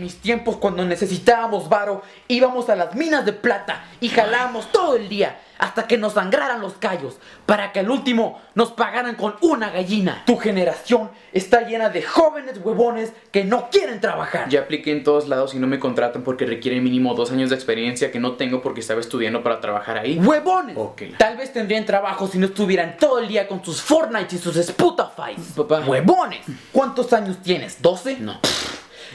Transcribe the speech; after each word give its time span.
Mis 0.00 0.20
tiempos 0.20 0.58
cuando 0.58 0.84
necesitábamos 0.84 1.68
varo, 1.68 2.02
íbamos 2.28 2.68
a 2.68 2.76
las 2.76 2.94
minas 2.94 3.26
de 3.26 3.32
plata 3.32 3.84
y 3.98 4.08
jalábamos 4.08 4.70
todo 4.70 4.94
el 4.94 5.08
día 5.08 5.40
hasta 5.58 5.88
que 5.88 5.98
nos 5.98 6.12
sangraran 6.12 6.60
los 6.60 6.74
callos 6.74 7.18
para 7.46 7.72
que 7.72 7.80
al 7.80 7.90
último 7.90 8.40
nos 8.54 8.70
pagaran 8.70 9.16
con 9.16 9.34
una 9.40 9.70
gallina. 9.70 10.22
Tu 10.24 10.36
generación 10.36 11.10
está 11.32 11.62
llena 11.62 11.88
de 11.88 12.02
jóvenes 12.02 12.60
huevones 12.62 13.12
que 13.32 13.42
no 13.42 13.70
quieren 13.70 14.00
trabajar. 14.00 14.48
Ya 14.48 14.60
apliqué 14.60 14.92
en 14.92 15.02
todos 15.02 15.26
lados 15.26 15.52
y 15.54 15.58
no 15.58 15.66
me 15.66 15.80
contratan 15.80 16.22
porque 16.22 16.46
requieren 16.46 16.84
mínimo 16.84 17.14
dos 17.14 17.32
años 17.32 17.50
de 17.50 17.56
experiencia 17.56 18.12
que 18.12 18.20
no 18.20 18.34
tengo 18.36 18.62
porque 18.62 18.78
estaba 18.78 19.00
estudiando 19.00 19.42
para 19.42 19.60
trabajar 19.60 19.98
ahí. 19.98 20.16
¡Huevones! 20.20 20.76
Ok. 20.78 21.02
Tal 21.18 21.36
vez 21.36 21.52
tendrían 21.52 21.84
trabajo 21.86 22.28
si 22.28 22.38
no 22.38 22.46
estuvieran 22.46 22.98
todo 22.98 23.18
el 23.18 23.26
día 23.26 23.48
con 23.48 23.64
sus 23.64 23.82
Fortnite 23.82 24.36
y 24.36 24.38
sus 24.38 24.56
Spotify. 24.58 25.34
Papá. 25.56 25.80
¡Huevones! 25.80 26.46
¿Cuántos 26.70 27.12
años 27.12 27.38
tienes? 27.42 27.82
¿12? 27.82 28.18
No. 28.18 28.38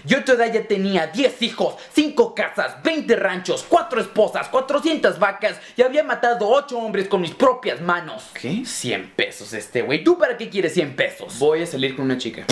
Yo 0.05 0.17
a 0.17 0.25
tu 0.25 0.33
edad 0.33 0.51
ya 0.51 0.67
tenía 0.67 1.07
10 1.07 1.41
hijos, 1.43 1.75
5 1.93 2.35
casas, 2.35 2.83
20 2.83 3.15
ranchos, 3.15 3.65
4 3.69 4.01
esposas, 4.01 4.49
400 4.49 5.17
vacas 5.17 5.57
y 5.77 5.81
había 5.81 6.03
matado 6.03 6.49
8 6.49 6.77
hombres 6.77 7.07
con 7.07 7.21
mis 7.21 7.33
propias 7.33 7.79
manos. 7.79 8.31
¿Qué? 8.33 8.65
100 8.65 9.13
pesos 9.15 9.53
este 9.53 9.81
güey. 9.81 10.03
¿Tú 10.03 10.17
para 10.17 10.35
qué 10.35 10.49
quieres 10.49 10.73
100 10.73 10.95
pesos? 10.97 11.39
Voy 11.39 11.61
a 11.61 11.65
salir 11.65 11.95
con 11.95 12.05
una 12.05 12.17
chica. 12.17 12.45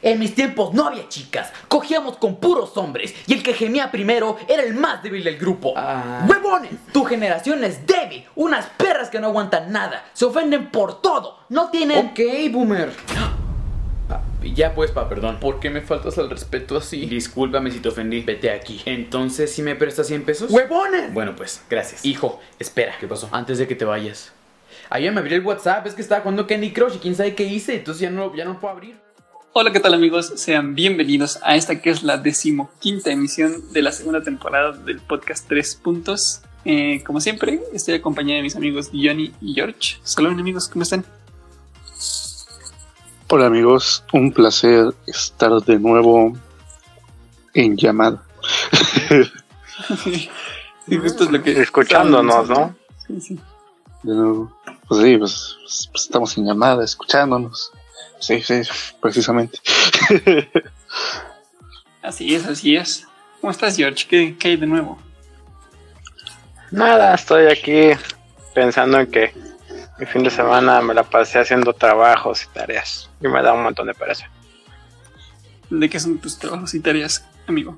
En 0.00 0.20
mis 0.20 0.36
tiempos 0.36 0.72
no 0.72 0.86
había 0.86 1.08
chicas, 1.08 1.52
cogíamos 1.66 2.18
con 2.18 2.36
puros 2.36 2.76
hombres 2.76 3.12
y 3.26 3.32
el 3.32 3.42
que 3.42 3.52
gemía 3.52 3.90
primero 3.90 4.38
era 4.46 4.62
el 4.62 4.74
más 4.74 5.02
débil 5.02 5.24
del 5.24 5.36
grupo. 5.36 5.74
Ah. 5.76 6.24
¡Huevones! 6.28 6.70
Tu 6.92 7.04
generación 7.04 7.64
es 7.64 7.84
débil, 7.84 8.24
unas 8.36 8.66
perras 8.66 9.10
que 9.10 9.18
no 9.18 9.26
aguantan 9.26 9.72
nada, 9.72 10.08
se 10.12 10.24
ofenden 10.24 10.70
por 10.70 11.02
todo, 11.02 11.40
no 11.48 11.70
tienen... 11.70 12.06
Ok, 12.06 12.20
boomer. 12.52 12.92
Ah, 14.48 14.54
ya 14.54 14.74
pues, 14.74 14.90
pa, 14.90 15.08
perdón. 15.08 15.38
¿Por 15.40 15.60
qué 15.60 15.70
me 15.70 15.80
faltas 15.80 16.18
al 16.18 16.30
respeto 16.30 16.76
así? 16.76 17.06
Discúlpame 17.06 17.70
si 17.70 17.80
te 17.80 17.88
ofendí. 17.88 18.22
Vete 18.22 18.50
aquí. 18.50 18.80
Entonces, 18.86 19.52
¿si 19.52 19.62
me 19.62 19.74
prestas 19.74 20.06
100 20.06 20.22
pesos? 20.24 20.50
¡Huevones! 20.50 21.12
Bueno, 21.12 21.34
pues, 21.36 21.62
gracias. 21.68 22.04
Hijo, 22.04 22.40
espera. 22.58 22.94
¿Qué 22.98 23.06
pasó? 23.06 23.28
Antes 23.32 23.58
de 23.58 23.66
que 23.66 23.74
te 23.74 23.84
vayas. 23.84 24.32
Ayer 24.90 25.12
me 25.12 25.20
abrí 25.20 25.34
el 25.34 25.44
WhatsApp, 25.44 25.86
es 25.86 25.94
que 25.94 26.02
estaba 26.02 26.22
jugando 26.22 26.46
Candy 26.46 26.72
Crush 26.72 26.96
y 26.96 26.98
quién 26.98 27.14
sabe 27.14 27.34
qué 27.34 27.44
hice, 27.44 27.74
entonces 27.76 28.00
ya 28.00 28.10
no, 28.10 28.34
ya 28.34 28.44
no 28.44 28.58
puedo 28.58 28.72
abrir. 28.72 28.96
Hola, 29.52 29.72
¿qué 29.72 29.80
tal 29.80 29.92
amigos? 29.92 30.32
Sean 30.36 30.74
bienvenidos 30.74 31.38
a 31.42 31.56
esta 31.56 31.80
que 31.82 31.90
es 31.90 32.02
la 32.02 32.16
decimoquinta 32.16 33.10
emisión 33.10 33.72
de 33.72 33.82
la 33.82 33.92
segunda 33.92 34.22
temporada 34.22 34.72
del 34.72 35.00
podcast 35.00 35.46
Tres 35.48 35.74
Puntos. 35.74 36.42
Eh, 36.64 37.02
como 37.04 37.20
siempre, 37.20 37.60
estoy 37.72 37.94
acompañado 37.94 38.36
de 38.36 38.42
mis 38.44 38.56
amigos 38.56 38.90
Johnny 38.92 39.32
y 39.40 39.54
George. 39.54 39.98
Saluden 40.02 40.38
amigos, 40.40 40.68
¿cómo 40.68 40.84
están? 40.84 41.04
Hola 43.30 43.44
amigos, 43.44 44.02
un 44.14 44.32
placer 44.32 44.94
estar 45.06 45.52
de 45.60 45.78
nuevo 45.78 46.32
en 47.52 47.76
llamada. 47.76 48.22
sí, 50.02 50.30
justo 50.96 51.24
es 51.24 51.30
lo 51.30 51.42
que 51.42 51.60
escuchándonos, 51.60 52.48
¿no? 52.48 52.74
Sí, 53.06 53.20
sí. 53.20 53.40
De 54.02 54.14
nuevo. 54.14 54.50
Pues 54.88 55.02
sí, 55.02 55.18
pues, 55.18 55.58
pues, 55.60 55.88
pues 55.92 56.04
estamos 56.04 56.38
en 56.38 56.46
llamada, 56.46 56.82
escuchándonos. 56.82 57.70
Sí, 58.18 58.40
sí, 58.40 58.62
precisamente. 59.02 59.58
Así 62.02 62.34
es, 62.34 62.46
así 62.46 62.76
es. 62.76 63.06
¿Cómo 63.42 63.50
estás, 63.50 63.76
George? 63.76 64.06
¿Qué, 64.08 64.36
qué 64.38 64.48
hay 64.48 64.56
de 64.56 64.66
nuevo? 64.66 64.98
Nada, 66.70 67.14
estoy 67.14 67.44
aquí 67.48 67.90
pensando 68.54 69.00
en 69.00 69.10
que 69.10 69.34
mi 69.98 70.06
fin 70.06 70.22
de 70.22 70.30
semana 70.30 70.80
me 70.80 70.94
la 70.94 71.02
pasé 71.02 71.40
haciendo 71.40 71.72
trabajos 71.72 72.44
y 72.44 72.48
tareas. 72.48 73.10
Y 73.20 73.28
me 73.28 73.42
da 73.42 73.52
un 73.52 73.62
montón 73.62 73.86
de 73.86 73.94
pereza. 73.94 74.30
¿De 75.70 75.90
qué 75.90 75.98
son 75.98 76.18
tus 76.18 76.38
trabajos 76.38 76.72
y 76.74 76.80
tareas, 76.80 77.26
amigo? 77.46 77.76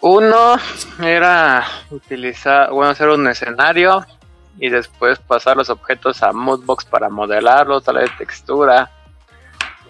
Uno 0.00 0.56
era 1.02 1.64
utilizar, 1.90 2.70
bueno, 2.70 2.90
hacer 2.90 3.08
un 3.08 3.26
escenario 3.26 4.04
y 4.58 4.68
después 4.68 5.18
pasar 5.18 5.56
los 5.56 5.70
objetos 5.70 6.22
a 6.22 6.32
Moodbox 6.32 6.84
para 6.84 7.08
modelarlos, 7.08 7.84
darle 7.84 8.10
textura. 8.18 8.90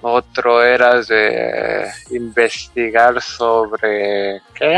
Otro 0.02 0.62
era 0.62 1.00
de 1.00 1.90
investigar 2.10 3.20
sobre... 3.22 4.40
¿Qué? 4.54 4.76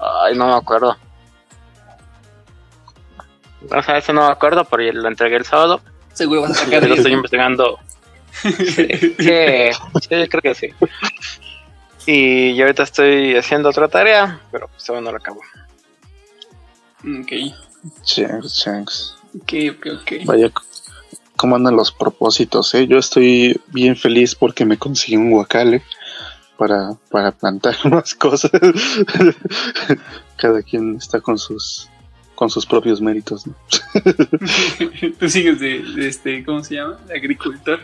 Ay, 0.00 0.34
no 0.34 0.48
me 0.48 0.54
acuerdo. 0.54 0.96
O 3.70 3.82
sea, 3.82 3.98
eso 3.98 4.12
no 4.12 4.26
me 4.26 4.32
acuerdo 4.32 4.64
porque 4.64 4.92
lo 4.92 5.08
entregué 5.08 5.36
el 5.36 5.44
sábado. 5.44 5.80
Seguro 6.12 6.42
vas 6.42 6.50
a 6.58 6.62
Y 6.62 6.64
sacar 6.66 6.88
lo 6.88 6.94
estoy 6.94 7.12
investigando. 7.12 7.78
Sí, 8.42 8.86
sí, 9.18 9.70
sí, 10.08 10.28
creo 10.28 10.40
que 10.40 10.54
sí. 10.54 10.68
Y 12.06 12.54
yo 12.54 12.64
ahorita 12.64 12.84
estoy 12.84 13.36
haciendo 13.36 13.68
otra 13.68 13.88
tarea, 13.88 14.40
pero 14.52 14.68
pues 14.68 14.88
aún 14.88 15.02
no 15.04 15.10
la 15.10 15.18
acabo. 15.18 15.40
Ok, 17.00 17.32
Chanks, 18.04 18.54
chanks. 18.62 19.16
ok, 19.34 19.52
ok, 19.76 19.86
ok. 20.00 20.12
Vaya, 20.26 20.50
cómo 21.36 21.56
andan 21.56 21.76
los 21.76 21.90
propósitos, 21.90 22.74
¿eh? 22.74 22.86
Yo 22.86 22.98
estoy 22.98 23.60
bien 23.68 23.96
feliz 23.96 24.34
porque 24.34 24.64
me 24.64 24.78
conseguí 24.78 25.16
un 25.16 25.30
guacale 25.30 25.82
para, 26.56 26.92
para 27.10 27.32
plantar 27.32 27.76
más 27.90 28.14
cosas. 28.14 28.50
Cada 30.36 30.62
quien 30.62 30.96
está 30.96 31.20
con 31.20 31.38
sus 31.38 31.88
con 32.40 32.48
sus 32.48 32.64
propios 32.64 33.02
méritos, 33.02 33.46
¿no? 33.46 33.54
Tú 35.18 35.28
sigues 35.28 35.60
de, 35.60 35.82
de 35.94 36.08
este, 36.08 36.42
¿cómo 36.42 36.64
se 36.64 36.76
llama? 36.76 36.96
De 37.06 37.14
agricultor. 37.14 37.80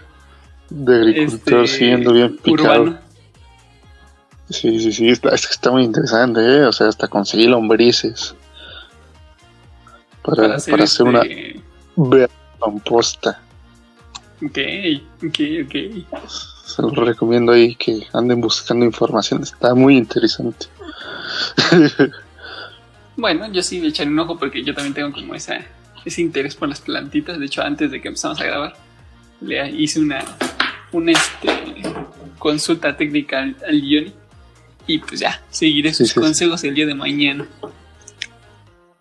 De 0.70 0.96
agricultor 0.96 1.64
Este, 1.64 1.78
siguiendo 1.78 2.14
bien 2.14 2.38
picado. 2.38 2.82
Urbano. 2.84 2.98
Sí, 4.48 4.80
sí, 4.80 4.92
sí, 4.92 5.10
está, 5.10 5.34
está 5.34 5.70
muy 5.70 5.82
interesante, 5.84 6.40
¿eh? 6.40 6.64
O 6.64 6.72
sea, 6.72 6.88
hasta 6.88 7.06
conseguí 7.06 7.46
lombrices 7.46 8.34
para, 10.22 10.36
para 10.44 10.54
hacer, 10.54 10.80
este- 10.80 11.02
una 11.02 11.22
verde 11.94 12.32
composta. 12.58 13.38
Ok, 14.42 14.58
ok, 15.22 15.38
ok. 15.66 16.18
Se 16.64 16.80
los 16.80 16.94
recomiendo 16.94 17.52
ahí 17.52 17.74
que 17.74 18.06
anden 18.14 18.40
buscando 18.40 18.86
información, 18.86 19.42
está 19.42 19.74
muy 19.74 19.98
interesante. 19.98 20.64
Bueno, 23.16 23.50
yo 23.50 23.62
sí 23.62 23.80
le 23.80 23.88
echaré 23.88 24.10
un 24.10 24.18
ojo 24.18 24.38
porque 24.38 24.62
yo 24.62 24.74
también 24.74 24.94
tengo 24.94 25.12
como 25.12 25.34
esa, 25.34 25.58
ese 26.04 26.22
interés 26.22 26.54
por 26.54 26.68
las 26.68 26.80
plantitas. 26.80 27.38
De 27.38 27.46
hecho, 27.46 27.62
antes 27.62 27.90
de 27.90 28.00
que 28.00 28.08
empezamos 28.08 28.40
a 28.40 28.44
grabar, 28.44 28.74
le 29.40 29.70
hice 29.70 30.00
una, 30.00 30.22
una 30.92 31.12
este, 31.12 31.82
consulta 32.38 32.96
técnica 32.96 33.40
al, 33.42 33.56
al 33.66 33.80
Johnny. 33.80 34.12
Y 34.86 34.98
pues 34.98 35.20
ya, 35.20 35.42
seguiré 35.50 35.90
sus 35.92 36.08
Sí, 36.08 36.14
sí, 36.14 36.14
sí. 36.14 36.20
consejos 36.20 36.64
el 36.64 36.74
día 36.74 36.86
de 36.86 36.94
mañana. 36.94 37.46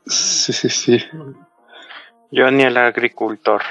Sí, 0.08 0.54
sí, 0.54 0.70
sí. 0.70 1.04
Ni 2.32 2.64
el 2.64 2.78
agricultor. 2.78 3.62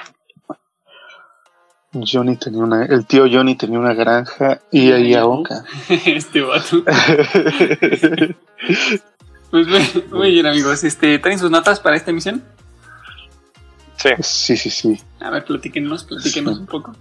Johnny 1.93 2.37
tenía 2.37 2.61
una, 2.63 2.85
el 2.87 3.07
tío 3.07 3.27
Johnny 3.31 3.55
tenía 3.55 3.79
una 3.79 3.95
granja 3.95 4.61
y 4.73 4.91
ahí 4.91 5.15
a 5.15 5.27
Oca. 5.27 5.65
este 6.07 6.41
vato. 6.41 6.83
Pues 9.55 9.69
muy, 9.69 10.05
muy 10.11 10.31
bien, 10.33 10.47
amigos. 10.47 10.83
Este, 10.83 11.17
¿Traen 11.21 11.39
sus 11.39 11.49
notas 11.49 11.79
para 11.79 11.95
esta 11.95 12.11
emisión? 12.11 12.43
Sí. 13.95 14.09
Sí, 14.21 14.57
sí, 14.57 14.69
sí. 14.69 15.01
A 15.21 15.31
ver, 15.31 15.45
platíquenos, 15.45 16.03
platíquenos 16.03 16.59
un 16.59 16.67
poco. 16.67 16.93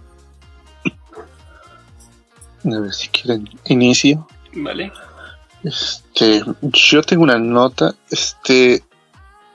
A 2.64 2.78
ver 2.78 2.92
si 2.94 3.08
quieren 3.08 3.48
inicio. 3.64 4.28
¿Vale? 4.52 4.92
Este, 5.64 6.44
yo 6.62 7.02
tengo 7.02 7.24
una 7.24 7.40
nota, 7.40 7.92
este, 8.08 8.84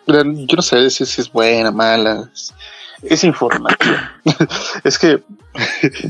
yo 0.06 0.24
no 0.58 0.62
sé 0.62 0.90
si 0.90 1.04
es 1.04 1.32
buena, 1.32 1.72
mala, 1.72 2.30
es, 2.34 2.54
es 3.02 3.24
informativa. 3.24 4.20
es 4.84 5.00
que 5.00 5.24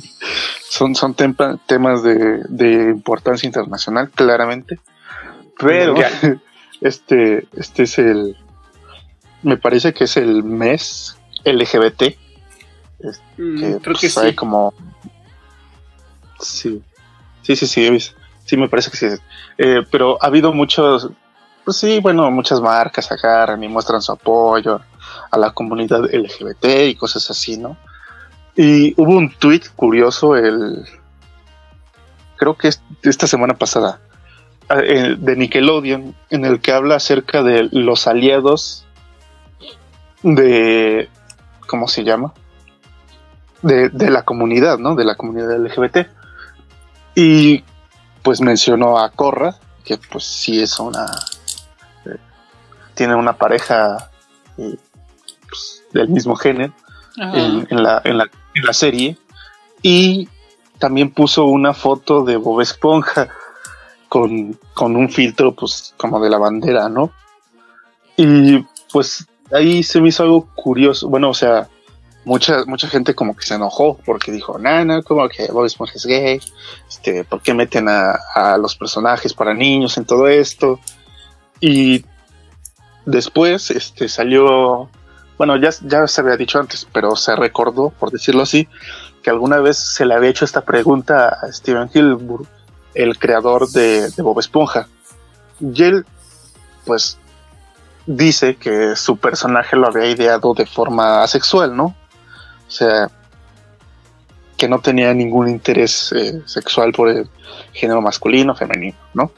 son, 0.70 0.96
son 0.96 1.16
tempa- 1.16 1.60
temas 1.68 2.02
de, 2.02 2.42
de 2.50 2.90
importancia 2.90 3.46
internacional, 3.46 4.10
claramente, 4.10 4.80
pero 5.60 5.94
Mundial. 5.94 6.42
este, 6.82 7.48
este 7.54 7.84
es 7.84 7.98
el, 8.00 8.38
me 9.44 9.58
parece 9.58 9.94
que 9.94 10.06
es 10.06 10.18
el 10.18 10.44
mes 10.44 11.18
LGBT, 11.46 12.16
Mm, 13.38 13.60
que, 13.60 13.80
creo 13.82 13.96
que 13.96 14.10
pues, 14.10 14.18
hay 14.18 14.32
sí. 14.32 14.36
como, 14.36 14.74
sí, 16.40 16.84
sí, 17.44 17.56
sí, 17.56 17.68
sí, 17.68 18.00
sí, 18.46 18.58
me 18.58 18.68
parece 18.68 18.92
que 18.92 18.98
sí. 18.98 19.08
Eh, 19.58 19.84
pero 19.90 20.18
ha 20.22 20.28
habido 20.28 20.54
muchos, 20.54 21.10
pues 21.64 21.78
sí, 21.78 22.00
bueno, 22.00 22.30
muchas 22.32 22.60
marcas 22.60 23.12
agarran 23.12 23.64
y 23.64 23.68
muestran 23.68 24.02
su 24.02 24.12
apoyo 24.12 24.82
a 25.32 25.38
la 25.38 25.52
comunidad 25.52 26.14
LGBT 26.14 26.66
y 26.88 26.96
cosas 26.96 27.30
así, 27.32 27.58
¿no? 27.58 27.78
Y 28.56 28.94
hubo 29.02 29.14
un 29.14 29.32
tweet 29.32 29.62
curioso 29.76 30.36
el, 30.36 30.84
creo 32.36 32.58
que 32.58 32.68
es 32.68 32.82
esta 33.04 33.28
semana 33.28 33.54
pasada, 33.54 34.02
de 34.70 35.36
Nickelodeon, 35.36 36.16
en 36.30 36.46
el 36.46 36.62
que 36.62 36.72
habla 36.72 36.96
acerca 36.96 37.42
de 37.42 37.70
los 37.72 38.06
aliados 38.06 38.86
de, 40.22 41.10
¿cómo 41.68 41.88
se 41.88 42.04
llama? 42.04 42.34
De, 43.62 43.90
de 43.90 44.10
la 44.12 44.24
comunidad, 44.24 44.78
¿no? 44.78 44.96
De 44.96 45.06
la 45.06 45.16
comunidad 45.16 45.58
LGBT. 45.58 46.08
Y 47.16 47.64
pues 48.22 48.42
mencionó 48.42 49.00
a 49.00 49.10
Corra, 49.10 49.56
que 49.84 49.98
pues 49.98 50.24
sí 50.24 50.62
es 50.62 50.80
una... 50.80 51.06
eh, 52.06 52.18
tiene 52.94 53.16
una 53.16 53.34
pareja 53.34 54.12
eh, 54.58 54.78
pues, 55.50 55.84
del 55.92 56.10
mismo 56.10 56.36
género 56.36 56.74
en 57.18 57.66
la, 57.84 58.02
en, 58.04 58.18
la, 58.18 58.30
en 58.54 58.66
la 58.66 58.74
serie. 58.74 59.18
Y 59.82 60.30
también 60.78 61.12
puso 61.12 61.46
una 61.46 61.74
foto 61.74 62.24
de 62.24 62.38
Bob 62.38 62.62
Esponja 62.62 63.30
con, 64.10 64.60
con 64.74 64.96
un 64.96 65.10
filtro, 65.10 65.56
pues, 65.56 65.94
como 65.98 66.20
de 66.20 66.30
la 66.30 66.38
bandera, 66.38 66.90
¿no? 66.90 67.12
Y 68.18 68.66
pues 68.92 69.26
ahí 69.52 69.84
se 69.84 70.02
me 70.02 70.10
hizo 70.10 70.24
algo 70.24 70.50
curioso. 70.56 71.08
Bueno, 71.08 71.30
o 71.30 71.34
sea, 71.34 71.70
mucha, 72.26 72.66
mucha 72.66 72.90
gente 72.90 73.16
como 73.16 73.36
que 73.36 73.46
se 73.46 73.56
enojó 73.56 73.98
porque 74.06 74.32
dijo, 74.32 74.58
no, 74.60 75.04
como 75.04 75.30
que 75.30 75.48
Bob 75.52 75.66
Esponja 75.66 75.94
es 75.96 76.06
gay. 76.06 76.42
Este, 76.90 77.24
¿por 77.24 77.42
qué 77.42 77.54
meten 77.54 77.88
a, 77.88 78.18
a 78.36 78.58
los 78.58 78.76
personajes 78.76 79.34
para 79.34 79.54
niños 79.54 79.98
en 79.98 80.06
todo 80.06 80.28
esto? 80.28 80.80
Y 81.62 82.04
después, 83.06 83.72
este, 83.72 84.10
salió 84.10 84.90
bueno, 85.40 85.56
ya, 85.56 85.70
ya 85.84 86.06
se 86.06 86.20
había 86.20 86.36
dicho 86.36 86.60
antes, 86.60 86.86
pero 86.92 87.16
se 87.16 87.34
recordó, 87.34 87.92
por 87.92 88.12
decirlo 88.12 88.42
así, 88.44 88.68
que 89.24 89.30
alguna 89.30 89.60
vez 89.60 89.78
se 89.78 90.06
le 90.06 90.14
había 90.14 90.30
hecho 90.30 90.44
esta 90.44 90.66
pregunta 90.66 91.30
a 91.30 91.50
Steven 91.54 91.90
Hilbur, 91.94 92.46
el 92.94 93.18
creador 93.18 93.70
de, 93.70 94.10
de 94.10 94.22
Bob 94.24 94.40
Esponja. 94.40 94.88
Y 95.60 95.84
él, 95.84 96.06
pues, 96.86 97.18
dice 98.06 98.56
que 98.56 98.96
su 98.96 99.18
personaje 99.18 99.76
lo 99.76 99.88
había 99.88 100.08
ideado 100.10 100.54
de 100.54 100.66
forma 100.66 101.24
asexual, 101.24 101.76
¿no? 101.76 101.96
O 102.68 102.72
sea, 102.72 103.10
que 104.58 104.68
no 104.68 104.80
tenía 104.80 105.14
ningún 105.14 105.48
interés 105.48 106.12
eh, 106.14 106.42
sexual 106.46 106.92
por 106.92 107.10
el 107.10 107.30
género 107.74 108.02
masculino, 108.02 108.56
femenino, 108.56 108.98
¿no? 109.14 109.32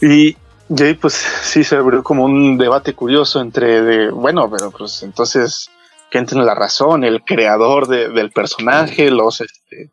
Y, 0.00 0.36
y 0.68 0.82
ahí 0.82 0.94
pues 0.94 1.14
sí 1.42 1.64
se 1.64 1.76
abrió 1.76 2.02
como 2.02 2.24
un 2.24 2.58
debate 2.58 2.94
curioso 2.94 3.40
entre 3.40 3.82
de, 3.82 4.10
bueno, 4.10 4.50
pero 4.50 4.70
pues 4.70 5.02
entonces, 5.02 5.70
¿quién 6.10 6.26
tiene 6.26 6.44
la 6.44 6.54
razón? 6.54 7.04
¿El 7.04 7.22
creador 7.24 7.86
de- 7.88 8.08
del 8.10 8.30
personaje? 8.30 9.10
¿Los, 9.10 9.40
este, 9.40 9.90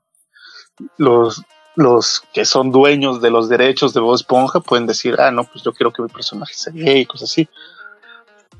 los, 0.98 1.42
los 1.75 2.24
que 2.33 2.45
son 2.45 2.72
dueños 2.72 3.22
de 3.22 3.30
los 3.30 3.50
derechos 3.50 3.94
de 3.94 4.00
Bob 4.00 4.16
Esponja 4.16 4.60
pueden 4.62 4.88
decir, 4.88 5.16
ah, 5.19 5.31
no, 5.31 5.44
pues 5.44 5.63
yo 5.63 5.74
quiero 5.74 5.92
que 5.92 6.01
mi 6.01 6.07
personaje 6.07 6.54
sea 6.54 6.74
gay 6.74 7.01
y 7.01 7.06
cosas 7.06 7.30
así. 7.30 7.50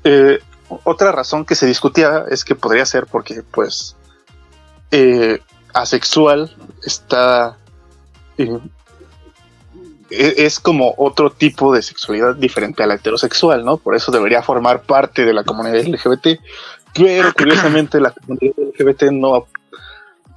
Eh, 0.04 0.38
otra 0.84 1.12
razón 1.12 1.44
que 1.44 1.54
se 1.54 1.66
discutía 1.66 2.24
es 2.30 2.44
que 2.44 2.54
podría 2.54 2.84
ser 2.84 3.06
porque, 3.06 3.42
pues, 3.42 3.96
eh, 4.90 5.40
asexual 5.72 6.54
está... 6.84 7.56
eh, 8.38 8.58
e- 10.10 10.34
es 10.38 10.60
como 10.60 10.94
otro 10.98 11.30
tipo 11.30 11.74
de 11.74 11.82
sexualidad 11.82 12.36
diferente 12.36 12.82
a 12.82 12.86
la 12.86 12.94
heterosexual, 12.94 13.64
¿no? 13.64 13.76
Por 13.78 13.96
eso 13.96 14.12
debería 14.12 14.42
formar 14.42 14.82
parte 14.82 15.24
de 15.24 15.32
la 15.32 15.44
comunidad 15.44 15.84
LGBT, 15.84 16.40
pero 16.94 17.32
curiosamente 17.32 18.00
la 18.00 18.10
comunidad 18.12 18.54
LGBT 18.56 19.02
no, 19.12 19.46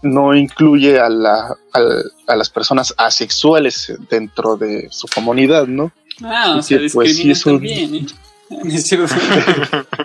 no 0.01 0.33
incluye 0.35 0.99
a, 0.99 1.09
la, 1.09 1.55
a 2.27 2.35
las 2.35 2.49
personas 2.49 2.93
asexuales 2.97 3.93
dentro 4.09 4.55
de 4.57 4.87
su 4.91 5.07
comunidad, 5.07 5.67
¿no? 5.67 5.91
Ah, 6.23 6.55
o 6.57 6.61
sea, 6.61 6.79
pues, 6.93 7.17
sí 7.17 7.31
es 7.31 7.45
un- 7.45 7.53
también, 7.57 7.95
¿eh? 7.95 8.05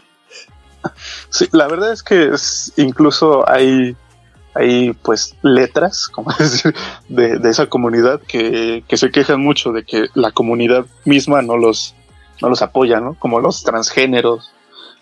Sí, 1.30 1.48
la 1.52 1.66
verdad 1.66 1.92
es 1.92 2.02
que 2.02 2.28
es- 2.34 2.72
incluso 2.76 3.48
hay, 3.48 3.96
hay 4.54 4.92
pues 4.92 5.34
letras, 5.42 6.06
como 6.12 6.32
decir, 6.38 6.74
de, 7.08 7.38
de 7.38 7.50
esa 7.50 7.66
comunidad 7.66 8.20
que, 8.20 8.84
que 8.86 8.96
se 8.96 9.10
quejan 9.10 9.40
mucho 9.40 9.72
de 9.72 9.84
que 9.84 10.06
la 10.14 10.30
comunidad 10.30 10.86
misma 11.04 11.42
no 11.42 11.56
los, 11.56 11.94
no 12.42 12.48
los 12.48 12.62
apoya, 12.62 13.00
¿no? 13.00 13.14
Como 13.18 13.40
los 13.40 13.62
transgéneros, 13.64 14.52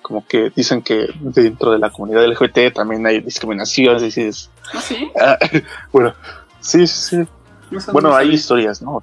como 0.02 0.26
que 0.26 0.52
dicen 0.54 0.82
que 0.82 1.06
dentro 1.20 1.72
de 1.72 1.78
la 1.78 1.90
comunidad 1.90 2.26
LGBT 2.26 2.74
también 2.74 3.06
hay 3.06 3.20
discriminación, 3.20 3.98
y 3.98 4.04
dices, 4.04 4.50
¿Ah, 4.74 4.80
sí? 4.80 5.10
ah, 5.18 5.38
bueno, 5.92 6.14
sí, 6.60 6.86
sí, 6.86 7.16
sí. 7.16 7.28
Eso 7.76 7.92
Bueno, 7.92 8.10
no 8.10 8.16
hay 8.16 8.30
historias, 8.30 8.82
¿no? 8.82 9.02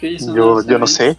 Yo, 0.00 0.60
no 0.60 0.62
yo 0.62 0.78
no 0.78 0.86
sé. 0.86 1.16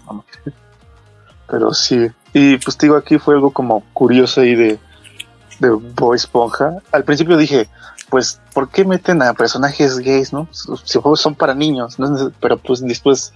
Pero 1.47 1.73
sí. 1.73 2.07
Y 2.33 2.57
pues 2.57 2.77
digo, 2.77 2.95
aquí 2.95 3.17
fue 3.17 3.35
algo 3.35 3.51
como 3.51 3.81
curioso 3.93 4.41
ahí 4.41 4.55
de, 4.55 4.79
de 5.59 5.69
Bob 5.69 6.15
Esponja. 6.15 6.77
Al 6.91 7.03
principio 7.03 7.37
dije, 7.37 7.67
pues, 8.09 8.39
¿por 8.53 8.69
qué 8.69 8.85
meten 8.85 9.21
a 9.21 9.33
personajes 9.33 9.97
gays, 9.99 10.31
no? 10.31 10.47
Si 10.51 10.99
juegos 10.99 11.21
son 11.21 11.35
para 11.35 11.53
niños, 11.53 11.99
¿no? 11.99 12.31
Pero 12.39 12.57
pues 12.57 12.81
después 12.81 13.33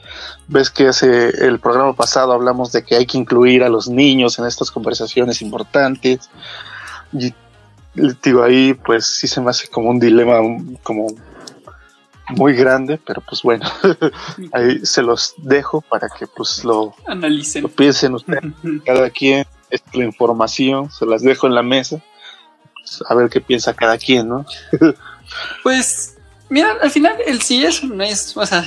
ves 0.47 0.69
que 0.69 0.87
hace 0.87 1.29
el 1.45 1.59
programa 1.59 1.93
pasado 1.93 2.33
hablamos 2.33 2.71
de 2.71 2.83
que 2.83 2.95
hay 2.95 3.05
que 3.05 3.17
incluir 3.17 3.63
a 3.63 3.69
los 3.69 3.87
niños 3.87 4.39
en 4.39 4.45
estas 4.45 4.71
conversaciones 4.71 5.41
importantes. 5.41 6.29
Y 7.11 7.33
digo, 8.23 8.43
ahí 8.43 8.73
pues 8.73 9.05
sí 9.05 9.27
se 9.27 9.41
me 9.41 9.49
hace 9.49 9.67
como 9.67 9.89
un 9.89 9.99
dilema 9.99 10.37
como 10.83 11.07
muy 12.29 12.53
grande, 12.53 12.99
pero 13.05 13.21
pues 13.21 13.41
bueno, 13.41 13.65
ahí 14.53 14.85
se 14.85 15.01
los 15.01 15.33
dejo 15.37 15.81
para 15.81 16.07
que 16.09 16.27
pues 16.27 16.63
lo, 16.63 16.93
Analicen. 17.07 17.63
lo 17.63 17.69
piensen 17.69 18.13
ustedes, 18.13 18.53
cada 18.85 19.09
quien, 19.09 19.45
es 19.69 19.83
la 19.93 20.05
información, 20.05 20.91
se 20.91 21.05
las 21.05 21.21
dejo 21.21 21.47
en 21.47 21.55
la 21.55 21.63
mesa, 21.63 22.01
pues, 22.97 23.11
a 23.11 23.15
ver 23.15 23.29
qué 23.29 23.41
piensa 23.41 23.73
cada 23.73 23.97
quien, 23.97 24.27
¿no? 24.29 24.45
Pues, 25.61 26.17
mira, 26.49 26.75
al 26.81 26.89
final 26.89 27.13
el 27.27 27.39
sí 27.41 27.63
es, 27.63 27.83
no 27.83 28.03
es, 28.03 28.35
o 28.35 28.43
sea, 28.47 28.65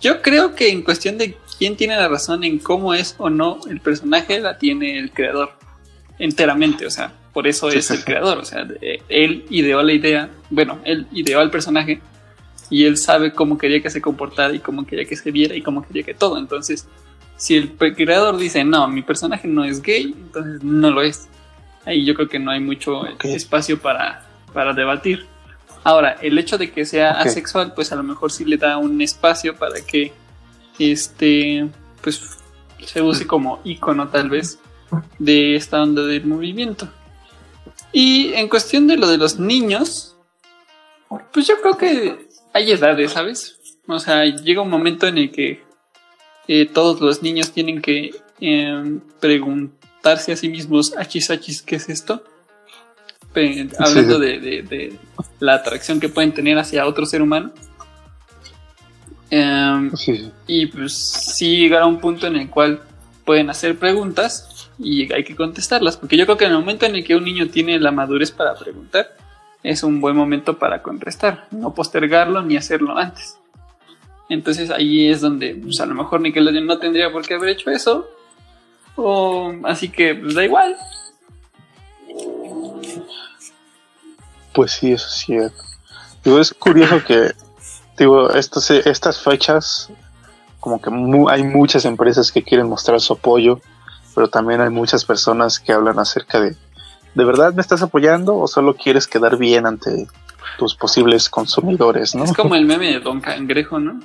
yo 0.00 0.20
creo 0.20 0.56
que 0.56 0.70
en 0.70 0.82
cuestión 0.82 1.16
de 1.16 1.36
quién 1.58 1.76
tiene 1.76 1.96
la 1.96 2.08
razón 2.08 2.42
en 2.42 2.58
cómo 2.58 2.92
es 2.92 3.14
o 3.18 3.30
no 3.30 3.60
el 3.70 3.80
personaje, 3.80 4.40
la 4.40 4.58
tiene 4.58 4.98
el 4.98 5.12
creador 5.12 5.52
enteramente, 6.18 6.86
o 6.86 6.90
sea, 6.90 7.12
por 7.32 7.46
eso 7.46 7.68
es 7.68 7.88
el 7.92 8.04
creador, 8.04 8.38
o 8.38 8.44
sea, 8.44 8.64
de- 8.64 9.00
él 9.08 9.46
ideó 9.50 9.80
la 9.82 9.92
idea, 9.92 10.28
bueno, 10.50 10.80
él 10.84 11.06
ideó 11.12 11.38
al 11.38 11.50
personaje 11.52 12.00
y 12.70 12.84
él 12.84 12.96
sabe 12.96 13.32
cómo 13.32 13.56
quería 13.56 13.80
que 13.80 13.90
se 13.90 14.00
comportara 14.00 14.52
y 14.54 14.58
cómo 14.58 14.84
quería 14.84 15.04
que 15.04 15.14
se 15.16 15.30
viera 15.30 15.54
y 15.54 15.62
cómo 15.62 15.86
quería 15.86 16.02
que 16.02 16.14
todo, 16.14 16.36
entonces, 16.38 16.88
si 17.36 17.56
el 17.56 17.70
creador 17.76 18.36
dice, 18.38 18.64
no, 18.64 18.88
mi 18.88 19.02
personaje 19.02 19.46
no 19.46 19.64
es 19.64 19.82
gay, 19.82 20.14
entonces 20.16 20.62
no 20.64 20.90
lo 20.90 21.02
es. 21.02 21.28
Ahí 21.84 22.04
yo 22.04 22.14
creo 22.14 22.28
que 22.28 22.38
no 22.38 22.50
hay 22.50 22.60
mucho 22.60 23.06
espacio 23.22 23.80
para, 23.80 24.26
para 24.52 24.72
debatir. 24.72 25.26
Ahora, 25.82 26.16
el 26.22 26.38
hecho 26.38 26.56
de 26.56 26.70
que 26.70 26.86
sea 26.86 27.12
asexual, 27.12 27.74
pues 27.74 27.92
a 27.92 27.96
lo 27.96 28.02
mejor 28.02 28.32
sí 28.32 28.44
le 28.44 28.56
da 28.56 28.78
un 28.78 29.00
espacio 29.02 29.54
para 29.56 29.80
que 29.80 30.12
este 30.78 31.68
pues 32.02 32.38
se 32.84 33.02
use 33.02 33.26
como 33.26 33.60
icono 33.64 34.08
tal 34.08 34.30
vez 34.30 34.58
de 35.18 35.56
esta 35.56 35.82
onda 35.82 36.02
del 36.04 36.24
movimiento. 36.24 36.88
Y 37.92 38.32
en 38.34 38.48
cuestión 38.48 38.86
de 38.86 38.96
lo 38.96 39.08
de 39.08 39.18
los 39.18 39.38
niños, 39.38 40.16
pues 41.32 41.46
yo 41.46 41.60
creo 41.60 41.76
que 41.76 42.28
hay 42.52 42.72
edades, 42.72 43.12
¿sabes? 43.12 43.58
O 43.86 43.98
sea, 43.98 44.24
llega 44.24 44.62
un 44.62 44.70
momento 44.70 45.06
en 45.06 45.18
el 45.18 45.30
que 45.30 45.62
eh, 46.48 46.66
todos 46.66 47.00
los 47.00 47.22
niños 47.22 47.52
tienen 47.52 47.80
que 47.80 48.14
em, 48.40 49.00
preguntarse 50.04 50.32
a 50.32 50.36
sí 50.36 50.48
mismos, 50.50 50.94
achis, 50.98 51.30
achis, 51.30 51.62
¿qué 51.62 51.76
es 51.76 51.88
esto? 51.88 52.22
Pe- 53.32 53.68
hablando 53.78 54.18
de, 54.18 54.38
de- 54.38 54.62
de 54.62 54.98
la 55.40 55.54
atracción 55.54 55.98
que 55.98 56.08
pueden 56.10 56.32
tener 56.34 56.58
hacia 56.58 56.86
otro 56.86 57.06
ser 57.06 57.22
humano. 57.22 57.52
Sí, 59.96 60.16
sí. 60.16 60.30
y 60.46 60.66
pues 60.66 60.92
sí 60.96 61.56
llegar 61.56 61.82
a 61.82 61.86
un 61.86 61.98
punto 62.00 62.26
en 62.28 62.36
el 62.36 62.50
cual 62.50 62.80
pueden 63.24 63.48
hacer 63.50 63.76
preguntas 63.78 64.70
y 64.78 65.10
hay 65.12 65.24
que 65.24 65.34
contestarlas. 65.34 65.96
Porque 65.96 66.16
yo 66.16 66.26
creo 66.26 66.36
que 66.36 66.44
en 66.44 66.52
el 66.52 66.58
momento 66.58 66.84
en 66.86 66.94
el 66.96 67.04
que 67.04 67.16
un 67.16 67.24
niño 67.24 67.48
tiene 67.48 67.78
la 67.80 67.90
madurez 67.90 68.30
para 68.30 68.54
preguntar, 68.54 69.16
es 69.62 69.82
un 69.82 70.00
buen 70.00 70.14
momento 70.14 70.58
para 70.58 70.82
contestar. 70.82 71.48
No 71.50 71.72
postergarlo 71.74 72.42
ni 72.42 72.56
hacerlo 72.58 72.96
antes. 72.96 73.38
Entonces 74.28 74.70
ahí 74.70 75.08
es 75.08 75.20
donde 75.22 75.54
pues, 75.54 75.80
a 75.80 75.86
lo 75.86 75.94
mejor 75.94 76.20
Nickelodeon 76.20 76.66
no 76.66 76.78
tendría 76.78 77.10
por 77.10 77.26
qué 77.26 77.34
haber 77.34 77.48
hecho 77.50 77.70
eso. 77.70 78.06
O 78.96 79.52
así 79.64 79.88
que 79.88 80.14
pues 80.14 80.34
da 80.34 80.44
igual. 80.44 80.76
Pues 84.52 84.72
sí, 84.72 84.92
eso 84.92 85.06
es 85.08 85.14
cierto. 85.14 85.62
Digo, 86.24 86.38
es 86.40 86.54
curioso 86.54 87.02
que, 87.04 87.32
digo, 87.98 88.30
estas, 88.30 88.70
estas 88.70 89.20
fechas, 89.20 89.90
como 90.60 90.80
que 90.80 90.90
mu- 90.90 91.28
hay 91.28 91.42
muchas 91.42 91.84
empresas 91.84 92.30
que 92.30 92.42
quieren 92.42 92.68
mostrar 92.68 93.00
su 93.00 93.14
apoyo, 93.14 93.60
pero 94.14 94.28
también 94.28 94.60
hay 94.60 94.70
muchas 94.70 95.04
personas 95.04 95.58
que 95.58 95.72
hablan 95.72 95.98
acerca 95.98 96.40
de, 96.40 96.56
¿de 97.14 97.24
verdad 97.24 97.52
me 97.52 97.60
estás 97.60 97.82
apoyando 97.82 98.36
o 98.36 98.46
solo 98.46 98.74
quieres 98.76 99.06
quedar 99.08 99.36
bien 99.36 99.66
ante 99.66 100.06
tus 100.56 100.74
posibles 100.76 101.28
consumidores, 101.28 102.14
no? 102.14 102.24
Es 102.24 102.32
como 102.32 102.54
el 102.54 102.64
meme 102.64 102.92
de 102.92 103.00
Don 103.00 103.20
Cangrejo, 103.20 103.80
¿no? 103.80 104.00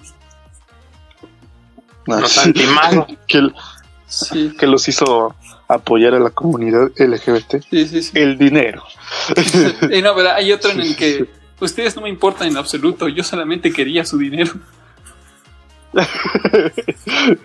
Ah, 2.08 2.20
Los 2.22 2.34
que, 3.28 3.50
Sí, 4.10 4.56
que 4.60 4.66
los 4.68 4.88
hizo 4.88 5.36
apoyar 5.68 6.16
a 6.16 6.20
la 6.20 6.32
comunidad 6.32 6.90
LGBT. 6.98 7.62
sí, 7.70 7.88
sí. 7.88 8.02
sí. 8.04 8.12
El 8.16 8.38
dinero. 8.38 8.84
Y 9.92 10.02
no, 10.02 10.16
pero 10.16 10.32
hay 10.32 10.52
otro 10.52 10.72
en 10.72 10.82
el 10.82 10.96
que 10.96 11.26
ustedes 11.60 11.96
no 11.96 12.02
me 12.02 12.10
importan 12.10 12.48
en 12.48 12.58
absoluto, 12.58 13.08
yo 13.08 13.24
solamente 13.24 13.72
quería 13.72 14.04
su 14.06 14.18
dinero. 14.18 14.52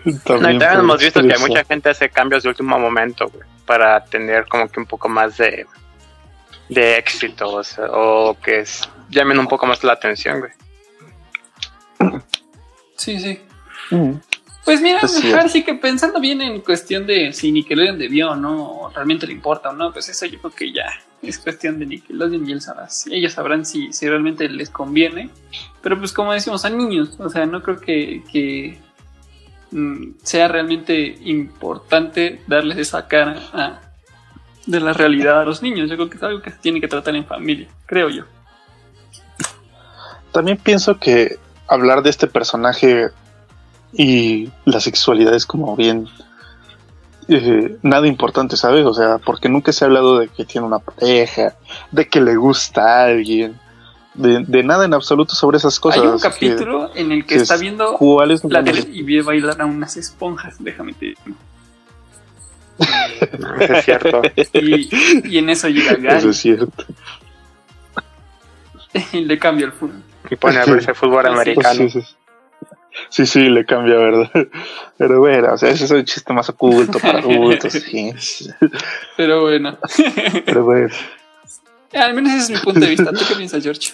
No, 0.05 0.51
y 0.51 0.59
también 0.59 0.61
hemos 0.79 0.99
visto 1.01 1.21
que 1.21 1.37
mucha 1.39 1.63
gente 1.63 1.89
hace 1.89 2.09
cambios 2.09 2.43
de 2.43 2.49
último 2.49 2.77
momento, 2.77 3.27
güey, 3.27 3.43
para 3.65 4.03
tener 4.05 4.45
como 4.47 4.67
que 4.69 4.79
un 4.79 4.85
poco 4.85 5.09
más 5.09 5.37
de, 5.37 5.65
de 6.69 6.97
éxito, 6.97 7.49
o, 7.49 7.63
sea, 7.63 7.85
o 7.91 8.37
que 8.39 8.59
es- 8.59 8.87
llamen 9.09 9.39
un 9.39 9.47
poco 9.47 9.65
más 9.65 9.83
la 9.83 9.93
atención, 9.93 10.39
güey. 10.41 10.51
Sí, 12.95 13.19
sí. 13.19 13.39
Mm. 13.91 14.11
Pues 14.65 14.81
mira, 14.81 15.07
sí. 15.07 15.29
ahora 15.31 15.47
sí 15.47 15.63
que 15.63 15.75
pensando 15.75 16.19
bien 16.19 16.41
en 16.41 16.59
cuestión 16.61 17.05
de 17.05 17.31
si 17.33 17.51
Nickelodeon 17.51 17.99
debió 17.99 18.31
o 18.31 18.35
no, 18.35 18.71
o 18.81 18.89
realmente 18.89 19.27
le 19.27 19.33
importa 19.33 19.69
o 19.69 19.73
no, 19.73 19.93
pues 19.93 20.09
eso 20.09 20.25
yo 20.25 20.39
creo 20.39 20.51
que 20.51 20.73
ya 20.73 20.85
es 21.21 21.37
cuestión 21.37 21.77
de 21.77 21.85
Nickelodeon 21.85 22.49
y 22.49 22.51
él 22.51 22.61
sabrá. 22.61 22.87
Ellos 23.11 23.33
sabrán 23.33 23.63
si, 23.65 23.93
si 23.93 24.07
realmente 24.09 24.49
les 24.49 24.71
conviene. 24.71 25.29
Pero 25.81 25.99
pues 25.99 26.11
como 26.11 26.33
decimos, 26.33 26.61
son 26.63 26.77
niños, 26.79 27.11
o 27.19 27.29
sea, 27.29 27.45
no 27.45 27.61
creo 27.61 27.79
que, 27.79 28.23
que 28.31 28.79
mm, 29.69 30.13
sea 30.23 30.47
realmente 30.47 31.15
importante 31.23 32.41
darles 32.47 32.77
esa 32.79 33.07
cara 33.07 33.39
a- 33.53 33.81
de 34.65 34.79
la 34.79 34.93
realidad 34.93 35.41
a 35.41 35.45
los 35.45 35.61
niños. 35.61 35.91
Yo 35.91 35.95
creo 35.95 36.09
que 36.09 36.17
es 36.17 36.23
algo 36.23 36.41
que 36.41 36.49
se 36.49 36.57
tiene 36.57 36.81
que 36.81 36.87
tratar 36.87 37.15
en 37.15 37.25
familia, 37.27 37.67
creo 37.85 38.09
yo. 38.09 38.23
También 40.31 40.57
pienso 40.57 40.99
que 40.99 41.37
hablar 41.67 42.01
de 42.01 42.09
este 42.09 42.25
personaje 42.27 43.09
y 43.97 44.49
la 44.65 44.79
sexualidad 44.79 45.33
es 45.35 45.45
como 45.45 45.75
bien 45.75 46.07
eh, 47.27 47.77
nada 47.81 48.07
importante, 48.07 48.57
¿sabes? 48.57 48.85
O 48.85 48.93
sea, 48.93 49.17
porque 49.19 49.49
nunca 49.49 49.71
se 49.71 49.83
ha 49.83 49.87
hablado 49.87 50.19
de 50.19 50.27
que 50.27 50.45
tiene 50.45 50.67
una 50.67 50.79
pareja, 50.79 51.55
de 51.91 52.07
que 52.07 52.21
le 52.21 52.35
gusta 52.35 52.81
a 52.81 53.05
alguien, 53.05 53.59
de, 54.13 54.43
de 54.45 54.63
nada 54.63 54.85
en 54.85 54.93
absoluto 54.93 55.33
sobre 55.35 55.57
esas 55.57 55.79
cosas. 55.79 56.01
Hay 56.01 56.07
un 56.07 56.17
que- 56.17 56.21
capítulo 56.29 56.91
en 56.95 57.11
el 57.11 57.25
que 57.25 57.35
que 57.35 57.41
está 57.41 57.55
es- 57.55 57.61
viendo 57.61 57.93
¿Cuál 57.97 58.31
es 58.31 58.43
la 58.43 58.63
tele 58.63 58.87
y 58.91 59.01
ve 59.03 59.21
bailar 59.21 59.61
a 59.61 59.65
unas 59.65 59.97
esponjas, 59.97 60.55
déjame 60.59 60.93
te 60.93 61.05
digo. 61.07 61.21
Eso 63.59 63.73
es 63.73 63.85
cierto. 63.85 64.21
Y, 64.53 64.89
y 65.33 65.37
en 65.37 65.49
eso 65.49 65.67
llega 65.69 65.91
Eso 65.93 66.01
Gary 66.01 66.29
es 66.29 66.37
cierto. 66.37 66.83
y 69.13 69.21
le 69.21 69.39
cambia 69.39 69.65
el 69.67 69.71
fútbol. 69.71 70.01
Y 70.29 70.35
pone 70.35 70.57
a 70.59 70.65
verse 70.65 70.93
fútbol 70.93 71.25
americano. 71.27 71.75
Sí, 71.75 71.89
sí, 71.89 72.01
sí. 72.01 72.15
Sí, 73.09 73.25
sí, 73.25 73.49
le 73.49 73.65
cambia, 73.65 73.95
¿verdad? 73.95 74.31
Pero 74.97 75.19
bueno, 75.19 75.53
o 75.53 75.57
sea, 75.57 75.69
ese 75.69 75.85
es 75.85 75.91
un 75.91 76.05
chiste 76.05 76.33
más 76.33 76.47
oculto 76.49 76.99
para 76.99 77.19
adultos, 77.19 77.73
sí. 77.73 78.13
Pero 79.17 79.41
bueno, 79.41 79.77
Pero 80.45 80.63
bueno. 80.63 80.89
al 81.93 82.13
menos 82.13 82.33
ese 82.33 82.53
es 82.53 82.59
mi 82.59 82.63
punto 82.63 82.79
de 82.81 82.87
vista. 82.89 83.11
¿Tú 83.11 83.25
qué 83.27 83.35
piensas, 83.35 83.63
George? 83.63 83.93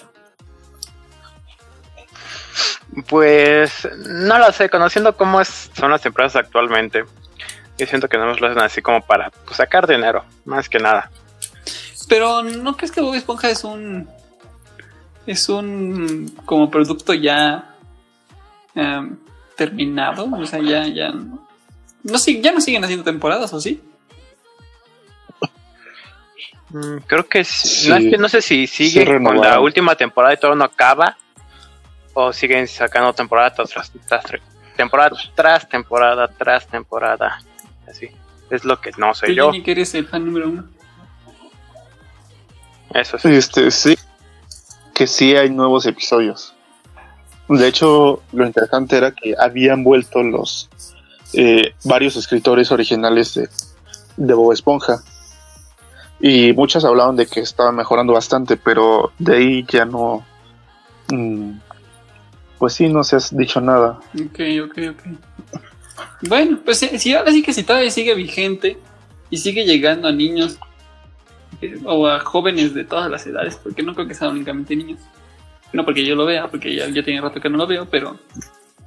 Pues 3.07 3.87
no 4.07 4.37
lo 4.37 4.51
sé, 4.51 4.69
conociendo 4.69 5.15
cómo 5.15 5.39
es- 5.39 5.71
son 5.77 5.91
las 5.91 6.05
empresas 6.05 6.35
actualmente, 6.43 7.05
yo 7.77 7.85
siento 7.87 8.09
que 8.09 8.17
no 8.17 8.25
nos 8.25 8.41
lo 8.41 8.47
hacen 8.47 8.61
así 8.61 8.81
como 8.81 9.01
para 9.01 9.29
pues, 9.29 9.57
sacar 9.57 9.87
dinero, 9.87 10.25
más 10.45 10.67
que 10.67 10.77
nada. 10.79 11.09
Pero 12.09 12.43
¿no 12.43 12.75
crees 12.75 12.91
que 12.91 12.99
Bob 13.01 13.15
Esponja 13.15 13.49
es 13.49 13.63
un 13.63 14.09
es 15.25 15.47
un 15.49 16.35
como 16.45 16.69
producto 16.69 17.13
ya 17.13 17.70
em, 18.75 19.17
terminado? 19.57 20.25
O 20.31 20.45
sea, 20.45 20.59
ya 20.59 20.87
ya 20.87 21.11
no 21.11 22.17
sig- 22.17 22.41
ya 22.41 22.51
no 22.51 22.61
siguen 22.61 22.83
haciendo 22.83 23.03
temporadas, 23.03 23.53
¿o 23.53 23.59
sí? 23.61 23.81
Mm, 26.69 26.97
Creo 27.07 27.27
que 27.27 27.43
sí. 27.43 27.89
No, 27.89 27.95
es 27.97 28.05
que 28.09 28.17
no 28.17 28.29
sé 28.29 28.41
si 28.41 28.67
sigue 28.67 29.05
Sí, 29.05 29.23
con 29.23 29.39
la 29.41 29.59
última 29.59 29.95
temporada 29.95 30.33
y 30.33 30.37
todo 30.37 30.55
no 30.55 30.63
acaba, 30.65 31.17
o 32.13 32.31
siguen 32.31 32.67
sacando 32.67 33.13
temporada 33.13 33.53
tras, 33.53 33.69
tras, 33.71 33.91
tras- 34.07 34.41
temporada 34.77 35.15
tras 35.35 35.67
temporada 35.69 36.27
tras 36.29 36.67
temporada. 36.67 37.39
Así. 37.87 38.09
Es 38.49 38.63
lo 38.65 38.79
que 38.79 38.91
no 38.97 39.13
sé 39.13 39.27
Tú, 39.27 39.33
yo. 39.33 39.51
Jenny, 39.51 39.63
que 39.63 39.71
eres 39.71 39.93
el 39.95 40.07
fan 40.07 40.25
número 40.25 40.49
uno. 40.49 40.63
Eso 42.93 43.17
sí. 43.17 43.29
Este, 43.33 43.69
sí, 43.71 43.97
que 44.93 45.07
sí 45.07 45.35
hay 45.35 45.49
nuevos 45.49 45.85
episodios. 45.85 46.53
De 47.57 47.67
hecho, 47.67 48.21
lo 48.31 48.45
interesante 48.45 48.97
era 48.97 49.11
que 49.11 49.35
habían 49.37 49.83
vuelto 49.83 50.23
los 50.23 50.69
eh, 51.33 51.73
varios 51.83 52.15
escritores 52.15 52.71
originales 52.71 53.33
de, 54.17 54.33
Bob 54.33 54.53
Esponja. 54.53 55.03
Y 56.19 56.53
muchos 56.53 56.85
hablaban 56.85 57.15
de 57.15 57.25
que 57.25 57.39
estaba 57.39 57.71
mejorando 57.71 58.13
bastante, 58.13 58.57
pero 58.57 59.11
de 59.17 59.35
ahí 59.35 59.65
ya 59.67 59.85
no. 59.85 60.25
mm, 61.09 61.51
pues 62.59 62.73
sí, 62.73 62.87
no 62.89 63.03
se 63.03 63.15
ha 63.15 63.19
dicho 63.31 63.59
nada. 63.59 63.99
Ok, 64.13 64.39
ok, 64.63 64.77
ok. 64.91 65.03
Bueno, 66.27 66.59
pues 66.63 66.77
sí, 66.77 66.89
sí, 66.99 67.13
ahora 67.13 67.31
sí 67.31 67.41
que 67.41 67.53
si 67.53 67.63
todavía 67.63 67.89
sigue 67.89 68.13
vigente 68.13 68.77
y 69.29 69.37
sigue 69.37 69.65
llegando 69.65 70.07
a 70.07 70.11
niños 70.11 70.59
eh, 71.61 71.79
o 71.85 72.07
a 72.07 72.19
jóvenes 72.19 72.73
de 72.73 72.83
todas 72.83 73.09
las 73.09 73.25
edades, 73.25 73.55
porque 73.55 73.81
no 73.81 73.95
creo 73.95 74.07
que 74.07 74.13
sean 74.13 74.31
únicamente 74.31 74.75
niños. 74.75 74.99
No 75.73 75.85
porque 75.85 76.05
yo 76.05 76.15
lo 76.15 76.25
vea, 76.25 76.47
porque 76.47 76.75
ya, 76.75 76.91
tiene 77.03 77.21
rato 77.21 77.39
que 77.39 77.49
no 77.49 77.57
lo 77.57 77.67
veo, 77.67 77.87
pero 77.89 78.19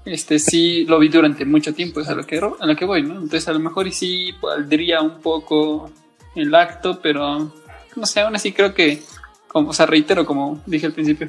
este 0.04 0.38
sí 0.38 0.84
lo 0.84 0.98
vi 0.98 1.08
durante 1.08 1.44
mucho 1.44 1.72
tiempo, 1.74 2.00
es 2.00 2.08
a 2.08 2.14
lo 2.14 2.24
que, 2.24 2.38
a 2.38 2.66
lo 2.66 2.76
que 2.76 2.84
voy, 2.84 3.02
¿no? 3.02 3.14
Entonces 3.14 3.48
a 3.48 3.52
lo 3.52 3.60
mejor 3.60 3.86
y 3.86 3.92
sí 3.92 4.34
valdría 4.40 5.00
un 5.00 5.20
poco 5.20 5.90
el 6.34 6.54
acto, 6.54 7.00
pero 7.00 7.52
no 7.96 8.06
sé, 8.06 8.20
aún 8.20 8.36
así 8.36 8.52
creo 8.52 8.74
que, 8.74 9.02
como, 9.48 9.70
o 9.70 9.72
sea, 9.72 9.86
reitero 9.86 10.26
como 10.26 10.62
dije 10.66 10.86
al 10.86 10.92
principio, 10.92 11.28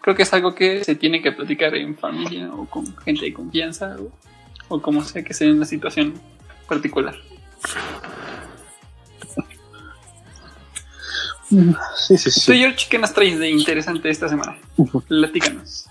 creo 0.00 0.14
que 0.14 0.22
es 0.22 0.32
algo 0.32 0.54
que 0.54 0.84
se 0.84 0.94
tiene 0.94 1.22
que 1.22 1.32
platicar 1.32 1.74
en 1.74 1.96
familia 1.96 2.52
o 2.52 2.66
con 2.66 2.96
gente 2.98 3.24
de 3.24 3.32
confianza 3.32 3.96
o, 3.98 4.12
o 4.68 4.80
como 4.80 5.02
sea 5.02 5.24
que 5.24 5.34
sea 5.34 5.48
en 5.48 5.56
una 5.56 5.66
situación 5.66 6.14
particular. 6.68 7.16
Sí, 11.48 12.16
sí, 12.16 12.24
Tú, 12.24 12.30
sí. 12.30 12.58
George, 12.58 12.86
¿qué 12.88 12.98
nos 12.98 13.12
traes 13.12 13.38
de 13.38 13.50
interesante 13.50 14.08
esta 14.08 14.28
semana? 14.28 14.56
Platícanos. 15.08 15.88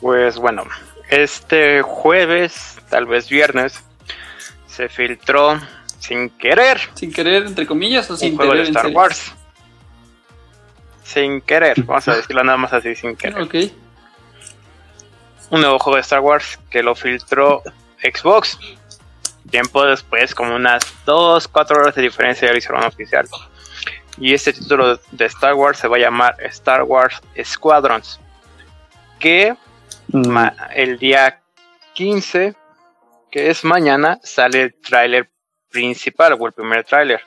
Pues 0.00 0.36
bueno, 0.36 0.64
este 1.08 1.82
jueves, 1.82 2.76
tal 2.90 3.06
vez 3.06 3.28
viernes, 3.28 3.82
se 4.66 4.88
filtró 4.88 5.58
sin 5.98 6.28
querer 6.30 6.78
¿Sin 6.94 7.12
querer, 7.12 7.46
entre 7.46 7.66
comillas, 7.66 8.08
o 8.10 8.12
un 8.12 8.18
sin 8.18 8.36
juego 8.36 8.52
de 8.52 8.58
querer 8.58 8.68
en 8.68 8.76
Star? 8.76 8.92
Wars. 8.92 9.32
Sin 11.02 11.40
querer, 11.40 11.82
vamos 11.84 12.06
a 12.08 12.16
decirlo 12.16 12.44
nada 12.44 12.58
más 12.58 12.72
así, 12.72 12.94
sin 12.94 13.16
querer. 13.16 13.40
Ok. 13.40 13.54
Un 15.50 15.60
nuevo 15.60 15.78
juego 15.78 15.96
de 15.96 16.02
Star 16.02 16.20
Wars 16.20 16.58
que 16.70 16.82
lo 16.82 16.94
filtró 16.94 17.62
Xbox. 18.02 18.58
Tiempo 19.50 19.84
después, 19.84 20.34
como 20.34 20.54
unas 20.56 20.82
2, 21.04 21.48
4 21.48 21.78
horas 21.80 21.94
de 21.94 22.02
diferencia, 22.02 22.46
ya 22.46 22.52
lo 22.52 22.58
hicieron 22.58 22.84
oficial. 22.84 23.26
Y 24.18 24.32
este 24.34 24.52
título 24.52 24.98
de 25.12 25.24
Star 25.26 25.54
Wars 25.54 25.78
se 25.78 25.88
va 25.88 25.96
a 25.96 26.00
llamar 26.00 26.36
Star 26.40 26.82
Wars 26.82 27.20
Squadrons. 27.42 28.20
Que 29.18 29.56
Mm, 30.08 30.28
ma- 30.28 30.54
el 30.74 30.98
día 30.98 31.40
15, 31.94 32.54
que 33.30 33.50
es 33.50 33.64
mañana, 33.64 34.18
sale 34.22 34.62
el 34.62 34.74
tráiler 34.80 35.28
principal 35.68 36.36
o 36.38 36.46
el 36.46 36.52
primer 36.52 36.84
tráiler. 36.84 37.20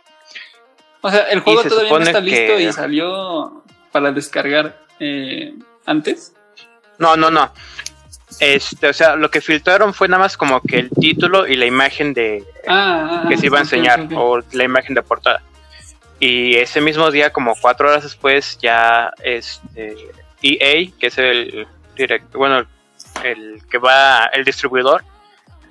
O 1.01 1.11
sea, 1.11 1.23
el 1.29 1.41
juego 1.41 1.61
se 1.63 1.69
todavía 1.69 1.91
no 1.91 1.99
está 1.99 2.21
listo 2.21 2.55
que- 2.55 2.63
y 2.63 2.71
salió 2.71 3.63
para 3.91 4.11
descargar 4.13 4.79
eh, 5.01 5.53
antes. 5.85 6.33
No, 6.99 7.15
no, 7.17 7.29
no. 7.29 7.53
Este, 8.39 8.87
o 8.87 8.93
sea, 8.93 9.15
lo 9.15 9.29
que 9.29 9.41
filtraron 9.41 9.93
fue 9.93 10.07
nada 10.07 10.23
más 10.23 10.37
como 10.37 10.61
que 10.61 10.77
el 10.77 10.89
título 10.89 11.45
y 11.45 11.55
la 11.55 11.65
imagen 11.65 12.13
de 12.13 12.45
Ah, 12.67 13.23
ah, 13.23 13.25
que 13.27 13.37
se 13.37 13.47
iba 13.47 13.57
a 13.57 13.61
enseñar 13.61 14.07
o 14.15 14.39
la 14.51 14.63
imagen 14.63 14.95
de 14.95 15.01
portada. 15.01 15.41
Y 16.19 16.55
ese 16.55 16.81
mismo 16.81 17.11
día, 17.11 17.31
como 17.31 17.55
cuatro 17.59 17.89
horas 17.89 18.03
después, 18.03 18.57
ya 18.61 19.11
este 19.23 19.95
EA, 20.41 20.91
que 20.99 21.07
es 21.07 21.17
el 21.17 21.67
direct, 21.95 22.33
bueno, 22.33 22.65
el 23.23 23.61
que 23.69 23.77
va, 23.77 24.25
el 24.25 24.45
distribuidor, 24.45 25.03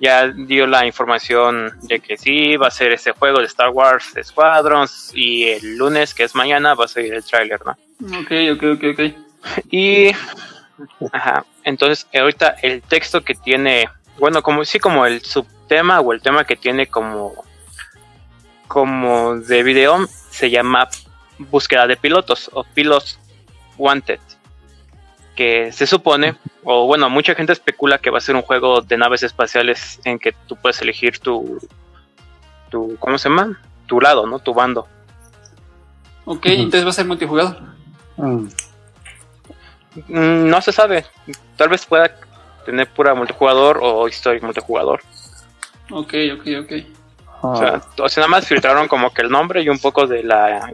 ya 0.01 0.27
dio 0.27 0.65
la 0.65 0.85
información 0.85 1.73
de 1.83 1.99
que 1.99 2.17
sí 2.17 2.57
va 2.57 2.67
a 2.67 2.71
ser 2.71 2.91
ese 2.93 3.11
juego 3.11 3.39
de 3.39 3.45
Star 3.45 3.69
Wars 3.69 4.13
Squadrons 4.21 5.11
y 5.13 5.49
el 5.49 5.77
lunes, 5.77 6.13
que 6.13 6.23
es 6.23 6.35
mañana, 6.35 6.73
va 6.73 6.85
a 6.85 6.87
salir 6.87 7.13
el 7.13 7.23
tráiler, 7.23 7.59
¿no? 7.65 7.71
Ok, 8.19 8.31
ok, 8.53 8.63
ok, 8.75 8.83
ok. 8.93 9.13
Y 9.71 10.11
ajá, 11.11 11.45
entonces 11.63 12.07
ahorita 12.13 12.55
el 12.61 12.81
texto 12.81 13.21
que 13.21 13.35
tiene, 13.35 13.89
bueno, 14.19 14.41
como 14.41 14.65
sí 14.65 14.79
como 14.79 15.05
el 15.05 15.21
subtema 15.21 15.99
o 15.99 16.13
el 16.13 16.21
tema 16.21 16.43
que 16.43 16.55
tiene 16.55 16.87
como 16.87 17.33
como 18.67 19.35
de 19.37 19.63
video 19.63 20.05
se 20.29 20.49
llama 20.49 20.87
búsqueda 21.39 21.87
de 21.87 21.97
pilotos 21.97 22.49
o 22.53 22.63
pilots 22.63 23.19
wanted 23.77 24.19
que 25.35 25.71
se 25.71 25.87
supone 25.87 26.35
o 26.63 26.85
bueno 26.85 27.09
mucha 27.09 27.33
gente 27.33 27.53
especula 27.53 27.97
que 27.97 28.11
va 28.11 28.19
a 28.19 28.21
ser 28.21 28.35
un 28.35 28.41
juego 28.43 28.81
de 28.81 28.97
naves 28.97 29.23
espaciales 29.23 29.99
en 30.03 30.19
que 30.19 30.33
tú 30.47 30.55
puedes 30.55 30.81
elegir 30.81 31.17
tu 31.19 31.59
tu 32.69 32.95
cómo 32.99 33.17
se 33.17 33.29
llama 33.29 33.59
tu 33.87 33.99
lado 33.99 34.27
no 34.27 34.39
tu 34.39 34.53
bando. 34.53 34.87
Ok, 36.25 36.45
entonces 36.45 36.85
va 36.85 36.91
a 36.91 36.93
ser 36.93 37.07
multijugador. 37.07 37.57
Mm, 38.17 38.47
no 40.07 40.61
se 40.61 40.71
sabe 40.71 41.05
tal 41.59 41.69
vez 41.69 41.85
pueda 41.85 42.15
tener 42.65 42.87
pura 42.87 43.13
multijugador 43.13 43.79
o 43.81 44.07
historia 44.07 44.41
multijugador. 44.41 45.01
Ok, 45.91 46.13
ok, 46.33 46.47
ok. 46.61 46.71
O, 47.41 47.55
sea, 47.55 47.81
o 47.97 48.09
sea, 48.09 48.21
nada 48.21 48.27
más 48.27 48.47
filtraron 48.47 48.87
como 48.87 49.13
que 49.13 49.21
el 49.21 49.29
nombre 49.29 49.61
y 49.61 49.69
un 49.69 49.79
poco 49.79 50.07
de 50.07 50.23
la, 50.23 50.73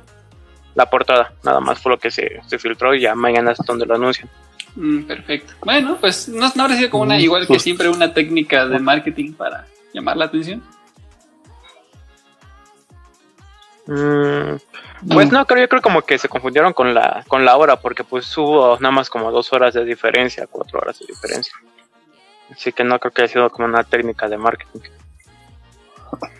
la 0.76 0.86
portada. 0.90 1.34
Nada 1.44 1.60
más 1.60 1.80
fue 1.80 1.92
lo 1.92 2.00
que 2.00 2.12
se, 2.12 2.42
se 2.48 2.60
filtró 2.60 2.94
y 2.94 3.02
ya 3.02 3.16
mañana 3.16 3.52
es 3.52 3.58
donde 3.66 3.86
lo 3.86 3.96
anuncian. 3.96 4.30
Mm, 4.76 5.04
perfecto. 5.04 5.54
Bueno, 5.64 5.98
pues 6.00 6.28
no, 6.28 6.52
no 6.56 6.64
habrá 6.64 6.76
sido 6.76 6.90
como 6.90 7.04
una, 7.04 7.20
igual 7.20 7.48
que 7.48 7.60
siempre, 7.60 7.90
una 7.90 8.14
técnica 8.14 8.68
de 8.68 8.80
marketing 8.80 9.34
para 9.34 9.68
llamar 9.94 10.18
la 10.18 10.26
atención. 10.26 10.62
Mm, 13.88 14.56
pues 15.14 15.32
no, 15.32 15.46
creo, 15.46 15.62
yo 15.64 15.70
creo 15.70 15.82
como 15.82 16.02
que 16.02 16.18
se 16.18 16.28
confundieron 16.28 16.74
con 16.74 16.94
la, 16.94 17.24
con 17.28 17.46
la 17.46 17.56
hora, 17.56 17.80
porque 17.80 18.04
pues 18.04 18.36
hubo 18.38 18.78
nada 18.80 18.92
más 18.92 19.10
como 19.10 19.32
dos 19.32 19.54
horas 19.54 19.74
de 19.76 19.86
diferencia, 19.86 20.48
cuatro 20.50 20.80
horas 20.80 21.00
de 21.00 21.06
diferencia. 21.08 21.54
Así 22.52 22.72
que 22.72 22.84
no 22.84 23.00
creo 23.00 23.12
que 23.12 23.22
haya 23.24 23.34
sido 23.34 23.50
como 23.50 23.68
una 23.68 23.84
técnica 23.84 24.28
de 24.28 24.38
marketing. 24.38 24.80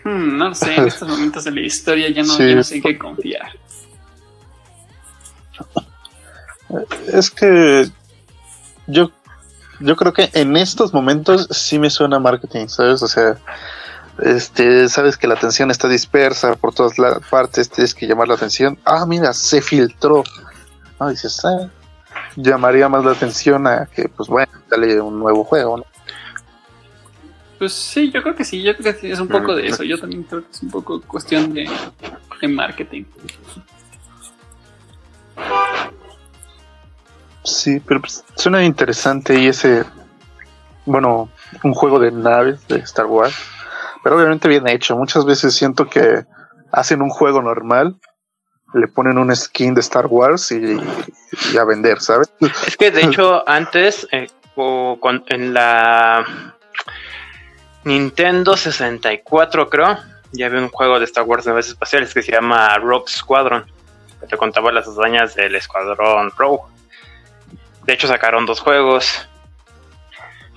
Hmm, 0.04 0.36
no 0.38 0.48
lo 0.48 0.54
sé, 0.54 0.74
en 0.74 0.86
estos 0.86 1.08
momentos 1.08 1.44
de 1.44 1.50
la 1.52 1.60
historia 1.60 2.08
ya 2.10 2.22
no, 2.22 2.32
Sí. 2.32 2.48
ya 2.48 2.54
no 2.54 2.62
sé 2.64 2.76
en 2.76 2.82
qué 2.82 2.98
confiar. 2.98 3.50
Es 7.12 7.30
que 7.30 7.88
yo, 8.86 9.10
yo 9.80 9.96
creo 9.96 10.12
que 10.12 10.30
en 10.34 10.56
estos 10.56 10.92
momentos 10.92 11.48
sí 11.50 11.78
me 11.78 11.90
suena 11.90 12.18
marketing, 12.18 12.66
¿sabes? 12.68 13.02
O 13.02 13.08
sea, 13.08 13.36
este, 14.18 14.88
sabes 14.88 15.16
que 15.16 15.26
la 15.26 15.34
atención 15.34 15.70
está 15.70 15.88
dispersa 15.88 16.54
por 16.56 16.74
todas 16.74 16.98
las 16.98 17.18
partes, 17.28 17.68
tienes 17.68 17.94
que 17.94 18.06
llamar 18.06 18.28
la 18.28 18.34
atención. 18.34 18.78
Ah, 18.84 19.04
mira, 19.06 19.32
se 19.32 19.60
filtró. 19.60 20.24
No, 20.98 21.10
dices, 21.10 21.44
ah, 21.44 21.68
llamaría 22.36 22.88
más 22.88 23.04
la 23.04 23.12
atención 23.12 23.66
a 23.66 23.86
que, 23.86 24.08
pues 24.08 24.28
bueno, 24.28 24.52
dale 24.68 25.00
un 25.00 25.18
nuevo 25.18 25.44
juego, 25.44 25.78
¿no? 25.78 25.84
Pues 27.58 27.72
sí, 27.72 28.10
yo 28.10 28.22
creo 28.22 28.34
que 28.34 28.44
sí, 28.44 28.62
yo 28.62 28.76
creo 28.76 28.92
que 28.92 29.00
sí, 29.00 29.10
es 29.10 29.18
un 29.18 29.28
poco 29.28 29.54
de 29.54 29.68
eso. 29.68 29.82
Yo 29.82 29.98
también 29.98 30.24
creo 30.24 30.42
que 30.42 30.50
es 30.50 30.62
un 30.62 30.70
poco 30.70 31.00
cuestión 31.00 31.54
de, 31.54 31.68
de 32.40 32.48
marketing. 32.48 33.04
Sí, 37.42 37.80
pero 37.80 38.00
pues, 38.00 38.24
suena 38.34 38.62
interesante 38.64 39.38
y 39.38 39.46
ese, 39.46 39.84
bueno, 40.84 41.30
un 41.62 41.72
juego 41.72 41.98
de 41.98 42.10
naves 42.10 42.66
de 42.68 42.76
Star 42.80 43.06
Wars, 43.06 43.34
pero 44.06 44.18
obviamente 44.18 44.46
bien 44.46 44.68
hecho. 44.68 44.96
Muchas 44.96 45.24
veces 45.24 45.52
siento 45.56 45.88
que 45.90 46.22
hacen 46.70 47.02
un 47.02 47.08
juego 47.10 47.42
normal, 47.42 47.96
le 48.72 48.86
ponen 48.86 49.18
un 49.18 49.34
skin 49.34 49.74
de 49.74 49.80
Star 49.80 50.06
Wars 50.06 50.52
y, 50.52 50.78
y 51.52 51.56
a 51.58 51.64
vender, 51.64 52.00
¿sabes? 52.00 52.32
Es 52.68 52.76
que 52.76 52.92
de 52.92 53.00
hecho 53.02 53.42
antes, 53.48 54.06
eh, 54.12 54.28
o 54.54 54.96
con- 55.00 55.24
en 55.26 55.52
la 55.52 56.24
Nintendo 57.82 58.56
64 58.56 59.68
creo, 59.68 59.98
ya 60.30 60.46
había 60.46 60.60
un 60.60 60.68
juego 60.68 61.00
de 61.00 61.04
Star 61.06 61.24
Wars 61.24 61.44
naves 61.44 61.66
espaciales 61.66 62.14
que 62.14 62.22
se 62.22 62.30
llama 62.30 62.78
Rogue 62.78 63.08
Squadron, 63.08 63.64
que 64.20 64.28
te 64.28 64.36
contaba 64.36 64.70
las 64.70 64.86
hazañas 64.86 65.34
del 65.34 65.56
escuadrón 65.56 66.30
Rogue. 66.38 66.62
De 67.84 67.92
hecho 67.94 68.06
sacaron 68.06 68.46
dos 68.46 68.60
juegos 68.60 69.28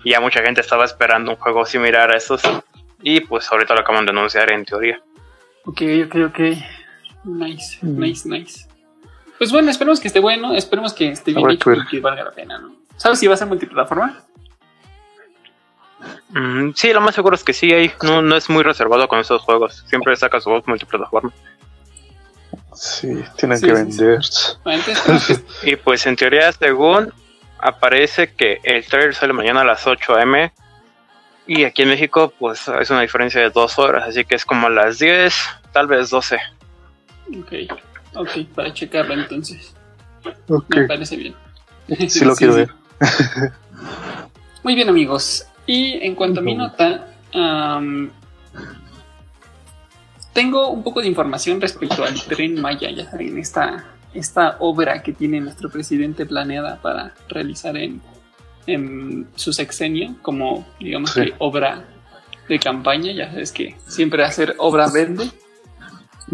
y 0.03 0.11
ya 0.11 0.19
mucha 0.19 0.43
gente 0.43 0.61
estaba 0.61 0.85
esperando 0.85 1.31
un 1.31 1.37
juego 1.37 1.65
similar 1.65 2.11
a 2.11 2.17
esos 2.17 2.43
y 3.01 3.21
pues 3.21 3.51
ahorita 3.51 3.73
lo 3.73 3.81
acaban 3.81 4.05
de 4.05 4.11
anunciar 4.11 4.51
en 4.51 4.65
teoría. 4.65 5.01
Ok, 5.65 5.81
ok, 6.05 6.15
ok. 6.27 6.39
Nice, 7.25 7.79
nice, 7.81 8.27
nice. 8.27 8.67
Pues 9.37 9.51
bueno, 9.51 9.71
esperemos 9.71 9.99
que 9.99 10.07
esté 10.07 10.19
bueno, 10.19 10.53
esperemos 10.53 10.93
que 10.93 11.09
esté 11.09 11.33
bien 11.33 11.49
hecho 11.51 11.71
y 11.73 11.85
que 11.87 11.99
valga 11.99 12.23
la 12.25 12.31
pena, 12.31 12.57
¿no? 12.57 12.75
¿Sabes 12.97 13.19
si 13.19 13.27
va 13.27 13.35
a 13.35 13.37
ser 13.37 13.47
multiplataforma? 13.47 14.21
Mm, 16.29 16.71
sí, 16.75 16.93
lo 16.93 17.01
más 17.01 17.15
seguro 17.15 17.35
es 17.35 17.43
que 17.43 17.53
sí, 17.53 17.71
hay, 17.71 17.91
no, 18.03 18.21
no 18.21 18.35
es 18.35 18.49
muy 18.49 18.63
reservado 18.63 19.07
con 19.07 19.19
esos 19.19 19.41
juegos, 19.41 19.85
siempre 19.87 20.15
saca 20.15 20.39
su 20.39 20.49
voz 20.49 20.67
multiplataforma. 20.67 21.31
Sí, 22.73 23.23
tienen 23.37 23.57
Sí, 23.57 23.67
que 23.67 23.75
sí, 23.75 24.03
vender. 24.03 24.19
Y 25.63 25.75
pues 25.77 26.05
en 26.05 26.15
teoría, 26.15 26.51
según 26.51 27.13
aparece 27.57 28.33
que 28.33 28.59
el 28.63 28.85
trailer 28.85 29.15
sale 29.15 29.33
mañana 29.33 29.61
a 29.61 29.65
las 29.65 29.85
8 29.85 30.15
am. 30.15 30.49
Y 31.49 31.63
aquí 31.63 31.81
en 31.81 31.89
México, 31.89 32.31
pues 32.37 32.67
es 32.67 32.91
una 32.91 33.01
diferencia 33.01 33.41
de 33.41 33.49
dos 33.49 33.79
horas, 33.79 34.07
así 34.07 34.23
que 34.23 34.35
es 34.35 34.45
como 34.45 34.67
a 34.67 34.69
las 34.69 34.99
10, 34.99 35.33
tal 35.73 35.87
vez 35.87 36.11
12. 36.11 36.37
Ok, 37.39 37.53
ok, 38.13 38.29
para 38.53 38.71
checarlo 38.71 39.15
entonces. 39.15 39.73
Me 40.67 40.87
parece 40.87 41.17
bien. 41.17 41.33
sí 42.07 42.23
lo 42.23 42.35
quiero 42.35 42.53
ver. 42.53 42.69
Muy 44.61 44.75
bien, 44.75 44.89
amigos. 44.89 45.47
Y 45.65 45.93
en 46.05 46.13
cuanto 46.13 46.41
a 46.41 46.43
mi 46.43 46.53
nota, 46.53 47.07
am, 47.33 48.11
tengo 50.33 50.69
un 50.69 50.83
poco 50.83 51.01
de 51.01 51.07
información 51.07 51.59
respecto 51.59 52.03
al 52.03 52.13
tren 52.25 52.61
Maya, 52.61 52.91
ya 52.91 53.09
saben, 53.09 53.39
esta, 53.39 53.85
esta 54.13 54.57
obra 54.59 55.01
que 55.01 55.13
tiene 55.13 55.41
nuestro 55.41 55.71
presidente 55.71 56.27
planeada 56.27 56.79
para 56.79 57.15
realizar 57.27 57.75
en, 57.75 58.03
en 58.73 59.27
su 59.35 59.53
sexenio, 59.53 60.15
como 60.21 60.67
digamos 60.79 61.11
Sí. 61.11 61.21
que 61.25 61.33
obra 61.39 61.85
de 62.47 62.59
campaña, 62.59 63.11
ya 63.11 63.29
sabes 63.29 63.51
que 63.51 63.75
siempre 63.87 64.23
hacer 64.23 64.55
obra 64.57 64.89
vende. 64.91 65.29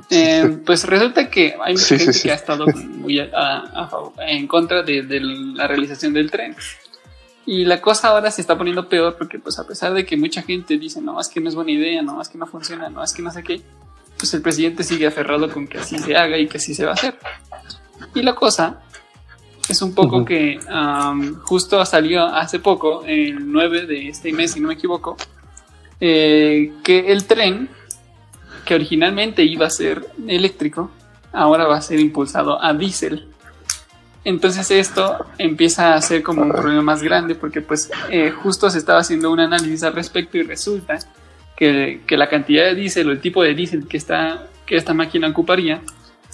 Eh, 0.10 0.58
pues 0.66 0.84
resulta 0.86 1.30
que 1.30 1.56
hay 1.64 1.74
mucha 1.74 1.86
Sí, 1.86 1.98
gente 1.98 2.14
sí. 2.14 2.24
que 2.24 2.32
ha 2.32 2.36
estado 2.36 2.66
muy 2.68 3.20
a- 3.20 3.60
a 3.60 3.88
favor- 3.88 4.14
en 4.20 4.46
contra 4.48 4.84
de, 4.84 5.04
de 5.04 5.20
la 5.22 5.68
realización 5.68 6.14
del 6.14 6.30
tren. 6.30 6.56
Y 7.46 7.64
la 7.64 7.80
cosa 7.80 8.10
ahora 8.10 8.30
se 8.32 8.42
está 8.42 8.58
poniendo 8.58 8.90
peor 8.90 9.16
porque 9.18 9.40
pues 9.40 9.58
a 9.60 9.66
pesar 9.68 9.94
de 9.94 10.06
que 10.06 10.18
mucha 10.18 10.42
gente 10.42 10.78
dice, 10.78 11.00
no, 11.02 11.20
es 11.20 11.28
que 11.30 11.40
no 11.40 11.48
es 11.48 11.56
buena 11.56 11.72
idea, 11.72 12.02
no, 12.02 12.22
es 12.22 12.28
que 12.28 12.38
no 12.38 12.46
funciona, 12.48 12.90
no, 12.90 13.04
es 13.04 13.14
que 13.14 13.22
no 13.22 13.32
sé 13.32 13.44
qué, 13.44 13.62
pues 14.18 14.34
el 14.34 14.42
presidente 14.42 14.84
sigue 14.84 15.08
aferrado 15.08 15.50
con 15.52 15.68
que 15.68 15.78
así 15.78 15.98
se 16.00 16.16
haga 16.16 16.38
y 16.38 16.48
que 16.48 16.58
así 16.58 16.74
se 16.74 16.86
va 16.86 16.92
a 16.92 16.96
hacer. 16.96 17.16
Y 18.14 18.22
la 18.22 18.36
cosa 18.36 18.82
es 19.70 19.82
un 19.82 19.94
poco 19.96 20.24
que 20.26 20.60
am, 20.70 21.40
justo 21.42 21.84
salió 21.86 22.26
hace 22.26 22.60
poco, 22.60 23.04
el 23.06 23.52
9 23.52 23.86
de 23.86 24.10
este 24.10 24.32
mes, 24.32 24.52
si 24.52 24.60
no 24.60 24.68
me 24.68 24.76
equivoco, 24.76 25.18
eh, 26.00 26.74
que 26.84 27.12
el 27.12 27.26
tren, 27.26 27.70
que 28.64 28.76
originalmente 28.76 29.44
iba 29.44 29.66
a 29.66 29.70
ser 29.70 30.06
eléctrico, 30.28 30.92
ahora 31.32 31.66
va 31.66 31.78
a 31.78 31.82
ser 31.82 32.00
impulsado 32.00 32.62
a 32.64 32.74
diésel. 32.74 33.28
Entonces 34.24 34.72
esto 34.72 35.26
empieza 35.38 35.94
a 35.94 36.02
ser 36.02 36.24
como 36.24 36.42
un 36.42 36.52
problema 36.52 36.82
más 36.82 37.04
grande 37.04 37.36
porque 37.36 37.62
pues 37.62 37.92
eh, 38.10 38.32
justo 38.32 38.70
se 38.72 38.80
estaba 38.80 39.00
haciendo 39.00 39.32
un 39.32 39.40
análisis 39.40 39.84
al 39.84 39.94
respecto 39.94 40.38
y 40.38 40.44
resulta 40.44 40.98
que, 41.56 42.02
que 42.08 42.18
la 42.18 42.28
cantidad 42.28 42.66
de 42.66 42.76
diésel 42.76 43.10
o 43.10 43.12
el 43.12 43.22
tipo 43.22 43.44
de 43.44 43.54
diésel 43.54 43.88
que, 43.88 44.00
que 44.66 44.76
esta 44.76 44.94
máquina 44.96 45.28
ocuparía 45.28 45.82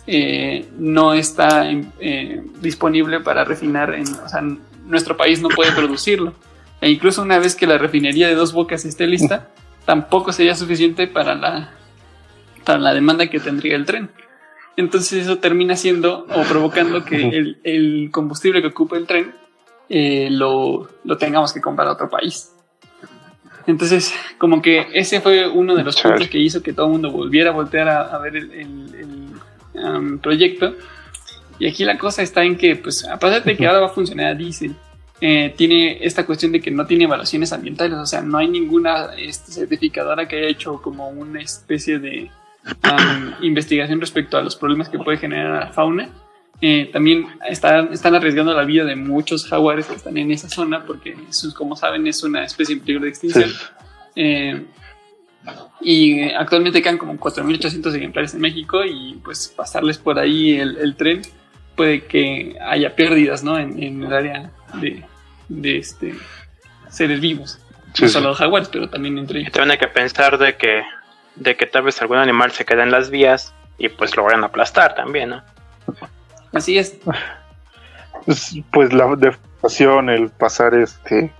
eh, 0.08 0.68
no 0.78 1.14
está 1.14 1.70
eh, 2.00 2.42
disponible 2.62 3.20
para 3.20 3.44
refinar, 3.44 3.94
en, 3.94 4.04
o 4.08 4.28
sea, 4.30 4.42
nuestro 4.86 5.16
país 5.18 5.42
no 5.42 5.50
puede 5.50 5.72
producirlo. 5.72 6.34
E 6.82 6.90
incluso 6.90 7.22
una 7.22 7.38
vez 7.40 7.56
que 7.56 7.68
la 7.68 7.78
refinería 7.78 8.28
de 8.28 8.36
dos 8.36 8.54
bocas 8.54 8.86
esté 8.86 9.06
lista, 9.08 9.50
tampoco 9.86 10.32
sería 10.34 10.56
suficiente 10.56 11.08
para 11.08 11.36
la, 11.36 11.72
para 12.66 12.80
la 12.80 12.94
demanda 12.94 13.28
que 13.28 13.40
tendría 13.40 13.76
el 13.76 13.86
tren. 13.86 14.10
Entonces 14.78 15.24
eso 15.24 15.38
termina 15.38 15.76
siendo 15.76 16.26
o 16.34 16.42
provocando 16.44 17.04
que 17.06 17.28
el, 17.30 17.60
el 17.64 18.10
combustible 18.12 18.62
que 18.62 18.70
ocupa 18.70 18.98
el 18.98 19.06
tren 19.06 19.34
eh, 19.90 20.30
lo, 20.32 20.90
lo 21.04 21.18
tengamos 21.18 21.54
que 21.54 21.62
comprar 21.62 21.88
a 21.88 21.92
otro 21.92 22.10
país. 22.10 22.52
Entonces, 23.68 24.14
como 24.40 24.62
que 24.62 24.88
ese 24.94 25.22
fue 25.22 25.48
uno 25.48 25.76
de 25.76 25.84
los 25.84 26.02
puntos 26.02 26.28
que 26.30 26.40
hizo 26.40 26.64
que 26.64 26.74
todo 26.74 26.88
el 26.88 26.94
mundo 26.94 27.12
volviera 27.12 27.52
a 27.52 27.54
voltear 27.54 27.90
a, 27.90 28.02
a 28.16 28.18
ver 28.18 28.36
el, 28.36 28.52
el- 28.52 28.96
el, 28.96 29.21
um, 29.84 30.20
proyecto. 30.20 30.76
Y 31.60 31.68
aquí 31.68 31.86
la 31.86 31.98
cosa 31.98 32.22
está 32.22 32.44
en 32.44 32.58
que, 32.58 32.76
pues, 32.76 33.06
a 33.06 33.20
pesar 33.20 33.44
de 33.44 33.56
que 33.56 33.68
ahora 33.68 33.82
va 33.82 33.86
a 33.88 33.90
funcionar 33.90 34.28
a 34.28 34.36
diésel, 34.36 34.76
eh, 35.20 35.54
tiene 35.56 36.04
esta 36.04 36.26
cuestión 36.26 36.52
de 36.52 36.60
que 36.60 36.72
no 36.72 36.88
tiene 36.88 37.04
evaluaciones 37.04 37.54
ambientales, 37.54 37.98
o 38.00 38.06
sea, 38.08 38.22
no 38.22 38.40
hay 38.40 38.48
ninguna 38.48 39.14
este, 39.16 39.52
certificadora 39.52 40.28
que 40.28 40.38
haya 40.38 40.48
hecho 40.48 40.82
como 40.82 41.10
una 41.10 41.40
especie 41.40 42.00
de 42.00 42.32
um, 42.66 43.44
investigación 43.44 44.02
respecto 44.02 44.38
a 44.38 44.42
los 44.42 44.56
problemas 44.56 44.90
que 44.90 44.98
puede 44.98 45.20
generar 45.20 45.66
la 45.66 45.72
fauna. 45.72 46.10
Eh, 46.60 46.90
también 46.92 47.28
están, 47.48 47.94
están 47.94 48.16
arriesgando 48.16 48.54
la 48.54 48.64
vida 48.64 48.86
de 48.86 48.96
muchos 48.96 49.48
jaguares 49.48 49.86
que 49.86 49.96
están 49.96 50.18
en 50.18 50.32
esa 50.32 50.50
zona 50.50 50.84
porque, 50.86 51.16
eso, 51.30 51.54
como 51.54 51.76
saben, 51.76 52.08
es 52.08 52.24
una 52.24 52.44
especie 52.44 52.74
en 52.74 52.82
peligro 52.82 53.04
de 53.04 53.10
extinción. 53.10 53.50
Sí. 53.50 53.56
Eh, 54.16 54.66
y 55.82 56.32
actualmente 56.32 56.82
quedan 56.82 56.98
como 56.98 57.14
4.800 57.14 57.96
ejemplares 57.96 58.34
en 58.34 58.42
México 58.42 58.84
y 58.84 59.20
pues 59.24 59.54
pasarles 59.56 59.98
por 59.98 60.20
ahí 60.20 60.60
el, 60.60 60.78
el 60.78 60.96
tren 60.96 61.22
puede 61.76 62.06
que 62.06 62.56
haya 62.62 62.96
pérdidas 62.96 63.44
¿no? 63.44 63.58
en, 63.58 63.82
en 63.82 64.04
el 64.04 64.14
área 64.14 64.52
de, 64.76 65.04
de 65.50 65.78
este, 65.78 66.16
seres 66.90 67.20
vivos. 67.20 67.60
Sí, 67.94 68.04
no 68.04 68.10
solo 68.10 68.30
los 68.30 68.38
jaguares, 68.38 68.70
pero 68.70 68.90
también 68.90 69.18
entre 69.18 69.40
ellos. 69.40 69.52
también 69.52 69.72
hay 69.72 69.78
que 69.78 69.88
pensar 69.88 70.38
de 70.38 70.56
que, 70.56 70.84
de 71.36 71.58
que 71.58 71.66
tal 71.66 71.84
vez 71.84 72.02
algún 72.02 72.18
animal 72.18 72.52
se 72.52 72.66
quede 72.66 72.84
en 72.84 72.92
las 72.92 73.10
vías 73.10 73.54
y 73.78 73.90
pues 73.90 74.16
lo 74.16 74.24
vayan 74.24 74.44
a 74.44 74.48
aplastar 74.48 74.96
también, 74.96 75.32
¿no? 75.32 75.44
Así 76.54 76.78
es. 76.78 76.98
Pues, 78.26 78.56
pues 78.72 78.94
la 78.94 79.16
deforestación, 79.16 80.10
el 80.10 80.30
pasar 80.30 80.76
este 80.76 81.34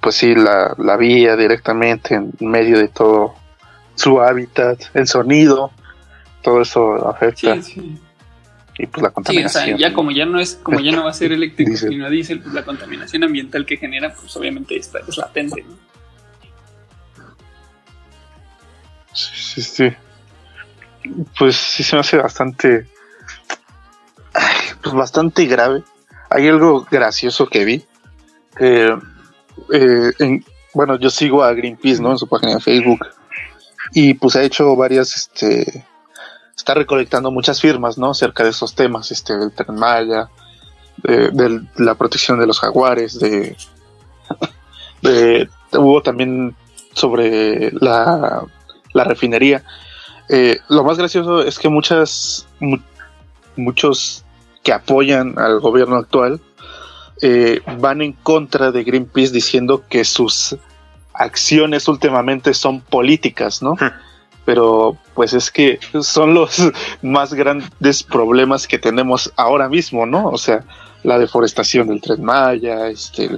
pues 0.00 0.16
sí, 0.16 0.34
la, 0.34 0.74
la 0.78 0.96
vía 0.96 1.36
directamente 1.36 2.14
en 2.14 2.32
medio 2.40 2.78
de 2.78 2.88
todo 2.88 3.34
su 3.94 4.20
hábitat, 4.20 4.80
el 4.94 5.06
sonido, 5.06 5.70
todo 6.42 6.62
eso 6.62 7.08
afecta. 7.08 7.54
Sí, 7.62 7.62
sí. 7.62 8.00
Y 8.76 8.86
pues 8.88 9.02
la 9.02 9.08
Sí, 9.08 9.12
o 9.12 9.14
contaminación. 9.14 9.64
sea, 9.66 9.76
ya 9.76 9.94
como 9.94 10.10
ya 10.10 10.26
no 10.26 10.40
es, 10.40 10.56
como 10.62 10.80
ya 10.80 10.90
no 10.92 11.04
va 11.04 11.10
a 11.10 11.14
ser 11.14 11.30
eléctrico 11.32 11.70
Diésel. 11.70 11.90
sino 11.90 12.10
diésel, 12.10 12.40
pues 12.40 12.54
la 12.54 12.64
contaminación 12.64 13.22
ambiental 13.24 13.64
que 13.66 13.76
genera, 13.76 14.12
pues 14.12 14.34
obviamente 14.36 14.76
está, 14.76 14.98
es 15.06 15.16
latente, 15.16 15.62
¿no? 15.62 15.76
Sí, 19.12 19.30
sí, 19.34 19.62
sí. 19.62 19.96
Pues 21.38 21.56
sí 21.56 21.82
se 21.84 21.94
me 21.96 22.00
hace 22.00 22.16
bastante. 22.16 22.88
ay, 24.32 24.56
Pues 24.82 24.94
bastante 24.94 25.44
grave. 25.46 25.82
Hay 26.30 26.48
algo 26.48 26.84
gracioso 26.90 27.46
que 27.46 27.64
vi. 27.64 27.84
que, 28.58 28.88
eh, 29.72 30.12
en- 30.18 30.44
bueno, 30.72 30.98
yo 30.98 31.08
sigo 31.10 31.42
a 31.44 31.52
Greenpeace, 31.52 32.02
¿no? 32.02 32.10
En 32.12 32.18
su 32.18 32.26
página 32.28 32.54
de 32.54 32.60
Facebook. 32.60 33.06
Y 33.92 34.14
pues 34.14 34.34
ha 34.36 34.42
hecho 34.42 34.74
varias, 34.76 35.14
este. 35.16 35.84
Está 36.56 36.74
recolectando 36.74 37.30
muchas 37.30 37.60
firmas, 37.60 37.98
¿no? 37.98 38.10
Acerca 38.10 38.42
de 38.44 38.50
esos 38.50 38.74
temas, 38.74 39.10
este, 39.12 39.36
del 39.36 39.52
Tren 39.52 39.76
Maya, 39.76 40.28
de, 41.02 41.60
la 41.76 41.94
protección 41.94 42.38
de 42.40 42.46
los 42.46 42.58
jaguares, 42.60 43.18
de. 43.18 43.56
hubo 45.72 46.02
también 46.02 46.54
sobre 46.94 47.70
la 47.72 48.44
la 48.92 49.04
refinería. 49.04 49.64
Eh, 50.28 50.58
lo 50.68 50.84
más 50.84 50.96
gracioso 50.96 51.42
es 51.42 51.58
que 51.58 51.68
muchas, 51.68 52.46
mu- 52.60 52.78
muchos 53.56 54.24
que 54.62 54.72
apoyan 54.72 55.38
al 55.38 55.60
gobierno 55.60 55.96
actual 55.96 56.40
eh, 57.26 57.62
van 57.78 58.02
en 58.02 58.12
contra 58.12 58.70
de 58.70 58.84
Greenpeace 58.84 59.32
diciendo 59.32 59.82
que 59.88 60.04
sus 60.04 60.56
acciones 61.14 61.88
últimamente 61.88 62.52
son 62.52 62.80
políticas, 62.82 63.62
¿no? 63.62 63.76
Pero 64.44 64.98
pues 65.14 65.32
es 65.32 65.50
que 65.50 65.78
son 66.02 66.34
los 66.34 66.70
más 67.02 67.32
grandes 67.32 68.02
problemas 68.02 68.68
que 68.68 68.78
tenemos 68.78 69.32
ahora 69.36 69.70
mismo, 69.70 70.04
¿no? 70.04 70.28
O 70.28 70.36
sea, 70.36 70.64
la 71.02 71.18
deforestación 71.18 71.88
del 71.88 72.02
Tren 72.02 72.22
Maya, 72.22 72.88
este, 72.88 73.30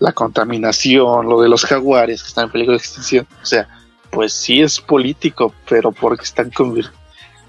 la 0.00 0.12
contaminación, 0.12 1.26
lo 1.26 1.40
de 1.40 1.48
los 1.48 1.64
jaguares 1.64 2.22
que 2.22 2.28
están 2.28 2.44
en 2.46 2.50
peligro 2.50 2.72
de 2.72 2.78
extinción. 2.78 3.26
O 3.42 3.46
sea, 3.46 3.66
pues 4.10 4.34
sí 4.34 4.60
es 4.60 4.80
político, 4.80 5.54
pero 5.66 5.92
porque 5.92 6.24
están 6.24 6.50
convir- 6.50 6.90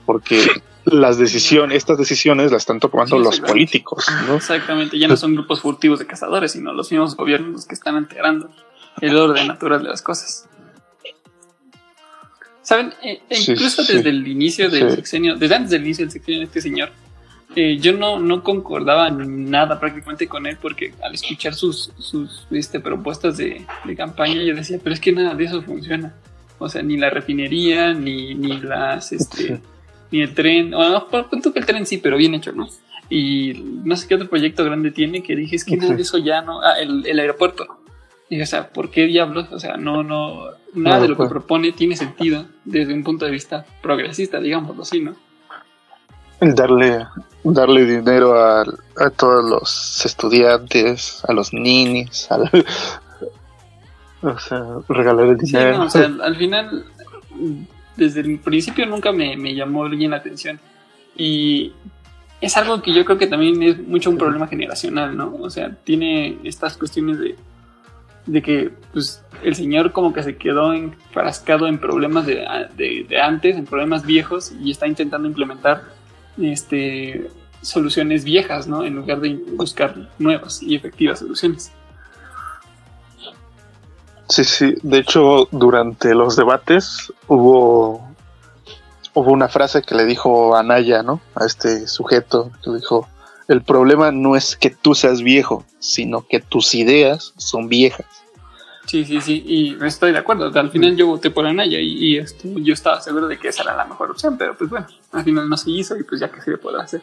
porque 0.05 0.47
las 0.85 1.17
decisiones, 1.17 1.77
estas 1.77 1.97
decisiones 1.97 2.51
las 2.51 2.63
están 2.63 2.79
tomando 2.79 3.17
Sí, 3.17 3.23
los 3.23 3.39
políticos, 3.39 4.07
¿no? 4.27 4.35
Exactamente, 4.35 4.97
ya 4.97 5.07
no 5.07 5.17
son 5.17 5.33
grupos 5.35 5.61
furtivos 5.61 5.99
de 5.99 6.07
cazadores, 6.07 6.51
sino 6.53 6.73
los 6.73 6.91
mismos 6.91 7.15
gobiernos 7.15 7.51
los 7.51 7.65
que 7.65 7.75
están 7.75 7.95
alterando 7.95 8.49
el 8.99 9.15
orden 9.15 9.47
natural 9.47 9.83
de 9.83 9.89
las 9.89 10.01
cosas. 10.01 10.47
¿Saben? 12.63 12.93
E 13.03 13.21
Sí, 13.31 13.51
incluso 13.53 13.83
sí. 13.83 13.93
desde 13.95 14.09
el 14.09 14.27
inicio 14.27 14.69
del 14.69 14.91
sexenio, 14.91 15.35
desde 15.35 15.55
antes 15.55 15.71
del 15.71 15.83
inicio 15.83 16.05
del 16.05 16.11
sexenio 16.11 16.39
de 16.39 16.45
este 16.45 16.61
señor, 16.61 16.89
eh, 17.55 17.77
yo 17.79 17.91
no, 17.93 18.19
no 18.19 18.43
concordaba 18.43 19.09
nada 19.09 19.79
prácticamente 19.79 20.27
con 20.27 20.45
él 20.45 20.57
porque 20.61 20.93
al 21.03 21.13
escuchar 21.13 21.53
sus, 21.53 21.91
sus 21.97 22.47
este, 22.49 22.79
propuestas 22.79 23.37
de, 23.37 23.65
de 23.83 23.95
campaña 23.95 24.41
yo 24.41 24.55
decía, 24.55 24.79
pero 24.81 24.93
es 24.93 25.01
que 25.01 25.11
nada 25.11 25.35
de 25.35 25.43
eso 25.45 25.61
funciona. 25.61 26.13
O 26.59 26.69
sea, 26.69 26.81
ni 26.83 26.95
la 26.95 27.09
refinería, 27.09 27.93
ni, 27.93 28.35
ni 28.35 28.61
las, 28.61 29.11
este. 29.11 29.59
Ni 30.11 30.21
el 30.21 30.33
tren, 30.33 30.73
o 30.73 30.89
no, 30.89 31.07
por 31.07 31.29
punto 31.29 31.53
que 31.53 31.59
el 31.59 31.65
tren 31.65 31.85
sí, 31.85 31.97
pero 31.97 32.17
bien 32.17 32.33
hecho, 32.35 32.51
¿no? 32.51 32.67
Y 33.09 33.53
no 33.83 33.95
sé 33.95 34.07
qué 34.07 34.15
otro 34.15 34.29
proyecto 34.29 34.63
grande 34.63 34.91
tiene 34.91 35.21
que 35.23 35.35
dije, 35.35 35.55
es 35.55 35.65
que 35.65 35.75
de 35.77 36.01
eso 36.01 36.17
ya 36.17 36.41
no, 36.41 36.61
ah, 36.61 36.73
el, 36.79 37.05
el 37.05 37.19
aeropuerto. 37.19 37.65
Y, 38.29 38.41
o 38.41 38.45
sea, 38.45 38.69
¿por 38.69 38.89
qué 38.89 39.05
diablos? 39.07 39.47
O 39.51 39.59
sea, 39.59 39.75
no, 39.75 40.03
no, 40.03 40.45
nada 40.73 40.95
No, 40.97 41.01
de 41.01 41.07
lo 41.09 41.17
que 41.17 41.25
propone 41.27 41.73
tiene 41.73 41.97
sentido 41.97 42.45
desde 42.63 42.93
un 42.93 43.03
punto 43.03 43.25
de 43.25 43.31
vista 43.31 43.65
progresista, 43.81 44.39
digámoslo 44.39 44.83
así, 44.83 45.01
¿no? 45.01 45.15
El 46.39 46.55
darle, 46.55 47.05
darle 47.43 47.85
dinero 47.85 48.33
a, 48.41 48.61
a 48.61 49.09
todos 49.09 49.43
los 49.43 50.05
estudiantes, 50.05 51.21
a 51.27 51.33
los 51.33 51.51
ninis, 51.53 52.31
a 52.31 52.37
la- 52.37 52.51
o 54.21 54.39
sea, 54.39 54.63
regalar 54.87 55.27
el 55.27 55.39
Sí, 55.41 55.47
dinero. 55.47 55.77
no, 55.79 55.83
o 55.85 55.89
sea, 55.89 56.09
al 56.23 56.35
final, 56.37 56.85
desde 57.95 58.21
el 58.21 58.39
principio 58.39 58.85
nunca 58.85 59.11
me, 59.11 59.35
me 59.37 59.53
llamó 59.55 59.87
bien 59.89 60.11
la 60.11 60.17
atención. 60.17 60.59
Y 61.15 61.73
es 62.39 62.57
algo 62.57 62.81
que 62.81 62.93
yo 62.93 63.05
creo 63.05 63.17
que 63.17 63.27
también 63.27 63.61
es 63.61 63.77
mucho 63.85 64.09
un 64.09 64.17
problema 64.17 64.47
generacional, 64.47 65.15
¿no? 65.15 65.35
O 65.39 65.49
sea, 65.49 65.75
tiene 65.83 66.37
estas 66.43 66.77
cuestiones 66.77 67.19
de, 67.19 67.35
de 68.25 68.41
que 68.41 68.71
pues, 68.93 69.23
el 69.43 69.55
señor 69.55 69.91
como 69.91 70.13
que 70.13 70.23
se 70.23 70.37
quedó 70.37 70.73
enfrascado 70.73 71.67
en 71.67 71.77
problemas 71.79 72.25
de, 72.25 72.45
de- 72.77 73.05
de 73.07 73.21
antes, 73.21 73.55
en 73.57 73.65
problemas 73.65 74.05
viejos, 74.05 74.53
y 74.59 74.71
está 74.71 74.87
intentando 74.87 75.27
implementar 75.27 75.83
este, 76.41 77.29
soluciones 77.61 78.23
viejas, 78.23 78.67
¿no? 78.67 78.83
En 78.85 78.95
lugar 78.95 79.19
de 79.19 79.35
buscar 79.55 80.09
nuevas 80.17 80.63
y 80.63 80.75
efectivas 80.75 81.19
soluciones. 81.19 81.71
Sí, 84.31 84.45
sí. 84.45 84.75
De 84.81 84.99
hecho, 84.99 85.47
durante 85.51 86.15
los 86.15 86.37
debates 86.37 87.11
hubo, 87.27 88.01
hubo 89.13 89.31
una 89.31 89.49
frase 89.49 89.81
que 89.81 89.93
le 89.93 90.05
dijo 90.05 90.55
Anaya, 90.55 91.03
¿no? 91.03 91.19
A 91.35 91.45
este 91.45 91.85
sujeto, 91.87 92.49
que 92.63 92.69
le 92.69 92.77
dijo, 92.77 93.09
el 93.49 93.61
problema 93.61 94.11
no 94.13 94.37
es 94.37 94.55
que 94.55 94.69
tú 94.69 94.95
seas 94.95 95.21
viejo, 95.21 95.65
sino 95.79 96.25
que 96.25 96.39
tus 96.39 96.73
ideas 96.75 97.33
son 97.35 97.67
viejas. 97.67 98.05
Sí, 98.85 99.03
sí, 99.03 99.19
sí, 99.19 99.43
y 99.45 99.85
estoy 99.85 100.13
de 100.13 100.19
acuerdo. 100.19 100.49
Al 100.57 100.71
final 100.71 100.95
yo 100.95 101.07
voté 101.07 101.29
por 101.29 101.45
Anaya 101.45 101.79
y, 101.79 101.93
y, 102.13 102.17
este, 102.17 102.49
yo 102.63 102.73
estaba 102.73 103.01
seguro 103.01 103.27
de 103.27 103.37
que 103.37 103.49
esa 103.49 103.63
era 103.63 103.75
la 103.75 103.83
mejor 103.85 104.11
opción, 104.11 104.37
pero 104.37 104.55
pues 104.57 104.69
bueno, 104.69 104.87
al 105.11 105.23
final 105.25 105.49
no 105.49 105.57
se 105.57 105.71
hizo 105.71 105.97
y 105.97 106.03
pues 106.03 106.21
ya 106.21 106.31
que 106.31 106.41
se 106.41 106.51
le 106.51 106.57
puede 106.57 106.81
hacer. 106.81 107.01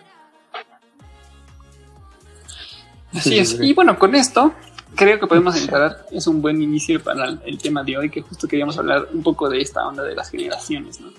Así 3.13 3.31
Sí, 3.31 3.39
es. 3.39 3.51
sí. 3.51 3.59
Y 3.61 3.75
bueno, 3.75 3.99
con 3.99 4.15
esto 4.15 4.53
creo 4.99 5.21
que 5.21 5.27
podemos 5.27 5.57
entrar. 5.57 6.05
Es 6.11 6.27
un 6.27 6.43
buen 6.43 6.61
inicio 6.61 7.03
para 7.03 7.39
el, 7.45 7.59
tema 7.59 7.85
de 7.85 7.97
hoy, 7.97 8.11
que 8.11 8.21
justo 8.21 8.49
queríamos 8.49 8.77
hablar 8.77 9.09
un 9.13 9.23
poco 9.23 9.49
de 9.49 9.61
esta 9.61 9.87
onda 9.87 10.03
de 10.03 10.15
las 10.15 10.31
generaciones, 10.31 11.01
¿no? 11.01 11.11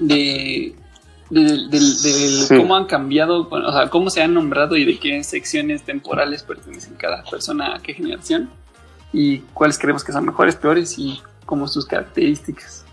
De, 0.00 0.74
Sí. 1.30 2.56
cómo 2.56 2.74
han 2.74 2.86
cambiado, 2.86 3.46
o 3.50 3.72
sea, 3.72 3.90
cómo 3.90 4.08
se 4.08 4.22
han 4.22 4.32
nombrado 4.32 4.76
y 4.76 4.86
de 4.86 4.98
qué 4.98 5.22
secciones 5.22 5.82
temporales 5.82 6.42
pertenecen 6.42 6.94
cada 6.94 7.22
persona 7.22 7.74
a 7.74 7.80
qué 7.80 7.92
generación 7.92 8.48
y 9.12 9.40
cuáles 9.52 9.78
creemos 9.78 10.02
que 10.02 10.12
son 10.12 10.24
mejores, 10.24 10.56
peores 10.56 10.98
y 10.98 11.20
como 11.44 11.68
sus 11.68 11.84
características. 11.84 12.86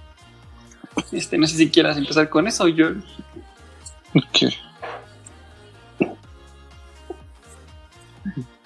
Este, 1.14 1.38
no 1.38 1.48
sé 1.48 1.56
si 1.56 1.70
quieras 1.70 1.98
empezar 1.98 2.28
con 2.28 2.46
eso, 2.46 2.68
yo. 2.68 2.90
¿Qué? 4.34 4.50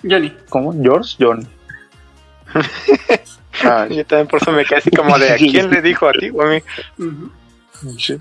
Johnny. 0.03 0.35
¿Cómo? 0.49 0.73
¿George? 0.81 1.15
John. 1.19 1.47
Ah, 3.62 3.88
Yo 3.89 4.05
también 4.05 4.27
por 4.27 4.41
eso 4.41 4.53
me 4.53 4.63
quedé 4.63 4.77
así 4.77 4.89
como 4.89 5.17
de 5.19 5.31
¿a 5.31 5.35
quién 5.35 5.69
le 5.69 5.81
dijo 5.81 6.07
a 6.07 6.13
ti 6.13 6.29
o 6.29 6.41
a 6.41 6.45
mí? 6.45 6.63
Ujú. 6.97 7.29
Yo, 7.97 8.15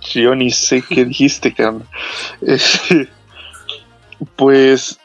yo 0.00 0.34
ni 0.34 0.50
sé 0.50 0.82
qué 0.82 1.04
dijiste, 1.04 1.52
cabrón. 1.52 1.86
Este, 2.40 3.08
pues, 4.36 4.98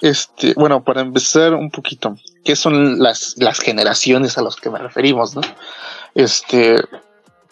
este, 0.00 0.54
bueno, 0.54 0.82
para 0.82 1.02
empezar 1.02 1.54
un 1.54 1.70
poquito, 1.70 2.16
¿qué 2.44 2.56
son 2.56 2.98
las, 3.00 3.34
las 3.38 3.60
generaciones 3.60 4.38
a 4.38 4.42
las 4.42 4.56
que 4.56 4.70
me 4.70 4.78
referimos, 4.78 5.36
no? 5.36 5.42
Este, 6.14 6.82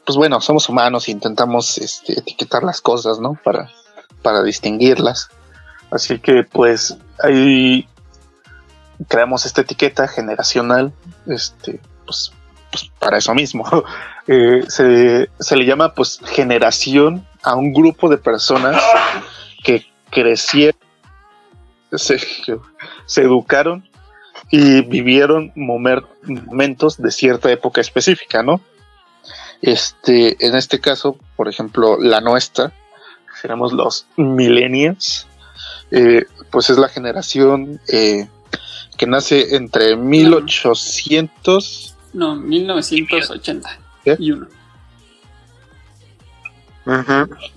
pues 0.05 0.17
bueno, 0.17 0.41
somos 0.41 0.69
humanos 0.69 1.07
e 1.07 1.13
intentamos 1.13 1.79
este, 1.79 2.19
etiquetar 2.19 2.65
las 2.65 2.81
cosas, 2.81 3.21
¿no? 3.21 3.39
Para, 3.45 3.71
para 4.23 4.43
distinguirlas. 4.43 5.29
Así 5.91 6.19
que, 6.19 6.45
pues, 6.45 6.97
ahí 7.23 7.89
creamos 9.09 9.47
esta 9.47 9.61
etiqueta 9.61 10.09
generacional, 10.09 10.93
este, 11.27 11.81
pues, 12.05 12.33
pues 12.71 12.91
para 12.99 13.19
eso 13.19 13.35
mismo. 13.35 13.65
Eh, 14.31 14.65
se, 14.69 15.31
se 15.41 15.57
le 15.57 15.65
llama 15.65 15.95
pues 15.95 16.21
generación 16.23 17.27
a 17.43 17.55
un 17.55 17.73
grupo 17.73 18.11
de 18.11 18.19
personas 18.19 18.77
que 19.65 19.87
crecieron, 20.11 20.79
se, 21.93 22.19
educaron 23.17 23.89
y 24.51 24.83
vivieron 24.83 25.53
momentos 25.55 26.99
de 26.99 27.11
cierta 27.11 27.51
época 27.51 27.81
específica, 27.81 28.43
¿no? 28.43 28.61
Este, 29.63 30.47
en 30.47 30.55
este 30.55 30.81
caso, 30.81 31.17
por 31.37 31.49
ejemplo, 31.49 31.99
la 31.99 32.21
nuestra, 32.21 32.73
seremos 33.41 33.73
los 33.73 34.07
millennials, 34.17 35.27
eh, 35.91 36.25
pues 36.51 36.71
es 36.71 36.79
la 36.79 36.89
generación 36.89 37.81
eh, 37.89 38.29
que 38.97 39.07
nace 39.07 39.57
entre 39.57 39.97
1800 39.97 41.95
No, 42.13 42.37
1980 42.37 43.79
¿Qué? 44.05 44.17
y 44.19 44.33
uno. 44.33 44.49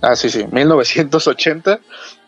Ah, 0.00 0.14
sí, 0.14 0.28
sí, 0.28 0.44
1980 0.50 1.80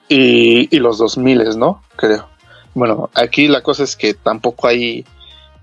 y, 0.08 0.74
y 0.74 0.78
los 0.80 0.96
2000, 0.96 1.58
¿no? 1.58 1.82
Creo. 1.96 2.28
bueno, 2.72 3.10
aquí 3.14 3.46
la 3.46 3.62
cosa 3.62 3.84
es 3.84 3.94
que 3.94 4.14
tampoco 4.14 4.68
hay, 4.68 5.04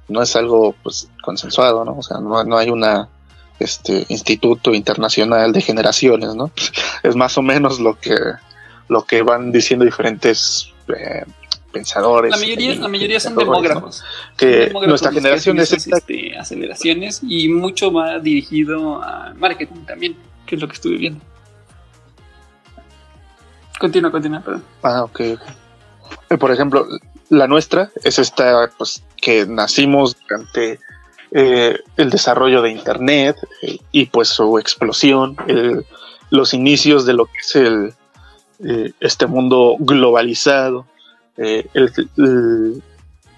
no 0.08 0.22
es 0.22 0.36
algo 0.36 0.76
pues 0.84 1.10
consensuado, 1.24 1.84
¿no? 1.84 1.98
O 1.98 2.04
sea, 2.04 2.20
no, 2.20 2.44
no 2.44 2.58
hay 2.58 2.70
una 2.70 3.10
este 3.58 4.06
instituto 4.10 4.74
internacional 4.74 5.52
de 5.52 5.62
generaciones, 5.62 6.36
¿no? 6.36 6.52
Es 7.04 7.16
más 7.16 7.38
o 7.38 7.42
menos 7.42 7.80
lo 7.80 8.00
que 8.00 8.16
lo 8.92 9.04
que 9.06 9.22
van 9.22 9.52
diciendo 9.54 9.86
diferentes 9.86 10.74
eh, 10.90 11.24
pensadores. 11.72 12.32
La 12.32 12.38
mayoría, 12.38 12.74
y 12.74 12.76
la 12.76 12.88
mayoría 12.90 13.20
son 13.22 13.36
demógrafos. 13.38 14.04
Que 14.38 14.46
demógrafos 14.68 14.88
nuestra 14.90 15.10
que 15.12 15.16
generación 15.16 15.60
es 15.60 15.72
esta 15.72 15.98
este, 15.98 16.38
aceleraciones 16.38 17.22
y 17.24 17.48
mucho 17.48 17.94
va 17.94 18.20
dirigido 18.20 19.02
a 19.02 19.34
marketing 19.38 19.86
también, 19.88 20.18
que 20.46 20.56
es 20.56 20.62
lo 20.62 20.68
que 20.68 20.74
estuve 20.74 20.98
viendo. 20.98 21.22
Continúa, 23.80 24.12
continúa, 24.12 24.42
perdón. 24.42 24.64
Ah, 24.84 25.04
ok, 25.04 25.22
ok. 25.36 25.42
Eh, 26.30 26.38
Por 26.38 26.52
ejemplo, 26.52 26.86
la 27.30 27.48
nuestra 27.48 27.90
es 28.04 28.20
esta, 28.20 28.70
pues, 28.78 29.02
que 29.16 29.46
nacimos 29.46 30.18
durante 30.28 30.80
eh, 31.32 31.80
el 31.96 32.10
desarrollo 32.10 32.62
de 32.62 32.72
Internet 32.72 33.38
eh, 33.62 33.78
y 33.94 34.08
pues 34.08 34.28
su 34.28 34.60
explosión, 34.60 35.38
el- 35.48 35.86
los 36.30 36.54
inicios 36.54 37.06
de 37.06 37.14
lo 37.14 37.26
que 37.28 37.38
es 37.40 37.56
el, 37.56 37.94
eh, 38.66 38.92
este 39.00 39.28
mundo 39.28 39.76
globalizado, 39.80 40.86
eh, 41.38 41.68
el- 41.74 41.92
el- 42.18 42.84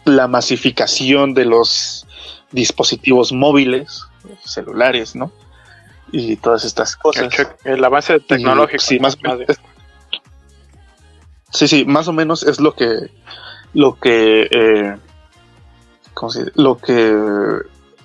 la 0.05 0.27
masificación 0.27 1.33
de 1.33 1.45
los 1.45 2.05
dispositivos 2.51 3.31
móviles, 3.31 4.03
celulares, 4.43 5.15
¿no? 5.15 5.31
Y 6.11 6.35
todas 6.37 6.65
estas 6.65 6.93
El, 6.95 6.99
cosas. 7.01 7.29
che- 7.29 7.47
el 7.63 7.83
avance 7.83 8.19
tecnológico. 8.19 8.83
Sí, 8.83 8.99
más, 8.99 9.17
más 9.23 9.37
sí, 11.51 11.67
sí, 11.67 11.85
más 11.85 12.07
o 12.07 12.13
menos 12.13 12.43
es 12.43 12.59
lo 12.59 12.75
que, 12.75 13.09
lo 13.73 13.97
que, 13.99 14.47
eh, 14.51 14.97
¿cómo 16.13 16.31
se 16.31 16.39
dice? 16.39 16.51
Lo 16.55 16.77
que 16.77 17.15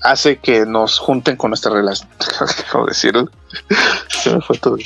hace 0.02 0.38
que 0.38 0.64
nos 0.64 0.98
junten 0.98 1.36
con 1.36 1.50
nuestra 1.50 1.72
relación. 1.72 2.08
¿Cómo 2.72 2.86
decirlo? 2.86 3.28
Se 4.08 4.34
me 4.34 4.40
fue 4.40 4.56
todo. 4.58 4.76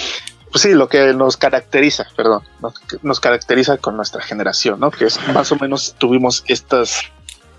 Pues 0.52 0.62
sí, 0.62 0.74
lo 0.74 0.88
que 0.88 1.14
nos 1.14 1.36
caracteriza, 1.38 2.06
perdón, 2.14 2.42
nos, 2.60 2.74
nos 3.02 3.18
caracteriza 3.20 3.78
con 3.78 3.96
nuestra 3.96 4.22
generación, 4.22 4.78
¿no? 4.78 4.90
Que 4.90 5.06
es 5.06 5.18
más 5.32 5.50
o 5.50 5.56
menos 5.56 5.94
tuvimos 5.98 6.44
estas, 6.46 7.00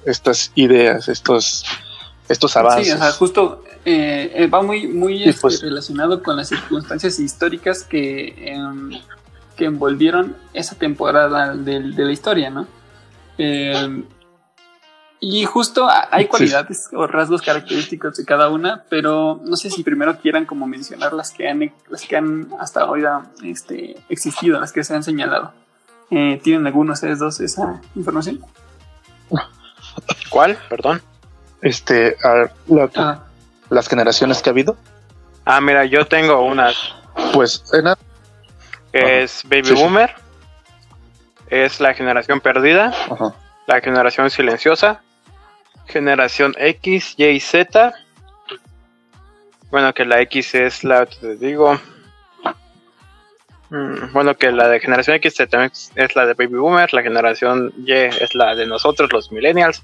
estas 0.06 0.52
ideas, 0.56 1.10
estos, 1.10 1.66
estos 2.30 2.56
avances. 2.56 2.88
Sí, 2.88 2.94
o 2.94 2.98
sea, 2.98 3.12
justo 3.12 3.64
eh, 3.84 4.32
eh, 4.36 4.48
va 4.48 4.62
muy, 4.62 4.88
muy 4.88 5.24
este, 5.24 5.42
pues- 5.42 5.62
relacionado 5.62 6.22
con 6.22 6.38
las 6.38 6.50
circunstancias 6.50 7.20
históricas 7.20 7.84
que, 7.84 8.36
em, 8.54 8.92
que 9.58 9.66
envolvieron 9.66 10.36
esa 10.54 10.76
temporada 10.76 11.56
del- 11.56 11.96
de, 11.96 12.06
la 12.06 12.12
historia, 12.12 12.50
¿no? 12.52 12.68
Y 15.26 15.46
justo 15.46 15.88
hay 15.90 16.24
Sí. 16.24 16.28
cualidades 16.30 16.90
o 16.92 17.08
rasgos 17.08 17.42
característicos 17.42 18.18
de 18.18 18.26
cada 18.26 18.50
una, 18.50 18.84
pero 18.90 19.40
no 19.46 19.56
sé 19.56 19.70
si 19.70 19.82
primero 19.82 20.18
quieran 20.18 20.46
como 20.46 20.68
mencionar 20.68 21.14
las 21.14 21.32
que 21.32 21.48
han, 21.48 21.72
las 21.90 22.02
que 22.02 22.18
han 22.18 22.50
hasta 22.60 22.82
ahora 22.82 23.28
este, 23.42 23.96
existido, 24.10 24.60
las 24.60 24.74
que 24.74 24.84
se 24.84 24.94
han 24.94 25.02
señalado. 25.04 25.54
Eh, 26.12 26.42
¿Tienen 26.44 26.68
algunos 26.68 27.00
de 27.00 27.08
ustedes 27.14 27.20
dos 27.20 27.40
esa 27.40 27.80
información? 27.96 28.42
¿Cuál? 30.30 30.58
Perdón. 30.70 31.02
Este, 31.62 32.18
a 32.22 32.34
ver, 32.34 32.52
la- 32.68 32.90
Ah, 32.98 33.20
las 33.70 33.88
generaciones 33.88 34.42
que 34.42 34.50
ha 34.50 34.52
habido, 34.52 34.76
Ah, 35.46 35.62
mira, 35.62 35.86
yo 35.86 36.06
tengo 36.06 36.42
una 36.46 36.70
pues 37.34 37.64
en 37.74 37.88
a- 37.88 37.98
es 38.92 39.44
Baby 39.46 39.66
Sí, 39.66 39.76
sí. 39.76 39.82
Boomer. 39.82 40.16
Es 41.48 41.80
la 41.80 41.94
generación 41.94 42.42
perdida. 42.42 42.88
ajá. 43.10 43.34
La 43.68 43.80
generación 43.80 44.30
silenciosa. 44.30 45.02
Generación 45.88 46.54
X, 46.58 47.16
Y 47.18 47.26
y 47.26 47.40
Z. 47.40 47.94
Bueno, 49.72 49.94
que 49.94 50.06
la 50.06 50.22
X 50.22 50.56
es 50.56 50.84
la, 50.84 51.06
te 51.06 51.36
digo. 51.36 51.80
Mm, 53.70 54.14
Bueno, 54.14 54.36
que 54.36 54.52
la 54.52 54.68
de 54.68 54.80
generación 54.80 55.16
X 55.18 55.36
también 55.50 55.72
es 55.96 56.16
la 56.16 56.26
de 56.26 56.34
Baby 56.36 56.58
Boomer. 56.58 56.94
La 56.94 57.02
generación 57.02 57.74
Y 57.86 57.92
es 57.92 58.36
la 58.36 58.56
de 58.56 58.68
nosotros, 58.68 59.12
los 59.12 59.32
Millennials. 59.32 59.84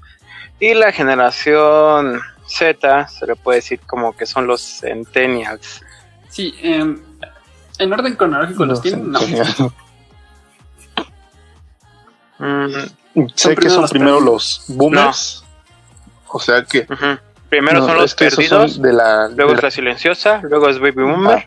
Y 0.60 0.74
la 0.74 0.92
generación 0.92 2.20
Z 2.46 3.08
se 3.08 3.26
le 3.26 3.36
puede 3.36 3.56
decir 3.58 3.80
como 3.86 4.16
que 4.16 4.26
son 4.26 4.46
los 4.46 4.60
Centennials. 4.80 5.82
sí, 6.28 6.54
em, 6.62 7.00
en 7.78 7.92
orden 7.92 8.14
cronológico 8.14 8.66
los 8.66 8.80
tienen, 8.82 9.10
no. 9.10 9.20
Mm, 12.42 13.26
Sé 13.34 13.54
que 13.54 13.68
son 13.68 13.86
primero 13.88 14.18
los 14.18 14.64
boomers. 14.68 15.44
O 16.32 16.40
sea 16.40 16.64
que. 16.64 16.86
Primero 17.48 17.80
no, 17.80 17.86
son 17.86 17.96
los 17.96 18.14
perdidos. 18.14 18.74
son 18.74 18.82
de 18.82 18.92
la. 18.92 19.28
Luego 19.28 19.50
de 19.52 19.56
es 19.58 19.62
la- 19.64 19.70
silenciosa, 19.70 20.40
luego 20.42 20.68
es 20.68 20.78
Baby 20.78 21.02
Boomer, 21.02 21.46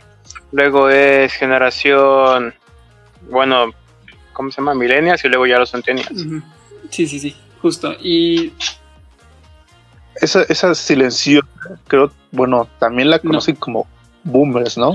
luego 0.52 0.89
es 0.89 1.32
generación, 1.34 2.54
bueno, 3.30 3.72
¿cómo 4.34 4.52
se 4.52 4.58
llama? 4.58 4.74
Millennials 4.74 5.24
y 5.24 5.30
luego 5.30 5.46
ya 5.48 5.60
los 5.60 5.72
Centennials. 5.72 6.26
Sí, 6.89 7.08
sí, 7.08 7.19
sí, 7.19 7.36
justo. 7.62 7.93
Y 8.02 8.52
esa, 10.15 10.43
esa 10.50 10.76
silenciosa, 10.76 11.48
creo, 11.88 12.12
bueno, 12.32 12.67
también 12.80 13.10
la 13.10 13.19
conocen 13.19 13.56
como 13.56 13.88
boomers, 14.24 14.78
¿no? 14.78 14.93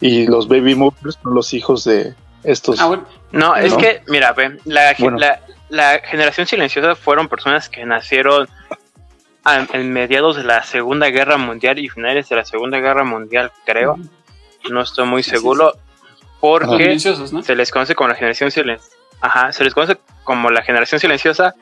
Y 0.00 0.26
los 0.26 0.48
baby 0.48 0.74
boomers 0.74 1.18
son 1.22 1.34
los 1.34 1.52
hijos 1.54 1.84
de 1.84 2.14
estos. 2.44 2.80
ah, 2.80 2.86
bueno, 2.86 3.06
No, 3.32 3.56
es 3.56 3.72
¿No? 3.72 3.78
que, 3.78 4.02
mira, 4.08 4.32
ve, 4.32 4.58
la, 4.64 4.94
Bueno. 4.98 5.18
la, 5.18 5.40
la 5.68 5.98
generación 6.04 6.46
silenciosa 6.46 6.94
fueron 6.94 7.28
personas 7.28 7.68
que 7.68 7.84
nacieron 7.84 8.48
en 9.44 9.92
mediados 9.92 10.36
de 10.36 10.44
la 10.44 10.62
Segunda 10.62 11.08
Guerra 11.08 11.36
Mundial 11.36 11.78
y 11.78 11.88
finales 11.88 12.28
de 12.28 12.36
la 12.36 12.44
Segunda 12.44 12.78
Guerra 12.78 13.04
Mundial, 13.04 13.52
creo. 13.64 13.98
No 14.70 14.80
estoy 14.80 15.06
muy 15.06 15.22
seguro. 15.22 15.74
Porque 16.40 16.98
se 16.98 17.54
les 17.54 17.70
conoce 17.70 17.94
como 17.94 18.08
la 18.08 18.14
generación 18.14 18.50
silenciosa. 18.50 18.96
Ajá, 19.20 19.52
se 19.52 19.64
les 19.64 19.72
conoce 19.72 19.98
como 20.24 20.50
la 20.50 20.62
generación 20.62 21.00
silenciosa. 21.00 21.54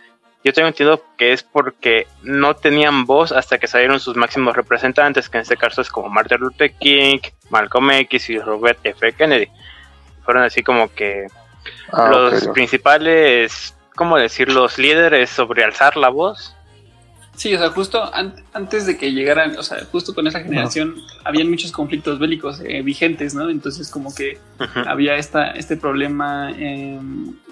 Yo 0.44 0.52
tengo 0.52 0.66
entendido 0.66 1.04
que 1.16 1.32
es 1.32 1.44
porque 1.44 2.08
no 2.22 2.54
tenían 2.54 3.04
voz 3.06 3.30
hasta 3.30 3.58
que 3.58 3.68
salieron 3.68 4.00
sus 4.00 4.16
máximos 4.16 4.56
representantes, 4.56 5.28
que 5.28 5.38
en 5.38 5.42
este 5.42 5.56
caso 5.56 5.80
es 5.82 5.88
como 5.88 6.08
Martin 6.08 6.38
Luther 6.40 6.72
King, 6.74 7.18
Malcolm 7.50 7.92
X 7.92 8.30
y 8.30 8.38
Robert 8.40 8.84
F. 8.84 9.12
Kennedy. 9.12 9.48
Fueron 10.24 10.42
así 10.42 10.64
como 10.64 10.92
que 10.92 11.28
Ah, 11.92 12.08
los 12.10 12.48
principales, 12.48 13.76
¿cómo 13.94 14.16
decir? 14.16 14.50
Los 14.50 14.78
líderes 14.78 15.30
sobre 15.30 15.64
alzar 15.64 15.96
la 15.96 16.08
voz. 16.08 16.56
Sí, 17.42 17.52
o 17.56 17.58
sea, 17.58 17.70
justo 17.70 18.14
an- 18.14 18.34
antes 18.52 18.86
de 18.86 18.96
que 18.96 19.10
llegaran, 19.12 19.58
o 19.58 19.64
sea, 19.64 19.84
justo 19.90 20.14
con 20.14 20.28
esa 20.28 20.38
generación, 20.42 20.94
habían 21.24 21.50
muchos 21.50 21.72
conflictos 21.72 22.20
bélicos 22.20 22.60
eh, 22.64 22.82
vigentes, 22.82 23.34
¿no? 23.34 23.50
Entonces, 23.50 23.90
como 23.90 24.14
que 24.14 24.38
había 24.86 25.16
esta, 25.16 25.50
este 25.50 25.76
problema 25.76 26.52
eh, 26.56 27.00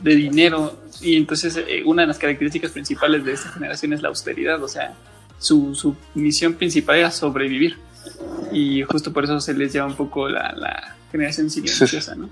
de 0.01 0.15
dinero 0.15 0.79
y 1.01 1.17
entonces 1.17 1.57
eh, 1.57 1.83
una 1.85 2.03
de 2.03 2.07
las 2.07 2.19
características 2.19 2.71
principales 2.71 3.25
de 3.25 3.33
esta 3.33 3.49
generación 3.51 3.93
es 3.93 4.01
la 4.01 4.11
austeridad, 4.11 4.63
o 4.63 4.69
sea, 4.69 4.95
su, 5.41 5.75
su 5.75 5.97
misión 6.15 6.55
principal 6.55 6.97
era 6.99 7.11
sobrevivir 7.11 7.77
y 8.53 8.83
justo 8.83 9.13
por 9.13 9.25
eso 9.25 9.41
se 9.41 9.55
les 9.55 9.73
llama 9.73 9.89
un 9.91 9.97
poco 9.97 10.29
la, 10.29 10.53
la 10.57 10.97
generación 11.11 11.51
silenciosa, 11.51 12.15
¿no? 12.15 12.29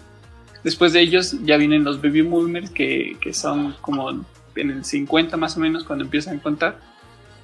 Después 0.62 0.92
de 0.92 1.00
ellos 1.00 1.34
ya 1.44 1.56
vienen 1.56 1.82
los 1.82 2.00
baby 2.00 2.20
boomers 2.22 2.70
que, 2.70 3.16
que 3.20 3.34
son 3.34 3.74
como 3.80 4.10
en 4.54 4.70
el 4.70 4.84
50 4.84 5.36
más 5.36 5.56
o 5.56 5.60
menos 5.60 5.82
cuando 5.82 6.04
empiezan 6.04 6.38
a 6.38 6.40
contar 6.42 6.78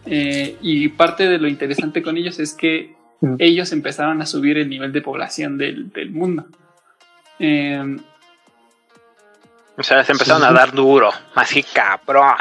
Eh, 0.07 0.57
y 0.63 0.89
parte 0.89 1.29
de 1.29 1.39
lo 1.39 1.49
interesante 1.49 2.03
con 2.03 2.17
ellos 2.17 2.39
es 2.39 2.55
que 2.55 2.95
Mm. 3.21 3.37
ellos 3.39 3.73
empezaron 3.73 4.21
a 4.21 4.27
subir 4.27 4.59
el 4.59 4.69
nivel 4.69 4.93
de 4.93 5.01
población 5.01 5.57
del, 5.57 5.91
del 5.93 6.11
mundo. 6.11 6.45
Eh, 7.39 7.97
O 9.79 9.83
sea, 9.83 10.05
se 10.05 10.13
empezaron 10.13 10.43
Sí. 10.43 10.49
a 10.49 10.53
dar 10.53 10.73
duro, 10.73 11.11
así 11.35 11.63
cabrón. 11.63 12.37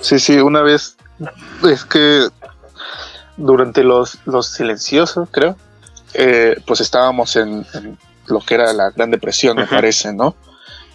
Sí, 0.00 0.18
sí, 0.18 0.36
una 0.38 0.62
vez. 0.62 0.96
Es 1.68 1.84
que 1.84 2.28
durante 3.36 3.82
los, 3.84 4.18
los 4.26 4.46
silenciosos, 4.48 5.28
creo, 5.30 5.56
eh, 6.14 6.56
pues 6.66 6.80
estábamos 6.80 7.36
en, 7.36 7.64
en 7.74 7.98
lo 8.26 8.40
que 8.40 8.54
era 8.54 8.72
la 8.72 8.90
Gran 8.90 9.10
Depresión, 9.10 9.56
me 9.56 9.66
parece, 9.66 10.12
¿no? 10.12 10.34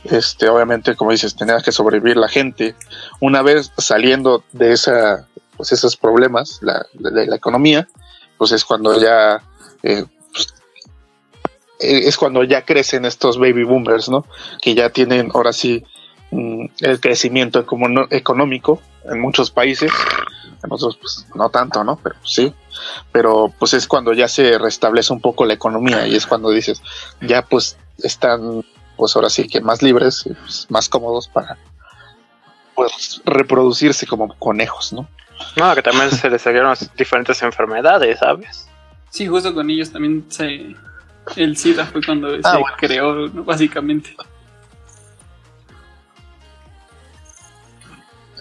Este, 0.04 0.48
obviamente, 0.48 0.96
como 0.96 1.12
dices, 1.12 1.36
tenía 1.36 1.60
que 1.62 1.72
sobrevivir 1.72 2.18
la 2.18 2.30
gente. 2.30 2.76
Una 3.20 3.42
vez 3.42 3.72
saliendo 3.78 4.44
de 4.54 4.72
esa, 4.72 5.28
pues 5.58 5.72
esos 5.72 5.98
problemas, 5.98 6.60
la, 6.62 6.86
de, 6.94 7.26
la 7.28 7.36
economía, 7.36 7.88
pues 8.38 8.52
es 8.54 8.64
cuando 8.64 9.00
ya, 9.00 9.42
eh, 9.84 10.06
pues, 10.32 10.54
eh, 11.80 12.08
es 12.08 12.18
cuando 12.18 12.44
ya 12.44 12.64
crecen 12.64 13.06
estos 13.06 13.38
baby 13.38 13.64
boomers, 13.64 14.10
¿no? 14.10 14.26
Que 14.62 14.74
ya 14.74 14.90
tienen 14.90 15.32
ahora 15.34 15.52
sí 15.52 15.84
mm, 16.32 16.66
el 16.80 17.00
crecimiento 17.02 17.66
económico 18.10 18.82
en 19.04 19.20
muchos 19.20 19.52
países. 19.52 19.92
En 20.64 20.74
otros, 20.74 20.98
pues 20.98 21.26
no 21.36 21.50
tanto, 21.50 21.84
¿no? 21.84 21.98
Pero 22.02 22.16
sí. 22.24 22.54
Pero 23.12 23.54
pues 23.60 23.74
es 23.74 23.88
cuando 23.88 24.14
ya 24.14 24.28
se 24.28 24.58
restablece 24.58 25.12
un 25.12 25.22
poco 25.22 25.46
la 25.46 25.54
economía 25.54 26.08
y 26.08 26.16
es 26.16 26.26
cuando 26.26 26.52
dices, 26.52 26.82
ya 27.22 27.42
pues 27.42 27.78
están 27.98 28.64
pues 29.00 29.16
ahora 29.16 29.30
sí 29.30 29.48
que 29.48 29.62
más 29.62 29.82
libres, 29.82 30.24
y, 30.28 30.34
pues, 30.34 30.68
más 30.70 30.88
cómodos 30.90 31.28
para 31.28 31.58
pues 32.76 33.22
reproducirse 33.26 34.06
como 34.08 34.34
conejos, 34.38 34.94
¿no? 34.94 35.08
No, 35.58 35.74
que 35.76 35.82
también 35.82 36.12
se 36.12 36.30
les 36.30 36.42
salieron 36.42 36.76
diferentes 36.98 37.42
enfermedades, 37.42 38.20
¿sabes? 38.20 38.68
Sí, 39.10 39.26
justo 39.28 39.54
con 39.54 39.70
ellos 39.70 39.92
también 39.92 40.26
se. 40.30 40.76
El 41.36 41.58
SIDA 41.58 41.86
fue 41.86 42.02
cuando 42.04 42.28
Ah, 42.44 42.52
se 42.52 42.58
bueno. 42.58 42.76
creó, 42.78 43.28
¿no? 43.30 43.44
básicamente. 43.44 44.16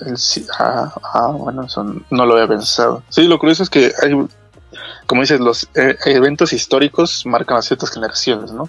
El 0.06 0.16
sí- 0.16 0.46
ah, 0.58 0.92
ah, 1.14 1.28
bueno, 1.32 1.64
eso 1.64 1.82
no 2.10 2.26
lo 2.26 2.34
había 2.34 2.46
pensado. 2.46 3.02
Sí, 3.08 3.24
lo 3.26 3.38
curioso 3.38 3.64
es 3.64 3.70
que 3.70 3.92
hay, 4.02 4.12
como 5.06 5.22
dices, 5.22 5.40
los 5.40 5.68
eh, 5.74 5.96
eventos 6.06 6.52
históricos 6.52 7.26
marcan 7.26 7.56
a 7.56 7.62
ciertas 7.62 7.90
generaciones, 7.90 8.52
¿no? 8.52 8.68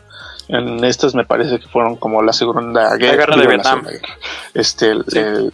En 0.50 0.84
estas 0.84 1.16
me 1.16 1.26
parece 1.26 1.60
que 1.60 1.68
fueron 1.68 1.96
como 1.96 2.22
la 2.24 2.34
Segunda 2.34 2.96
Guerra, 2.98 3.16
Guerra 3.18 3.36
de 3.38 3.44
la 3.44 3.50
Vietnam. 3.50 3.84
Guerra. 3.84 4.08
Este, 4.54 4.90
el, 4.92 5.06
Sí. 5.08 5.20
el- 5.20 5.54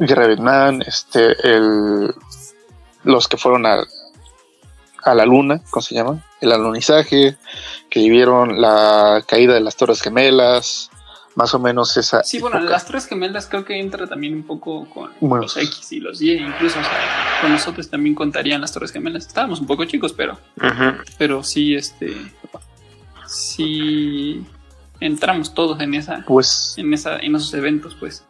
Guerra 0.00 0.22
de 0.22 0.28
Vietnam, 0.28 0.80
este, 0.86 1.36
el, 1.48 2.12
los 3.04 3.28
que 3.28 3.36
fueron 3.36 3.66
a, 3.66 3.82
a 5.04 5.14
la 5.14 5.24
luna, 5.26 5.60
¿cómo 5.70 5.82
se 5.82 5.94
llama? 5.94 6.24
El 6.40 6.52
alunizaje, 6.52 7.36
que 7.90 8.00
vivieron 8.00 8.60
la 8.60 9.22
caída 9.28 9.54
de 9.54 9.60
las 9.60 9.76
Torres 9.76 10.00
Gemelas, 10.00 10.90
más 11.36 11.52
o 11.54 11.58
menos 11.58 11.96
esa. 11.98 12.24
Sí, 12.24 12.38
bueno, 12.38 12.58
las 12.60 12.86
tres 12.86 13.06
gemelas 13.06 13.46
creo 13.46 13.64
que 13.64 13.78
entra 13.78 14.06
también 14.06 14.34
un 14.34 14.42
poco 14.42 14.88
con 14.88 15.10
Bueno. 15.20 15.42
los 15.42 15.56
X 15.56 15.92
y 15.92 16.00
los 16.00 16.20
Y, 16.22 16.32
incluso, 16.32 16.80
o 16.80 16.82
sea, 16.82 17.38
con 17.42 17.52
nosotros 17.52 17.88
también 17.90 18.14
contarían 18.14 18.60
las 18.62 18.72
torres 18.72 18.90
gemelas. 18.92 19.26
Estábamos 19.26 19.60
un 19.60 19.66
poco 19.66 19.84
chicos, 19.84 20.12
pero, 20.14 20.38
pero 21.18 21.42
sí, 21.44 21.74
este, 21.74 22.16
sí 23.30 24.44
entramos 24.98 25.54
todos 25.54 25.80
en 25.80 25.94
esa, 25.94 26.24
Pues 26.26 26.74
en 26.76 26.92
esa, 26.92 27.18
en 27.18 27.36
esos 27.36 27.54
eventos, 27.54 27.96
pues. 27.98 28.24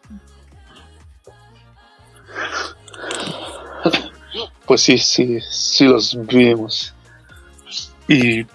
Pues 4.66 4.82
sí, 4.82 4.98
sí, 4.98 5.40
sí 5.40 5.84
los 5.86 6.16
vimos. 6.26 6.94
¿Y 8.06 8.46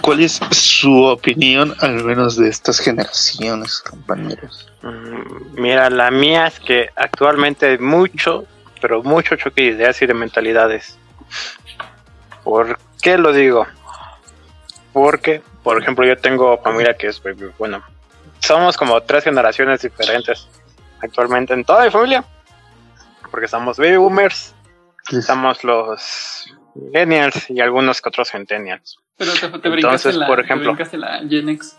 cuál 0.00 0.20
es 0.20 0.40
su 0.52 1.02
opinión, 1.04 1.74
al 1.80 2.02
menos 2.04 2.36
de 2.36 2.48
estas 2.48 2.78
generaciones, 2.78 3.80
compañeros? 3.80 4.68
Mm, 4.82 5.60
Mira, 5.60 5.90
la 5.90 6.10
mía 6.10 6.46
es 6.46 6.60
que 6.60 6.88
actualmente 6.96 7.66
hay 7.66 7.78
mucho, 7.78 8.46
pero 8.80 9.02
mucho 9.02 9.36
choque 9.36 9.62
de 9.62 9.68
ideas 9.68 10.00
y 10.00 10.06
de 10.06 10.14
mentalidades. 10.14 10.96
¿Por 12.44 12.78
qué 13.02 13.18
lo 13.18 13.32
digo? 13.32 13.66
Porque, 14.96 15.42
por 15.62 15.78
ejemplo, 15.78 16.06
yo 16.06 16.16
tengo 16.16 16.56
familia 16.62 16.96
que 16.96 17.08
es, 17.08 17.20
bueno, 17.58 17.82
somos 18.38 18.78
como 18.78 18.98
tres 19.02 19.24
generaciones 19.24 19.82
diferentes 19.82 20.48
actualmente 21.02 21.52
en 21.52 21.66
toda 21.66 21.84
mi 21.84 21.90
familia. 21.90 22.24
Porque 23.30 23.44
estamos 23.44 23.76
baby 23.76 23.98
boomers, 23.98 24.54
estamos 25.12 25.62
los 25.64 26.46
millennials 26.74 27.50
y 27.50 27.60
algunos 27.60 28.00
que 28.00 28.08
otros 28.08 28.30
centennials. 28.30 28.96
Pero 29.18 29.34
te, 29.34 29.40
te 29.40 29.44
Entonces, 29.68 29.72
brincaste 29.72 30.12
la, 30.14 30.26
por 30.26 30.38
te 30.38 30.44
ejemplo. 30.44 30.70
brincaste 30.72 30.96
la 30.96 31.18
Gen 31.28 31.48
X. 31.50 31.76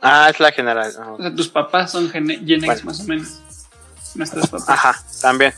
Ah, 0.00 0.28
es 0.30 0.38
la 0.38 0.52
generación. 0.52 1.08
O 1.08 1.16
sea, 1.20 1.34
tus 1.34 1.48
papás 1.48 1.90
son 1.90 2.08
Gen, 2.10 2.28
Gen 2.46 2.62
X 2.62 2.66
Bueno. 2.66 2.82
más 2.84 3.00
o 3.00 3.04
menos. 3.04 3.40
Nuestros 4.14 4.46
papás. 4.50 4.68
Ajá, 4.68 5.02
también. 5.20 5.52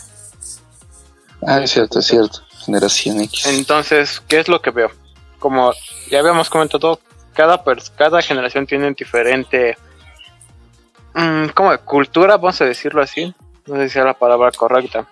Ah, 1.47 1.61
es 1.61 1.71
cierto, 1.71 1.99
es 1.99 2.07
cierto. 2.07 2.41
Generación 2.71 3.21
X. 3.23 3.47
Entonces, 3.47 4.23
¿qué 4.29 4.39
es 4.39 4.49
lo 4.49 4.63
que 4.63 4.71
veo? 4.71 4.93
Como 5.41 5.73
ya 6.09 6.21
habíamos 6.21 6.49
comentado, 6.49 7.01
cada, 7.35 7.61
cada 7.97 8.23
generación 8.23 8.65
tiene 8.65 8.93
diferente, 8.93 9.77
mm, 11.15 11.47
como 11.49 11.77
cultura, 11.79 12.37
vamos 12.37 12.61
a 12.61 12.67
decirlo 12.67 13.03
así, 13.03 13.35
no 13.67 13.75
sé 13.77 13.89
si 13.89 13.99
es 13.99 14.05
la 14.05 14.15
palabra 14.15 14.53
correcta, 14.53 15.09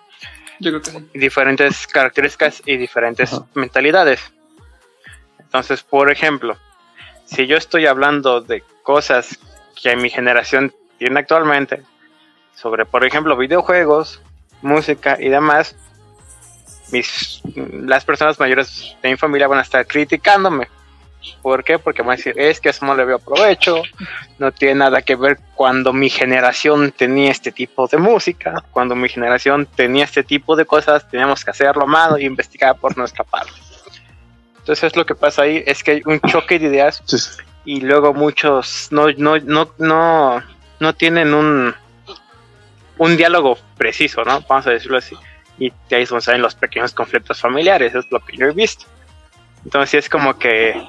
Yo 0.61 0.71
creo 0.71 0.81
que 0.81 0.91
sí. 0.91 1.09
diferentes 1.13 1.85
características 1.87 2.61
y 2.65 2.77
diferentes 2.77 3.33
Ajá. 3.33 3.45
mentalidades. 3.55 4.21
Entonces, 5.39 5.83
por 5.83 6.09
ejemplo, 6.09 6.55
si 7.25 7.45
yo 7.45 7.57
estoy 7.57 7.87
hablando 7.87 8.39
de 8.39 8.63
cosas 8.83 9.37
que 9.81 9.97
mi 9.97 10.09
generación 10.09 10.73
tiene 10.97 11.19
actualmente, 11.19 11.83
sobre, 12.55 12.85
por 12.85 13.05
ejemplo, 13.05 13.35
videojuegos, 13.35 14.21
música 14.61 15.17
y 15.19 15.27
demás, 15.29 15.75
mis, 16.91 17.41
las 17.55 18.05
personas 18.05 18.39
mayores 18.39 18.95
de 19.01 19.09
mi 19.09 19.17
familia 19.17 19.47
van 19.47 19.59
a 19.59 19.63
estar 19.63 19.85
criticándome. 19.85 20.67
¿Por 21.41 21.63
qué? 21.63 21.77
Porque 21.77 22.01
van 22.01 22.11
a 22.11 22.15
decir, 22.15 22.33
es 22.37 22.61
que 22.61 22.69
eso 22.69 22.85
no 22.85 22.95
le 22.95 23.03
veo 23.03 23.19
provecho, 23.19 23.83
no 24.37 24.51
tiene 24.51 24.75
nada 24.75 25.01
que 25.01 25.15
ver 25.15 25.37
cuando 25.53 25.91
mi 25.91 26.09
generación 26.09 26.93
tenía 26.93 27.31
este 27.31 27.51
tipo 27.51 27.87
de 27.87 27.97
música, 27.97 28.63
cuando 28.71 28.95
mi 28.95 29.09
generación 29.09 29.65
tenía 29.65 30.05
este 30.05 30.23
tipo 30.23 30.55
de 30.55 30.65
cosas, 30.65 31.09
teníamos 31.09 31.43
que 31.43 31.51
hacerlo 31.51 31.83
a 31.83 31.87
mano 31.87 32.17
y 32.17 32.25
investigar 32.25 32.77
por 32.77 32.97
nuestra 32.97 33.25
parte. 33.25 33.51
Entonces 34.59 34.95
lo 34.95 35.05
que 35.05 35.15
pasa 35.15 35.41
ahí 35.41 35.63
es 35.65 35.83
que 35.83 35.91
hay 35.91 36.01
un 36.05 36.21
choque 36.21 36.57
de 36.57 36.67
ideas 36.67 37.01
Sí, 37.05 37.17
y 37.65 37.81
luego 37.81 38.13
muchos 38.13 38.87
no, 38.91 39.07
no, 39.17 39.37
no, 39.39 39.71
no, 39.77 40.43
no 40.79 40.95
tienen 40.95 41.33
un, 41.33 41.75
un 42.97 43.17
diálogo 43.17 43.57
preciso, 43.77 44.23
¿no? 44.23 44.41
Vamos 44.47 44.67
a 44.67 44.71
decirlo 44.71 44.97
así. 44.97 45.15
Y 45.59 45.71
de 45.89 45.95
ahí 45.95 46.03
es 46.03 46.09
donde 46.09 46.23
salen 46.23 46.41
los 46.41 46.55
pequeños 46.55 46.93
conflictos 46.93 47.39
familiares, 47.39 47.93
es 47.93 48.09
lo 48.11 48.19
que 48.19 48.37
yo 48.37 48.47
he 48.47 48.53
visto. 48.53 48.85
Entonces 49.63 50.05
es 50.05 50.09
como 50.09 50.39
que 50.39 50.81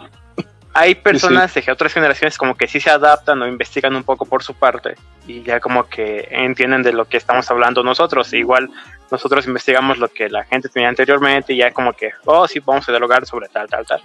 hay 0.72 0.94
personas 0.94 1.52
de 1.52 1.64
otras 1.72 1.92
generaciones 1.92 2.38
como 2.38 2.56
que 2.56 2.68
sí 2.68 2.80
se 2.80 2.90
adaptan 2.90 3.42
o 3.42 3.48
investigan 3.48 3.96
un 3.96 4.04
poco 4.04 4.24
por 4.24 4.44
su 4.44 4.54
parte 4.54 4.94
y 5.26 5.42
ya 5.42 5.58
como 5.58 5.88
que 5.88 6.28
entienden 6.30 6.82
de 6.82 6.92
lo 6.92 7.06
que 7.06 7.16
estamos 7.16 7.50
hablando 7.50 7.82
nosotros. 7.82 8.32
Igual 8.32 8.70
nosotros 9.10 9.46
investigamos 9.46 9.98
lo 9.98 10.08
que 10.08 10.28
la 10.28 10.44
gente 10.44 10.68
tenía 10.68 10.88
anteriormente 10.88 11.52
y 11.52 11.56
ya 11.56 11.72
como 11.72 11.92
que, 11.92 12.12
oh 12.26 12.46
sí, 12.46 12.60
vamos 12.60 12.88
a 12.88 12.92
dialogar 12.92 13.26
sobre 13.26 13.48
tal, 13.48 13.68
tal, 13.68 13.84
tal 13.84 14.00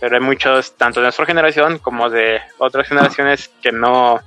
pero 0.00 0.16
hay 0.16 0.22
muchos, 0.22 0.76
tanto 0.76 1.00
de 1.00 1.04
nuestra 1.06 1.26
generación 1.26 1.78
como 1.78 2.08
de 2.08 2.40
otras 2.58 2.88
generaciones, 2.88 3.50
que 3.60 3.72
no, 3.72 4.20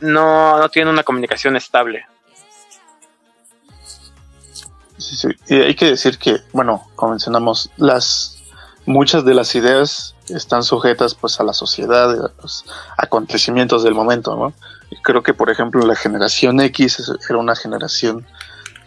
no, 0.00 0.58
no 0.58 0.68
tienen 0.70 0.92
una 0.92 1.02
comunicación 1.02 1.56
estable. 1.56 2.06
Sí, 4.98 5.16
sí. 5.16 5.28
Y 5.48 5.54
hay 5.56 5.74
que 5.74 5.86
decir 5.86 6.18
que, 6.18 6.38
bueno, 6.52 6.86
como 6.94 7.10
mencionamos, 7.12 7.70
las 7.76 8.36
muchas 8.86 9.24
de 9.24 9.34
las 9.34 9.54
ideas 9.54 10.14
están 10.28 10.62
sujetas 10.62 11.14
pues 11.14 11.40
a 11.40 11.44
la 11.44 11.52
sociedad, 11.52 12.10
a 12.10 12.30
los 12.42 12.64
acontecimientos 12.96 13.82
del 13.82 13.94
momento, 13.94 14.36
¿no? 14.36 14.52
Y 14.90 14.96
creo 15.02 15.22
que, 15.22 15.34
por 15.34 15.50
ejemplo, 15.50 15.84
la 15.86 15.96
generación 15.96 16.60
X 16.60 17.10
era 17.28 17.38
una 17.38 17.56
generación 17.56 18.26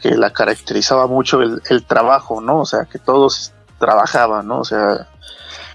que 0.02 0.12
la 0.12 0.32
caracterizaba 0.32 1.08
mucho 1.08 1.42
el, 1.42 1.84
trabajo, 1.86 2.40
¿no? 2.42 2.60
O 2.62 2.66
sea, 2.66 2.86
que 2.86 3.00
todos 3.00 3.52
trabajaban, 3.80 4.48
¿no? 4.48 4.60
O 4.60 4.66
sea, 4.66 5.08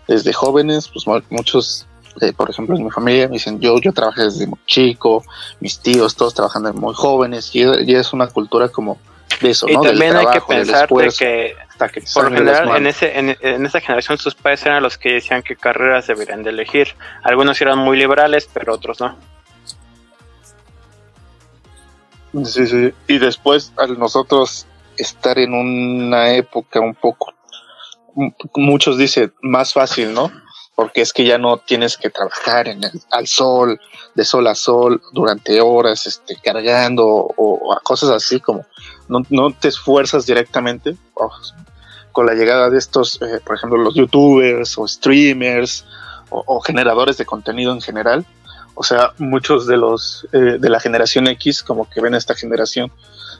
desde 0.09 0.33
jóvenes, 0.33 0.89
pues 0.89 1.07
mu- 1.07 1.21
muchos, 1.31 1.87
eh, 2.21 2.33
por 2.33 2.49
ejemplo, 2.49 2.77
en 2.77 2.85
mi 2.85 2.91
familia 2.91 3.27
me 3.29 3.35
dicen, 3.35 3.61
yo, 3.61 3.79
yo 3.81 3.93
trabajé 3.93 4.23
desde 4.25 4.47
muy 4.47 4.59
chico, 4.67 5.25
mis 5.61 5.79
tíos, 5.81 6.15
todos 6.17 6.35
trabajando 6.35 6.73
muy 6.73 6.95
jóvenes, 6.95 7.55
y, 7.55 7.63
y 7.63 7.95
es 7.95 8.13
una 8.13 8.29
cultura 8.29 8.69
como 8.69 8.99
de 9.41 9.51
eso, 9.51 9.69
y 9.69 9.75
¿no? 9.75 9.83
Del 9.83 9.99
también 9.99 10.17
hay 10.17 10.27
que 10.33 10.41
pensar 10.41 10.89
de 10.89 11.09
que, 11.19 11.57
hasta 11.69 11.89
que 11.89 12.01
te 12.01 12.07
por 12.13 12.31
lo 12.31 12.37
general, 12.37 12.77
en, 12.77 12.87
ese, 12.87 13.19
en, 13.19 13.37
en 13.41 13.67
esa 13.67 13.81
generación 13.81 14.19
sus 14.19 14.35
padres 14.35 14.65
eran 14.67 14.83
los 14.83 14.99
que 14.99 15.15
decían 15.15 15.43
qué 15.43 15.57
carreras 15.57 16.07
deberían 16.07 16.43
de 16.43 16.51
elegir. 16.51 16.95
Algunos 17.23 17.61
eran 17.61 17.79
muy 17.79 17.97
liberales, 17.97 18.49
pero 18.53 18.75
otros 18.75 19.01
no. 19.01 19.17
Sí, 22.45 22.67
sí. 22.67 22.93
Y 23.09 23.19
después, 23.19 23.73
al 23.77 23.99
nosotros 23.99 24.67
estar 24.97 25.39
en 25.39 25.55
una 25.55 26.31
época 26.35 26.81
un 26.81 26.95
poco, 26.95 27.33
muchos 28.55 28.97
dicen 28.99 29.33
más 29.43 29.73
fácil, 29.73 30.15
¿no? 30.15 30.31
Porque 30.75 31.03
es 31.03 31.13
que 31.13 31.25
ya 31.25 31.37
no 31.37 31.59
tienes 31.59 31.99
que 31.99 32.09
trabajar 32.09 32.69
en 32.69 32.83
el, 32.83 32.91
al 33.11 33.27
sol, 33.27 33.79
de 34.15 34.25
sol 34.25 34.47
a 34.47 34.55
sol, 34.55 35.03
durante 35.13 35.61
horas, 35.61 36.07
este, 36.07 36.37
cargando 36.43 37.07
o, 37.07 37.35
o 37.37 37.75
a 37.75 37.81
cosas 37.81 38.11
así 38.11 38.41
como 38.41 38.65
no, 39.13 39.25
no 39.31 39.51
te 39.53 39.69
esfuerzas 39.69 40.27
directamente. 40.27 40.97
o- 41.15 41.31
con 42.13 42.27
la 42.27 42.35
llegada 42.35 42.69
de 42.69 42.77
estos, 42.77 43.19
eh, 43.23 43.41
por 43.43 43.57
ejemplo, 43.57 43.79
los 43.79 43.95
youtubers 43.95 44.77
o 44.77 44.87
streamers 44.87 45.87
o, 46.29 46.45
o 46.47 46.61
generadores 46.61 47.17
de 47.17 47.25
contenido 47.25 47.73
en 47.73 47.81
general, 47.81 48.27
o 48.75 48.83
sea, 48.83 49.13
muchos 49.17 49.67
de 49.67 49.79
los 49.79 50.29
eh, 50.35 50.59
de 50.61 50.69
la 50.69 50.79
generación 50.79 51.27
X 51.29 51.63
como 51.63 51.89
que 51.89 52.03
ven 52.03 52.13
a 52.15 52.19
esta 52.19 52.35
generación 52.35 52.93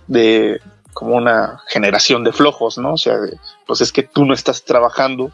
de 0.07 0.59
como 0.95 1.17
una 1.17 1.61
generación 1.69 2.25
de 2.25 2.33
flojos, 2.33 2.79
¿no? 2.79 2.95
O 2.95 2.97
sea, 2.97 3.19
de, 3.19 3.37
pues 3.67 3.83
es 3.83 3.93
que 3.93 4.05
tú 4.05 4.25
no 4.25 4.33
estás 4.33 4.65
trabajando 4.65 5.31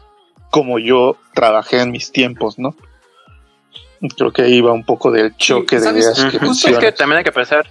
como 0.51 0.77
yo 0.77 1.15
trabajé 1.33 1.79
en 1.79 1.91
mis 1.91 2.11
tiempos, 2.11 2.59
¿no? 2.59 2.75
Creo 4.17 4.31
que 4.33 4.41
ahí 4.43 4.59
va 4.61 4.71
un 4.73 4.83
poco 4.85 5.11
del 5.11 5.35
choque 5.37 5.77
de 5.79 5.81
ideas 6.01 6.19
que. 6.31 6.39
Es 6.71 6.79
que 6.79 6.91
también 6.91 7.17
hay 7.19 7.23
que 7.23 7.31
pensar, 7.31 7.67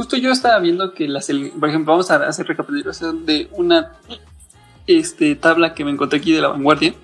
Justo 0.00 0.16
yo 0.16 0.32
estaba 0.32 0.58
viendo 0.60 0.94
que 0.94 1.06
las, 1.06 1.30
por 1.58 1.68
ejemplo, 1.68 1.92
vamos 1.92 2.10
a 2.10 2.26
hacer 2.26 2.46
recapitulación 2.46 3.26
de 3.26 3.50
una 3.52 3.92
este, 4.86 5.34
tabla 5.34 5.74
que 5.74 5.84
me 5.84 5.90
encontré 5.90 6.20
aquí 6.20 6.32
de 6.32 6.40
la 6.40 6.48
vanguardia. 6.48 6.94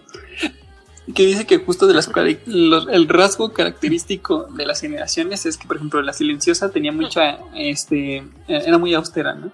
que 1.14 1.26
dice 1.26 1.47
que 1.47 1.59
justo 1.59 1.86
de 1.86 1.92
las 1.92 2.11
los, 2.47 2.88
el 2.90 3.07
rasgo 3.07 3.53
característico 3.53 4.44
de 4.44 4.64
las 4.64 4.80
generaciones 4.80 5.44
es 5.44 5.59
que 5.59 5.66
por 5.66 5.76
ejemplo 5.76 6.01
la 6.01 6.14
silenciosa 6.14 6.70
tenía 6.70 6.90
mucha 6.90 7.38
este 7.55 8.24
era 8.49 8.78
muy 8.78 8.94
austera 8.94 9.34
no 9.34 9.53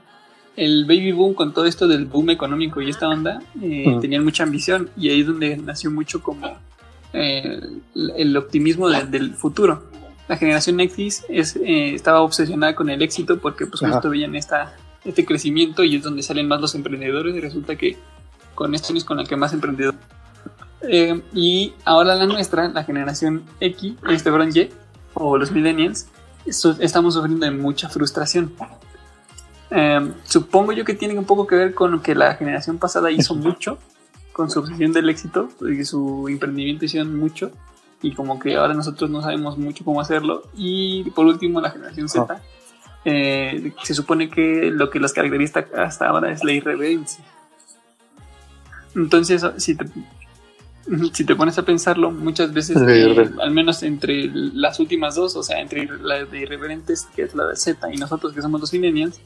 el 0.56 0.84
baby 0.84 1.10
boom 1.10 1.34
con 1.34 1.52
todo 1.52 1.64
esto 1.64 1.88
del 1.88 2.04
boom 2.04 2.30
económico 2.30 2.80
y 2.80 2.90
esta 2.90 3.08
onda 3.08 3.42
eh, 3.60 3.98
tenían 4.00 4.22
mucha 4.22 4.44
ambición 4.44 4.88
y 4.96 5.08
ahí 5.08 5.22
es 5.22 5.26
donde 5.26 5.56
nació 5.56 5.90
mucho 5.90 6.22
como 6.22 6.46
eh, 7.12 7.60
el 8.16 8.36
optimismo 8.36 8.88
del 8.88 9.34
futuro 9.34 9.91
la 10.28 10.36
generación 10.36 10.80
X 10.80 11.24
es, 11.28 11.56
eh, 11.56 11.94
estaba 11.94 12.22
obsesionada 12.22 12.74
con 12.74 12.88
el 12.90 13.02
éxito 13.02 13.38
porque 13.38 13.66
pues 13.66 13.80
justo 13.80 14.10
veían 14.10 14.34
esta, 14.34 14.74
este 15.04 15.24
crecimiento 15.24 15.84
y 15.84 15.96
es 15.96 16.02
donde 16.02 16.22
salen 16.22 16.48
más 16.48 16.60
los 16.60 16.74
emprendedores 16.74 17.34
y 17.34 17.40
resulta 17.40 17.76
que 17.76 17.96
con 18.54 18.74
esto 18.74 18.94
es 18.94 19.04
con 19.04 19.16
la 19.16 19.24
que 19.24 19.36
más 19.36 19.52
emprendedores 19.52 19.98
eh, 20.82 21.22
y 21.32 21.74
ahora 21.84 22.14
la 22.14 22.26
nuestra, 22.26 22.68
la 22.68 22.84
generación 22.84 23.44
X, 23.60 23.94
este 24.08 24.30
Y, 24.30 24.70
o 25.14 25.36
los 25.36 25.52
millennials, 25.52 26.08
estamos 26.44 27.14
sufriendo 27.14 27.46
de 27.46 27.52
mucha 27.52 27.88
frustración. 27.88 28.52
Eh, 29.70 30.12
supongo 30.24 30.72
yo 30.72 30.84
que 30.84 30.94
tiene 30.94 31.18
un 31.18 31.24
poco 31.24 31.46
que 31.46 31.54
ver 31.54 31.74
con 31.74 32.00
que 32.00 32.14
la 32.14 32.34
generación 32.34 32.78
pasada 32.78 33.10
hizo 33.10 33.34
mucho, 33.36 33.78
con 34.32 34.50
su 34.50 34.60
obsesión 34.60 34.92
del 34.92 35.08
éxito, 35.08 35.48
y 35.60 35.84
su 35.84 36.26
emprendimiento 36.28 36.84
hicieron 36.84 37.16
mucho, 37.18 37.52
y 38.02 38.12
como 38.12 38.38
que 38.38 38.56
ahora 38.56 38.74
nosotros 38.74 39.08
no 39.10 39.22
sabemos 39.22 39.56
mucho 39.56 39.84
cómo 39.84 40.00
hacerlo. 40.00 40.42
Y 40.54 41.04
por 41.10 41.26
último, 41.26 41.60
la 41.60 41.70
generación 41.70 42.08
Z, 42.08 42.40
eh, 43.04 43.72
se 43.82 43.94
supone 43.94 44.28
que 44.28 44.70
lo 44.70 44.90
que 44.90 44.98
los 44.98 45.12
caracteriza 45.12 45.64
hasta 45.76 46.08
ahora 46.08 46.32
es 46.32 46.44
la 46.44 46.52
irreverencia. 46.52 47.24
Entonces, 48.94 49.44
si 49.56 49.76
te 49.76 49.86
si 51.12 51.24
te 51.24 51.36
pones 51.36 51.58
a 51.58 51.62
pensarlo, 51.62 52.10
muchas 52.10 52.52
veces, 52.52 52.76
eh, 52.86 53.30
al 53.40 53.50
menos 53.50 53.82
entre 53.82 54.30
las 54.32 54.80
últimas 54.80 55.14
dos, 55.14 55.36
o 55.36 55.42
sea, 55.42 55.60
entre 55.60 55.86
la 56.00 56.24
de 56.24 56.40
irreverentes, 56.40 57.08
que 57.14 57.22
es 57.22 57.34
la 57.34 57.46
de 57.46 57.56
Z, 57.56 57.92
y 57.92 57.96
nosotros 57.96 58.32
que 58.32 58.42
somos 58.42 58.60
los 58.60 58.72
millennials, 58.72 59.20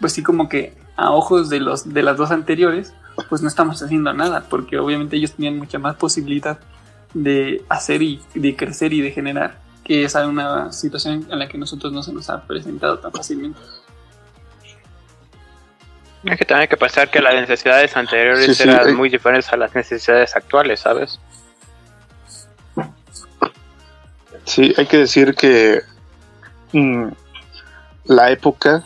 pues 0.00 0.12
sí 0.12 0.22
como 0.22 0.48
que 0.48 0.74
a 0.96 1.10
ojos 1.12 1.48
de, 1.48 1.60
los, 1.60 1.92
de 1.92 2.02
las 2.02 2.16
dos 2.16 2.30
anteriores, 2.30 2.94
pues 3.28 3.42
no 3.42 3.48
estamos 3.48 3.82
haciendo 3.82 4.12
nada, 4.14 4.44
porque 4.48 4.78
obviamente 4.78 5.16
ellos 5.16 5.32
tenían 5.32 5.58
mucha 5.58 5.78
más 5.78 5.96
posibilidad 5.96 6.60
de 7.14 7.64
hacer 7.68 8.02
y 8.02 8.20
de 8.34 8.56
crecer 8.56 8.92
y 8.92 9.00
de 9.00 9.10
generar, 9.10 9.58
que 9.84 10.04
es 10.04 10.14
una 10.14 10.72
situación 10.72 11.26
en 11.30 11.38
la 11.38 11.48
que 11.48 11.58
nosotros 11.58 11.92
no 11.92 12.02
se 12.02 12.12
nos 12.12 12.28
ha 12.30 12.42
presentado 12.46 12.98
tan 12.98 13.12
fácilmente. 13.12 13.58
Es 16.24 16.36
que 16.36 16.44
también 16.44 16.62
hay 16.62 16.68
que 16.68 16.76
pensar 16.76 17.10
que 17.10 17.20
las 17.20 17.34
necesidades 17.34 17.96
anteriores 17.96 18.60
eran 18.60 18.94
muy 18.94 19.08
diferentes 19.08 19.52
a 19.52 19.56
las 19.56 19.74
necesidades 19.74 20.34
actuales, 20.34 20.80
¿sabes? 20.80 21.20
Sí, 24.44 24.74
hay 24.76 24.86
que 24.86 24.98
decir 24.98 25.34
que 25.34 25.82
mm, 26.72 27.08
la 28.06 28.30
época 28.30 28.84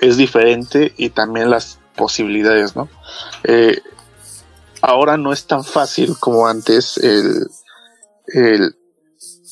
es 0.00 0.16
diferente 0.16 0.92
y 0.96 1.10
también 1.10 1.50
las 1.50 1.78
posibilidades, 1.96 2.76
¿no? 2.76 2.88
Eh, 3.44 3.80
ahora 4.82 5.16
no 5.16 5.32
es 5.32 5.46
tan 5.46 5.64
fácil 5.64 6.16
como 6.18 6.46
antes 6.46 6.98
el, 6.98 7.48
el 8.26 8.76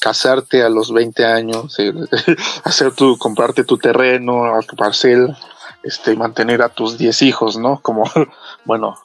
casarte 0.00 0.62
a 0.62 0.68
los 0.68 0.92
20 0.92 1.24
años, 1.24 1.76
hacer 2.64 2.92
tu, 2.92 3.16
comprarte 3.18 3.64
tu 3.64 3.78
terreno, 3.78 4.56
a 4.56 4.60
tu 4.62 4.76
parcela, 4.76 5.38
este, 5.82 6.16
mantener 6.16 6.62
a 6.62 6.68
tus 6.68 6.98
10 6.98 7.22
hijos, 7.22 7.56
¿no? 7.56 7.80
Como, 7.80 8.04
bueno, 8.64 8.96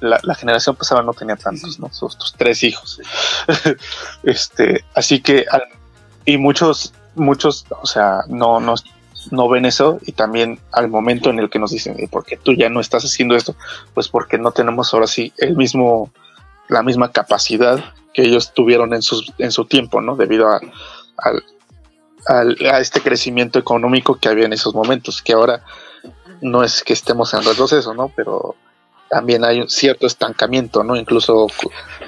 la, 0.00 0.34
generación 0.34 0.76
pasada 0.76 1.02
no 1.02 1.12
tenía 1.12 1.36
tantos, 1.36 1.78
¿no? 1.80 1.92
Sus, 1.92 2.16
tus 2.16 2.32
tres 2.34 2.62
hijos. 2.62 3.00
este, 4.22 4.84
así 4.94 5.20
que, 5.20 5.44
y 6.24 6.36
muchos, 6.38 6.92
muchos, 7.16 7.66
o 7.82 7.86
sea, 7.86 8.20
no, 8.28 8.60
no, 8.60 8.74
no 9.30 9.48
ven 9.48 9.64
eso 9.64 9.98
y 10.06 10.12
también 10.12 10.60
al 10.72 10.88
momento 10.88 11.30
en 11.30 11.38
el 11.38 11.50
que 11.50 11.58
nos 11.58 11.72
dicen, 11.72 11.96
¿por 12.10 12.24
qué 12.24 12.36
tú 12.36 12.52
ya 12.52 12.68
no 12.68 12.80
estás 12.80 13.04
haciendo 13.04 13.34
esto? 13.34 13.56
Pues 13.94 14.08
porque 14.08 14.38
no 14.38 14.52
tenemos 14.52 14.94
ahora 14.94 15.06
sí 15.06 15.32
el 15.38 15.56
mismo, 15.56 16.12
la 16.68 16.82
misma 16.82 17.10
capacidad 17.10 17.82
que 18.18 18.24
ellos 18.24 18.52
tuvieron 18.52 18.94
en, 18.94 19.02
sus, 19.02 19.32
en 19.38 19.52
su 19.52 19.64
tiempo, 19.66 20.00
¿no? 20.00 20.16
Debido 20.16 20.48
a, 20.48 20.60
a 22.26 22.80
este 22.80 23.00
crecimiento 23.00 23.60
económico 23.60 24.16
que 24.16 24.28
había 24.28 24.46
en 24.46 24.52
esos 24.52 24.74
momentos, 24.74 25.22
que 25.22 25.34
ahora 25.34 25.62
no 26.40 26.64
es 26.64 26.82
que 26.82 26.94
estemos 26.94 27.32
en 27.34 27.44
retroceso, 27.44 27.94
¿no? 27.94 28.10
Pero 28.16 28.56
también 29.08 29.44
hay 29.44 29.60
un 29.60 29.68
cierto 29.68 30.08
estancamiento, 30.08 30.82
¿no? 30.82 30.96
Incluso 30.96 31.46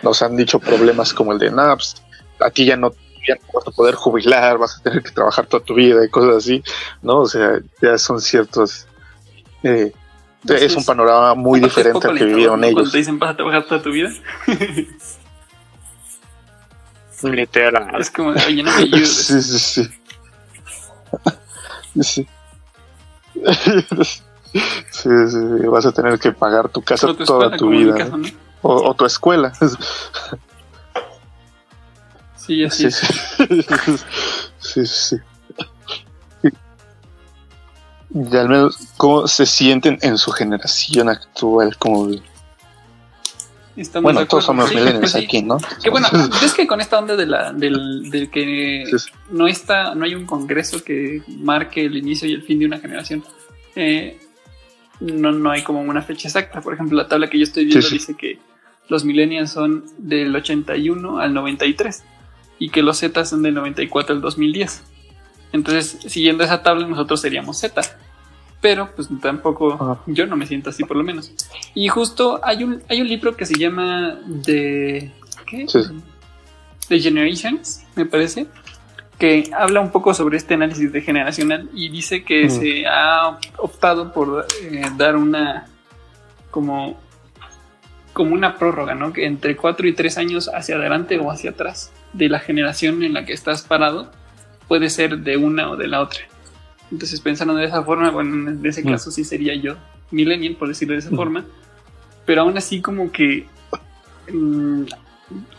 nos 0.03 0.21
han 0.23 0.35
dicho 0.35 0.59
problemas 0.59 1.15
como 1.15 1.33
el 1.33 1.39
de 1.39 1.53
NAPS, 1.53 2.03
aquí 2.41 2.65
ya 2.65 2.77
no, 2.77 2.91
ya 3.29 3.37
no 3.37 3.53
vas 3.55 3.69
a 3.69 3.71
poder 3.71 3.95
jubilar, 3.95 4.59
vas 4.59 4.79
a 4.81 4.83
tener 4.83 5.05
que 5.05 5.13
trabajar 5.13 5.47
toda 5.47 5.63
tu 5.63 5.75
vida 5.75 6.05
y 6.05 6.09
cosas 6.09 6.39
así, 6.39 6.61
¿no? 7.03 7.21
O 7.21 7.29
sea, 7.29 7.61
ya 7.81 7.97
son 7.99 8.21
ciertos... 8.21 8.89
Eh, 9.63 9.93
es 10.49 10.75
un 10.75 10.85
panorama 10.85 11.37
muy 11.37 11.61
diferente 11.61 12.09
al 12.09 12.19
que 12.19 12.25
vivieron 12.25 12.65
ellos. 12.65 12.75
Cuando 12.75 12.91
te 12.91 12.99
dicen 12.99 13.19
vas 13.21 13.31
a 13.31 13.37
trabajar 13.37 13.65
toda 13.67 13.81
tu 13.81 13.93
vida. 13.93 14.11
Literal. 17.23 18.01
Es 18.01 18.11
como, 18.11 18.31
oye, 18.31 18.63
no 18.63 18.71
me 18.71 18.77
ayudes. 18.83 19.27
Sí, 19.27 19.43
sí, 19.43 19.59
sí. 19.59 19.91
sí 22.03 22.29
sí, 24.91 25.09
sí, 25.29 25.67
vas 25.67 25.87
a 25.87 25.93
tener 25.93 26.19
que 26.19 26.33
pagar 26.33 26.69
tu 26.69 26.83
casa 26.83 27.15
toda 27.15 27.57
tu 27.57 27.71
vida. 27.71 28.09
o, 28.63 28.95
tu 28.95 29.07
escuela. 29.07 29.53
Sí, 32.37 32.65
así 32.65 32.91
sí, 32.91 34.87
sí. 34.87 34.87
sí, 34.87 35.17
Y 38.13 38.37
al 38.37 38.49
menos, 38.49 38.77
¿cómo 38.97 39.29
se 39.29 39.47
sienten 39.47 39.99
en 40.03 40.19
su 40.19 40.33
generación 40.33 41.09
actual? 41.09 41.77
Como 41.79 42.09
bueno, 44.03 44.27
todos 44.27 44.45
somos 44.45 44.71
millennials 44.71 45.15
aquí, 45.15 45.43
¿no? 45.43 45.59
Que 45.83 45.91
bueno, 45.91 46.09
es 46.45 46.55
que 46.55 46.67
con 46.67 46.81
esta 46.81 46.99
onda 46.99 47.17
de 47.17 47.27
la, 47.27 47.53
del, 47.53 48.11
del 48.11 48.31
que 48.31 48.85
no 49.31 49.47
está, 49.47 49.95
no 49.95 50.05
hay 50.05 50.15
un 50.15 50.27
congreso 50.27 50.83
que 50.83 51.23
marque 51.29 51.85
el 51.85 51.97
inicio 51.97 52.29
y 52.29 52.33
el 52.33 52.43
fin 52.43 52.59
de 52.59 52.67
una 52.67 52.79
generación. 52.79 53.25
Eh, 53.77 54.21
no, 55.01 55.33
no 55.33 55.51
hay 55.51 55.63
como 55.63 55.81
una 55.81 56.03
fecha 56.03 56.29
exacta. 56.29 56.61
Por 56.61 56.75
ejemplo, 56.75 56.97
la 56.97 57.09
tabla 57.09 57.31
que 57.31 57.39
yo 57.39 57.45
estoy 57.45 57.65
viendo 57.65 57.89
dice 57.89 58.15
que 58.15 58.39
los 58.89 59.05
millennials 59.05 59.51
son 59.51 59.85
del 59.99 60.35
81 60.35 61.19
al 61.19 61.33
93 61.33 62.03
y 62.59 62.71
que 62.71 62.83
los 62.83 62.99
Z 62.99 63.25
son 63.25 63.43
del 63.43 63.55
94 63.55 64.15
al 64.15 64.21
2010. 64.21 64.83
Entonces, 65.53 65.99
siguiendo 66.07 66.45
esa 66.45 66.63
tabla, 66.63 66.87
nosotros 66.87 67.21
seríamos 67.21 67.59
Z 67.59 67.81
pero 68.61 68.91
pues 68.95 69.09
tampoco 69.21 70.03
yo 70.07 70.27
no 70.27 70.37
me 70.37 70.47
siento 70.47 70.71
así 70.71 70.85
por 70.85 70.97
lo 70.97 71.03
menos. 71.03 71.33
Y 71.75 71.89
justo 71.89 72.41
hay 72.43 72.65
un, 72.65 72.83
hay 72.89 73.01
un 73.01 73.09
libro 73.09 73.37
que 73.37 73.47
se 73.47 73.55
llama 73.55 74.19
The, 74.45 75.13
¿qué? 75.47 75.67
The 76.89 77.01
Generations, 77.01 77.85
me 77.95 78.05
parece, 78.05 78.47
que 79.19 79.51
habla 79.57 79.81
un 79.81 79.91
poco 79.91 80.13
sobre 80.15 80.37
este 80.37 80.55
análisis 80.55 80.93
de 80.93 81.01
generacional 81.03 81.69
y 81.75 81.89
dice 81.89 82.25
que 82.25 82.51
se 82.51 82.87
ha 82.87 83.39
optado 83.59 84.13
por 84.13 84.47
eh, 84.63 84.83
dar 84.97 85.17
una 85.17 85.67
como 86.51 86.99
como 88.13 88.35
una 88.35 88.57
prórroga, 88.57 88.95
¿no? 88.95 89.13
Que 89.13 89.25
entre 89.25 89.57
cuatro 89.57 89.87
y 89.87 89.93
tres 89.93 90.19
años 90.19 90.51
hacia 90.53 90.75
adelante 90.75 91.19
o 91.19 91.31
hacia 91.31 91.51
atrás 91.51 91.93
de 92.13 92.29
la 92.29 92.41
generación 92.41 93.03
en 93.03 93.15
la 93.15 93.25
que 93.25 93.33
estás 93.33 93.63
parado 93.63 94.11
puede 94.67 94.91
ser 94.91 95.19
de 95.19 95.37
una 95.37 95.71
o 95.71 95.77
de 95.77 95.87
la 95.87 96.01
otra. 96.01 96.21
Entonces, 96.91 97.21
pensando 97.21 97.55
de 97.55 97.67
esa 97.67 97.83
forma, 97.85 98.11
bueno, 98.11 98.51
en 98.51 98.67
ese 98.67 98.83
mm. 98.83 98.89
caso 98.89 99.11
sí 99.11 99.25
sería 99.25 99.55
yo, 99.55 99.77
millennial, 100.11 100.57
por 100.57 100.69
decirlo 100.69 100.95
de 100.95 101.01
esa 101.01 101.11
mm. 101.11 101.17
forma. 101.17 101.45
Pero 102.27 102.43
aún 102.43 102.57
así, 102.59 102.81
como 102.81 103.13
que 103.13 103.47
mm, 104.33 104.85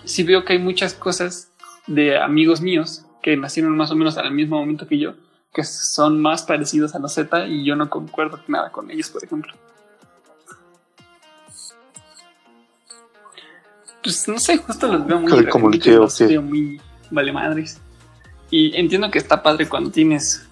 sí 0.04 0.24
veo 0.24 0.44
que 0.44 0.54
hay 0.54 0.60
muchas 0.60 0.94
cosas 0.94 1.52
de 1.88 2.18
amigos 2.18 2.62
míos 2.62 3.06
que 3.22 3.38
nacieron 3.38 3.76
más 3.78 3.92
o 3.92 3.96
menos 3.96 4.18
al 4.18 4.32
mismo 4.34 4.58
momento 4.58 4.88
que 4.88 4.98
yo, 4.98 5.14
que 5.54 5.64
son 5.64 6.22
más 6.22 6.44
parecidos 6.44 6.96
a 6.96 7.00
los 7.00 7.14
Z 7.14 7.48
y 7.48 7.66
yo 7.66 7.76
no 7.76 7.90
concuerdo 7.90 8.40
nada 8.48 8.72
con 8.72 8.90
ellos, 8.92 9.10
por 9.10 9.24
ejemplo. 9.24 9.54
Pues 14.04 14.28
no 14.28 14.40
sé, 14.40 14.58
justo 14.58 14.88
los 14.88 15.06
veo 15.06 15.20
muy, 15.20 15.46
como 15.48 15.70
los 15.70 16.20
veo 16.20 16.42
muy 16.42 16.82
vale 17.12 17.32
madres. 17.32 17.80
Y 18.50 18.76
entiendo 18.76 19.12
que 19.12 19.20
está 19.20 19.44
padre 19.44 19.70
cuando 19.70 19.92
tienes 19.92 20.48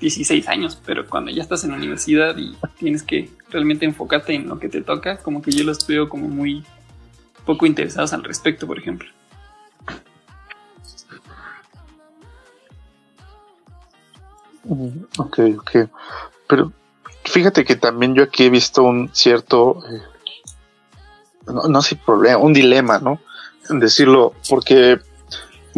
16 0.00 0.48
años, 0.48 0.80
pero 0.84 1.06
cuando 1.08 1.30
ya 1.30 1.42
estás 1.42 1.64
en 1.64 1.70
la 1.70 1.76
universidad 1.76 2.36
y 2.36 2.56
tienes 2.78 3.02
que 3.02 3.30
realmente 3.50 3.84
enfocarte 3.84 4.34
en 4.34 4.48
lo 4.48 4.58
que 4.58 4.68
te 4.68 4.82
toca, 4.82 5.18
como 5.18 5.42
que 5.42 5.50
yo 5.50 5.64
los 5.64 5.86
veo 5.86 6.08
como 6.08 6.28
muy 6.28 6.64
poco 7.44 7.66
interesados 7.66 8.12
al 8.12 8.24
respecto, 8.24 8.66
por 8.66 8.78
ejemplo. 8.78 9.08
Ok, 15.16 15.38
ok. 15.58 15.70
Pero 16.46 16.72
fíjate 17.24 17.64
que 17.64 17.76
también 17.76 18.14
yo 18.14 18.24
aquí 18.24 18.44
he 18.44 18.50
visto 18.50 18.82
un 18.82 19.10
cierto, 19.12 19.82
eh, 19.90 20.02
no, 21.46 21.82
sé, 21.82 21.96
problema, 21.96 22.38
un 22.38 22.52
dilema, 22.52 22.98
¿no? 22.98 23.20
decirlo, 23.70 24.34
porque 24.48 24.98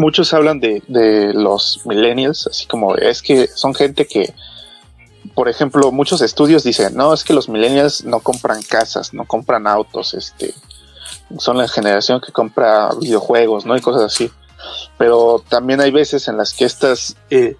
muchos 0.00 0.32
hablan 0.34 0.58
de, 0.60 0.82
de 0.88 1.32
los 1.34 1.80
millennials, 1.84 2.46
así 2.46 2.66
como 2.66 2.96
es 2.96 3.22
que 3.22 3.46
son 3.48 3.74
gente 3.74 4.06
que, 4.06 4.34
por 5.34 5.48
ejemplo, 5.48 5.92
muchos 5.92 6.20
estudios 6.22 6.64
dicen, 6.64 6.96
no, 6.96 7.12
es 7.14 7.22
que 7.24 7.34
los 7.34 7.48
millennials 7.48 8.04
no 8.04 8.20
compran 8.20 8.62
casas, 8.62 9.12
no 9.14 9.24
compran 9.26 9.66
autos, 9.66 10.14
este, 10.14 10.54
son 11.38 11.58
la 11.58 11.68
generación 11.68 12.20
que 12.20 12.32
compra 12.32 12.90
videojuegos, 13.00 13.64
¿no? 13.66 13.76
Y 13.76 13.80
cosas 13.80 14.02
así. 14.02 14.30
Pero 14.98 15.42
también 15.48 15.80
hay 15.80 15.90
veces 15.90 16.26
en 16.28 16.36
las 16.36 16.52
que 16.52 16.64
estas 16.64 17.16
eh, 17.30 17.56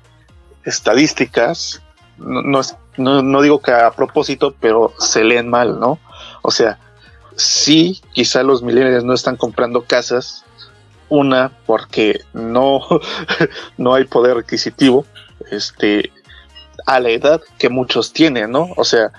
estadísticas, 0.64 1.82
no, 2.18 2.60
es- 2.60 2.76
no- 2.96 3.22
no 3.22 3.42
digo 3.42 3.60
que 3.60 3.72
a 3.72 3.90
propósito, 3.92 4.54
pero 4.60 4.92
se 4.98 5.24
leen 5.24 5.48
mal, 5.48 5.78
¿no? 5.80 5.98
O 6.42 6.50
sea, 6.50 6.78
sí, 7.36 8.00
quizá 8.12 8.42
los 8.42 8.62
millennials 8.62 9.04
no 9.04 9.14
están 9.14 9.36
comprando 9.36 9.84
casas, 9.84 10.44
una 11.10 11.52
porque 11.66 12.20
no, 12.32 12.80
no 13.76 13.94
hay 13.94 14.04
poder 14.04 14.38
adquisitivo, 14.38 15.04
este, 15.50 16.10
a 16.86 17.00
la 17.00 17.10
edad 17.10 17.40
que 17.58 17.68
muchos 17.68 18.12
tienen, 18.12 18.50
¿no? 18.50 18.70
O 18.76 18.84
sea, 18.84 19.12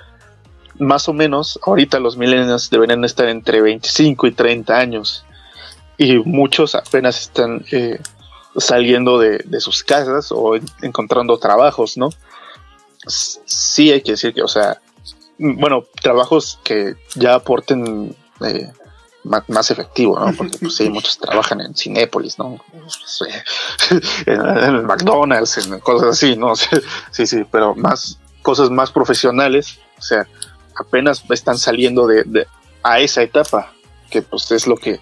más 0.79 1.07
o 1.07 1.13
menos, 1.13 1.59
ahorita 1.63 1.99
los 1.99 2.17
millennials 2.17 2.69
deberían 2.69 3.03
estar 3.03 3.29
entre 3.29 3.61
25 3.61 4.27
y 4.27 4.31
30 4.31 4.77
años. 4.77 5.25
Y 5.97 6.17
muchos 6.17 6.73
apenas 6.73 7.21
están 7.21 7.63
eh, 7.71 7.99
saliendo 8.57 9.19
de, 9.19 9.43
sus 9.59 9.83
casas 9.83 10.31
o 10.31 10.55
en- 10.55 10.65
encontrando 10.81 11.37
trabajos, 11.37 11.97
¿no? 11.97 12.09
Sí 13.05 13.91
hay 13.91 14.01
que 14.01 14.11
decir 14.11 14.33
que, 14.33 14.41
o 14.41 14.47
sea, 14.47 14.79
bueno, 15.37 15.85
trabajos 16.01 16.59
que 16.63 16.95
ya 17.15 17.35
aporten 17.35 18.15
eh, 18.45 18.71
más 19.24 19.69
efectivo, 19.72 20.19
¿no? 20.19 20.34
Porque 20.34 20.57
pues 20.57 20.76
sí, 20.76 20.89
muchos 20.89 21.17
trabajan 21.17 21.61
en 21.61 21.76
Cinépolis, 21.76 22.38
¿no? 22.39 22.59
En, 24.26 24.41
el 24.76 24.84
McDonald's, 24.84 25.57
en 25.57 25.80
cosas 25.80 26.09
así, 26.09 26.36
¿no? 26.36 26.53
Sí, 27.11 27.26
sí, 27.26 27.43
pero 27.51 27.76
más 27.76 28.17
cosas 28.41 28.69
más 28.69 28.91
profesionales, 28.91 29.80
o 29.97 30.01
sea, 30.01 30.28
apenas 30.80 31.24
están 31.30 31.57
saliendo 31.57 32.07
de, 32.07 32.24
de- 32.24 32.47
a 32.84 32.99
esa 32.99 33.22
etapa, 33.22 33.72
que 34.09 34.22
pues 34.24 34.49
es 34.51 34.65
lo 34.65 34.76
que 34.76 34.99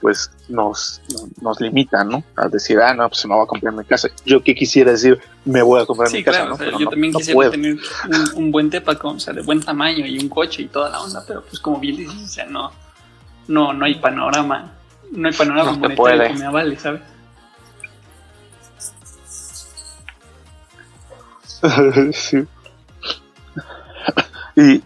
pues 0.00 0.30
nos, 0.48 1.00
nos 1.40 1.60
limita, 1.60 2.04
¿no? 2.04 2.22
A 2.36 2.46
decir, 2.46 2.78
ah, 2.78 2.94
no, 2.94 3.08
pues 3.08 3.26
me 3.26 3.34
voy 3.34 3.42
a 3.42 3.46
comprar 3.48 3.74
mi 3.74 3.82
casa. 3.84 4.08
Yo 4.24 4.40
que 4.44 4.54
quisiera 4.54 4.92
decir, 4.92 5.18
me 5.44 5.60
voy 5.60 5.82
a 5.82 5.86
comprar 5.86 6.08
Sí, 6.08 6.18
mi 6.18 6.22
casa, 6.22 6.44
¿no? 6.44 6.54
o 6.54 6.56
sea, 6.56 6.66
Pero 6.66 6.78
yo 6.78 6.84
no- 6.84 6.90
también 6.92 7.12
no 7.12 7.18
quisiera 7.18 7.34
puedo. 7.34 7.50
tener 7.50 7.72
un, 8.08 8.30
un 8.44 8.52
buen 8.52 8.70
tepa 8.70 8.96
o 9.02 9.18
sea, 9.18 9.34
de 9.34 9.42
buen 9.42 9.60
tamaño 9.60 10.06
y 10.06 10.20
un 10.20 10.28
coche 10.28 10.62
y 10.62 10.68
toda 10.68 10.88
la 10.90 11.00
onda, 11.00 11.24
pero 11.26 11.42
pues 11.42 11.58
como 11.58 11.80
bien 11.80 11.96
dices, 11.96 12.14
o 12.22 12.28
sea, 12.28 12.46
no, 12.46 12.70
no, 13.48 13.72
no 13.72 13.84
hay 13.84 13.96
panorama, 13.96 14.72
no 15.10 15.28
hay 15.28 15.34
panorama 15.34 15.72
No 15.72 15.78
monetario 15.78 15.96
puede. 15.96 16.28
que 16.28 16.34
me 16.34 16.46
avale, 16.46 16.78
¿sabes? 16.78 17.02
sí. 22.14 22.46
Y 24.54 24.82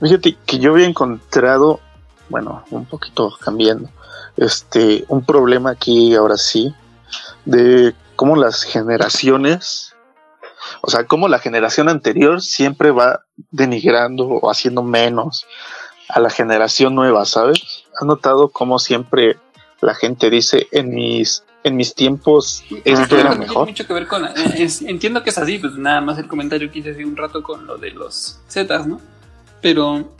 fíjate 0.00 0.36
que 0.46 0.58
yo 0.58 0.72
había 0.72 0.86
encontrado, 0.86 1.80
bueno, 2.28 2.64
un 2.70 2.86
poquito 2.86 3.32
cambiando, 3.40 3.88
este, 4.36 5.04
un 5.08 5.24
problema 5.24 5.70
aquí 5.70 6.14
ahora 6.14 6.36
sí, 6.36 6.74
de 7.44 7.94
cómo 8.16 8.36
las 8.36 8.64
generaciones, 8.64 9.94
o 10.82 10.90
sea, 10.90 11.06
cómo 11.06 11.28
la 11.28 11.38
generación 11.38 11.88
anterior 11.88 12.42
siempre 12.42 12.90
va 12.90 13.24
denigrando 13.50 14.26
o 14.26 14.50
haciendo 14.50 14.82
menos 14.82 15.46
a 16.12 16.20
la 16.20 16.30
generación 16.30 16.94
nueva, 16.94 17.24
¿sabes? 17.24 17.84
¿Has 18.00 18.06
notado 18.06 18.48
cómo 18.48 18.78
siempre 18.78 19.36
la 19.80 19.94
gente 19.94 20.30
dice 20.30 20.68
en 20.72 20.94
mis 20.94 21.44
en 21.62 21.76
mis 21.76 21.94
tiempos 21.94 22.64
esto 22.84 23.16
era 23.18 23.30
Tiene 23.30 23.46
mejor? 23.46 23.68
mucho 23.68 23.86
que 23.86 23.92
ver 23.92 24.06
con. 24.06 24.22
la- 24.22 24.30
eh, 24.32 24.62
es- 24.62 24.80
entiendo 24.82 25.22
que 25.22 25.28
es 25.30 25.36
así, 25.38 25.58
pues 25.58 25.74
nada 25.74 26.00
más 26.00 26.18
el 26.18 26.26
comentario 26.26 26.70
que 26.70 26.78
hice 26.78 26.92
hace 26.92 27.04
un 27.04 27.16
rato 27.16 27.42
con 27.42 27.66
lo 27.66 27.76
de 27.76 27.90
los 27.90 28.40
Zetas, 28.48 28.86
¿no? 28.86 28.98
Pero. 29.60 30.10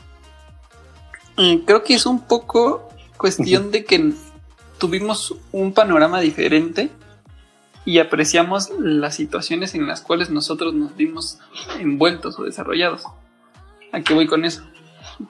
mm, 1.36 1.56
creo 1.66 1.82
que 1.82 1.94
es 1.94 2.06
un 2.06 2.20
poco 2.26 2.88
cuestión 3.16 3.70
de 3.70 3.84
que 3.84 4.12
tuvimos 4.78 5.34
un 5.52 5.72
panorama 5.72 6.20
diferente 6.20 6.90
y 7.84 7.98
apreciamos 7.98 8.68
las 8.78 9.14
situaciones 9.16 9.74
en 9.74 9.86
las 9.86 10.02
cuales 10.02 10.28
nosotros 10.30 10.74
nos 10.74 10.94
vimos 10.96 11.38
envueltos 11.78 12.38
o 12.38 12.42
desarrollados. 12.44 13.04
¿A 13.92 14.00
qué 14.02 14.12
voy 14.14 14.26
con 14.26 14.44
eso? 14.44 14.62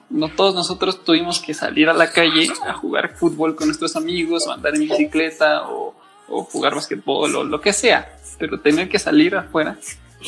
No 0.09 0.29
todos 0.29 0.55
nosotros 0.55 1.03
tuvimos 1.03 1.39
que 1.39 1.53
salir 1.53 1.89
a 1.89 1.93
la 1.93 2.11
calle 2.11 2.47
a 2.67 2.73
jugar 2.73 3.15
fútbol 3.17 3.55
con 3.55 3.67
nuestros 3.67 3.95
amigos 3.95 4.47
o 4.47 4.51
andar 4.51 4.73
en 4.75 4.81
bicicleta 4.81 5.67
o, 5.69 5.93
o 6.29 6.43
jugar 6.43 6.75
basquetbol 6.75 7.35
o 7.35 7.43
lo 7.43 7.59
que 7.61 7.73
sea, 7.73 8.17
pero 8.39 8.59
tener 8.59 8.87
que 8.89 8.99
salir 8.99 9.35
afuera 9.35 9.77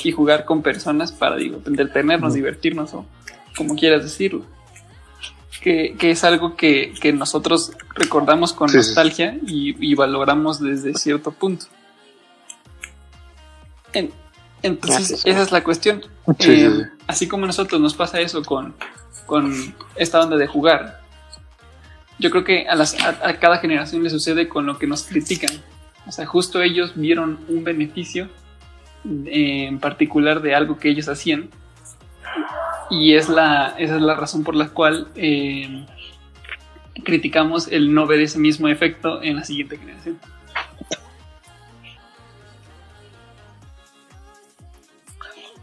y 0.03 0.11
jugar 0.11 0.43
con 0.45 0.61
personas 0.61 1.11
para 1.11 1.36
digo, 1.38 1.61
entretenernos, 1.66 2.34
divertirnos 2.34 2.93
o 2.93 3.05
como 3.55 3.76
quieras 3.76 4.03
decirlo. 4.03 4.45
Que, 5.61 5.95
que 5.97 6.11
es 6.11 6.26
algo 6.26 6.57
que, 6.57 6.93
que 6.99 7.14
nosotros 7.14 7.72
recordamos 7.95 8.51
con 8.51 8.68
Sí, 8.68 8.74
sí. 8.74 8.78
nostalgia 8.89 9.38
y, 9.47 9.91
y 9.91 9.95
valoramos 9.95 10.59
desde 10.59 10.93
cierto 10.95 11.32
punto. 11.32 11.68
En- 13.93 14.11
entonces, 14.61 15.22
esa 15.26 15.41
es 15.41 15.51
la 15.51 15.64
cuestión. 15.64 16.01
Sí, 16.39 16.51
Eh, 16.51 16.70
sí, 16.70 16.82
sí. 16.84 16.89
Así 17.07 17.28
como 17.28 17.43
a 17.43 17.47
nosotros 17.47 17.80
nos 17.82 17.93
pasa 17.93 18.20
eso 18.22 18.41
con, 18.43 18.74
con 19.26 19.53
esta 19.95 20.21
onda 20.21 20.38
de 20.38 20.47
jugar, 20.47 21.01
yo 22.19 22.30
creo 22.30 22.43
que 22.43 22.65
a, 22.69 23.34
cada 23.39 23.57
generación 23.57 24.03
le 24.03 24.09
sucede 24.09 24.47
con 24.47 24.65
lo 24.65 24.78
que 24.78 24.88
nos 24.88 25.03
critican. 25.03 25.51
O 26.07 26.11
sea, 26.11 26.26
justo 26.26 26.61
ellos 26.61 26.93
vieron 26.95 27.39
un 27.47 27.63
beneficio 27.63 28.30
eh, 29.26 29.65
en 29.67 29.80
particular 29.80 30.41
de 30.41 30.55
algo 30.55 30.78
que 30.78 30.89
ellos 30.89 31.07
hacían. 31.09 31.49
Y 32.89 33.15
es 33.15 33.30
la, 33.30 33.76
esa 33.78 33.95
es 33.95 34.01
la 34.01 34.15
razón 34.15 34.43
por 34.43 34.55
la 34.55 34.69
cual 34.69 35.07
eh, 35.15 35.86
criticamos 37.03 37.67
el 37.71 37.93
no 37.93 38.05
ver 38.05 38.21
ese 38.21 38.39
mismo 38.39 38.67
efecto 38.67 39.21
en 39.21 39.38
la 39.38 39.43
siguiente 39.43 39.78
generación. 39.78 40.19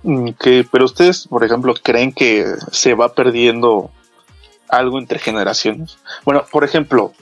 Mm, 0.02 0.30
Que, 0.38 0.66
pero 0.70 0.84
ustedes, 0.84 1.26
por 1.28 1.44
ejemplo, 1.44 1.74
creen 1.82 2.12
que 2.12 2.46
se 2.72 2.94
va 2.94 3.12
perdiendo 3.14 3.90
algo 4.68 4.98
entre 4.98 5.18
generaciones. 5.18 5.98
Bueno, 6.24 6.44
por 6.50 6.64
ejemplo, 6.64 7.12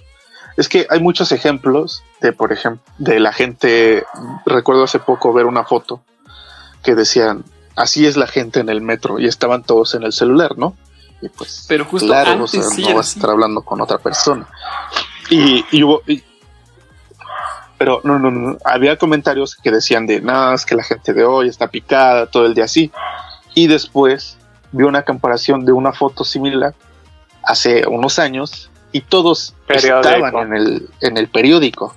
es 0.56 0.68
que 0.68 0.86
hay 0.90 1.00
muchos 1.00 1.32
ejemplos 1.32 2.02
de, 2.20 2.32
por 2.32 2.52
ejemplo, 2.52 2.82
de 2.98 3.20
la 3.20 3.32
gente. 3.32 4.04
Recuerdo 4.44 4.84
hace 4.84 4.98
poco 4.98 5.32
ver 5.32 5.46
una 5.46 5.64
foto 5.64 6.02
que 6.82 6.94
decían 6.94 7.44
así 7.74 8.06
es 8.06 8.16
la 8.16 8.26
gente 8.26 8.60
en 8.60 8.68
el 8.68 8.80
metro 8.80 9.18
y 9.18 9.26
estaban 9.26 9.62
todos 9.62 9.94
en 9.94 10.02
el 10.02 10.12
celular, 10.12 10.58
¿no? 10.58 10.76
Y 11.20 11.28
pues, 11.28 11.64
Pero 11.68 11.84
justo 11.84 12.06
claro, 12.06 12.32
antes 12.32 12.54
o 12.60 12.62
sea, 12.62 12.70
sí 12.70 12.82
no 12.82 12.94
vas 12.94 13.08
a 13.14 13.18
estar 13.18 13.30
hablando 13.30 13.62
con 13.62 13.80
otra 13.80 13.98
persona. 13.98 14.46
Y, 15.30 15.64
y 15.72 15.82
hubo. 15.82 16.02
y- 16.06 16.22
pero 17.78 18.00
no, 18.02 18.18
no, 18.18 18.30
no, 18.30 18.58
había 18.64 18.96
comentarios 18.96 19.54
que 19.54 19.70
decían 19.70 20.06
de, 20.06 20.20
no, 20.20 20.52
es 20.52 20.66
que 20.66 20.74
la 20.74 20.82
gente 20.82 21.14
de 21.14 21.24
hoy 21.24 21.48
está 21.48 21.68
picada 21.68 22.26
todo 22.26 22.44
el 22.44 22.54
día 22.54 22.64
así. 22.64 22.90
Y 23.54 23.68
después 23.68 24.36
vi 24.72 24.82
una 24.84 25.02
comparación 25.02 25.64
de 25.64 25.72
una 25.72 25.92
foto 25.92 26.24
similar 26.24 26.74
hace 27.44 27.86
unos 27.86 28.18
años 28.18 28.70
y 28.90 29.00
todos 29.00 29.54
Periódico. 29.66 30.08
estaban 30.08 30.46
en 30.48 30.54
el, 30.54 30.88
en 31.00 31.16
el 31.16 31.28
periódico. 31.28 31.94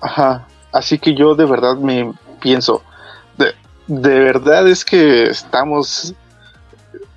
Ajá. 0.00 0.46
Así 0.72 0.98
que 0.98 1.14
yo 1.14 1.34
de 1.34 1.46
verdad 1.46 1.76
me 1.76 2.12
pienso, 2.40 2.82
de, 3.38 3.54
de 3.86 4.20
verdad 4.20 4.68
es 4.68 4.84
que 4.84 5.24
estamos... 5.24 6.14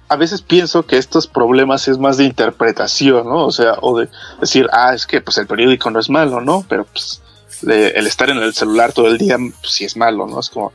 A 0.10 0.16
veces 0.16 0.41
pienso 0.41 0.86
que 0.86 0.97
estos 0.97 1.28
problemas 1.28 1.88
es 1.88 1.97
más 1.97 2.18
de 2.18 2.26
interpretación, 2.26 3.28
¿no? 3.28 3.45
O 3.45 3.51
sea, 3.51 3.76
o 3.82 3.97
de 3.99 4.10
decir, 4.39 4.68
ah, 4.72 4.93
es 4.93 5.08
que 5.08 5.22
pues 5.22 5.38
el 5.38 5.47
periódico 5.47 5.89
no 5.89 5.99
es 5.99 6.10
malo, 6.10 6.39
¿no? 6.41 6.66
Pero 6.70 6.86
pues 6.86 7.22
de- 7.62 7.89
el 7.91 8.06
estar 8.08 8.30
en 8.30 8.38
el 8.38 8.54
celular 8.54 8.93
todo 8.93 9.08
el 9.08 9.18
día, 9.18 9.38
pues 9.38 9.74
sí 9.74 9.86
es 9.86 9.95
malo, 9.97 10.28
¿no? 10.28 10.39
Es 10.39 10.49
como, 10.49 10.72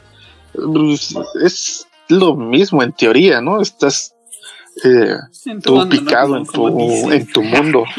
pues, 0.55 1.15
es 1.43 1.87
lo 2.09 2.35
mismo 2.35 2.83
en 2.83 2.93
teoría, 2.93 3.41
¿no? 3.41 3.61
Estás 3.61 4.15
eh, 4.85 5.15
picado 5.91 6.37
en, 6.37 6.47
tu, 6.47 6.77
dicen. 6.77 7.13
en 7.13 7.27
tu 7.33 7.43
mundo. 7.43 7.85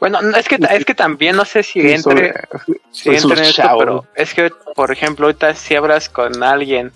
Bueno, 0.00 0.22
no, 0.22 0.36
es 0.36 0.46
que 0.46 0.58
es 0.70 0.84
que 0.84 0.94
también 0.94 1.34
no 1.34 1.44
sé 1.44 1.64
si 1.64 1.80
entre, 1.80 2.32
si 2.92 3.08
entre 3.10 3.38
en 3.40 3.44
esto, 3.46 3.62
pero 3.78 4.06
es 4.14 4.32
que, 4.32 4.52
por 4.76 4.92
ejemplo, 4.92 5.26
ahorita 5.26 5.54
si 5.56 5.74
hablas 5.74 6.08
con 6.08 6.40
alguien 6.44 6.92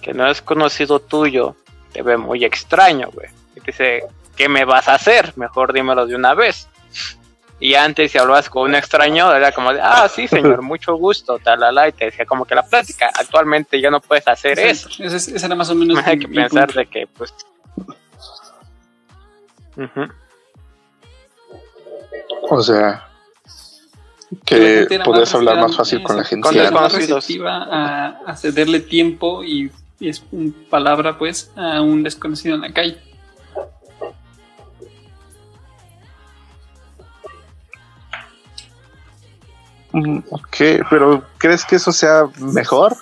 que 0.00 0.14
no 0.14 0.28
es 0.30 0.40
conocido 0.40 1.00
tuyo, 1.00 1.56
te 1.94 2.02
ve 2.02 2.16
muy 2.18 2.44
extraño, 2.44 3.08
güey. 3.14 3.28
Y 3.56 3.60
te 3.60 3.66
dice, 3.70 4.02
¿qué 4.36 4.48
me 4.48 4.64
vas 4.66 4.88
a 4.88 4.94
hacer? 4.96 5.32
Mejor 5.36 5.72
dímelo 5.72 6.06
de 6.06 6.16
una 6.16 6.34
vez. 6.34 6.68
Y 7.60 7.76
antes, 7.76 8.10
si 8.12 8.18
hablabas 8.18 8.50
con 8.50 8.64
un 8.68 8.74
extraño, 8.74 9.32
era 9.32 9.52
como 9.52 9.72
de, 9.72 9.80
ah, 9.80 10.08
sí, 10.12 10.26
señor, 10.28 10.60
mucho 10.72 10.96
gusto, 10.96 11.38
talala, 11.38 11.88
y 11.88 11.92
te 11.92 12.06
decía 12.06 12.26
como 12.26 12.44
que 12.44 12.54
la 12.56 12.64
plática. 12.64 13.10
Actualmente 13.14 13.80
ya 13.80 13.90
no 13.90 14.00
puedes 14.00 14.26
hacer 14.26 14.58
eso. 14.58 14.88
Exacto. 14.88 15.04
Ese, 15.04 15.16
es- 15.16 15.28
ese 15.28 15.46
era 15.46 15.54
más 15.54 15.70
o 15.70 15.74
menos 15.76 15.98
Hay 16.04 16.18
que 16.18 16.28
pensar 16.28 16.66
punto. 16.66 16.80
de 16.80 16.86
que, 16.86 17.06
pues. 17.06 17.32
O 22.42 22.60
sea, 22.62 23.08
que 24.44 25.00
podías 25.04 25.34
hablar 25.34 25.58
más 25.60 25.76
fácil 25.76 26.02
con 26.02 26.16
la 26.16 26.24
gente. 26.24 26.46
Con 26.46 26.58
a, 27.46 28.18
a 28.26 28.36
cederle 28.36 28.80
tiempo 28.80 29.42
y, 29.44 29.70
y 30.00 30.08
es 30.08 30.24
un 30.32 30.52
palabra 30.70 31.16
pues 31.18 31.50
a 31.56 31.80
un 31.80 32.02
desconocido 32.02 32.54
en 32.56 32.60
la 32.62 32.72
calle. 32.72 32.98
Mm, 39.92 40.18
Ok, 40.30 40.56
pero 40.90 41.22
¿crees 41.38 41.64
que 41.64 41.76
eso 41.76 41.92
sea 41.92 42.24
mejor? 42.38 42.96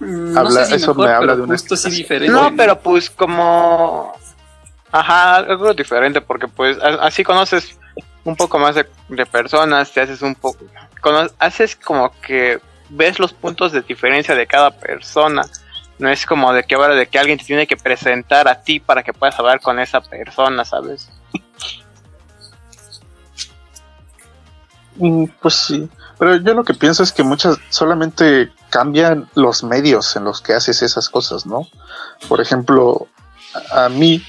Mm, 0.00 0.32
No 0.34 0.40
Habla- 0.40 0.64
sé 0.64 0.66
si 0.66 0.74
eso 0.74 0.88
mejor, 0.94 1.06
me 1.08 1.12
habla 1.14 1.26
pero 1.32 1.36
de 1.36 1.42
una 1.42 1.54
justo 1.54 1.76
sí 1.76 1.90
diferente. 1.90 2.32
No, 2.32 2.52
pero 2.56 2.78
pues 2.80 3.08
como... 3.10 4.12
Ajá, 4.92 5.36
algo 5.36 5.74
diferente 5.74 6.20
porque 6.20 6.48
pues 6.48 6.78
así 7.00 7.24
conoces 7.24 7.78
un 8.24 8.36
poco 8.36 8.58
más 8.58 8.74
de, 8.74 8.86
de 9.08 9.26
personas, 9.26 9.90
te 9.92 10.00
haces 10.00 10.22
un 10.22 10.34
poco... 10.34 10.58
haces 11.38 11.76
como 11.76 12.10
que 12.20 12.60
ves 12.90 13.18
los 13.18 13.32
puntos 13.32 13.72
de 13.72 13.80
diferencia 13.82 14.34
de 14.34 14.46
cada 14.46 14.70
persona. 14.70 15.42
No 15.98 16.10
es 16.10 16.26
como 16.26 16.52
de 16.52 16.64
que 16.64 16.74
ahora 16.74 16.94
de 16.94 17.06
que 17.06 17.18
alguien 17.18 17.38
te 17.38 17.44
tiene 17.44 17.66
que 17.66 17.76
presentar 17.76 18.48
a 18.48 18.60
ti 18.60 18.80
para 18.80 19.02
que 19.02 19.12
puedas 19.12 19.38
hablar 19.38 19.60
con 19.60 19.78
esa 19.78 20.00
persona, 20.00 20.64
¿sabes? 20.64 21.08
Mm, 24.96 25.24
Pues 25.40 25.54
sí, 25.54 25.88
pero 26.18 26.36
yo 26.36 26.54
lo 26.54 26.64
que 26.64 26.74
pienso 26.74 27.02
es 27.02 27.12
que 27.12 27.22
muchas 27.22 27.58
solamente 27.68 28.50
cambian 28.70 29.28
los 29.34 29.62
medios 29.62 30.16
en 30.16 30.24
los 30.24 30.40
que 30.40 30.54
haces 30.54 30.82
esas 30.82 31.08
cosas, 31.08 31.46
¿no? 31.46 31.66
Por 32.28 32.40
ejemplo, 32.40 33.06
a 33.72 33.88
mí 33.88 34.24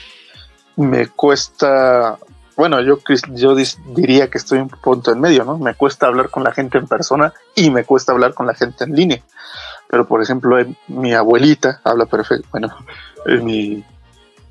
me 0.75 1.07
cuesta, 1.07 2.17
bueno, 2.55 2.81
yo, 2.81 2.99
yo 3.29 3.55
diría 3.55 4.29
que 4.29 4.37
estoy 4.37 4.59
un 4.59 4.69
punto 4.69 5.11
en 5.11 5.19
medio, 5.19 5.43
¿no? 5.43 5.57
Me 5.57 5.73
cuesta 5.73 6.07
hablar 6.07 6.29
con 6.29 6.43
la 6.43 6.51
gente 6.51 6.77
en 6.77 6.87
persona 6.87 7.33
y 7.55 7.69
me 7.71 7.83
cuesta 7.83 8.11
hablar 8.11 8.33
con 8.33 8.45
la 8.47 8.53
gente 8.53 8.83
en 8.83 8.93
línea. 8.95 9.21
Pero, 9.89 10.07
por 10.07 10.21
ejemplo, 10.21 10.59
eh, 10.59 10.67
mi 10.87 11.13
abuelita 11.13 11.79
habla 11.83 12.05
perfecto, 12.05 12.47
bueno, 12.51 12.75
eh, 13.25 13.37
mi, 13.37 13.83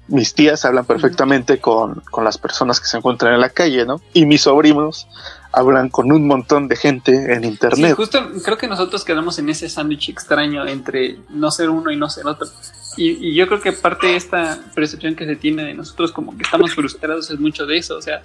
mis 0.08 0.32
tías 0.34 0.64
hablan 0.64 0.84
perfectamente 0.86 1.58
con, 1.58 2.00
con 2.10 2.24
las 2.24 2.38
personas 2.38 2.80
que 2.80 2.86
se 2.86 2.96
encuentran 2.96 3.34
en 3.34 3.40
la 3.40 3.50
calle, 3.50 3.84
¿no? 3.84 4.00
Y 4.14 4.24
mis 4.24 4.42
sobrinos 4.42 5.06
hablan 5.52 5.88
con 5.88 6.12
un 6.12 6.26
montón 6.26 6.68
de 6.68 6.76
gente 6.76 7.32
en 7.34 7.42
Sí, 7.42 7.48
internet. 7.48 7.94
justo 7.96 8.20
creo 8.44 8.56
que 8.56 8.68
nosotros 8.68 9.04
quedamos 9.04 9.38
en 9.38 9.48
ese 9.48 9.68
sándwich 9.68 10.08
extraño 10.10 10.66
entre 10.66 11.18
no 11.30 11.50
ser 11.50 11.70
uno 11.70 11.90
y 11.90 11.96
no 11.96 12.08
ser 12.08 12.26
otro. 12.26 12.46
Y, 12.96 13.28
y 13.28 13.34
yo 13.34 13.46
creo 13.46 13.60
que 13.60 13.72
parte 13.72 14.06
de 14.06 14.16
esta 14.16 14.58
percepción 14.74 15.14
que 15.16 15.26
se 15.26 15.36
tiene 15.36 15.64
de 15.64 15.74
nosotros 15.74 16.12
como 16.12 16.36
que 16.36 16.44
estamos 16.44 16.74
frustrados 16.74 17.30
es 17.30 17.38
mucho 17.40 17.66
de 17.66 17.78
eso. 17.78 17.96
O 17.96 18.02
sea, 18.02 18.22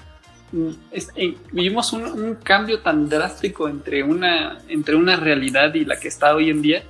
mm, 0.51 0.69
es- 0.91 1.09
eh, 1.15 1.37
vivimos 1.51 1.91
un, 1.93 2.03
un 2.03 2.35
cambio 2.35 2.79
tan 2.81 3.07
drástico 3.09 3.67
entre 3.69 4.03
una, 4.03 4.59
entre 4.67 4.95
una 4.95 5.15
realidad 5.15 5.73
y 5.73 5.83
la 5.85 5.99
que 5.99 6.09
está 6.09 6.35
hoy 6.35 6.49
en 6.49 6.61
día 6.61 6.83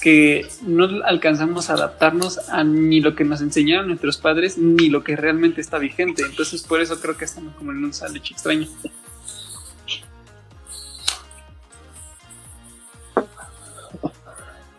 que 0.00 0.48
no 0.62 1.04
alcanzamos 1.04 1.70
a 1.70 1.74
adaptarnos 1.74 2.48
a 2.48 2.64
ni 2.64 3.00
lo 3.00 3.14
que 3.14 3.24
nos 3.24 3.40
enseñaron 3.40 3.88
nuestros 3.88 4.16
padres 4.16 4.58
ni 4.58 4.88
lo 4.88 5.04
que 5.04 5.16
realmente 5.16 5.60
está 5.60 5.78
vigente. 5.78 6.22
Entonces 6.22 6.62
por 6.62 6.80
eso 6.80 7.00
creo 7.00 7.16
que 7.16 7.24
estamos 7.24 7.54
como 7.54 7.72
en 7.72 7.84
un 7.84 7.92
sándwich 7.92 8.32
extraño. 8.32 8.66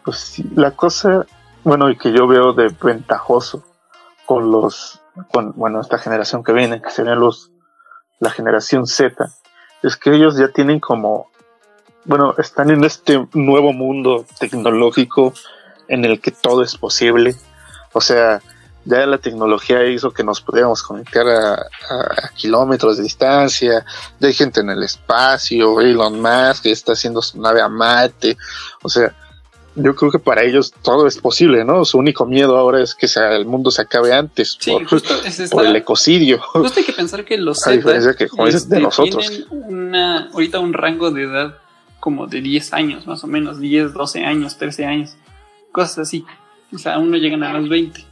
Pues 0.04 0.42
la 0.56 0.72
cosa, 0.72 1.26
bueno, 1.64 1.90
y 1.90 1.98
que 1.98 2.12
yo 2.12 2.28
veo 2.28 2.54
de 2.54 2.76
ventajoso 2.82 3.64
con 4.26 4.52
los, 4.52 5.02
con, 5.32 5.54
bueno, 5.56 5.80
esta 5.80 5.98
generación 5.98 6.44
que 6.44 6.52
viene, 6.52 6.82
que 6.82 6.90
serían 6.90 7.20
los, 7.20 7.52
la 8.20 8.30
generación 8.30 8.86
Z, 8.86 9.30
es 9.82 9.96
que 9.96 10.14
ellos 10.14 10.38
ya 10.38 10.50
tienen 10.50 10.80
como, 10.80 11.30
bueno, 12.06 12.36
están 12.38 12.70
en 12.70 12.84
este 12.84 13.26
nuevo 13.34 13.74
mundo 13.74 14.26
tecnológico 14.40 15.34
en 15.88 16.06
el 16.06 16.20
que 16.22 16.32
todo 16.32 16.64
es 16.64 16.76
posible. 16.78 17.36
O 17.94 18.02
sea, 18.02 18.42
ya 18.86 19.06
la 19.06 19.18
tecnología 19.18 19.86
hizo 19.86 20.12
que 20.12 20.24
nos 20.24 20.42
pudiéramos 20.42 20.84
conectar 20.84 21.28
a, 21.28 21.54
a- 21.54 22.26
a 22.26 22.30
kilómetros 22.36 22.98
de 22.98 23.04
distancia, 23.04 23.86
ya 24.20 24.28
hay 24.28 24.34
gente 24.34 24.60
en 24.62 24.70
el 24.70 24.84
espacio, 24.84 25.80
Elon 25.80 26.20
Musk 26.22 26.64
que 26.64 26.72
está 26.72 26.94
haciendo 26.94 27.22
su 27.22 27.40
nave 27.42 27.62
a 27.62 27.70
Marte, 27.70 28.38
o 28.82 28.90
sea, 28.90 29.16
yo 29.76 29.96
creo 29.96 30.12
que 30.12 30.20
para 30.20 30.44
ellos 30.44 30.72
todo 30.84 31.08
es 31.08 31.18
posible, 31.18 31.66
¿no? 31.66 31.84
Su 31.86 31.98
único 31.98 32.26
miedo 32.28 32.58
ahora 32.58 32.84
es 32.84 32.94
que 32.94 33.08
sea- 33.08 33.36
el 33.36 33.46
mundo 33.46 33.72
se 33.72 33.82
acabe 33.82 34.14
antes 34.14 34.56
Sí, 34.60 34.72
por, 34.72 34.86
justo 34.86 35.16
es 35.26 35.50
por 35.50 35.66
el 35.66 35.76
ecocidio. 35.76 36.40
Justo 36.42 36.80
hay 36.80 36.86
que 36.86 36.94
pensar 36.94 37.26
que 37.26 37.38
los 37.38 37.60
Z 37.64 38.16
que, 38.16 38.28
como 38.28 38.46
dices, 38.46 38.70
de 38.70 38.80
nosotros. 38.82 39.26
tienen 39.28 39.48
una, 39.50 40.30
ahorita 40.32 40.60
un 40.60 40.74
rango 40.74 41.10
de 41.10 41.24
edad 41.24 41.58
como 42.04 42.28
de 42.28 42.42
10 42.42 42.74
años, 42.74 43.08
más 43.08 43.24
o 43.24 43.28
menos, 43.28 43.62
10, 43.62 43.94
12 43.94 44.26
años, 44.26 44.58
13 44.58 44.86
años, 44.86 45.16
cosas 45.72 46.00
así. 46.00 46.26
O 46.74 46.78
sea, 46.78 46.96
aún 46.96 47.10
no 47.12 47.16
llegan 47.16 47.44
a 47.44 47.54
los 47.58 47.70
20. 47.70 48.04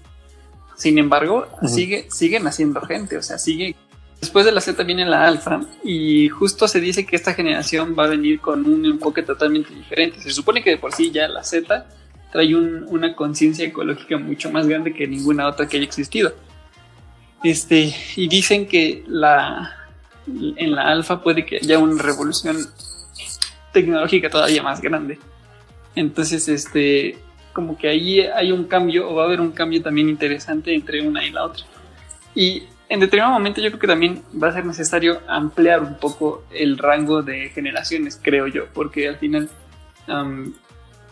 Sin 0.77 0.97
embargo, 0.97 1.45
Ujú. 1.57 1.67
sigue, 1.67 2.07
siguen 2.09 2.47
haciendo 2.47 2.79
gente, 2.79 3.17
o 3.17 3.21
sea, 3.21 3.37
sigue. 3.37 3.75
Después 4.21 4.45
de 4.45 4.53
la 4.53 4.61
Z 4.61 4.81
viene 4.83 5.03
la 5.05 5.27
alfa 5.27 5.59
y 5.83 6.29
justo 6.29 6.69
se 6.69 6.79
dice 6.79 7.05
que 7.05 7.17
esta 7.17 7.33
generación 7.33 7.93
va 7.99 8.05
a 8.05 8.07
venir 8.07 8.39
con 8.39 8.65
un 8.65 8.85
enfoque 8.85 9.23
totalmente 9.23 9.73
diferente. 9.75 10.21
Se 10.21 10.29
supone 10.31 10.63
que 10.63 10.69
de 10.69 10.77
por 10.77 10.93
sí 10.93 11.11
ya 11.11 11.27
la 11.27 11.43
Z 11.43 11.85
trae 12.31 12.55
un- 12.55 12.85
una 12.87 13.13
conciencia 13.13 13.65
ecológica 13.65 14.17
mucho 14.17 14.49
más 14.51 14.67
grande 14.67 14.93
que 14.93 15.05
ninguna 15.05 15.49
otra 15.49 15.67
que 15.67 15.75
haya 15.75 15.85
existido. 15.85 16.33
Este, 17.43 17.93
y 18.15 18.29
dicen 18.29 18.67
que 18.69 19.03
la 19.07 19.75
en 20.55 20.71
la 20.75 20.83
alfa 20.87 21.21
puede 21.21 21.45
que 21.45 21.57
haya 21.57 21.77
una 21.79 22.01
revolución 22.01 22.55
tecnológica 23.71 24.29
todavía 24.29 24.63
más 24.63 24.81
grande. 24.81 25.19
Entonces, 25.95 26.47
este, 26.47 27.17
como 27.53 27.77
que 27.77 27.89
ahí 27.89 28.21
hay 28.21 28.51
un 28.51 28.65
cambio, 28.65 29.09
o 29.09 29.15
va 29.15 29.23
a 29.23 29.25
haber 29.25 29.41
un 29.41 29.51
cambio 29.51 29.81
también 29.81 30.09
interesante 30.09 30.73
entre 30.73 31.05
una 31.05 31.23
y 31.25 31.31
la 31.31 31.43
otra. 31.45 31.63
Y 32.33 32.63
en 32.87 32.99
determinado 32.99 33.33
momento 33.33 33.61
yo 33.61 33.69
creo 33.69 33.79
que 33.79 33.87
también 33.87 34.21
va 34.41 34.49
a 34.49 34.53
ser 34.53 34.65
necesario 34.65 35.21
ampliar 35.27 35.81
un 35.81 35.97
poco 35.97 36.43
el 36.51 36.77
rango 36.77 37.21
de 37.21 37.49
generaciones, 37.49 38.19
creo 38.21 38.47
yo, 38.47 38.65
porque 38.73 39.07
al 39.07 39.17
final 39.17 39.49
am, 40.07 40.53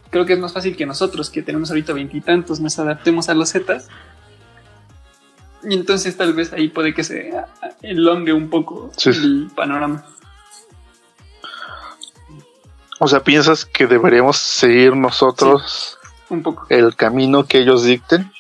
creo 0.10 0.26
que 0.26 0.34
es 0.34 0.39
más 0.39 0.53
fácil 0.53 0.76
que 0.76 0.86
nosotros, 0.86 1.30
que 1.30 1.41
tenemos 1.41 1.70
ahorita 1.70 1.93
veintitantos, 1.93 2.60
nos 2.60 2.78
adaptemos 2.80 3.30
a 3.30 3.34
los 3.34 3.51
Zetas. 3.51 3.88
Y 5.64 5.74
entonces 5.74 6.16
tal 6.16 6.34
vez 6.34 6.53
ahí 6.53 6.70
puede 6.70 6.93
que 6.93 7.03
se 7.03 7.34
elongue 7.82 8.32
un 8.32 8.49
poco 8.49 8.91
Sí. 8.95 9.10
el 9.10 9.49
panorama. 9.55 10.05
O 13.00 13.08
sea, 13.08 13.22
¿piensas 13.24 13.66
que 13.66 13.88
deberíamos 13.88 14.38
seguir 14.38 14.95
nosotros 14.95 15.97
Un 16.30 16.43
poco. 16.43 16.66
el 16.70 16.95
camino 16.95 17.45
que 17.45 17.60
ellos 17.60 17.84
dicten? 17.84 18.32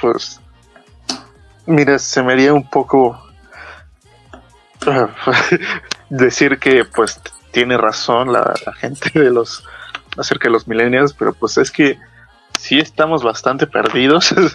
Pues, 0.00 0.40
mira, 1.64 1.98
se 1.98 2.22
me 2.22 2.32
haría 2.32 2.52
un 2.52 2.68
poco 2.68 3.22
decir 6.10 6.58
que 6.58 6.84
pues 6.84 7.20
tiene 7.52 7.78
razón 7.78 8.32
la, 8.32 8.54
la 8.66 8.72
gente 8.74 9.18
de 9.18 9.30
los 9.30 9.64
acerca 10.18 10.48
de 10.48 10.52
los 10.52 10.66
millennials, 10.66 11.12
pero 11.12 11.32
pues 11.32 11.56
es 11.58 11.70
que 11.70 11.98
sí 12.58 12.78
estamos 12.78 13.22
bastante 13.22 13.66
perdidos 13.66 14.32
eh, 14.32 14.48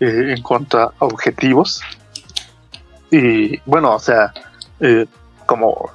en 0.00 0.42
cuanto 0.42 0.78
a 0.78 0.92
objetivos. 0.98 1.80
Y 3.10 3.58
bueno, 3.60 3.94
o 3.94 3.98
sea, 3.98 4.32
eh, 4.80 5.06
como 5.48 5.90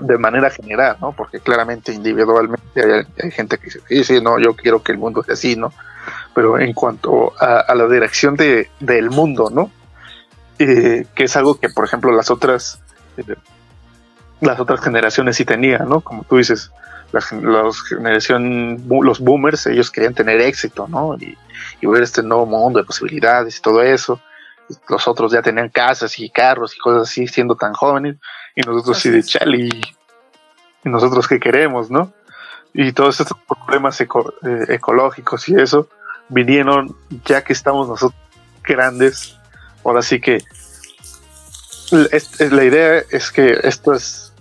de 0.00 0.16
manera 0.16 0.48
general, 0.48 0.96
¿no? 0.98 1.12
Porque 1.12 1.38
claramente 1.38 1.92
individualmente 1.92 3.04
hay, 3.22 3.30
gente 3.30 3.58
que 3.58 3.64
dice, 3.66 3.80
sí, 3.86 4.02
sí, 4.02 4.20
no, 4.22 4.38
yo 4.38 4.56
quiero 4.56 4.82
que 4.82 4.92
el 4.92 4.98
mundo 4.98 5.22
sea 5.22 5.34
así, 5.34 5.56
¿no? 5.56 5.74
Pero 6.34 6.58
en 6.58 6.72
cuanto 6.72 7.34
a, 7.38 7.74
la 7.74 7.86
dirección 7.86 8.34
de, 8.34 8.70
del 8.80 9.10
mundo, 9.10 9.50
¿no? 9.52 9.70
Eh, 10.58 11.04
que 11.14 11.24
es 11.24 11.36
algo 11.36 11.60
que, 11.60 11.68
por 11.68 11.84
ejemplo, 11.84 12.12
las 12.12 12.30
otras 12.30 12.80
eh, 13.18 13.34
las 14.40 14.58
otras 14.58 14.80
generaciones 14.80 15.36
sí 15.36 15.44
tenían, 15.44 15.86
¿no? 15.86 16.00
Como 16.00 16.24
tú 16.24 16.38
dices, 16.38 16.70
la, 17.12 17.20
los 17.42 17.82
generación, 17.82 18.84
los 18.88 19.20
boomers, 19.20 19.66
ellos 19.66 19.90
querían 19.90 20.14
tener 20.14 20.40
éxito, 20.40 20.88
¿no? 20.88 21.14
Y, 21.20 21.36
y 21.82 21.86
ver 21.86 22.04
este 22.04 22.22
nuevo 22.22 22.46
mundo 22.46 22.78
de 22.78 22.86
posibilidades 22.86 23.58
y 23.58 23.60
todo 23.60 23.82
eso. 23.82 24.18
Los 24.88 25.06
otros 25.08 25.32
ya 25.32 25.42
tenían 25.42 25.68
casas 25.68 26.18
y 26.18 26.30
carros 26.30 26.74
y 26.74 26.78
cosas 26.78 27.08
así, 27.10 27.26
siendo 27.26 27.54
tan 27.56 27.72
jóvenes. 27.74 28.16
Y 28.54 28.62
nosotros 28.62 28.98
sí 28.98 29.08
Así 29.08 29.16
de 29.16 29.22
chale. 29.22 29.58
Y, 29.58 29.68
y 30.84 30.88
nosotros 30.88 31.28
qué 31.28 31.38
queremos, 31.40 31.90
¿no? 31.90 32.12
Y 32.72 32.92
todos 32.92 33.20
estos 33.20 33.36
problemas 33.46 34.00
eco- 34.00 34.34
eh, 34.44 34.64
ecológicos 34.74 35.48
y 35.48 35.54
eso 35.60 35.88
vinieron 36.28 36.96
ya 37.24 37.42
que 37.44 37.52
estamos 37.52 37.88
nosotros 37.88 38.20
grandes. 38.64 39.38
Ahora 39.84 40.02
sí 40.02 40.20
que 40.20 40.42
es- 41.92 42.40
es- 42.40 42.52
la 42.52 42.64
idea 42.64 43.02
es 43.10 43.30
que 43.30 43.60
estas, 43.62 44.32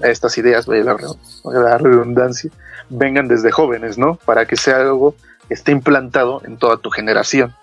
estas 0.00 0.36
ideas, 0.38 0.68
la, 0.68 0.96
la 1.44 1.78
redundancia, 1.78 2.50
vengan 2.88 3.28
desde 3.28 3.50
jóvenes, 3.50 3.98
¿no? 3.98 4.16
Para 4.16 4.46
que 4.46 4.56
sea 4.56 4.76
algo 4.76 5.14
que 5.48 5.54
esté 5.54 5.72
implantado 5.72 6.42
en 6.44 6.58
toda 6.58 6.76
tu 6.76 6.90
generación. 6.90 7.54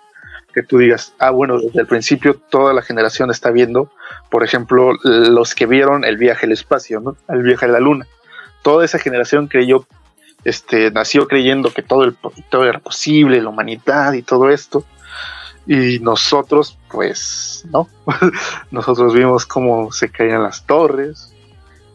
Que 0.52 0.62
tú 0.62 0.78
digas, 0.78 1.14
ah, 1.18 1.30
bueno, 1.30 1.58
desde 1.60 1.80
el 1.80 1.86
principio 1.86 2.34
toda 2.34 2.72
la 2.72 2.82
generación 2.82 3.30
está 3.30 3.50
viendo, 3.50 3.90
por 4.30 4.44
ejemplo, 4.44 4.92
los 5.02 5.54
que 5.54 5.66
vieron 5.66 6.04
el 6.04 6.16
viaje 6.16 6.46
al 6.46 6.52
espacio, 6.52 7.00
¿no? 7.00 7.16
El 7.28 7.42
viaje 7.42 7.66
a 7.66 7.68
la 7.68 7.80
luna. 7.80 8.06
Toda 8.62 8.84
esa 8.84 8.98
generación 8.98 9.46
creyó, 9.46 9.86
este, 10.44 10.90
nació 10.90 11.28
creyendo 11.28 11.72
que 11.72 11.82
todo, 11.82 12.04
el, 12.04 12.16
todo 12.50 12.64
era 12.66 12.78
posible, 12.78 13.40
la 13.42 13.50
humanidad 13.50 14.12
y 14.14 14.22
todo 14.22 14.50
esto. 14.50 14.84
Y 15.66 15.98
nosotros, 16.00 16.78
pues, 16.90 17.66
¿no? 17.70 17.88
nosotros 18.70 19.12
vimos 19.14 19.44
cómo 19.44 19.92
se 19.92 20.10
caían 20.10 20.42
las 20.42 20.64
torres, 20.64 21.32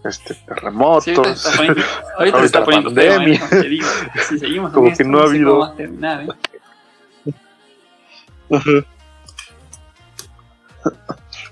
este, 0.05 0.35
terremotos, 0.45 1.05
Sí, 1.05 1.11
ahorita 1.15 1.29
está 1.31 1.51
poniendo- 1.57 1.81
ahorita 2.19 2.59
la 2.59 2.65
¿eh? 2.65 2.83
pandemia. 2.83 3.41
Digo, 3.67 3.87
si 4.29 4.37
seguimos 4.39 4.71
Como 4.73 4.87
que 4.87 4.91
esto, 4.93 5.03
no 5.05 5.19
ha 5.19 5.23
habido- 5.23 5.75
Ajá. 8.53 8.85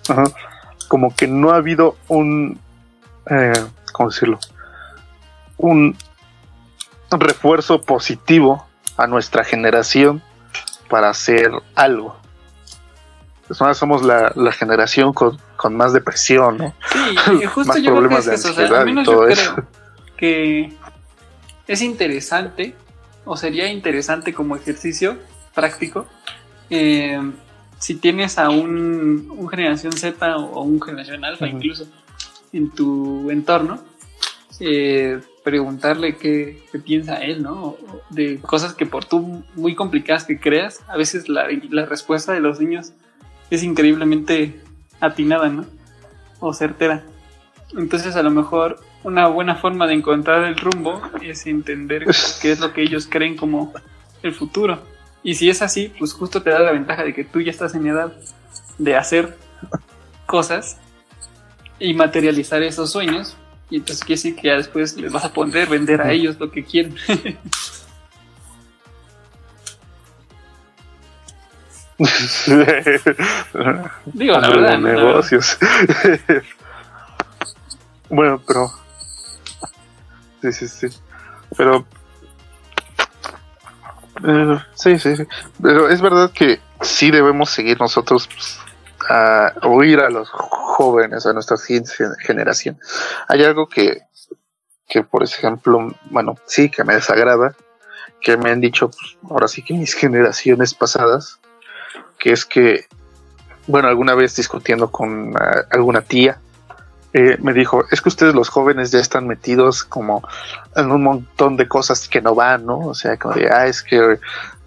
Ajá. 0.09 0.23
Como 0.87 1.15
que 1.15 1.27
no 1.27 1.51
ha 1.51 1.57
habido 1.57 1.95
un, 2.07 2.59
eh, 3.29 3.53
¿cómo 3.93 4.09
decirlo? 4.09 4.39
Un 5.57 5.95
refuerzo 7.09 7.81
positivo 7.81 8.65
a 8.97 9.07
nuestra 9.07 9.43
generación 9.43 10.21
para 10.89 11.09
hacer 11.09 11.51
algo. 11.75 12.17
Somos 13.73 14.01
la, 14.03 14.31
la 14.35 14.51
generación 14.53 15.11
con, 15.13 15.37
con 15.57 15.75
más 15.75 15.91
depresión, 15.91 16.57
¿no? 16.57 16.73
Sí, 16.91 16.99
y 17.41 17.45
justo 17.45 17.73
Más 17.73 17.77
yo 17.77 17.83
creo 17.83 17.83
que 17.83 17.91
problemas 17.91 18.19
es 18.19 18.25
de 18.25 18.35
eso. 18.35 18.49
O 18.49 18.53
sea, 18.53 18.63
ansiedad 18.63 19.01
y 19.01 19.03
todo 19.03 19.27
yo 19.27 19.27
eso. 19.27 19.53
creo 19.53 19.67
que 20.17 20.73
es 21.67 21.81
interesante, 21.81 22.75
o 23.25 23.35
sería 23.35 23.69
interesante 23.69 24.33
como 24.33 24.55
ejercicio 24.55 25.17
práctico, 25.53 26.07
eh, 26.71 27.19
si 27.77 27.95
tienes 27.95 28.39
a 28.39 28.49
un, 28.49 29.27
un 29.29 29.49
generación 29.49 29.93
Z 29.93 30.37
o 30.37 30.61
un 30.63 30.81
generación 30.81 31.23
alfa 31.25 31.47
incluso 31.47 31.85
en 32.53 32.71
tu 32.71 33.29
entorno, 33.29 33.79
eh, 34.59 35.19
preguntarle 35.43 36.15
qué, 36.15 36.63
qué 36.71 36.79
piensa 36.79 37.15
él, 37.15 37.41
¿no? 37.41 37.75
De 38.09 38.39
cosas 38.39 38.73
que 38.73 38.85
por 38.85 39.05
tú 39.05 39.43
muy 39.55 39.75
complicadas 39.75 40.25
que 40.25 40.39
creas, 40.39 40.83
a 40.87 40.97
veces 40.97 41.29
la, 41.29 41.47
la 41.69 41.85
respuesta 41.85 42.31
de 42.33 42.39
los 42.39 42.59
niños 42.59 42.93
es 43.49 43.63
increíblemente 43.63 44.61
atinada, 44.99 45.49
¿no? 45.49 45.65
O 46.39 46.53
certera. 46.53 47.03
Entonces 47.75 48.15
a 48.15 48.23
lo 48.23 48.31
mejor 48.31 48.79
una 49.03 49.27
buena 49.27 49.55
forma 49.55 49.87
de 49.87 49.95
encontrar 49.95 50.43
el 50.43 50.57
rumbo 50.57 51.01
es 51.21 51.47
entender 51.47 52.05
qué 52.41 52.51
es 52.51 52.59
lo 52.59 52.71
que 52.71 52.83
ellos 52.83 53.07
creen 53.09 53.35
como 53.35 53.73
el 54.21 54.33
futuro. 54.33 54.90
Y 55.23 55.35
si 55.35 55.49
es 55.49 55.61
así, 55.61 55.93
pues 55.99 56.13
justo 56.13 56.41
te 56.41 56.49
da 56.49 56.59
la 56.59 56.71
ventaja 56.71 57.03
de 57.03 57.13
que 57.13 57.23
tú 57.23 57.41
ya 57.41 57.51
estás 57.51 57.75
en 57.75 57.85
edad 57.87 58.11
de 58.77 58.95
hacer 58.95 59.37
cosas 60.25 60.77
y 61.79 61.93
materializar 61.93 62.63
esos 62.63 62.91
sueños. 62.91 63.37
Y 63.69 63.77
entonces 63.77 64.03
quiere 64.03 64.17
decir 64.17 64.35
que 64.35 64.47
ya 64.47 64.55
después 64.55 64.97
les 64.97 65.11
vas 65.11 65.25
a 65.25 65.33
poder 65.33 65.69
vender 65.69 66.01
a 66.01 66.11
ellos 66.11 66.39
lo 66.39 66.51
que 66.51 66.63
quieren. 66.63 66.95
Digo, 74.13 74.39
la 74.39 74.49
Hombre 74.49 74.61
de 74.61 74.63
verdad. 74.67 74.79
¿no? 74.79 74.87
La 74.87 74.93
verdad. 74.93 75.03
negocios. 75.05 75.57
bueno, 78.09 78.41
pero. 78.47 78.71
Sí, 80.41 80.51
sí, 80.51 80.67
sí. 80.67 80.87
Pero. 81.55 81.85
Eh, 84.25 84.59
sí, 84.73 84.99
sí, 84.99 85.15
sí. 85.15 85.27
Pero 85.61 85.89
es 85.89 86.01
verdad 86.01 86.31
que 86.31 86.59
sí 86.81 87.11
debemos 87.11 87.49
seguir 87.49 87.79
nosotros 87.79 88.27
pues, 88.27 88.59
a 89.09 89.53
oír 89.63 89.99
a 89.99 90.09
los 90.09 90.29
jóvenes, 90.29 91.25
a 91.25 91.33
nuestra 91.33 91.57
generación. 92.19 92.79
Hay 93.27 93.43
algo 93.43 93.67
que, 93.67 94.01
que, 94.87 95.03
por 95.03 95.23
ejemplo, 95.23 95.93
bueno, 96.09 96.35
sí, 96.45 96.69
que 96.69 96.83
me 96.83 96.95
desagrada, 96.95 97.55
que 98.21 98.37
me 98.37 98.51
han 98.51 98.61
dicho, 98.61 98.89
pues, 98.89 99.17
ahora 99.29 99.47
sí 99.47 99.63
que 99.63 99.73
mis 99.73 99.93
generaciones 99.95 100.73
pasadas, 100.73 101.39
que 102.17 102.31
es 102.31 102.45
que 102.45 102.85
bueno, 103.67 103.87
alguna 103.87 104.15
vez 104.15 104.35
discutiendo 104.35 104.91
con 104.91 105.33
ah, 105.39 105.65
alguna 105.69 106.01
tía, 106.01 106.39
eh, 107.13 107.37
me 107.41 107.53
dijo, 107.53 107.83
es 107.91 108.01
que 108.01 108.09
ustedes 108.09 108.33
los 108.33 108.49
jóvenes 108.49 108.91
ya 108.91 108.99
están 108.99 109.27
metidos 109.27 109.83
como 109.83 110.27
en 110.75 110.91
un 110.91 111.03
montón 111.03 111.57
de 111.57 111.67
cosas 111.67 112.07
que 112.07 112.21
no 112.21 112.35
van, 112.35 112.65
¿no? 112.65 112.79
O 112.79 112.93
sea, 112.93 113.17
como 113.17 113.35
de, 113.35 113.49
ah, 113.51 113.67
es 113.67 113.83
que 113.83 114.17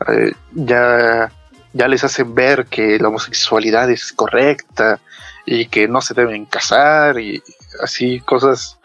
eh, 0.09 0.33
ya, 0.53 1.33
ya 1.73 1.89
les 1.89 2.05
hacen 2.05 2.35
ver 2.35 2.67
que 2.67 2.99
la 2.99 3.09
homosexualidad 3.09 3.91
es 3.91 4.13
correcta 4.13 5.01
y 5.47 5.67
que 5.67 5.89
no 5.89 6.01
se 6.01 6.15
deben 6.15 6.45
casar 6.47 7.19
y 7.19 7.43
así 7.83 8.21
cosas 8.21 8.79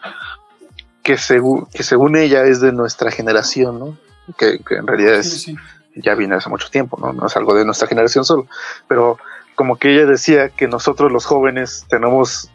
que, 1.02 1.14
segu- 1.14 1.68
que 1.72 1.82
según 1.82 2.16
ella 2.16 2.44
es 2.44 2.60
de 2.60 2.72
nuestra 2.72 3.10
generación, 3.10 3.78
¿no? 3.78 3.98
Que, 4.38 4.58
que 4.60 4.76
en 4.76 4.86
realidad 4.86 5.14
es, 5.14 5.42
sí. 5.42 5.56
ya 5.96 6.14
viene 6.14 6.34
hace 6.36 6.48
mucho 6.48 6.68
tiempo, 6.70 6.98
¿no? 7.00 7.12
No 7.12 7.26
es 7.26 7.36
algo 7.36 7.54
de 7.54 7.64
nuestra 7.64 7.88
generación 7.88 8.24
solo, 8.24 8.46
pero 8.88 9.18
como 9.54 9.76
que 9.76 9.94
ella 9.94 10.06
decía 10.06 10.48
que 10.50 10.68
nosotros 10.68 11.10
los 11.12 11.26
jóvenes 11.26 11.84
tenemos, 11.88 12.50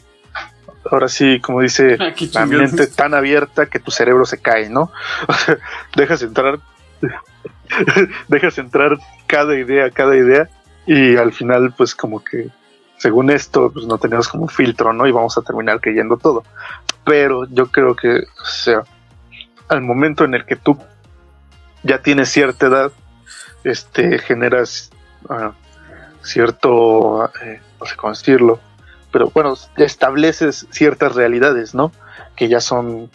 ahora 0.91 1.07
sí, 1.07 1.39
como 1.39 1.61
dice, 1.61 1.97
Ah, 1.99 2.13
la 2.33 2.45
mente 2.45 2.87
tan 2.87 3.13
abierta 3.13 3.67
que 3.67 3.79
tu 3.79 3.91
cerebro 3.91 4.25
se 4.25 4.41
cae, 4.41 4.69
¿no? 4.69 4.91
O 5.27 5.33
sea, 5.45 5.57
dejas 5.95 6.21
entrar, 6.21 6.59
dejas 8.27 8.57
entrar 8.57 8.97
cada 9.27 9.55
idea, 9.55 9.89
cada 9.91 10.15
idea, 10.15 10.49
y 10.85 11.15
al 11.17 11.33
final, 11.33 11.73
pues 11.75 11.95
como 11.95 12.23
que, 12.23 12.49
según 12.97 13.29
esto, 13.31 13.71
pues 13.71 13.85
no 13.85 13.97
tenemos 13.97 14.27
como 14.27 14.43
un 14.43 14.49
filtro, 14.49 14.93
¿no? 14.93 15.07
Y 15.07 15.11
vamos 15.11 15.37
a 15.37 15.41
terminar 15.41 15.81
creyendo 15.81 16.17
todo. 16.17 16.43
Pero 17.03 17.45
yo 17.49 17.67
creo 17.67 17.95
que, 17.95 18.19
o 18.19 18.45
sea, 18.45 18.83
al 19.67 19.81
momento 19.81 20.23
en 20.23 20.35
el 20.35 20.45
que 20.45 20.55
tú 20.55 20.77
ya 21.83 22.01
tienes 22.01 22.29
cierta 22.29 22.67
edad, 22.67 22.91
este, 23.63 24.19
generas 24.19 24.91
ah, 25.29 25.53
cierto, 26.21 27.25
eh, 27.41 27.61
no 27.79 27.85
sé 27.85 27.95
cómo 27.95 28.13
decirlo, 28.13 28.59
pero 29.15 29.31
bueno, 29.33 29.53
estableces 29.77 30.67
ciertas 30.71 31.15
realidades, 31.15 31.73
¿no? 31.73 31.93
Que 32.35 32.49
ya 32.49 32.59
son, 32.59 33.09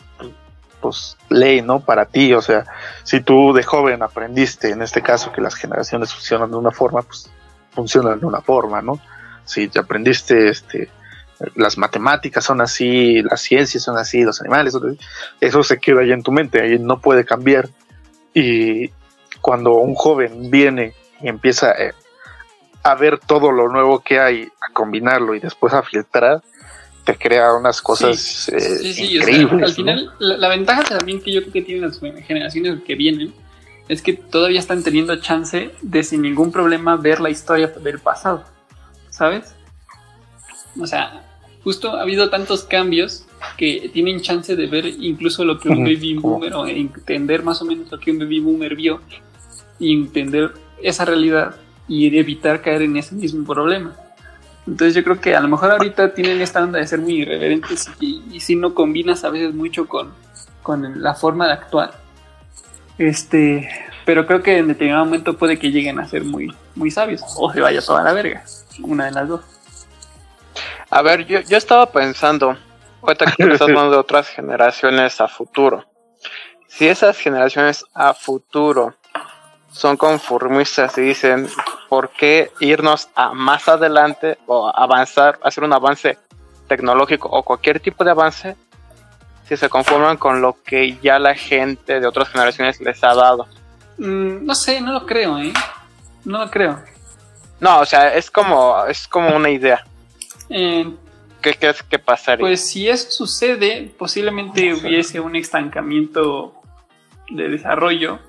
pues, 0.80 1.18
ley, 1.28 1.60
¿no? 1.60 1.80
Para 1.80 2.06
ti, 2.06 2.32
o 2.32 2.40
sea, 2.40 2.64
si 3.02 3.20
tú 3.20 3.52
de 3.52 3.62
joven 3.62 4.02
aprendiste, 4.02 4.70
en 4.70 4.80
este 4.80 5.02
caso, 5.02 5.30
que 5.30 5.42
las 5.42 5.56
generaciones 5.56 6.14
funcionan 6.14 6.52
de 6.52 6.56
una 6.56 6.70
forma, 6.70 7.02
pues, 7.02 7.30
funcionan 7.72 8.18
de 8.18 8.24
una 8.24 8.40
forma, 8.40 8.80
¿no? 8.80 8.98
Si 9.44 9.68
te 9.68 9.78
aprendiste, 9.78 10.48
este, 10.48 10.88
las 11.54 11.76
matemáticas 11.76 12.44
son 12.44 12.62
así, 12.62 13.20
las 13.20 13.42
ciencias 13.42 13.82
son 13.82 13.98
así, 13.98 14.22
los 14.22 14.40
animales, 14.40 14.72
son 14.72 14.88
así, 14.88 14.98
eso 15.38 15.62
se 15.62 15.78
queda 15.78 16.00
ahí 16.00 16.12
en 16.12 16.22
tu 16.22 16.32
mente, 16.32 16.62
ahí 16.62 16.78
no 16.78 16.98
puede 16.98 17.26
cambiar. 17.26 17.68
Y 18.32 18.90
cuando 19.42 19.74
un 19.74 19.94
joven 19.94 20.50
viene 20.50 20.94
y 21.20 21.28
empieza 21.28 21.72
eh, 21.72 21.92
a 22.82 22.94
ver 22.94 23.18
todo 23.18 23.52
lo 23.52 23.68
nuevo 23.68 24.00
que 24.00 24.18
hay, 24.18 24.44
a 24.44 24.72
combinarlo 24.72 25.34
y 25.34 25.40
después 25.40 25.72
a 25.74 25.82
filtrar, 25.82 26.42
te 27.04 27.16
crea 27.16 27.54
unas 27.54 27.80
cosas 27.82 28.18
Sí, 28.18 28.52
eh, 28.54 28.60
Sí, 28.60 28.94
sí, 28.94 29.18
o 29.18 29.22
sea, 29.22 29.34
increíbles. 29.34 29.52
al 29.52 29.60
¿no? 29.60 29.74
final, 29.74 30.12
la, 30.18 30.36
la 30.36 30.48
ventaja 30.48 30.82
también 30.82 31.20
que 31.20 31.32
yo 31.32 31.40
creo 31.42 31.52
que 31.52 31.62
tienen 31.62 31.82
las 31.84 31.98
generaciones 31.98 32.82
que 32.82 32.94
vienen 32.94 33.32
es 33.88 34.02
que 34.02 34.12
todavía 34.12 34.60
están 34.60 34.82
teniendo 34.84 35.16
chance 35.16 35.72
de 35.82 36.02
sin 36.04 36.22
ningún 36.22 36.52
problema 36.52 36.96
ver 36.96 37.20
la 37.20 37.30
historia 37.30 37.66
del 37.68 37.98
pasado, 37.98 38.44
¿sabes? 39.08 39.54
O 40.80 40.86
sea, 40.86 41.22
justo 41.64 41.96
ha 41.96 42.02
habido 42.02 42.30
tantos 42.30 42.62
cambios 42.62 43.26
que 43.56 43.90
tienen 43.92 44.20
chance 44.20 44.54
de 44.54 44.66
ver 44.66 44.86
incluso 44.86 45.44
lo 45.44 45.58
que 45.58 45.68
un 45.70 45.82
baby 45.82 46.14
boomer 46.14 46.54
o 46.54 46.66
entender 46.66 47.42
más 47.42 47.60
o 47.62 47.64
menos 47.64 47.90
lo 47.90 47.98
que 47.98 48.12
un 48.12 48.18
baby 48.20 48.38
boomer 48.40 48.76
vio 48.76 49.00
y 49.78 49.92
entender 49.94 50.52
esa 50.82 51.04
realidad 51.04 51.56
y 51.90 52.16
evitar 52.16 52.62
caer 52.62 52.82
en 52.82 52.96
ese 52.96 53.16
mismo 53.16 53.44
problema. 53.44 53.96
Entonces 54.64 54.94
yo 54.94 55.02
creo 55.02 55.20
que 55.20 55.34
a 55.34 55.40
lo 55.40 55.48
mejor 55.48 55.72
ahorita 55.72 56.14
tienen 56.14 56.40
esta 56.40 56.62
onda 56.62 56.78
de 56.78 56.86
ser 56.86 57.00
muy 57.00 57.22
irreverentes 57.22 57.90
y, 57.98 58.22
y 58.30 58.38
si 58.38 58.54
no 58.54 58.74
combinas 58.74 59.24
a 59.24 59.30
veces 59.30 59.52
mucho 59.52 59.88
con, 59.88 60.12
con 60.62 61.02
la 61.02 61.14
forma 61.14 61.48
de 61.48 61.54
actuar. 61.54 61.94
Este, 62.96 63.68
pero 64.04 64.24
creo 64.24 64.40
que 64.40 64.58
en 64.58 64.68
determinado 64.68 65.04
momento 65.04 65.36
puede 65.36 65.58
que 65.58 65.72
lleguen 65.72 65.98
a 65.98 66.06
ser 66.06 66.22
muy, 66.22 66.54
muy 66.76 66.92
sabios 66.92 67.22
o 67.36 67.52
se 67.52 67.60
vaya 67.60 67.82
toda 67.82 68.04
la 68.04 68.12
verga. 68.12 68.44
Una 68.84 69.06
de 69.06 69.10
las 69.10 69.28
dos. 69.28 69.40
A 70.90 71.02
ver, 71.02 71.26
yo, 71.26 71.40
yo 71.40 71.56
estaba 71.56 71.90
pensando, 71.90 72.56
ahorita 73.02 73.32
que 73.32 73.42
estás 73.42 73.60
hablando 73.62 73.90
de 73.90 73.96
otras 73.96 74.28
generaciones 74.28 75.20
a 75.20 75.26
futuro. 75.26 75.84
Si 76.68 76.86
esas 76.86 77.18
generaciones 77.18 77.84
a 77.94 78.14
futuro 78.14 78.94
son 79.72 79.96
conformistas 79.96 80.96
y 80.98 81.02
dicen, 81.02 81.48
¿por 81.90 82.10
qué 82.10 82.52
irnos 82.60 83.08
a 83.16 83.34
más 83.34 83.68
adelante 83.68 84.38
o 84.46 84.72
avanzar, 84.72 85.40
hacer 85.42 85.64
un 85.64 85.72
avance 85.72 86.16
tecnológico 86.68 87.28
o 87.28 87.42
cualquier 87.42 87.80
tipo 87.80 88.04
de 88.04 88.12
avance 88.12 88.56
si 89.48 89.56
se 89.56 89.68
conforman 89.68 90.16
con 90.16 90.40
lo 90.40 90.56
que 90.62 90.96
ya 91.02 91.18
la 91.18 91.34
gente 91.34 91.98
de 91.98 92.06
otras 92.06 92.28
generaciones 92.28 92.80
les 92.80 93.02
ha 93.02 93.12
dado? 93.12 93.48
Mm, 93.98 94.46
no 94.46 94.54
sé, 94.54 94.80
no 94.80 94.92
lo 94.92 95.04
creo, 95.04 95.36
¿eh? 95.40 95.52
No 96.24 96.38
lo 96.38 96.48
creo. 96.48 96.80
No, 97.58 97.80
o 97.80 97.84
sea, 97.84 98.14
es 98.14 98.30
como, 98.30 98.86
es 98.86 99.08
como 99.08 99.34
una 99.34 99.50
idea. 99.50 99.84
Eh, 100.48 100.88
¿Qué 101.42 101.54
crees 101.54 101.82
que 101.82 101.98
pasaría? 101.98 102.44
pues 102.44 102.70
si 102.70 102.88
eso 102.88 103.10
sucede, 103.10 103.92
posiblemente 103.98 104.74
hubiese 104.74 105.18
un 105.18 105.34
estancamiento 105.34 106.54
de 107.30 107.48
desarrollo, 107.48 108.20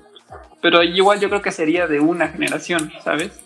pero 0.60 0.82
igual 0.82 1.20
yo 1.20 1.28
creo 1.28 1.42
que 1.42 1.52
sería 1.52 1.86
de 1.86 2.00
una 2.00 2.26
generación, 2.26 2.92
¿sabes? 3.04 3.38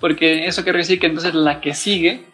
Porque 0.00 0.46
eso 0.46 0.62
quiere 0.62 0.78
decir 0.78 0.98
que 0.98 1.06
entonces 1.06 1.34
la 1.34 1.60
que 1.60 1.74
sigue 1.74 2.26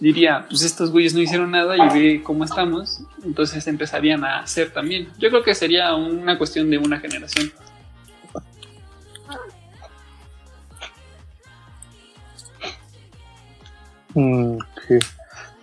diría, 0.00 0.46
pues 0.48 0.62
estos 0.62 0.90
güeyes 0.90 1.14
no 1.14 1.20
hicieron 1.20 1.52
nada 1.52 1.76
y 1.76 1.88
ve 1.96 2.22
cómo 2.24 2.44
estamos, 2.44 3.02
entonces 3.22 3.64
empezarían 3.68 4.24
a 4.24 4.40
hacer 4.40 4.72
también. 4.72 5.08
Yo 5.18 5.30
creo 5.30 5.44
que 5.44 5.54
sería 5.54 5.94
una 5.94 6.36
cuestión 6.38 6.68
de 6.70 6.78
una 6.78 6.98
generación. 6.98 7.52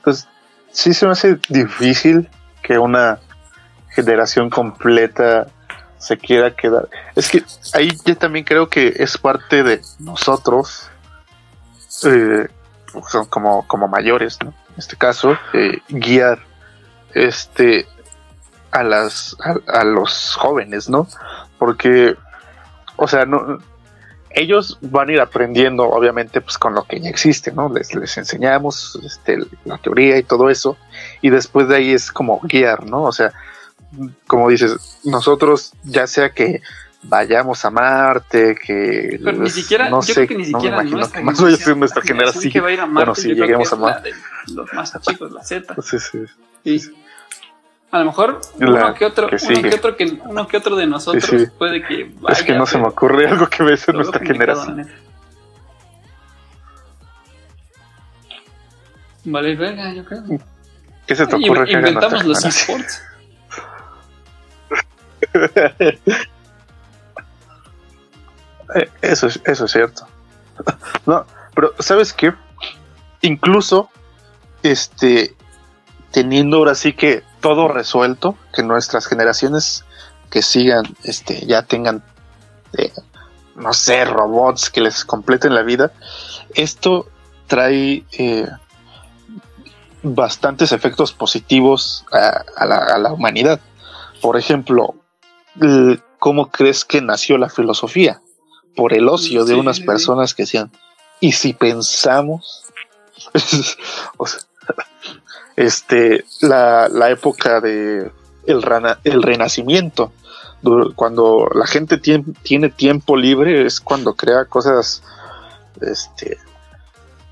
Pues 0.04 0.28
sí 0.72 0.94
se 0.94 1.06
me 1.06 1.12
hace 1.12 1.38
difícil 1.50 2.30
que 2.64 2.80
una 2.80 3.20
generación 3.90 4.50
completa 4.50 5.48
se 5.98 6.18
quiera 6.18 6.56
quedar. 6.56 6.88
Es 7.16 7.30
que 7.30 7.44
ahí 7.74 7.90
yo 8.06 8.16
también 8.16 8.46
creo 8.46 8.70
que 8.70 8.94
es 8.98 9.18
parte 9.18 9.64
de 9.64 9.82
nosotros, 10.00 10.89
eh, 12.06 12.48
son 13.08 13.26
como, 13.26 13.68
como 13.68 13.88
mayores, 13.88 14.38
¿no? 14.44 14.50
En 14.50 14.76
este 14.78 14.96
caso, 14.96 15.38
eh, 15.54 15.80
guiar 15.90 16.40
este 17.14 17.88
a 18.72 18.84
las 18.84 19.36
a 19.68 19.84
los 19.84 20.36
jóvenes, 20.36 20.90
¿no? 20.90 21.08
Porque, 21.58 22.16
o 22.98 23.08
sea, 23.08 23.26
no 23.26 23.60
ellos 24.32 24.78
van 24.82 25.10
a 25.10 25.14
ir 25.14 25.22
aprendiendo, 25.22 25.90
obviamente, 25.90 26.42
pues 26.42 26.58
con 26.58 26.74
lo 26.74 26.84
que 26.84 27.00
ya 27.00 27.10
existe, 27.10 27.52
¿no? 27.52 27.70
Les, 27.70 27.94
les 27.96 28.18
enseñamos 28.18 29.00
este, 29.04 29.40
la 29.66 29.78
teoría 29.78 30.18
y 30.18 30.24
todo 30.24 30.50
eso, 30.50 30.78
y 31.22 31.30
después 31.30 31.68
de 31.68 31.78
ahí 31.78 31.92
es 31.92 32.12
como 32.12 32.40
guiar, 32.44 32.86
¿no? 32.86 33.04
O 33.04 33.12
sea, 33.12 33.34
como 34.28 34.50
dices, 34.50 35.00
nosotros, 35.04 35.74
ya 35.84 36.06
sea 36.06 36.30
que 36.30 36.62
vayamos 37.04 37.64
a 37.66 37.70
Marte, 37.70 38.56
que 38.56 39.20
Pero 39.24 39.38
ni 39.38 39.50
siquiera, 39.50 39.90
no 39.90 40.02
yo 40.02 40.14
sé, 40.14 40.26
creo 40.26 40.28
que 40.28 40.36
ni 40.36 40.44
no 40.52 40.60
me 40.60 40.62
siquiera 40.62 40.76
imagino 40.84 41.12
que 41.12 41.22
más 41.22 41.42
vaya 41.42 41.56
a 41.56 41.60
ser 41.60 41.78
nuestra 41.78 42.02
la 42.02 42.08
generación 42.08 42.42
generación. 42.44 42.52
que 42.52 42.60
va 42.62 42.68
a 42.68 42.72
ir 42.72 42.80
a 42.82 42.86
Bueno, 42.86 43.06
Marte, 43.06 43.22
si 43.22 43.30
yo 43.30 43.36
creo 43.36 43.46
lleguemos 43.46 43.70
que 43.70 43.76
a 43.76 43.78
la 43.80 43.86
Marte. 43.86 44.10
de 44.14 44.54
los 44.54 44.74
más 44.74 45.02
chicos, 45.02 45.32
la 45.32 45.44
Z. 45.44 45.76
Sí, 45.82 45.98
sí. 46.00 46.20
Sí. 46.64 46.96
A 47.92 48.00
lo 48.00 48.06
mejor 48.06 48.40
La 48.60 48.70
uno 48.70 48.94
que 48.94 49.06
otro, 49.06 49.28
que 49.30 49.38
uno 49.48 49.62
que 49.62 49.76
otro 49.76 49.98
que 49.98 50.20
uno 50.26 50.48
que 50.48 50.58
otro 50.58 50.76
de 50.76 50.86
nosotros 50.86 51.24
Sí, 51.26 51.48
puede 51.58 51.82
que 51.84 52.02
es 52.02 52.44
que 52.44 52.52
vaya, 52.52 52.58
no 52.60 52.66
se 52.68 52.78
me 52.78 52.88
ocurre 52.88 53.28
algo 53.28 53.48
que 53.48 53.64
vea 53.64 53.74
en 53.74 53.80
lo 53.88 53.94
veo 53.94 53.96
nuestra 54.04 54.20
generación. 54.26 54.78
la. 54.78 54.88
Vale, 59.26 59.56
verga, 59.56 59.94
yo 59.94 60.06
creo. 60.06 60.24
¿Qué 61.08 61.16
se 61.16 61.26
te 61.26 61.36
ocurre 61.36 61.66
que 61.66 61.76
haga 61.76 61.90
inventamos 61.90 62.26
los 62.26 62.46
esports. 62.46 63.04
Eh, 68.76 68.90
Eso 69.02 69.28
es, 69.28 69.40
eso 69.46 69.66
es 69.66 69.72
cierto. 69.72 70.08
No, 71.06 71.26
pero 71.56 71.74
¿sabes 71.80 72.14
qué? 72.14 72.34
Incluso, 73.22 73.90
este, 74.64 75.36
teniendo 76.12 76.58
ahora 76.58 76.76
sí 76.76 76.94
que 76.94 77.24
todo 77.42 77.68
resuelto, 77.68 78.38
que 78.54 78.64
nuestras 78.64 79.08
generaciones 79.08 79.86
que 80.30 80.42
sigan, 80.42 80.84
este, 81.04 81.46
ya 81.46 81.64
tengan, 81.64 82.04
eh, 82.78 82.92
no 83.56 83.74
sé, 83.74 84.06
robots 84.06 84.70
que 84.70 84.82
les 84.82 85.06
completen 85.06 85.56
la 85.56 85.64
vida, 85.64 85.92
esto 86.54 87.08
trae 87.48 88.04
eh, 88.12 88.48
bastantes 90.04 90.72
efectos 90.72 91.12
positivos 91.14 92.06
a, 92.12 92.44
a 92.58 92.66
la, 92.66 92.78
a 92.78 92.98
la 93.00 93.12
humanidad. 93.12 93.60
Por 94.22 94.38
ejemplo, 94.38 94.96
¿cómo 96.20 96.52
crees 96.52 96.86
que 96.86 97.02
nació 97.02 97.38
la 97.38 97.50
filosofía? 97.50 98.22
Por 98.80 98.94
el 98.94 99.10
ocio 99.10 99.46
de 99.46 99.56
unas 99.56 99.78
sí, 99.78 99.84
personas 99.84 100.34
que 100.34 100.44
decían, 100.44 100.72
¿y 101.20 101.34
si 101.34 101.54
pensamos? 101.54 102.64
O 104.18 104.26
sea, 104.26 104.40
este, 105.56 106.24
la, 106.42 106.88
la 106.88 107.10
época 107.10 107.60
de 107.60 108.12
el, 108.46 108.62
rana- 108.62 109.00
el 109.04 109.22
renacimiento, 109.22 110.14
cuando 110.96 111.48
la 111.54 111.68
gente 111.68 112.02
tien- 112.02 112.36
tiene 112.44 112.70
tiempo 112.70 113.16
libre, 113.18 113.66
es 113.66 113.82
cuando 113.82 114.16
crea 114.16 114.46
cosas, 114.46 115.04
este, 115.82 116.38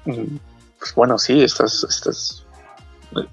mm, 0.06 0.38
pues 0.80 0.94
bueno, 0.96 1.18
sí, 1.18 1.42
estas, 1.42 1.86
estas 1.90 2.44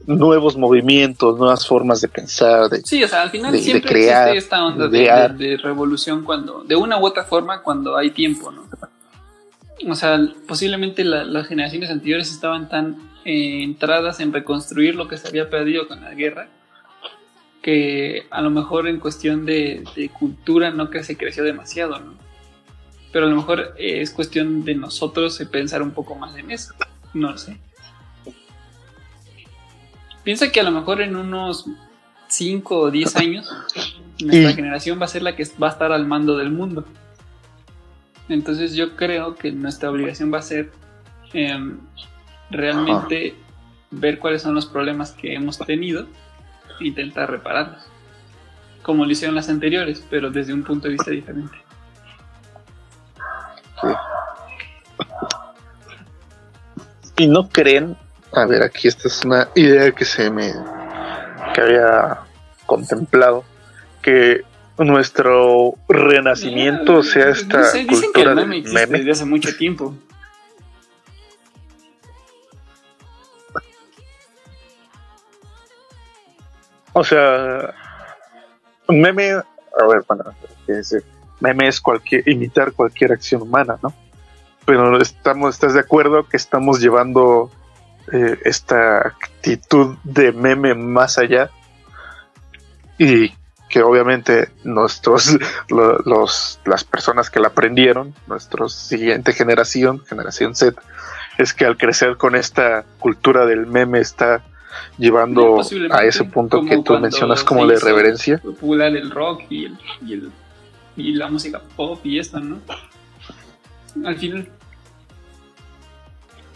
nuevos 0.07 0.57
movimientos, 0.57 1.39
nuevas 1.39 1.67
formas 1.67 2.01
de 2.01 2.09
pensar, 2.09 2.69
de, 2.71 2.83
Sí, 2.83 3.03
o 3.03 3.09
sea, 3.09 3.23
al 3.23 3.31
final 3.31 3.53
de- 3.53 3.59
de 3.59 3.65
siempre 3.65 3.91
crear, 3.91 4.29
existe 4.29 4.45
esta 4.47 4.65
onda 4.65 4.89
de 4.89 5.57
revolución 5.57 6.25
cuando, 6.25 6.63
de 6.65 6.77
una 6.77 6.99
u 6.99 7.05
otra 7.07 7.25
forma, 7.25 7.63
cuando 7.63 7.97
hay 7.97 8.11
tiempo, 8.11 8.51
¿no? 8.51 8.65
O 9.89 9.95
sea, 9.95 10.19
posiblemente 10.47 11.05
la- 11.05 11.25
las 11.25 11.49
generaciones 11.49 11.91
anteriores 11.91 12.31
estaban 12.31 12.69
tan 12.69 13.13
eh, 13.27 13.63
entradas 13.63 14.21
en 14.21 14.33
reconstruir 14.33 14.95
lo 14.95 15.09
que 15.09 15.17
se 15.17 15.27
había 15.29 15.49
perdido 15.49 15.89
con 15.89 16.03
la 16.03 16.13
guerra, 16.15 16.49
que 17.63 18.27
a 18.31 18.43
lo 18.43 18.51
mejor 18.51 18.87
en 18.87 19.01
cuestión 19.01 19.47
de, 19.47 19.83
cultura 20.19 20.71
no 20.71 20.91
que 20.91 21.03
se 21.03 21.17
creció 21.17 21.43
demasiado, 21.43 21.99
¿no? 21.99 22.13
Pero 23.13 23.27
a 23.27 23.31
lo 23.31 23.37
mejor 23.37 23.75
eh, 23.79 24.03
es 24.03 24.11
cuestión 24.11 24.65
de 24.65 24.75
nosotros 24.75 25.43
pensar 25.51 25.81
un 25.81 25.93
poco 25.93 26.15
más 26.15 26.37
en 26.37 26.51
eso, 26.51 26.75
no 27.15 27.31
lo 27.33 27.39
sé. 27.39 27.57
Piensa 30.25 30.51
que 30.51 30.61
a 30.61 30.65
lo 30.65 30.71
mejor 30.71 31.01
en 31.03 31.15
unos 31.17 31.67
5 32.29 32.79
o 32.79 32.91
10 32.91 33.17
años 33.17 33.49
nuestra 34.21 34.51
Y- 34.51 34.55
generación 34.55 34.99
va 35.01 35.05
a 35.05 35.09
ser 35.09 35.23
la 35.23 35.37
que 35.37 35.45
va 35.63 35.69
a 35.69 35.71
estar 35.71 35.93
al 35.93 36.07
mando 36.07 36.37
del 36.37 36.51
mundo. 36.51 36.85
Entonces 38.29 38.75
yo 38.75 38.97
creo 38.97 39.35
que 39.37 39.53
nuestra 39.53 39.91
obligación 39.91 40.33
va 40.33 40.39
a 40.39 40.43
ser 40.43 40.73
em, 41.35 41.79
realmente 42.51 43.35
ver 43.91 44.19
cuáles 44.19 44.41
son 44.43 44.55
los 44.55 44.65
problemas 44.67 45.13
que 45.13 45.35
hemos 45.35 45.59
tenido 45.59 46.07
e 46.81 46.87
intentar 46.87 47.31
repararlos. 47.31 47.83
Como 48.83 49.05
lo 49.05 49.11
hicieron 49.13 49.35
las 49.35 49.49
anteriores, 49.51 50.05
pero 50.09 50.31
desde 50.31 50.55
un 50.55 50.63
punto 50.63 50.89
de 50.89 50.95
vista 50.95 51.11
diferente. 51.11 51.57
y 57.19 57.27
no 57.27 57.49
creen, 57.49 57.97
a 58.35 58.47
ver, 58.47 58.63
aquí 58.63 58.89
esta 58.89 59.09
es 59.09 59.25
una 59.25 59.49
idea 59.55 59.93
que 59.93 60.05
se 60.05 60.31
me 60.31 60.53
que 61.55 61.61
había 61.61 62.19
contemplado, 62.67 63.45
que 64.03 64.43
nuestro 64.79 65.75
renacimiento 65.89 67.03
sea 67.03 67.29
esta 67.29 67.59
No 67.59 67.65
sé, 67.65 67.85
dicen 67.85 68.11
que 68.13 68.25
cultura 68.25 68.31
el 68.33 68.37
del 68.37 68.47
meme 68.47 68.59
existe 68.59 68.87
meme. 68.87 68.99
desde 68.99 69.11
hace 69.13 69.25
mucho 69.25 69.57
tiempo. 69.57 69.95
O 76.93 77.03
sea, 77.03 77.75
meme, 78.89 79.33
a 79.33 79.87
ver, 79.87 80.05
bueno, 80.07 80.25
¿qué 80.67 80.73
decir? 80.75 81.05
meme 81.41 81.69
es 81.69 81.81
cualquier, 81.81 82.29
imitar 82.29 82.73
cualquier 82.73 83.13
acción 83.13 83.43
humana, 83.43 83.79
¿no? 83.83 83.93
Pero 84.65 85.01
estamos, 85.01 85.55
¿estás 85.55 85.75
de 85.75 85.81
acuerdo 85.81 86.27
que 86.29 86.37
estamos 86.37 86.81
llevando 86.81 87.51
eh, 88.13 88.39
esta 88.45 88.99
actitud 88.99 89.97
de 90.05 90.33
meme 90.33 90.75
más 90.75 91.19
allá? 91.19 91.51
Y 92.99 93.33
que 93.69 93.83
obviamente 93.83 94.51
nuestros, 94.63 95.37
lo- 95.69 95.99
los, 96.01 96.61
las 96.65 96.85
personas 96.85 97.31
que 97.31 97.41
la 97.41 97.49
aprendieron, 97.49 98.15
nuestra 98.27 98.69
siguiente 98.69 99.33
generación, 99.33 100.05
generación 100.07 100.55
Z, 100.55 100.81
es 101.39 101.53
que 101.53 101.65
al 101.65 101.77
crecer 101.77 102.17
con 102.17 102.37
esta 102.37 102.85
cultura 103.01 103.47
del 103.47 103.67
meme 103.67 103.99
está 104.01 104.43
llevando 104.99 105.57
a 105.91 106.05
ese 106.05 106.25
punto 106.25 106.61
que 106.65 106.77
tú 106.83 106.99
mencionas 107.01 107.43
como 107.45 107.67
de 107.67 107.75
reverencia. 107.81 108.39
Popular 108.39 108.95
el 108.97 109.11
rock 109.11 109.43
y, 109.51 109.65
el, 109.67 109.79
y, 110.07 110.13
el- 110.13 110.33
y 110.97 111.13
la 111.15 111.29
música 111.29 111.61
pop 111.77 111.99
y 112.05 112.21
esto, 112.21 112.39
¿no? 112.39 112.61
Al 114.05 114.17
final. 114.17 114.49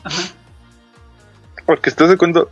Ajá. 0.05 0.22
Porque 1.68 1.90
estás 1.90 2.08
de 2.08 2.14
acuerdo, 2.14 2.50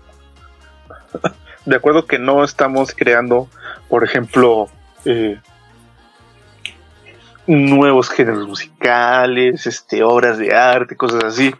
de 1.65 1.75
acuerdo 1.75 2.05
que 2.05 2.19
no 2.19 2.45
estamos 2.45 2.93
creando, 2.95 3.49
por 3.89 4.05
ejemplo, 4.05 4.69
eh, 5.07 5.41
nuevos 7.47 8.11
géneros 8.11 8.47
musicales, 8.47 9.67
este, 9.67 10.03
obras 10.03 10.37
de 10.37 10.55
arte, 10.55 10.97
cosas 10.97 11.25
así. 11.25 11.55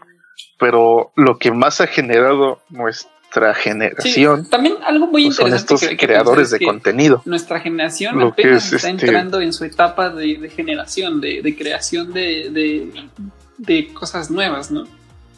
Pero 0.59 1.11
lo 1.15 1.39
que 1.39 1.51
más 1.51 1.81
ha 1.81 1.87
generado 1.87 2.61
nuestra 2.69 3.55
Sí, 3.55 3.61
generación 3.61 4.47
también 4.49 4.75
algo 4.85 5.07
muy 5.07 5.25
pues, 5.25 5.37
son 5.37 5.47
interesante 5.47 5.73
estos 5.73 5.81
que 5.81 5.87
hay 5.87 5.97
que 5.97 6.05
creadores 6.05 6.51
de 6.51 6.59
contenido. 6.63 7.23
Nuestra 7.25 7.59
generación 7.59 8.19
Lo 8.19 8.35
que 8.35 8.43
apenas 8.43 8.67
es, 8.67 8.73
está 8.73 8.89
este- 8.91 9.05
entrando 9.07 9.41
en 9.41 9.51
su 9.51 9.65
etapa 9.65 10.11
de, 10.11 10.37
de 10.37 10.49
generación, 10.51 11.19
de, 11.21 11.41
de 11.41 11.55
creación 11.55 12.13
de 12.13 13.91
cosas 13.95 14.29
nuevas, 14.29 14.69
¿no? 14.69 14.85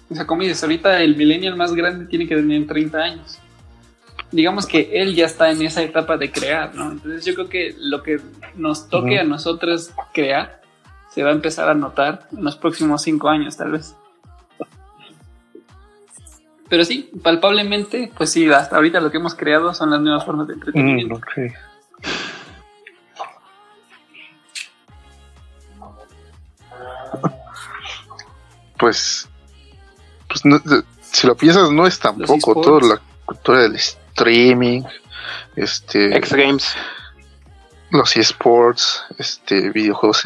O 0.10 0.16
sea, 0.16 0.26
como 0.26 0.42
dices, 0.42 0.62
ahorita 0.64 1.02
el 1.02 1.16
millennial 1.16 1.56
más 1.56 1.74
grande 1.74 2.06
tiene 2.06 2.28
que 2.28 2.36
tener 2.36 2.66
30 2.66 2.98
años. 2.98 3.40
Digamos 4.32 4.66
que 4.66 4.90
él 5.02 5.16
ya 5.16 5.26
está 5.26 5.50
en 5.52 5.62
esa 5.62 5.82
etapa 5.82 6.18
de 6.18 6.32
crear, 6.32 6.74
¿no? 6.76 6.92
Entonces 6.92 7.26
yo 7.26 7.34
creo 7.36 7.50
que 7.50 7.76
lo 7.80 8.04
que 8.04 8.20
nos 8.56 8.90
toque 8.90 9.20
a 9.20 9.24
nosotros 9.24 9.92
crear 10.14 10.62
se 11.12 11.24
va 11.24 11.30
a 11.30 11.34
empezar 11.34 11.70
a 11.70 11.74
notar 11.74 12.28
en 12.36 12.44
los 12.44 12.56
próximos 12.56 13.02
5 13.02 13.28
años, 13.30 13.58
tal 13.58 13.72
vez. 13.72 13.96
Pero 16.70 16.86
sí, 16.86 17.10
palpablemente, 17.24 18.12
pues 18.16 18.32
sí, 18.32 18.48
hasta 18.52 18.76
ahorita 18.76 19.00
lo 19.02 19.10
que 19.10 19.18
hemos 19.18 19.34
creado 19.34 19.74
son 19.74 19.90
las 19.90 20.02
nuevas 20.02 20.24
formas 20.24 20.48
de 20.48 20.54
Mm, 20.56 20.58
entretenimiento. 20.60 21.16
ok. 21.16 21.32
Pues, 28.78 29.29
pues 30.30 30.46
no- 30.46 30.62
si 31.02 31.28
lo 31.28 31.36
piensas, 31.36 31.70
no 31.72 31.86
es 31.86 32.00
tampoco 32.00 32.62
toda 32.62 32.88
la 32.96 33.02
cultura 33.26 33.64
del 33.64 33.76
streaming, 33.76 34.84
este, 35.56 36.16
X 36.18 36.34
Games. 36.34 36.66
los 37.92 38.16
esports, 38.16 39.04
este, 39.18 39.72
videojuegos. 39.72 40.26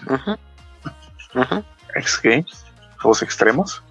Ujú. 1.33 1.63
X 1.95 2.19
Games, 2.21 2.65
juegos 3.01 3.21
extremos. 3.23 3.81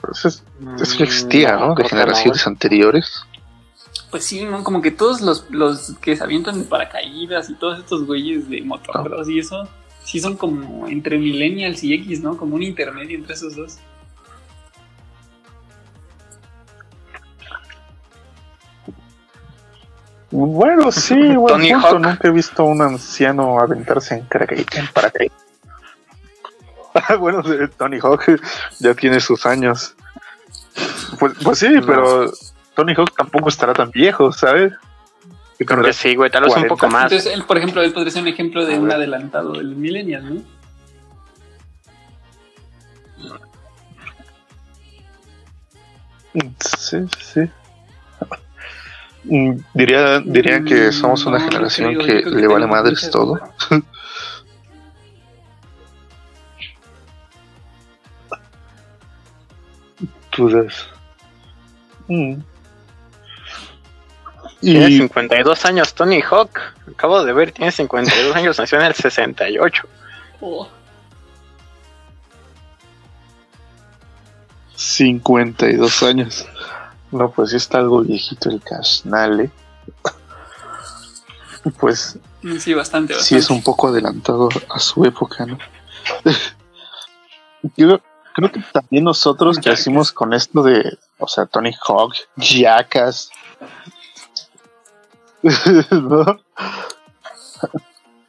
Pues 0.00 0.24
es, 0.24 0.42
eso 0.80 0.98
ya 0.98 1.04
existía, 1.04 1.56
Mm, 1.56 1.60
¿no? 1.60 1.74
De 1.76 1.88
generaciones 1.88 2.46
anteriores. 2.46 3.22
Pues 4.10 4.24
sí, 4.24 4.44
¿no? 4.44 4.64
Como 4.64 4.82
que 4.82 4.90
todos 4.90 5.20
los, 5.20 5.46
los 5.50 5.94
que 6.00 6.16
se 6.16 6.24
avientan 6.24 6.58
de 6.58 6.64
paracaídas 6.64 7.48
y 7.50 7.54
todos 7.54 7.78
estos 7.78 8.04
güeyes 8.04 8.48
de 8.48 8.62
motocross 8.62 9.28
y 9.28 9.38
eso, 9.38 9.68
sí 10.04 10.20
son 10.20 10.36
como 10.36 10.86
entre 10.88 11.18
millennials 11.18 11.82
y 11.84 11.94
X, 11.94 12.20
¿no? 12.22 12.36
Como 12.36 12.56
un 12.56 12.62
intermedio 12.62 13.16
entre 13.18 13.34
esos 13.34 13.56
dos. 13.56 13.78
Bueno, 20.30 20.90
sí, 20.90 21.14
buen 21.36 21.54
Tony 21.54 21.72
punto. 21.72 21.88
Hawk. 21.88 22.00
Nunca 22.00 22.28
he 22.28 22.30
visto 22.30 22.62
a 22.62 22.66
un 22.66 22.82
anciano 22.82 23.58
aventarse 23.60 24.14
en, 24.14 24.26
en 24.30 24.86
paracaídas. 24.92 25.36
Ah, 26.94 27.16
bueno, 27.20 27.42
Tony 27.76 27.98
Hawk 28.00 28.40
ya 28.78 28.94
tiene 28.94 29.20
sus 29.20 29.46
años. 29.46 29.94
Pues, 31.18 31.34
pues 31.42 31.58
sí, 31.58 31.68
No. 31.68 31.86
pero 31.86 32.32
Tony 32.74 32.94
Hawk 32.94 33.14
tampoco 33.16 33.48
estará 33.48 33.72
tan 33.74 33.90
viejo, 33.90 34.32
¿sabes? 34.32 34.72
Creo 35.64 35.78
que 35.82 35.90
tendrá- 35.90 35.92
sí, 35.92 36.14
güey, 36.14 36.30
tal 36.30 36.42
vez 36.44 36.48
un 36.50 36.54
40. 36.62 36.74
poco 36.74 36.88
más. 36.88 37.04
Entonces, 37.12 37.32
él, 37.32 37.44
por 37.44 37.56
ejemplo, 37.58 37.82
él 37.82 37.92
podría 37.92 38.12
ser 38.12 38.22
un 38.22 38.28
ejemplo 38.28 38.64
de 38.66 38.78
un 38.78 38.90
adelantado 38.90 39.52
del 39.52 39.74
millennial, 39.76 40.34
¿no? 40.34 40.42
Sí, 46.78 46.98
sí. 47.20 47.40
Mm, 49.24 49.56
Diría, 49.74 50.18
diría 50.20 50.64
que 50.64 50.88
Mm, 50.88 50.92
somos 50.92 51.24
una 51.26 51.38
no, 51.38 51.44
generación 51.44 51.94
creo, 51.94 52.06
que 52.24 52.30
le 52.30 52.46
vale 52.48 52.66
madres 52.66 53.08
todo. 53.10 53.38
Dudas. 60.36 60.88
Mm. 62.08 62.42
Tiene 64.62 64.88
Y 64.88 64.98
52 64.98 65.64
años 65.66 65.92
Tony 65.92 66.22
Hawk. 66.22 66.58
Acabo 66.90 67.24
de 67.24 67.32
ver, 67.32 67.52
tiene 67.52 67.70
52 67.70 68.34
años, 68.34 68.58
nació 68.58 68.78
en 68.78 68.86
el 68.86 68.94
68. 68.94 69.88
Oh, 70.40 70.68
52 74.82 76.02
años. 76.02 76.46
No, 77.10 77.30
pues 77.30 77.50
sí 77.50 77.56
está 77.56 77.78
algo 77.78 78.02
viejito 78.02 78.50
el 78.50 78.60
Casnale. 78.60 79.50
Pues 81.78 82.18
sí, 82.58 82.74
bastante, 82.74 83.14
bastante. 83.14 83.14
sí 83.22 83.36
es 83.36 83.50
un 83.50 83.62
poco 83.62 83.88
adelantado 83.88 84.48
a 84.68 84.78
su 84.80 85.04
época, 85.04 85.46
¿no? 85.46 85.58
Yo 87.76 88.00
creo 88.34 88.50
que 88.50 88.60
también 88.72 89.04
nosotros 89.04 89.56
Jackass. 89.56 89.74
crecimos 89.74 90.12
con 90.12 90.32
esto 90.32 90.62
de, 90.62 90.98
o 91.18 91.28
sea, 91.28 91.46
Tony 91.46 91.72
Hawk, 91.86 92.14
Jackass. 92.36 93.30
¿No? 95.90 96.40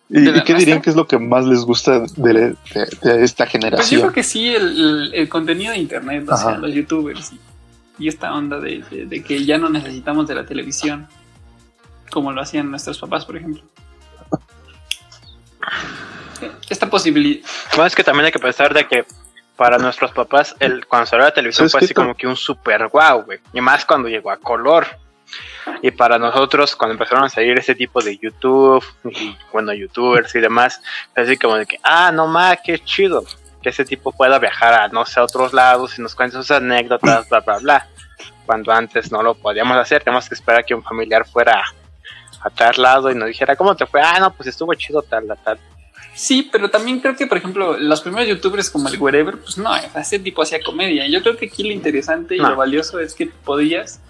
¿Y, 0.10 0.22
¿De 0.22 0.32
la 0.32 0.38
y 0.40 0.44
qué 0.44 0.54
dirían 0.54 0.82
que 0.82 0.90
es 0.92 0.96
lo 0.96 1.08
que 1.08 1.18
más 1.18 1.46
les 1.46 1.62
gusta 1.62 2.00
de, 2.02 2.06
de- 2.16 2.56
de 3.02 3.24
esta 3.24 3.46
Pues 3.46 3.54
yo 3.54 3.60
generación? 3.60 4.02
creo 4.02 4.14
que 4.14 4.24
sí, 4.24 4.54
el, 4.54 4.64
el- 4.80 5.14
el 5.14 5.30
contenido 5.30 5.72
de 5.72 5.80
internet, 5.80 6.28
o 6.30 6.38
sea, 6.38 6.58
los 6.58 6.72
youtubers 6.74 7.32
y, 7.34 7.40
y 7.98 8.08
esta 8.08 8.34
onda 8.34 8.60
de, 8.60 8.84
de- 8.92 9.06
de 9.08 9.24
que 9.24 9.44
ya 9.44 9.58
no 9.58 9.70
necesitamos 9.70 10.28
de 10.28 10.36
la 10.36 10.46
televisión, 10.46 11.08
como 12.12 12.32
lo 12.32 12.42
hacían 12.42 12.70
nuestros 12.70 13.00
papás, 13.00 13.26
por 13.26 13.38
ejemplo. 13.38 13.64
Esta 16.70 16.90
posibilidad. 16.90 17.48
Bueno, 17.72 17.86
es 17.88 17.96
que 17.96 18.04
también 18.04 18.26
hay 18.26 18.32
que 18.32 18.40
pensar 18.40 18.74
de 18.74 18.88
que 18.88 19.06
para 19.56 19.78
nuestros 19.78 20.12
papás, 20.12 20.56
el, 20.60 20.86
cuando 20.86 21.06
salió 21.08 21.26
la 21.26 21.34
televisión 21.34 21.70
¿Sabes 21.70 21.72
fue 21.72 21.86
así 21.86 21.94
como 21.94 22.16
que 22.16 22.28
un 22.28 22.36
super 22.36 22.88
guau, 22.88 23.24
güey. 23.24 23.40
Y 23.54 23.62
más 23.62 23.86
cuando 23.86 24.10
llegó 24.10 24.30
a 24.32 24.38
color. 24.38 24.86
Y 25.82 25.92
para 25.92 26.18
nosotros, 26.18 26.76
cuando 26.76 26.94
empezaron 26.94 27.24
a 27.24 27.30
salir 27.30 27.58
ese 27.58 27.76
tipo 27.76 28.02
de 28.02 28.18
YouTube, 28.18 28.84
y 29.10 29.36
bueno, 29.52 29.74
youtubers 29.74 30.34
y 30.36 30.40
demás, 30.40 30.82
así 31.16 31.38
como 31.38 31.56
de 31.56 31.66
que, 31.66 31.80
ah, 31.84 32.12
no 32.14 32.28
más, 32.28 32.58
qué 32.64 32.80
chido. 32.80 33.24
Que 33.62 33.70
ese 33.70 33.86
tipo 33.86 34.12
pueda 34.12 34.40
viajar 34.40 34.74
a, 34.74 34.88
no 34.90 35.06
sé, 35.06 35.20
a 35.20 35.24
otros 35.24 35.54
lados 35.54 35.98
y 35.98 36.02
nos 36.02 36.16
cuente 36.16 36.36
sus 36.36 36.52
anécdotas, 36.52 37.30
bla, 37.30 37.40
bla, 37.40 37.58
bla. 37.60 37.88
Cuando 38.46 38.72
antes 38.74 39.12
no 39.12 39.24
lo 39.24 39.36
podíamos 39.36 39.78
hacer, 39.78 40.04
teníamos 40.04 40.28
que 40.28 40.36
esperar 40.36 40.62
a 40.62 40.64
que 40.64 40.76
un 40.76 40.84
familiar 40.84 41.26
fuera 41.26 41.64
a 42.42 42.50
tal 42.50 42.74
lado 42.78 43.10
y 43.10 43.16
nos 43.16 43.28
dijera, 43.30 43.56
¿cómo 43.56 43.74
te 43.76 43.86
fue? 43.86 44.02
Ah, 44.02 44.20
no, 44.20 44.34
pues 44.34 44.48
estuvo 44.50 44.74
chido 44.74 45.02
tal, 45.02 45.26
tal, 45.28 45.38
tal. 45.44 45.60
Sí, 46.14 46.50
pero 46.52 46.70
también 46.70 47.00
creo 47.00 47.16
que, 47.16 47.26
por 47.26 47.38
ejemplo, 47.38 47.78
los 47.80 48.02
primeros 48.02 48.28
youtubers 48.28 48.70
como 48.70 48.90
el 48.90 49.00
Wherever, 49.00 49.38
pues 49.38 49.58
no, 49.58 49.72
ese 49.76 50.20
tipo 50.20 50.42
hacía 50.44 50.62
comedia. 50.62 51.08
Yo 51.08 51.22
creo 51.24 51.38
que 51.38 51.46
aquí 51.48 51.64
lo 51.64 51.72
interesante 51.72 52.36
y 52.36 52.40
No. 52.40 52.50
lo 52.50 52.56
valioso 52.58 53.00
es 53.00 53.16
que 53.16 53.28
podías 53.28 54.02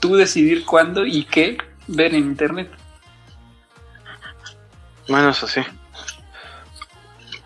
tú 0.00 0.16
decidir 0.16 0.64
cuándo 0.64 1.06
y 1.06 1.24
qué 1.24 1.58
ver 1.86 2.14
en 2.14 2.24
internet. 2.24 2.70
Bueno, 5.08 5.30
eso 5.30 5.46
sí. 5.46 5.60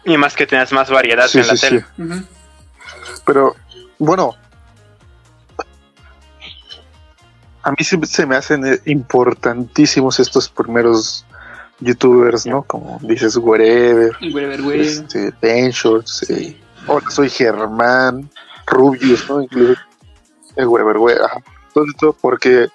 Y 0.04 0.16
más 0.18 0.34
que 0.34 0.46
tienes 0.46 0.72
más 0.72 0.90
variedad 0.90 1.26
Sí, 1.26 1.38
en 1.38 1.46
la 1.46 1.56
sí, 1.56 1.66
tele. 1.66 1.84
Pero, 3.24 3.56
bueno. 3.98 4.34
A 7.62 7.70
mí 7.70 7.76
sí 7.80 7.98
se 8.04 8.26
me 8.26 8.36
hacen 8.36 8.66
eh, 8.66 8.80
importantísimos 8.84 10.20
estos 10.20 10.50
primeros 10.50 11.24
youtubers, 11.80 12.44
¿no? 12.44 12.62
Como 12.62 12.98
dices, 13.02 13.36
Wherever, 13.36 14.12
Wherever, 14.20 14.80
este, 14.80 15.32
Ben 15.40 15.70
Shorts, 15.70 16.28
eh, 16.30 16.60
hola, 16.86 17.08
soy 17.10 17.30
Germán, 17.30 18.30
Rubius, 18.66 19.28
¿no? 19.30 19.42
Incluso 19.42 19.80
el 20.56 20.66
Wherever, 20.66 20.98
güey, 20.98 21.16
ajá. 21.16 21.42
Esto 21.74 22.16
porque 22.20 22.68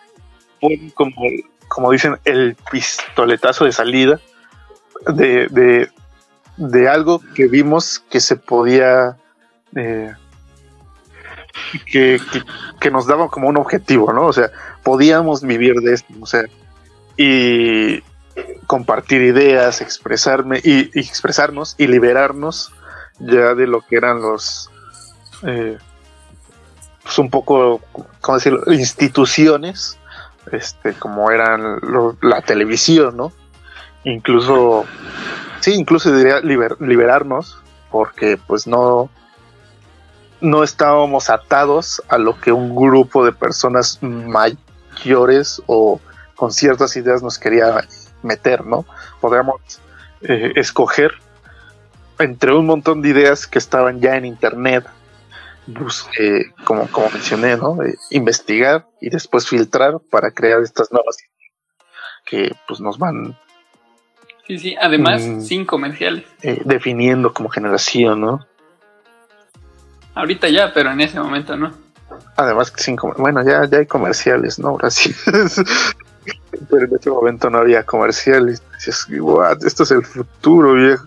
ponen 0.59 0.89
como, 0.91 1.15
como 1.67 1.91
dicen, 1.91 2.17
el 2.25 2.55
pistoletazo 2.71 3.65
de 3.65 3.71
salida 3.71 4.19
de, 5.07 5.89
de, 6.57 6.89
algo 6.89 7.21
que 7.33 7.47
vimos 7.47 7.99
que 8.09 8.19
se 8.19 8.35
podía 8.35 9.17
eh, 9.75 10.13
que, 11.85 12.19
que, 12.79 12.91
nos 12.91 13.07
daba 13.07 13.29
como 13.29 13.47
un 13.47 13.57
objetivo, 13.57 14.11
¿no? 14.11 14.25
O 14.25 14.33
sea, 14.33 14.51
podíamos 14.83 15.41
vivir 15.41 15.75
de 15.75 15.93
esto, 15.93 16.13
o 16.19 16.25
sea, 16.25 16.43
y 17.15 18.01
compartir 18.67 19.21
ideas, 19.21 19.81
expresarme 19.81 20.59
y, 20.63 20.89
y 20.93 20.99
expresarnos 20.99 21.75
y 21.77 21.87
liberarnos 21.87 22.73
ya 23.19 23.53
de 23.55 23.67
lo 23.67 23.81
que 23.81 23.97
eran 23.97 24.21
los 24.21 24.69
eh, 25.43 25.77
pues 27.09 27.17
un 27.17 27.31
poco, 27.31 27.81
¿cómo 28.21 28.37
decirlo? 28.37 28.61
instituciones, 28.71 29.97
este, 30.51 30.93
como 30.93 31.31
eran 31.31 31.79
la 32.21 32.43
televisión, 32.43 33.17
¿no? 33.17 33.31
Incluso, 34.03 34.85
sí, 35.59 35.73
incluso 35.73 36.15
diría 36.15 36.39
liber- 36.39 36.79
liberarnos, 36.79 37.57
porque 37.89 38.37
pues 38.37 38.67
no, 38.67 39.09
no 40.39 40.63
estábamos 40.63 41.31
atados 41.31 41.99
a 42.09 42.19
lo 42.19 42.39
que 42.39 42.51
un 42.51 42.75
grupo 42.75 43.25
de 43.25 43.31
personas 43.31 43.97
mayores 44.03 45.63
o 45.65 45.99
con 46.35 46.51
ciertas 46.51 46.95
ideas 46.95 47.23
nos 47.23 47.39
quería 47.39 47.87
meter, 48.21 48.67
¿no? 48.67 48.85
Podríamos 49.19 49.61
eh, 50.21 50.51
escoger 50.57 51.13
entre 52.19 52.53
un 52.53 52.67
montón 52.67 53.01
de 53.01 53.09
ideas 53.09 53.47
que 53.47 53.57
estaban 53.57 53.99
ya 53.99 54.15
en 54.15 54.25
internet, 54.25 54.85
bus- 55.73 56.07
eh, 56.19 56.45
como, 56.65 56.87
como 56.87 57.09
mencioné, 57.09 57.57
¿no? 57.57 57.81
Eh, 57.83 57.95
investigar 58.11 58.85
y 59.01 59.09
después 59.09 59.47
filtrar 59.47 59.99
para 60.09 60.31
crear 60.31 60.61
estas 60.61 60.91
nuevas 60.91 61.17
que 62.25 62.51
pues 62.67 62.79
nos 62.79 62.97
van 62.97 63.37
Sí, 64.47 64.57
sí, 64.57 64.75
además, 64.81 65.21
Mm. 65.21 65.41
sin 65.41 65.65
comerciales. 65.65 66.25
eh, 66.41 66.61
definiendo 66.65 67.33
como 67.33 67.49
generación, 67.49 68.21
¿no? 68.21 68.47
Ahorita 70.15 70.49
ya, 70.49 70.73
pero 70.73 70.91
en 70.91 71.01
ese 71.01 71.19
momento 71.19 71.55
no. 71.55 71.71
Además 72.35 72.73
sin 72.75 72.95
bueno, 73.17 73.43
ya, 73.45 73.65
ya 73.65 73.77
hay 73.77 73.85
comerciales, 73.85 74.57
¿no? 74.59 74.69
Ahora 74.69 74.89
sí. 74.89 75.13
Pero 76.69 76.85
en 76.85 76.95
ese 76.95 77.09
momento 77.09 77.49
no 77.49 77.59
había 77.59 77.83
comerciales. 77.85 78.61
Decías, 78.73 79.07
"What? 79.19 79.63
esto 79.65 79.83
es 79.83 79.91
el 79.91 80.03
futuro, 80.05 80.73
viejo. 80.73 81.05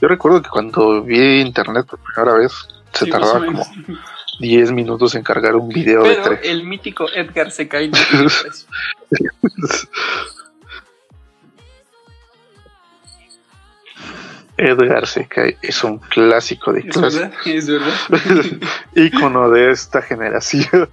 Yo 0.00 0.08
recuerdo 0.08 0.42
que 0.42 0.50
cuando 0.50 1.02
vi 1.02 1.40
internet 1.40 1.86
por 1.88 1.98
primera 2.00 2.36
vez, 2.36 2.52
se 2.92 3.04
Sí, 3.06 3.10
tardaba 3.10 3.44
como 3.44 3.66
10 4.40 4.72
minutos 4.72 5.14
en 5.14 5.22
cargar 5.22 5.56
un 5.56 5.68
video 5.68 6.02
de 6.02 6.10
Pero 6.10 6.22
tres. 6.24 6.40
el 6.44 6.64
mítico 6.64 7.06
Edgar 7.14 7.50
se 7.50 7.68
cae. 7.68 7.90
Edgar 14.58 15.06
se 15.06 15.26
cae, 15.26 15.56
es 15.62 15.82
un 15.82 15.98
clásico 15.98 16.72
de 16.72 16.80
Es 16.80 17.00
verdad, 17.00 17.32
es 17.46 17.66
verdad. 17.68 17.92
ícono 18.94 19.48
de 19.50 19.70
esta 19.72 20.02
generación. 20.02 20.88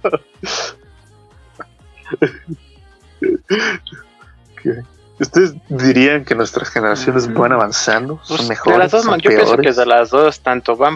¿Qué? 4.62 4.82
¿Ustedes 5.20 5.54
dirían 5.68 6.24
que 6.24 6.34
nuestras 6.34 6.70
generaciones 6.70 7.28
Mm. 7.28 7.34
van 7.34 7.52
avanzando? 7.52 8.16
Pues, 8.16 8.28
¿Son 8.28 8.38
de 8.38 8.48
mejores? 8.48 8.78
las 8.78 8.90
dos, 8.90 9.02
¿Son 9.04 9.18
yo 9.20 9.28
pienso 9.28 9.44
que 9.50 9.56
peores? 9.58 9.76
de 9.76 9.86
las 9.86 10.08
dos, 10.10 10.40
tanto 10.40 10.76
van 10.76 10.94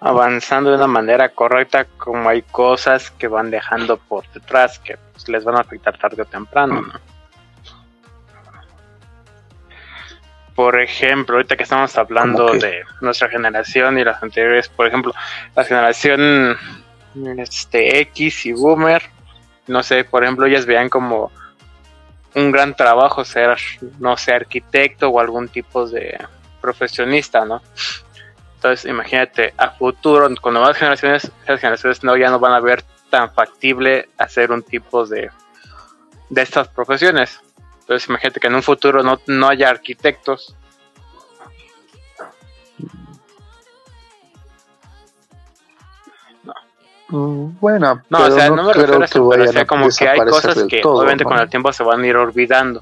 avanzando 0.00 0.70
de 0.70 0.76
una 0.76 0.86
manera 0.86 1.28
correcta 1.30 1.84
como 1.96 2.28
hay 2.28 2.42
cosas 2.42 3.10
que 3.10 3.28
van 3.28 3.50
dejando 3.50 3.96
por 3.96 4.26
detrás 4.32 4.78
que 4.78 4.96
pues, 5.12 5.28
les 5.28 5.44
van 5.44 5.56
a 5.56 5.60
afectar 5.60 5.98
tarde 5.98 6.22
o 6.22 6.24
temprano, 6.24 6.82
¿no? 6.82 7.16
Por 10.54 10.80
ejemplo, 10.80 11.36
ahorita 11.36 11.54
que 11.54 11.64
estamos 11.64 11.98
hablando 11.98 12.46
de 12.54 12.80
nuestra 13.02 13.28
generación 13.28 13.98
y 13.98 14.04
las 14.04 14.22
anteriores, 14.22 14.70
por 14.70 14.86
ejemplo, 14.86 15.12
la 15.54 15.64
generación 15.64 16.56
este, 17.36 18.00
X 18.00 18.46
y 18.46 18.52
Boomer, 18.52 19.02
no 19.66 19.82
sé, 19.82 20.04
por 20.04 20.24
ejemplo, 20.24 20.46
ellas 20.46 20.64
veían 20.64 20.88
como 20.88 21.30
un 22.34 22.50
gran 22.50 22.74
trabajo 22.74 23.22
ser, 23.22 23.58
no 23.98 24.16
sé, 24.16 24.32
arquitecto 24.32 25.10
o 25.10 25.20
algún 25.20 25.48
tipo 25.48 25.86
de 25.86 26.18
profesionista, 26.60 27.44
¿no? 27.44 27.62
Entonces, 28.56 28.90
imagínate, 28.90 29.54
a 29.58 29.70
futuro, 29.70 30.28
con 30.40 30.54
nuevas 30.54 30.76
generaciones, 30.76 31.30
esas 31.44 31.60
generaciones 31.60 32.02
no, 32.02 32.16
ya 32.16 32.30
no 32.30 32.38
van 32.38 32.52
a 32.52 32.60
ver 32.60 32.82
tan 33.10 33.32
factible 33.32 34.08
hacer 34.18 34.50
un 34.50 34.62
tipo 34.62 35.06
de, 35.06 35.30
de 36.30 36.42
estas 36.42 36.68
profesiones. 36.68 37.40
Entonces, 37.80 38.08
imagínate 38.08 38.40
que 38.40 38.46
en 38.46 38.54
un 38.54 38.62
futuro 38.62 39.02
no, 39.02 39.20
no 39.26 39.48
haya 39.48 39.68
arquitectos. 39.68 40.56
Mm, 47.08 47.58
Bueno, 47.60 48.02
No, 48.08 48.18
pero 48.18 48.34
o 48.34 48.36
sea, 48.36 48.50
no, 48.50 48.64
me 48.64 48.72
refiero 48.72 49.00
a 49.00 49.04
eso, 49.04 49.28
pero 49.28 49.44
o 49.44 49.52
sea, 49.52 49.66
como 49.66 49.88
que 49.90 50.08
hay 50.08 50.18
cosas 50.20 50.64
que 50.68 50.80
todo, 50.80 50.96
obviamente 50.96 51.24
¿no? 51.24 51.30
con 51.30 51.38
el 51.38 51.48
tiempo 51.48 51.72
se 51.72 51.84
van 51.84 52.00
a 52.00 52.06
ir 52.06 52.16
olvidando. 52.16 52.80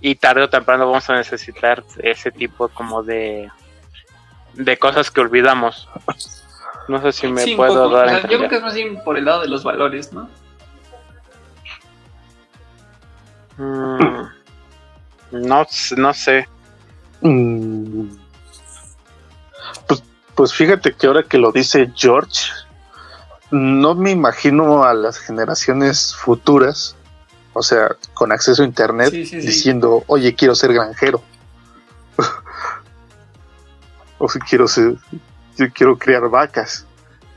Y 0.00 0.16
tarde 0.16 0.42
o 0.42 0.50
temprano 0.50 0.86
vamos 0.86 1.08
a 1.08 1.14
necesitar 1.14 1.82
ese 2.02 2.30
tipo 2.30 2.68
como 2.68 3.02
de, 3.02 3.50
de 4.58 4.76
cosas 4.78 5.10
que 5.10 5.20
olvidamos. 5.20 5.88
No 6.88 7.00
sé 7.02 7.12
si 7.12 7.28
me 7.28 7.42
Sí, 7.42 7.54
puedo 7.54 7.84
poco. 7.84 7.96
dar 7.96 8.06
O 8.06 8.10
a 8.10 8.20
sea, 8.20 8.30
yo 8.30 8.38
creo 8.38 8.48
que 8.50 8.56
es 8.56 8.62
más 8.62 8.74
bien 8.74 9.02
por 9.04 9.16
el 9.16 9.24
lado 9.24 9.42
de 9.42 9.48
los 9.48 9.62
valores, 9.62 10.12
¿no? 10.12 10.28
Mm, 13.56 14.22
no, 15.32 15.66
no 15.96 16.14
sé. 16.14 16.48
Mm. 17.20 18.08
Pues, 19.86 20.02
pues 20.34 20.54
fíjate 20.54 20.94
que 20.94 21.06
ahora 21.06 21.22
que 21.22 21.38
lo 21.38 21.52
dice 21.52 21.90
George, 21.94 22.46
no 23.50 23.94
me 23.94 24.10
imagino 24.10 24.84
a 24.84 24.94
las 24.94 25.18
generaciones 25.18 26.14
futuras, 26.14 26.96
o 27.52 27.62
sea, 27.62 27.96
con 28.14 28.32
acceso 28.32 28.62
a 28.62 28.66
internet, 28.66 29.10
Sí, 29.10 29.26
sí, 29.26 29.40
sí. 29.40 29.46
diciendo, 29.46 30.04
oye, 30.06 30.34
quiero 30.34 30.54
ser 30.54 30.72
granjero. 30.72 31.22
O 34.18 34.28
si 34.28 34.38
quiero 34.40 34.66
ser, 34.68 34.94
yo 35.56 35.66
quiero 35.72 35.96
criar 35.98 36.28
vacas, 36.28 36.86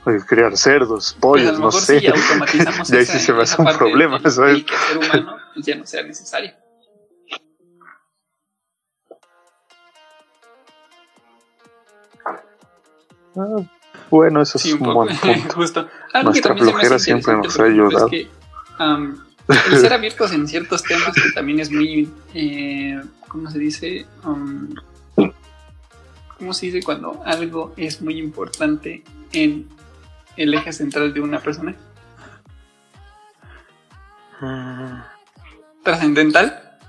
o 0.03 0.11
criar 0.25 0.57
cerdos, 0.57 1.15
Pues 1.19 1.43
a 1.43 1.51
pollos, 1.51 1.59
lo 1.59 1.65
no 1.65 1.71
sé. 1.71 2.07
automatizamos 2.07 2.89
Y 2.91 2.95
ahí 2.97 3.05
sí 3.05 3.19
se 3.19 3.33
me 3.33 3.43
hace 3.43 3.61
un 3.61 3.77
problema, 3.77 4.19
¿sabes? 4.29 4.59
Y 4.59 4.63
que 4.63 4.73
el 4.73 4.79
ser 4.81 4.97
humano 4.97 5.37
pues, 5.53 5.65
ya 5.65 5.75
no 5.75 5.85
sea 5.85 6.03
necesario. 6.03 6.51
Ah, 13.35 13.63
bueno, 14.09 14.41
eso 14.41 14.57
Sí, 14.59 14.69
es 14.69 14.73
un 14.75 14.81
un 14.81 14.85
poco. 14.87 15.05
buen 15.05 15.17
punto. 15.39 15.55
Justo. 15.55 15.79
Algo 16.13 16.31
que 16.33 16.41
Nuestra 16.41 16.55
flojera 16.55 16.99
siempre 16.99 17.35
nos 17.37 17.59
ha 17.59 17.63
ayudado. 17.63 18.05
Es 18.07 18.11
que, 18.11 18.27
am, 18.77 19.17
el 19.69 19.77
ser 19.79 19.93
abiertos 19.93 20.31
en 20.33 20.47
ciertos 20.47 20.83
temas 20.83 21.13
que 21.13 21.31
también 21.33 21.59
es 21.59 21.71
muy, 21.71 22.09
eh, 22.33 23.01
¿cómo 23.27 23.49
se 23.49 23.59
dice? 23.59 24.05
Am, 24.23 24.69
¿Cómo 26.41 26.55
se 26.55 26.65
dice 26.65 26.81
cuando 26.81 27.21
algo 27.23 27.71
es 27.77 28.01
muy 28.01 28.17
importante 28.17 29.03
en 29.31 29.67
el 30.35 30.55
eje 30.55 30.73
central 30.73 31.13
de 31.13 31.21
una 31.21 31.37
persona? 31.39 31.75
Mm, 34.39 35.01
Trascendental. 35.83 36.79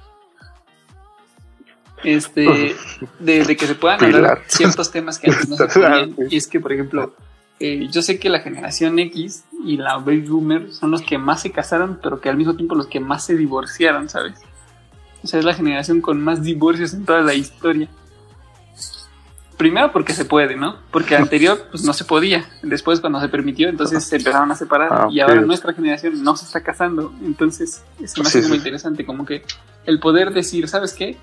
Este, 2.03 2.75
de, 3.19 3.45
de 3.45 3.57
que 3.59 3.67
se 3.67 3.75
puedan 3.75 4.03
hablar 4.03 4.43
ciertos 4.47 4.91
temas 4.91 5.19
que 5.19 5.31
antes 5.31 5.47
no 5.47 5.57
se 5.59 5.67
podían. 5.67 6.17
Y 6.31 6.37
es 6.39 6.47
que, 6.47 6.59
por 6.59 6.73
ejemplo, 6.73 7.15
eh, 7.61 7.89
yo 7.91 8.01
sé 8.01 8.19
que 8.19 8.31
la 8.31 8.41
generación 8.41 8.99
X 9.01 9.45
y 9.67 9.77
la 9.77 9.99
baby 9.99 10.21
boomer 10.21 10.73
son 10.73 10.93
los 10.93 11.03
que 11.03 11.19
más 11.19 11.43
se 11.43 11.53
casaron, 11.53 12.01
pero 12.03 12.23
que 12.23 12.31
al 12.31 12.39
mismo 12.39 12.57
tiempo 12.57 12.75
los 12.75 12.87
que 12.87 13.01
más 13.01 13.27
se 13.27 13.37
divorciaron, 13.37 14.09
¿sabes? 14.09 14.41
O 15.23 15.27
sea, 15.27 15.41
es 15.41 15.45
la 15.45 15.53
generación 15.53 16.01
con 16.01 16.23
más 16.23 16.43
divorcios 16.43 16.95
en 16.95 17.05
toda 17.05 17.21
la 17.21 17.35
historia. 17.35 17.91
Primero 19.57 19.93
porque 19.93 20.13
se 20.13 20.25
puede, 20.25 20.57
¿no? 20.57 20.77
Porque 20.91 21.15
anterior 21.17 21.67
pues 21.71 21.85
no 21.85 21.93
se 21.93 22.05
podía. 22.05 22.49
Después 22.63 23.01
cuando 23.01 23.21
se 23.21 23.29
permitió, 23.29 23.69
entonces 23.69 24.03
se 24.05 24.17
empezaron 24.17 24.51
a 24.51 24.57
separar 24.57 24.89
Ah, 24.93 25.09
y 25.11 25.20
ahora 25.20 25.41
nuestra 25.43 25.73
generación 25.73 26.23
no 26.23 26.37
se 26.37 26.45
está 26.47 26.62
casando. 26.62 27.12
Entonces 27.23 27.83
es 28.01 28.19
hace 28.19 28.43
sí. 28.43 28.49
muy 28.49 28.59
interesante 28.59 29.05
como 29.07 29.24
que 29.27 29.45
el 29.87 30.01
poder 30.01 30.33
decir, 30.33 30.69
¿sabes 30.69 30.95
qué? 30.95 31.16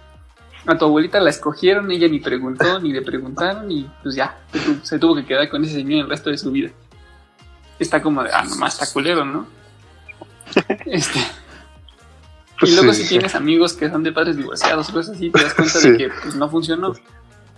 A 0.65 0.77
tu 0.77 0.85
abuelita 0.85 1.19
la 1.19 1.30
escogieron, 1.30 1.89
ella 1.91 2.07
ni 2.07 2.19
preguntó, 2.19 2.80
ni 2.81 2.91
le 2.93 3.01
preguntaron 3.01 3.69
y 3.72 3.89
pues 4.03 4.15
ya, 4.15 4.38
se 4.51 4.60
tuvo, 4.60 4.85
se 4.85 4.99
tuvo 4.99 5.15
que 5.15 5.26
quedar 5.26 5.49
con 5.49 5.64
ese 5.64 5.73
señor 5.76 6.01
el 6.06 6.10
resto 6.10 6.30
de 6.30 6.38
su 6.38 6.51
vida. 6.51 6.69
Está 7.80 8.01
como 8.01 8.23
de, 8.23 8.30
ah, 8.34 8.43
nomás 8.43 8.73
está 8.73 8.91
culero, 8.93 9.23
¿no? 9.26 9.47
Este, 10.85 11.19
Pues 12.60 12.72
y 12.72 12.76
luego 12.76 12.91
sí, 12.93 13.01
si 13.01 13.03
sí. 13.03 13.10
tienes 13.15 13.35
amigos 13.35 13.73
que 13.73 13.89
son 13.89 14.03
de 14.03 14.11
padres 14.11 14.35
divorciados 14.35 14.89
cosas 14.89 15.15
así, 15.15 15.30
te 15.30 15.41
das 15.43 15.53
cuenta 15.53 15.80
Sí. 15.80 15.91
de 15.91 15.97
que 15.97 16.10
pues, 16.23 16.35
no 16.35 16.49
funcionó. 16.49 16.93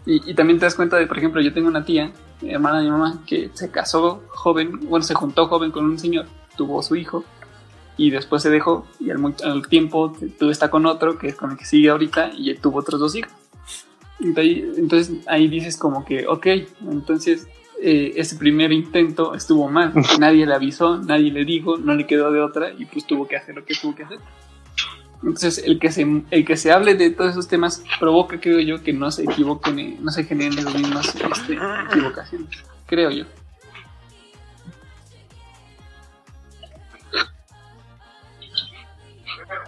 Y, 0.05 0.31
y 0.31 0.33
también 0.33 0.57
te 0.59 0.65
das 0.65 0.75
cuenta 0.75 0.97
de, 0.97 1.05
por 1.07 1.17
ejemplo, 1.17 1.41
yo 1.41 1.53
tengo 1.53 1.67
una 1.67 1.85
tía, 1.85 2.11
hermana 2.41 2.79
de 2.79 2.85
mi 2.85 2.91
mamá, 2.91 3.21
que 3.27 3.51
se 3.53 3.69
casó 3.69 4.23
joven, 4.29 4.79
bueno, 4.89 5.03
se 5.03 5.13
juntó 5.13 5.47
joven 5.47 5.71
con 5.71 5.85
un 5.85 5.99
señor, 5.99 6.25
tuvo 6.57 6.81
su 6.81 6.95
hijo, 6.95 7.23
y 7.97 8.09
después 8.09 8.41
se 8.41 8.49
dejó, 8.49 8.87
y 8.99 9.11
al, 9.11 9.19
muy- 9.19 9.35
al 9.43 9.67
tiempo 9.67 10.15
tú 10.39 10.49
está 10.49 10.69
con 10.71 10.85
otro, 10.87 11.19
que 11.19 11.27
es 11.27 11.35
con 11.35 11.51
el 11.51 11.57
que 11.57 11.65
sigue 11.65 11.89
ahorita, 11.89 12.31
y 12.35 12.53
tuvo 12.55 12.79
otros 12.79 12.99
dos 12.99 13.15
hijos. 13.15 13.31
Entonces, 14.19 14.77
entonces 14.77 15.17
ahí 15.27 15.47
dices 15.47 15.77
como 15.77 16.03
que, 16.05 16.27
ok, 16.27 16.47
entonces 16.89 17.47
eh, 17.81 18.13
ese 18.15 18.35
primer 18.37 18.71
intento 18.71 19.33
estuvo 19.35 19.67
mal, 19.69 19.93
nadie 20.19 20.45
le 20.45 20.53
avisó, 20.55 20.97
nadie 20.97 21.31
le 21.31 21.45
dijo, 21.45 21.77
no 21.77 21.93
le 21.95 22.07
quedó 22.07 22.31
de 22.31 22.41
otra, 22.41 22.71
y 22.77 22.85
pues 22.85 23.05
tuvo 23.05 23.27
que 23.27 23.35
hacer 23.37 23.55
lo 23.55 23.65
que 23.65 23.75
tuvo 23.75 23.93
que 23.95 24.03
hacer. 24.03 24.19
Entonces, 25.23 25.63
el 25.65 25.79
que 25.79 25.91
se, 25.91 26.23
el 26.31 26.45
que 26.45 26.57
se 26.57 26.71
hable 26.71 26.95
de 26.95 27.11
todos 27.11 27.31
esos 27.31 27.47
temas 27.47 27.83
provoca, 27.99 28.39
creo 28.39 28.59
yo, 28.59 28.81
que 28.81 28.91
no 28.91 29.11
se 29.11 29.23
equivoquen, 29.23 29.79
eh, 29.79 29.97
no 29.99 30.11
se 30.11 30.23
generen 30.23 30.65
las 30.65 30.73
mismas 30.73 31.13
este, 31.13 31.59
equivocaciones, 31.89 32.49
creo 32.87 33.11
yo. 33.11 33.25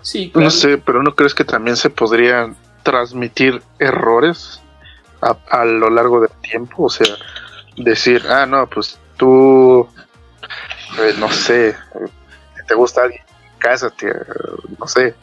Sí, 0.01 0.31
claro. 0.31 0.45
No 0.45 0.51
sé, 0.51 0.77
pero 0.79 1.03
¿no 1.03 1.15
crees 1.15 1.33
que 1.33 1.45
también 1.45 1.77
se 1.77 1.89
podrían 1.89 2.57
transmitir 2.81 3.61
errores 3.79 4.61
a, 5.21 5.37
a 5.49 5.65
lo 5.65 5.89
largo 5.89 6.19
del 6.19 6.31
tiempo? 6.41 6.85
O 6.85 6.89
sea, 6.89 7.15
decir, 7.77 8.23
ah, 8.27 8.45
no, 8.45 8.67
pues 8.67 8.99
tú, 9.17 9.87
eh, 10.99 11.13
no 11.19 11.29
sé, 11.31 11.73
si 11.73 12.65
te 12.67 12.73
gusta 12.73 13.03
alguien, 13.03 13.23
cásate, 13.59 14.09
eh, 14.09 14.15
no 14.79 14.87
sé. 14.87 15.15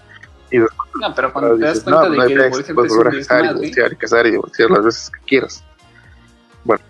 Y 0.50 0.58
después 0.58 0.90
No, 1.00 1.14
pero 1.14 1.32
cuando 1.32 1.56
te 1.56 1.62
das 1.64 1.72
dices, 1.74 1.84
cuenta 1.84 2.02
no, 2.02 2.10
de 2.10 2.16
no 2.16 2.22
hay 2.22 2.28
que 2.64 2.74
puedes 2.74 2.92
es 2.92 2.96
volver 2.98 3.14
a 3.14 3.18
casar 3.18 3.44
y 3.44 3.48
divorciar 3.48 3.92
y 3.92 3.96
casar 3.96 4.26
y 4.26 4.30
divorciar 4.32 4.70
las 4.70 4.84
veces 4.84 5.10
que 5.10 5.20
quieras. 5.26 5.64
Bueno, 6.64 6.82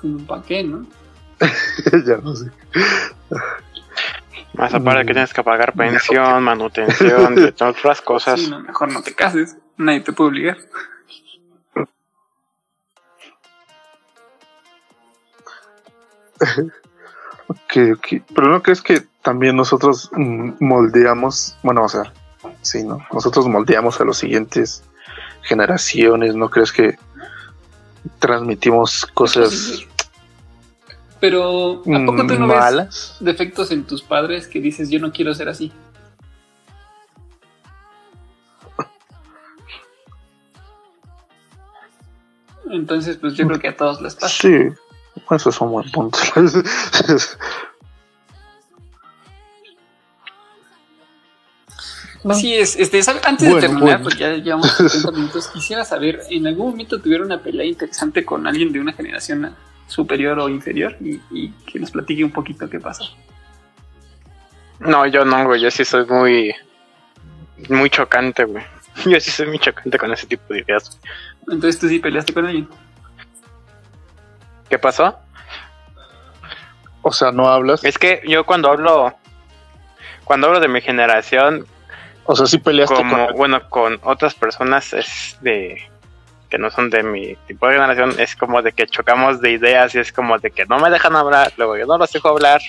como 0.00 0.18
para 0.26 0.42
qué, 0.42 0.64
¿no? 0.64 0.86
ya 2.06 2.16
no 2.18 2.34
sé. 2.34 2.50
Más 4.54 4.72
aparte 4.72 5.04
Mm. 5.04 5.06
que 5.06 5.12
tienes 5.12 5.32
que 5.34 5.42
pagar 5.42 5.72
pensión, 5.76 6.42
manutención, 6.42 7.34
de 7.34 7.52
todas 7.56 7.76
otras 7.78 8.00
cosas. 8.00 8.40
Sí, 8.40 8.50
no, 8.50 8.60
mejor 8.60 8.92
no 8.92 9.02
te 9.02 9.14
cases, 9.14 9.56
nadie 9.76 10.00
te 10.00 10.12
puede 10.12 10.30
obligar. 10.30 10.58
Ok, 17.48 17.76
ok. 17.96 18.06
Pero 18.34 18.48
no 18.48 18.62
crees 18.62 18.82
que 18.82 19.02
también 19.24 19.56
nosotros 19.56 20.10
mm, 20.12 20.52
moldeamos, 20.60 21.56
bueno, 21.62 21.84
o 21.84 21.88
sea, 21.88 22.12
sí, 22.60 22.84
¿no? 22.84 23.04
Nosotros 23.10 23.48
moldeamos 23.48 23.98
a 24.00 24.04
las 24.04 24.18
siguientes 24.18 24.84
generaciones, 25.42 26.36
¿no 26.36 26.50
crees 26.50 26.70
que 26.70 26.98
transmitimos 28.18 29.06
cosas 29.06 29.86
Pero, 31.20 31.80
¿a 31.80 32.06
poco 32.06 32.26
tú 32.26 32.38
no 32.38 32.46
ves 32.46 32.58
malas? 32.58 33.16
defectos 33.18 33.70
en 33.70 33.84
tus 33.84 34.02
padres 34.02 34.46
que 34.46 34.60
dices, 34.60 34.90
yo 34.90 35.00
no 35.00 35.10
quiero 35.10 35.34
ser 35.34 35.48
así? 35.48 35.72
Entonces, 42.70 43.16
pues 43.16 43.34
yo 43.34 43.46
creo 43.46 43.58
que 43.58 43.68
a 43.68 43.76
todos 43.76 44.02
les 44.02 44.16
pasa. 44.16 44.28
Sí, 44.28 44.68
eso 45.30 45.48
es 45.48 45.60
un 45.60 45.70
buen 45.70 45.90
punto. 45.92 46.18
Sí, 52.32 52.54
es, 52.54 52.76
este, 52.76 53.00
antes 53.24 53.48
Bueno, 53.48 53.54
de 53.56 53.60
terminar, 53.60 53.80
bueno. 53.80 54.02
pues 54.04 54.16
ya 54.16 54.32
llevamos 54.32 54.70
70 54.76 55.10
minutos, 55.12 55.48
quisiera 55.48 55.84
saber, 55.84 56.22
¿en 56.30 56.46
algún 56.46 56.70
momento 56.70 57.00
tuvieron 57.00 57.26
una 57.26 57.42
pelea 57.42 57.66
interesante 57.66 58.24
con 58.24 58.46
alguien 58.46 58.72
de 58.72 58.80
una 58.80 58.94
generación 58.94 59.54
superior 59.86 60.38
o 60.38 60.48
inferior? 60.48 60.96
Y, 61.00 61.20
y 61.30 61.50
que 61.66 61.78
nos 61.78 61.90
platique 61.90 62.24
un 62.24 62.30
poquito 62.30 62.68
qué 62.70 62.80
pasó. 62.80 63.04
No, 64.80 65.06
yo 65.06 65.24
no, 65.24 65.44
güey. 65.44 65.60
Yo 65.60 65.70
sí 65.70 65.84
soy 65.84 66.06
muy. 66.06 66.54
Muy 67.68 67.88
chocante, 67.90 68.44
güey. 68.44 68.64
Yo 69.06 69.18
sí 69.20 69.30
soy 69.30 69.46
muy 69.46 69.58
chocante 69.58 69.96
con 69.98 70.12
ese 70.12 70.26
tipo 70.26 70.52
de 70.52 70.60
ideas. 70.60 70.98
Entonces 71.48 71.78
tú 71.78 71.88
sí 71.88 71.98
peleaste 71.98 72.32
con 72.34 72.46
alguien. 72.46 72.68
¿Qué 74.68 74.78
pasó? 74.78 75.18
o 77.02 77.12
sea, 77.12 77.32
no 77.32 77.48
hablas. 77.48 77.84
Es 77.84 77.98
que 77.98 78.22
yo 78.26 78.44
cuando 78.44 78.70
hablo. 78.70 79.14
Cuando 80.24 80.46
hablo 80.46 80.58
de 80.60 80.68
mi 80.68 80.80
generación, 80.80 81.66
O 82.26 82.34
sea, 82.36 82.46
sí 82.46 82.58
peleaste 82.58 82.94
como, 82.94 83.26
con. 83.28 83.36
bueno, 83.36 83.68
con 83.68 83.98
otras 84.02 84.34
personas 84.34 84.92
es 84.92 85.36
de. 85.40 85.82
que 86.48 86.58
no 86.58 86.70
son 86.70 86.88
de 86.90 87.02
mi 87.02 87.36
tipo 87.46 87.66
de 87.66 87.74
generación, 87.74 88.14
es 88.18 88.34
como 88.36 88.62
de 88.62 88.72
que 88.72 88.86
chocamos 88.86 89.40
de 89.40 89.52
ideas 89.52 89.94
y 89.94 89.98
es 89.98 90.12
como 90.12 90.38
de 90.38 90.50
que 90.50 90.64
no 90.66 90.78
me 90.78 90.88
dejan 90.90 91.16
hablar, 91.16 91.52
luego 91.56 91.76
yo 91.76 91.86
no 91.86 91.98
los 91.98 92.10
dejo 92.12 92.28
hablar. 92.28 92.60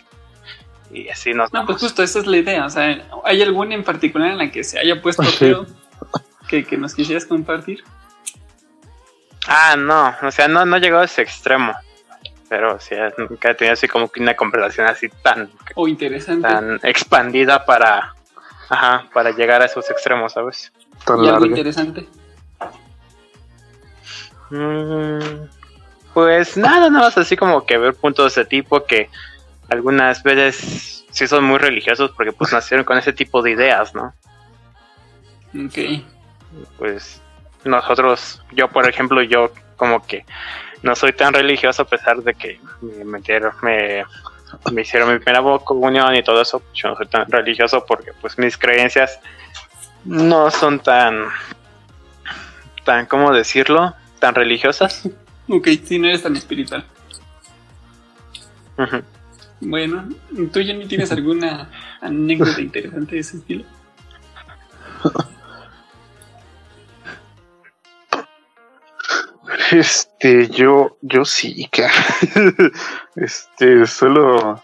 Y 0.91 1.09
así 1.09 1.33
nos 1.33 1.51
No, 1.53 1.65
pues 1.65 1.79
justo 1.81 2.03
esa 2.03 2.19
es 2.19 2.27
la 2.27 2.37
idea. 2.37 2.65
O 2.65 2.69
sea, 2.69 3.05
¿hay 3.23 3.41
alguna 3.41 3.75
en 3.75 3.83
particular 3.83 4.31
en 4.31 4.37
la 4.37 4.51
que 4.51 4.63
se 4.63 4.79
haya 4.79 5.01
puesto 5.01 5.23
Sí. 5.23 5.37
feo 5.37 5.65
que, 6.47 6.63
que 6.63 6.77
nos 6.77 6.93
quisieras 6.93 7.25
compartir? 7.25 7.83
Ah, 9.47 9.75
no, 9.77 10.15
o 10.23 10.31
sea, 10.31 10.47
no, 10.47 10.65
no 10.65 10.77
llegó 10.77 10.97
a 10.99 11.05
ese 11.05 11.21
extremo. 11.21 11.73
Pero 12.49 12.79
sí, 12.79 12.95
nunca 13.17 13.51
he 13.51 13.55
tenido 13.55 13.73
así 13.73 13.87
como 13.87 14.09
que 14.09 14.21
una 14.21 14.35
conversación 14.35 14.87
así 14.87 15.09
tan, 15.21 15.49
O 15.75 15.87
interesante. 15.87 16.47
tan 16.47 16.79
expandida 16.83 17.65
para, 17.65 18.14
ajá, 18.69 19.07
para 19.13 19.31
llegar 19.31 19.61
a 19.61 19.65
esos 19.65 19.89
extremos, 19.89 20.33
¿sabes? 20.33 20.71
tan 21.05 21.23
y 21.23 21.27
algo 21.27 21.45
interesante. 21.45 22.07
Mm, 24.49 25.47
pues 26.13 26.55
nada, 26.55 26.89
nada 26.89 27.05
más 27.05 27.17
así 27.17 27.35
como 27.35 27.65
que 27.65 27.77
ver 27.77 27.93
puntos 27.95 28.35
de 28.35 28.41
ese 28.41 28.49
tipo 28.49 28.85
que 28.85 29.09
algunas 29.69 30.23
veces 30.23 31.05
sí 31.09 31.27
son 31.27 31.43
muy 31.43 31.57
religiosos 31.57 32.11
porque 32.11 32.31
pues 32.31 32.51
nacieron 32.51 32.85
con 32.85 32.97
ese 32.97 33.13
tipo 33.13 33.41
de 33.41 33.51
ideas, 33.51 33.93
¿no? 33.95 34.13
Ok. 35.65 36.03
Pues 36.77 37.21
nosotros, 37.63 38.41
yo 38.51 38.67
por 38.69 38.87
ejemplo, 38.87 39.21
yo 39.23 39.51
como 39.77 40.05
que 40.05 40.25
no 40.83 40.95
soy 40.95 41.13
tan 41.13 41.33
religioso 41.33 41.81
a 41.81 41.87
pesar 41.87 42.17
de 42.21 42.33
que 42.33 42.59
me 42.81 43.03
metieron, 43.05 43.53
me, 43.61 44.05
me 44.71 44.81
hicieron 44.81 45.11
mi 45.11 45.19
primera 45.19 45.41
comunión 45.63 46.15
y 46.15 46.23
todo 46.23 46.41
eso, 46.41 46.61
yo 46.73 46.89
no 46.89 46.95
soy 46.95 47.07
tan 47.07 47.29
religioso 47.29 47.85
porque 47.85 48.11
pues 48.21 48.37
mis 48.37 48.57
creencias 48.57 49.19
no 50.03 50.51
son 50.51 50.79
tan, 50.79 51.25
tan, 52.83 53.05
¿cómo 53.05 53.33
decirlo? 53.33 53.93
Tan 54.19 54.35
religiosas. 54.35 55.09
Ok, 55.47 55.67
si 55.83 55.99
no 55.99 56.07
eres 56.07 56.23
tan 56.23 56.35
espiritual. 56.35 56.83
Bueno, 59.61 60.09
¿tú 60.51 60.59
ya 60.61 60.73
ni 60.73 60.87
tienes 60.87 61.11
alguna 61.11 61.69
anécdota 62.01 62.59
interesante 62.61 63.13
de 63.13 63.21
ese 63.21 63.37
estilo? 63.37 63.63
Este, 69.75 70.47
yo, 70.47 70.95
yo 71.01 71.25
sí, 71.25 71.67
que 71.69 71.85
este, 73.17 73.85
solo, 73.85 74.61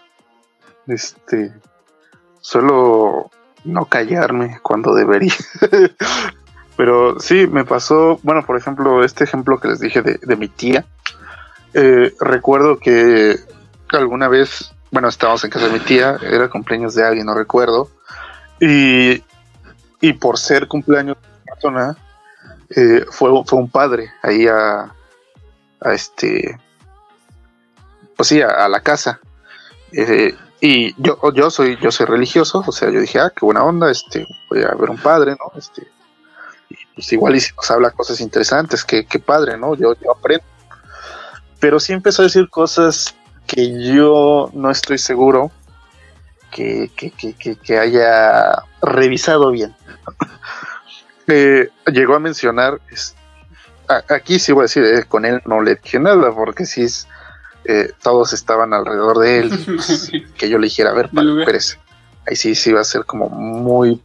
este, 0.86 1.52
solo 2.40 3.30
no 3.64 3.84
callarme 3.84 4.58
cuando 4.62 4.94
debería. 4.94 5.34
Pero 6.78 7.20
sí, 7.20 7.46
me 7.46 7.66
pasó, 7.66 8.18
bueno, 8.22 8.42
por 8.46 8.56
ejemplo, 8.56 9.04
este 9.04 9.24
ejemplo 9.24 9.60
que 9.60 9.68
les 9.68 9.80
dije 9.80 10.00
de, 10.00 10.18
de 10.22 10.36
mi 10.36 10.48
tía, 10.48 10.86
eh, 11.74 12.14
recuerdo 12.18 12.78
que 12.78 13.36
alguna 13.90 14.28
vez, 14.28 14.72
bueno, 14.90 15.08
estábamos 15.08 15.44
en 15.44 15.50
casa 15.50 15.66
de 15.66 15.74
mi 15.74 15.80
tía, 15.80 16.16
era 16.22 16.48
cumpleaños 16.48 16.94
de 16.94 17.04
alguien, 17.04 17.26
no 17.26 17.34
recuerdo, 17.34 17.90
y, 18.60 19.22
y 20.00 20.12
por 20.14 20.38
ser 20.38 20.68
cumpleaños 20.68 21.18
de 21.20 21.28
una 21.28 21.54
persona, 21.54 21.96
eh, 22.70 23.04
fue, 23.10 23.30
fue 23.44 23.58
un 23.58 23.68
padre 23.68 24.10
ahí 24.22 24.46
a, 24.46 24.90
a 25.84 25.92
este, 25.92 26.58
pues 28.16 28.28
sí, 28.28 28.40
a, 28.42 28.68
la 28.68 28.80
casa. 28.80 29.20
Y 30.60 30.94
yo, 31.02 31.18
yo 31.34 31.50
soy, 31.50 31.76
yo 31.82 31.90
soy 31.90 32.06
religioso, 32.06 32.62
o 32.64 32.72
sea, 32.72 32.88
yo 32.90 33.00
dije, 33.00 33.18
ah, 33.18 33.32
qué 33.34 33.44
buena 33.44 33.64
onda, 33.64 33.90
este, 33.90 34.26
voy 34.48 34.62
a 34.62 34.74
ver 34.76 34.90
un 34.90 34.98
padre, 34.98 35.32
¿no? 35.32 35.58
Este, 35.58 35.88
y 36.70 36.76
pues 36.94 37.12
igual 37.12 37.34
y 37.34 37.40
si 37.40 37.52
nos 37.54 37.68
habla 37.70 37.90
cosas 37.90 38.20
interesantes, 38.20 38.84
qué, 38.84 39.04
qué 39.04 39.18
padre, 39.18 39.58
¿no? 39.58 39.74
Yo, 39.74 39.94
yo 40.00 40.12
aprendo. 40.12 40.44
Pero 41.58 41.80
sí 41.80 41.92
empezó 41.92 42.22
a 42.22 42.26
decir 42.26 42.48
cosas 42.48 43.14
que 43.46 43.92
yo 43.92 44.50
no 44.52 44.70
estoy 44.70 44.98
seguro 44.98 45.50
que, 46.52 46.90
que, 46.96 47.10
que, 47.10 47.56
que, 47.56 47.78
haya 47.78 48.52
revisado 48.80 49.50
bien. 49.50 49.74
Eh, 51.28 51.70
llegó 51.86 52.16
a 52.16 52.18
mencionar, 52.18 52.80
es- 52.90 53.14
a- 53.14 53.21
aquí 53.88 54.38
sí 54.38 54.52
voy 54.52 54.62
a 54.62 54.64
decir, 54.64 54.84
eh, 54.84 55.04
con 55.08 55.24
él 55.24 55.40
no 55.44 55.60
le 55.60 55.76
dije 55.76 55.98
nada, 55.98 56.32
porque 56.32 56.66
sí, 56.66 56.82
es, 56.82 57.08
eh, 57.64 57.92
todos 58.02 58.32
estaban 58.32 58.72
alrededor 58.72 59.18
de 59.18 59.38
él, 59.38 59.50
pues, 59.66 60.10
que 60.36 60.48
yo 60.48 60.58
le 60.58 60.66
dijera, 60.66 60.90
a 60.90 60.94
ver, 60.94 61.12
lugar. 61.12 61.40
espérese. 61.40 61.78
Ahí 62.26 62.36
sí, 62.36 62.54
sí 62.54 62.72
va 62.72 62.80
a 62.80 62.84
ser 62.84 63.04
como 63.04 63.28
muy 63.28 64.00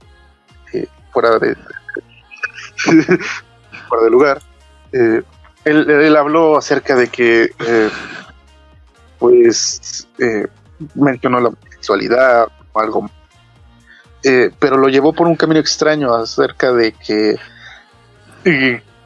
eh, 0.74 0.88
fuera 1.12 1.38
de 1.38 1.56
fuera 3.88 4.04
de 4.04 4.10
lugar. 4.10 4.42
Él, 4.92 5.26
él 5.66 6.16
habló 6.16 6.58
acerca 6.58 6.96
de 6.96 7.10
que, 7.10 7.50
pues, 9.20 10.08
mencionó 10.96 11.40
la 11.40 11.52
sexualidad 11.70 12.48
o 12.72 12.80
algo, 12.80 13.12
pero 14.60 14.78
lo 14.78 14.88
llevó 14.88 15.14
por 15.14 15.28
un 15.28 15.36
camino 15.36 15.60
extraño 15.60 16.16
acerca 16.16 16.72
de 16.72 16.94
que 16.94 17.38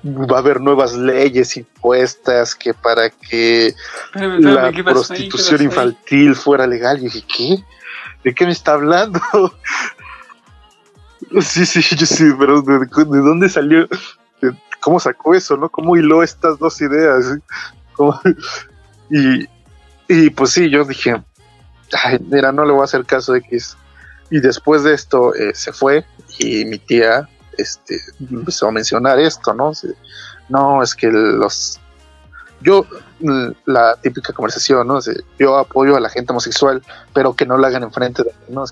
va 0.04 0.38
a 0.38 0.40
haber 0.40 0.62
nuevas 0.62 0.94
leyes 0.94 1.58
impuestas 1.58 2.56
que 2.56 2.74
para 2.74 3.10
que 3.10 3.74
la 4.16 4.72
¿qué 4.72 4.84
pasó 4.84 5.14
ahí? 5.14 5.24
¿Qué 5.24 5.24
prostitución 5.30 5.60
ahí? 5.60 5.66
infantil 5.66 6.36
fuera 6.36 6.68
legal. 6.68 7.00
Y 7.00 7.04
dije, 7.04 7.24
¿qué? 7.28 7.64
¿De 8.24 8.34
qué 8.34 8.46
me 8.46 8.52
está 8.52 8.74
hablando? 8.74 9.20
sí, 11.42 11.66
sí, 11.66 11.82
yo 11.96 12.06
sí, 12.06 12.26
pero 12.40 12.62
¿de, 12.62 12.80
de 12.80 13.18
dónde 13.20 13.50
salió? 13.50 13.88
¿De- 14.42 14.56
¿Cómo 14.80 15.00
sacó 15.00 15.36
eso, 15.36 15.56
no? 15.58 15.70
¿Cómo 15.70 15.96
hiló 15.96 16.24
estas 16.24 16.58
dos 16.58 16.82
ideas? 16.82 17.38
Y, 19.12 19.48
y 20.08 20.30
pues 20.32 20.50
sí, 20.52 20.72
yo 20.72 20.84
dije, 20.86 21.22
ay, 22.04 22.18
mira, 22.28 22.52
no 22.52 22.66
le 22.66 22.72
voy 22.72 22.82
a 22.82 22.86
hacer 22.86 23.06
caso 23.06 23.34
de 23.34 23.40
X. 23.40 23.78
Y 24.32 24.40
después 24.40 24.82
de 24.84 24.96
esto 24.96 25.36
eh, 25.36 25.52
se 25.54 25.72
fue 25.72 26.04
y 26.40 26.66
mi 26.66 26.80
tía 26.80 27.30
este, 27.58 28.00
empezó 28.20 28.68
a 28.68 28.72
mencionar 28.72 29.20
esto, 29.20 29.54
¿no? 29.54 29.72
No, 30.50 30.84
es 30.84 30.96
que 30.96 31.08
los... 31.08 31.80
Yo, 32.62 32.86
mm, 33.20 33.48
la 33.66 33.96
típica 33.96 34.34
conversación, 34.34 34.88
¿no? 34.88 35.00
Yo 35.40 35.58
apoyo 35.58 35.96
a 35.96 36.00
la 36.00 36.10
gente 36.10 36.32
homosexual, 36.32 36.84
pero 37.14 37.34
que 37.36 37.46
no 37.46 37.58
la 37.58 37.68
hagan 37.68 37.84
enfrente 37.84 38.24
de 38.24 38.30
mí, 38.30 38.56
¿no? 38.56 38.66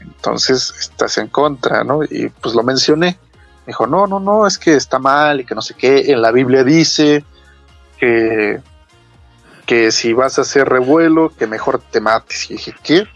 Entonces 0.00 0.74
estás 0.78 1.16
en 1.18 1.28
contra, 1.28 1.84
¿no? 1.84 2.02
Y 2.02 2.28
pues 2.40 2.54
lo 2.54 2.64
mencioné. 2.64 3.18
Me 3.64 3.70
dijo, 3.70 3.86
no, 3.86 4.06
no, 4.06 4.18
no, 4.18 4.46
es 4.46 4.58
que 4.58 4.74
está 4.74 4.98
mal 4.98 5.40
y 5.40 5.44
que 5.44 5.54
no 5.54 5.62
sé 5.62 5.74
qué. 5.74 6.10
En 6.10 6.20
la 6.20 6.32
Biblia 6.32 6.64
dice 6.64 7.24
que, 7.98 8.60
que 9.66 9.92
si 9.92 10.12
vas 10.12 10.38
a 10.38 10.42
hacer 10.42 10.68
revuelo, 10.68 11.32
que 11.36 11.46
mejor 11.46 11.80
te 11.80 12.00
mates. 12.00 12.50
Y 12.50 12.54
dije, 12.54 12.74
¿qué? 12.82 13.08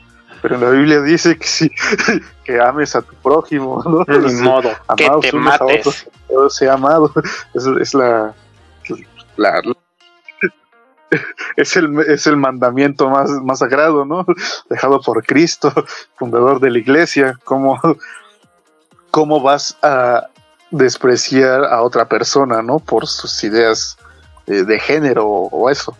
Pero 0.43 0.55
en 0.55 0.61
la 0.63 0.71
Biblia 0.71 1.01
dice 1.03 1.37
que 1.39 1.47
sí, 1.47 1.71
que 2.45 2.61
ames 2.61 2.97
a 2.97 3.03
tu 3.03 3.15
prójimo, 3.17 3.83
¿no? 3.85 4.05
Ni 4.19 4.33
modo, 4.35 4.71
que 4.97 5.09
te 5.31 5.37
mates. 5.37 5.81
otros, 5.81 6.07
todo 6.29 6.51
sea 6.51 6.75
amado. 6.75 7.13
Es, 7.55 7.67
es 7.67 7.95
la, 7.95 8.35
la- 9.37 9.63
es 11.57 11.77
el, 11.77 11.99
es 12.01 12.27
el 12.27 12.37
mandamiento 12.37 13.11
más, 13.11 13.31
más 13.31 13.59
sagrado, 13.59 14.05
¿no? 14.05 14.25
Dejado 14.71 15.01
por 15.01 15.25
Cristo, 15.25 15.73
fundador 16.17 16.61
de 16.61 16.71
la 16.71 16.79
iglesia. 16.79 17.39
¿Cómo, 17.45 17.81
cómo 19.11 19.41
vas 19.41 19.77
a 19.83 20.27
despreciar 20.71 21.65
a 21.65 21.83
otra 21.83 22.09
persona, 22.09 22.63
¿no? 22.63 22.79
Por 22.79 23.07
sus 23.07 23.43
ideas 23.43 23.97
de 24.47 24.79
género 24.81 25.27
o, 25.29 25.71
eso. 25.71 25.97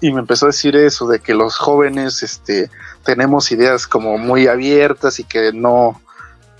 Y 0.00 0.12
me 0.12 0.20
empezó 0.20 0.46
a 0.46 0.48
decir 0.48 0.76
eso, 0.76 1.06
de 1.06 1.20
que 1.20 1.34
los 1.34 1.56
jóvenes 1.56 2.22
este, 2.22 2.70
tenemos 3.04 3.50
ideas 3.52 3.86
como 3.86 4.18
muy 4.18 4.46
abiertas 4.46 5.18
y 5.20 5.24
que 5.24 5.52
no, 5.52 6.00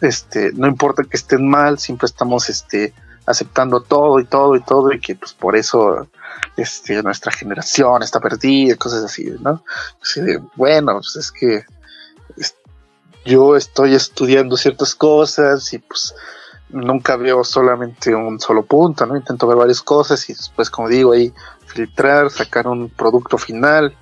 este, 0.00 0.52
no 0.52 0.66
importa 0.66 1.02
que 1.04 1.16
estén 1.16 1.48
mal, 1.48 1.78
siempre 1.78 2.06
estamos 2.06 2.48
este, 2.48 2.94
aceptando 3.26 3.80
todo 3.80 4.20
y 4.20 4.24
todo 4.24 4.56
y 4.56 4.62
todo 4.62 4.92
y 4.92 5.00
que 5.00 5.14
pues 5.16 5.32
por 5.32 5.56
eso 5.56 6.06
este, 6.56 7.02
nuestra 7.02 7.32
generación 7.32 8.02
está 8.02 8.20
perdida, 8.20 8.76
cosas 8.76 9.04
así, 9.04 9.32
¿no? 9.40 9.62
bueno, 10.56 10.94
pues 10.94 11.16
es 11.16 11.32
que 11.32 11.64
yo 13.24 13.56
estoy 13.56 13.94
estudiando 13.94 14.56
ciertas 14.56 14.94
cosas 14.94 15.72
y 15.72 15.78
pues 15.78 16.14
nunca 16.68 17.16
veo 17.16 17.44
solamente 17.44 18.14
un 18.14 18.38
solo 18.40 18.64
punto, 18.64 19.06
¿no? 19.06 19.16
Intento 19.16 19.46
ver 19.46 19.56
varias 19.56 19.80
cosas 19.80 20.28
y 20.28 20.34
después, 20.34 20.68
como 20.68 20.88
digo, 20.88 21.12
ahí 21.12 21.32
filtrar, 21.66 22.30
sacar 22.30 22.66
un 22.66 22.90
producto 22.90 23.38
final. 23.38 23.96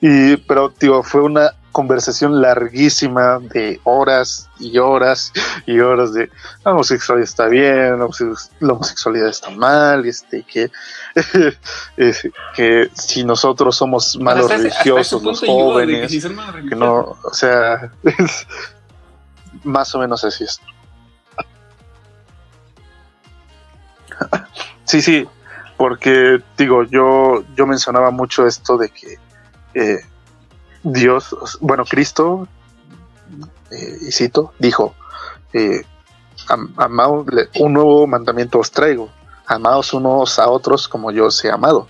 Y, 0.00 0.36
pero, 0.36 0.72
digo, 0.78 1.02
fue 1.02 1.22
una 1.22 1.52
conversación 1.72 2.40
larguísima 2.40 3.38
de 3.40 3.80
horas 3.84 4.48
y 4.58 4.78
horas 4.78 5.32
y 5.66 5.80
horas 5.80 6.12
de 6.12 6.30
la 6.64 6.72
homosexualidad 6.72 7.28
está 7.28 7.48
bien, 7.48 7.98
la 7.98 8.72
homosexualidad 8.72 9.28
está 9.28 9.50
mal, 9.50 10.06
este, 10.06 10.44
que, 10.44 10.70
que 12.54 12.90
si 12.94 13.24
nosotros 13.24 13.74
somos 13.76 14.16
malos 14.18 14.50
religiosos, 14.50 15.22
los 15.22 15.40
jóvenes, 15.40 16.12
que, 16.68 16.76
no, 16.76 17.16
o 17.24 17.34
sea, 17.34 17.90
más 19.64 19.94
o 19.94 19.98
menos 19.98 20.22
así 20.24 20.44
es. 20.44 20.60
sí, 24.84 25.02
sí, 25.02 25.26
porque 25.76 26.40
digo, 26.56 26.84
yo, 26.84 27.42
yo 27.56 27.66
mencionaba 27.66 28.10
mucho 28.10 28.46
esto 28.46 28.76
de 28.76 28.90
que 28.90 29.18
eh, 29.74 30.00
Dios, 30.82 31.58
bueno, 31.60 31.84
Cristo, 31.84 32.48
eh, 33.70 33.98
y 34.08 34.12
cito, 34.12 34.52
dijo, 34.58 34.94
eh, 35.52 35.82
un 37.60 37.72
nuevo 37.72 38.06
mandamiento 38.06 38.58
os 38.58 38.70
traigo, 38.70 39.10
amados 39.46 39.92
unos 39.92 40.38
a 40.38 40.48
otros 40.48 40.88
como 40.88 41.10
yo 41.10 41.26
os 41.26 41.44
he 41.44 41.50
amado. 41.50 41.88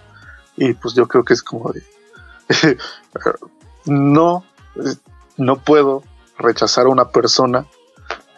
Y 0.56 0.74
pues 0.74 0.94
yo 0.94 1.08
creo 1.08 1.24
que 1.24 1.32
es 1.34 1.42
como 1.42 1.72
de, 1.72 1.82
no, 3.86 4.44
no 5.36 5.56
puedo 5.56 6.02
rechazar 6.38 6.86
a 6.86 6.90
una 6.90 7.08
persona 7.08 7.66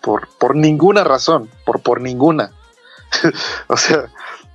por, 0.02 0.28
por 0.38 0.54
ninguna 0.54 1.02
razón, 1.02 1.50
por, 1.66 1.80
por 1.80 2.00
ninguna. 2.00 2.52
o 3.66 3.76
sea, 3.76 4.10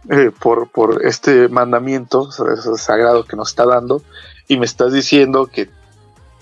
eh, 0.10 0.32
por, 0.40 0.70
por 0.70 1.06
este 1.06 1.50
mandamiento 1.50 2.32
sagrado 2.32 3.26
que 3.26 3.36
nos 3.36 3.50
está 3.50 3.66
dando 3.66 4.02
y 4.48 4.58
me 4.58 4.66
estás 4.66 4.94
diciendo 4.94 5.48
que 5.48 5.70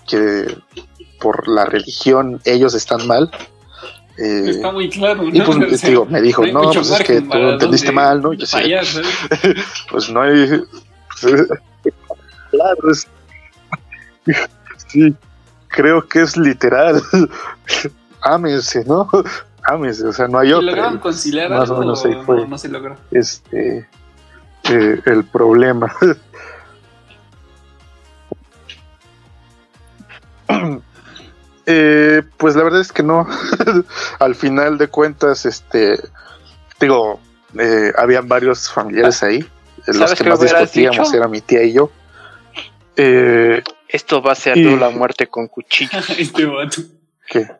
que 0.07 0.57
por 1.19 1.47
la 1.47 1.65
religión 1.65 2.41
ellos 2.45 2.73
están 2.73 3.05
mal. 3.07 3.29
Eh, 4.17 4.49
Está 4.49 4.71
muy 4.71 4.89
claro. 4.89 5.23
¿no? 5.23 5.29
Y 5.29 5.41
pues 5.41 5.81
digo, 5.83 6.05
me 6.05 6.21
dijo, 6.21 6.45
no, 6.47 6.71
pues 6.71 6.89
es 6.89 7.03
que 7.03 7.21
tú 7.21 7.37
entendiste 7.37 7.91
mal, 7.91 8.21
¿no? 8.21 8.33
yo 8.33 8.45
sé, 8.45 8.63
pues 9.91 10.09
no 10.09 10.21
hay. 10.21 10.61
Claro, 12.49 12.91
es, 12.91 13.05
sí, 14.87 15.13
creo 15.67 16.07
que 16.07 16.21
es 16.21 16.37
literal. 16.37 17.03
Ámense, 18.21 18.85
¿no? 18.85 19.09
Ámense, 19.63 20.07
o 20.07 20.13
sea, 20.13 20.29
no 20.29 20.39
hay 20.39 20.53
otro. 20.53 20.65
¿Lograron 20.65 20.99
conciliar 20.99 21.49
Más 21.49 21.69
o 21.69 21.77
menos 21.77 22.05
ahí 22.05 22.15
fue. 22.25 22.37
No, 22.37 22.47
no 22.47 22.57
se 22.57 22.69
logró. 22.69 22.95
Este, 23.11 23.85
eh, 24.69 25.01
el 25.05 25.25
problema. 25.25 25.93
Eh, 31.69 32.23
pues 32.37 32.55
la 32.55 32.63
verdad 32.63 32.79
es 32.79 32.93
que 32.93 33.03
no. 33.03 33.27
Al 34.19 34.35
final 34.35 34.77
de 34.77 34.87
cuentas, 34.87 35.45
este, 35.45 35.99
digo, 36.79 37.19
eh, 37.59 37.91
habían 37.97 38.29
varios 38.29 38.71
familiares 38.71 39.21
ahí. 39.21 39.45
Los 39.85 40.15
que 40.15 40.23
más 40.23 40.39
discutíamos 40.39 41.13
era 41.13 41.27
mi 41.27 41.41
tía 41.41 41.63
y 41.63 41.73
yo. 41.73 41.91
Eh, 42.95 43.61
Esto 43.89 44.21
va 44.21 44.31
a 44.31 44.35
ser 44.35 44.57
la 44.57 44.89
muerte 44.91 45.27
con 45.27 45.49
cuchillo. 45.49 45.99
este 46.17 46.45
vato. 46.45 46.83
¿Qué? 47.27 47.45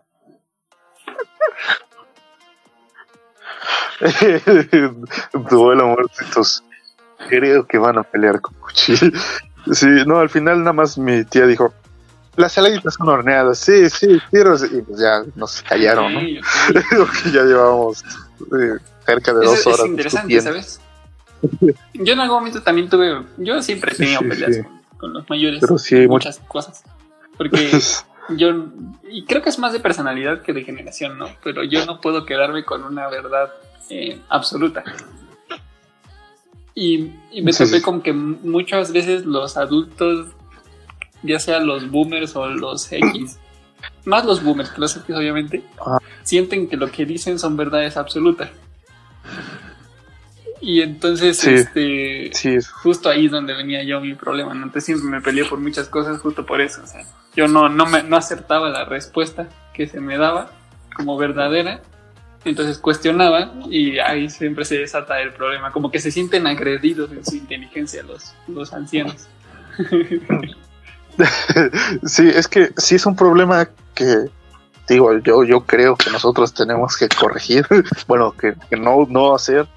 la 3.99 5.84
muerte, 5.84 6.15
entonces 6.22 6.64
creo 7.27 7.68
que 7.68 7.77
van 7.77 7.97
a 7.97 8.03
pelear 8.03 8.39
con 8.39 8.53
cuchillo. 8.55 9.11
Sí, 9.73 9.88
no, 10.05 10.19
al 10.19 10.30
final 10.30 10.59
nada 10.59 10.73
más 10.73 10.97
mi 10.97 11.26
tía 11.26 11.45
dijo, 11.45 11.73
las 12.38 12.53
saladitas 12.53 12.93
son 12.93 13.09
horneadas, 13.09 13.57
sí, 13.57 13.89
sí, 13.89 14.19
quiero. 14.30 14.55
Y 14.55 14.81
pues 14.81 14.99
ya 14.99 15.23
nos 15.35 15.61
callaron, 15.64 16.14
¿no? 16.14 16.22
ya 17.34 17.43
llevábamos 17.43 18.03
eh, 18.03 18.77
cerca 19.05 19.34
de 19.34 19.45
dos 19.45 19.65
horas. 19.65 19.80
Es 19.80 19.85
interesante, 19.88 20.41
¿sabes? 20.41 20.81
Yo 21.93 22.14
en 22.14 22.19
algún 22.19 22.38
momento 22.38 22.61
también 22.61 22.89
tuve. 22.89 23.23
Yo 23.38 23.61
siempre 23.61 23.91
he 23.91 23.95
tenido 23.95 24.19
peleas 24.22 24.65
Con, 24.97 25.14
los 25.14 25.27
mayores. 25.27 25.59
Pero 25.61 25.77
sí, 25.80 26.07
muchas 26.07 26.39
cosas. 26.47 26.84
Porque 27.38 27.72
yo. 28.30 28.68
Y 29.09 29.26
creo 29.26 29.41
que 29.41 29.49
es 29.49 29.57
más 29.57 29.73
de 29.73 29.80
personalidad 29.80 30.43
que 30.43 30.53
de 30.53 30.64
generación, 30.64 31.18
¿no? 31.18 31.27
Pero 31.43 31.64
yo 31.64 31.85
no 31.88 32.01
puedo 32.01 32.26
quedarme 32.26 32.64
con 32.65 32.84
una 32.84 33.07
verdad 33.09 33.51
eh, 33.89 34.22
absoluta. 34.30 34.84
Y, 36.76 37.14
y 37.31 37.41
me 37.41 37.51
topé 37.51 37.81
con 37.81 38.03
que 38.03 38.14
muchas 38.14 38.91
veces 38.91 39.26
los 39.26 39.57
adultos 39.57 40.36
ya 41.23 41.39
sea 41.39 41.60
los 41.60 41.89
boomers 41.89 42.35
o 42.35 42.48
los 42.48 42.91
X, 42.91 43.39
más 44.06 44.26
los 44.26 44.44
boomers 44.44 44.69
que 44.69 44.81
los 44.81 44.95
X 44.98 45.15
obviamente, 45.15 45.64
ah. 45.85 45.99
sienten 46.23 46.68
que 46.68 46.77
lo 46.77 46.91
que 46.91 47.06
dicen 47.06 47.39
son 47.39 47.57
verdades 47.57 47.98
absolutas. 47.98 48.49
Y 50.60 50.81
entonces, 50.81 51.44
este, 51.45 52.31
justo 52.81 53.10
ahí 53.10 53.26
es 53.26 53.31
donde 53.31 53.53
venía 53.53 53.84
yo 53.84 54.02
mi 54.02 54.15
problema. 54.15 54.53
¿no? 54.53 54.65
Entonces 54.65 54.85
siempre 54.85 55.10
me 55.10 55.22
peleé 55.22 55.45
por 55.45 55.60
muchas 55.60 55.88
cosas 55.88 56.19
justo 56.19 56.45
por 56.45 56.61
eso. 56.61 56.81
O 56.84 56.88
sea, 56.88 57.03
yo 57.35 57.48
no, 57.48 57.69
no, 57.69 57.85
me, 57.85 58.03
no 58.03 58.18
acertaba 58.18 58.69
la 58.69 58.85
respuesta 58.85 59.48
que 59.73 59.88
se 59.88 59.99
me 60.02 60.18
daba 60.18 60.52
como 60.95 61.18
verdadera. 61.18 61.81
Entonces 62.44 62.80
cuestionaba 62.80 63.53
y 63.69 63.99
ahí 63.99 64.30
siempre 64.30 64.65
se 64.65 64.77
desata 64.77 65.22
el 65.22 65.34
problema. 65.34 65.72
Como 65.72 65.91
que 65.91 65.99
se 65.99 66.11
sienten 66.11 66.48
agredidos 66.48 67.11
en 67.11 67.23
su 67.23 67.35
inteligencia 67.35 68.02
los, 68.03 68.34
los 68.48 68.73
ancianos. 68.73 69.27
sí, 72.06 72.30
es 72.30 72.48
que 72.48 72.72
sí 72.77 72.95
es 72.95 73.06
un 73.06 73.15
problema 73.15 73.68
que, 73.94 74.30
digo, 74.88 75.18
yo, 75.19 75.44
yo 75.44 75.65
creo 75.65 75.95
que 75.95 76.10
nosotros 76.11 76.53
tenemos 76.53 76.98
que 76.98 77.10
corregir, 77.10 77.68
bueno, 78.07 78.34
que, 78.34 78.56
no, 78.77 79.06
no 79.10 79.35
hacer, 79.35 79.68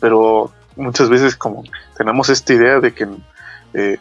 pero 0.00 0.52
muchas 0.76 1.08
veces 1.08 1.36
como 1.36 1.62
tenemos 1.96 2.28
esta 2.28 2.52
idea 2.52 2.80
de 2.80 2.92
que 2.92 3.08
eh, 3.74 3.98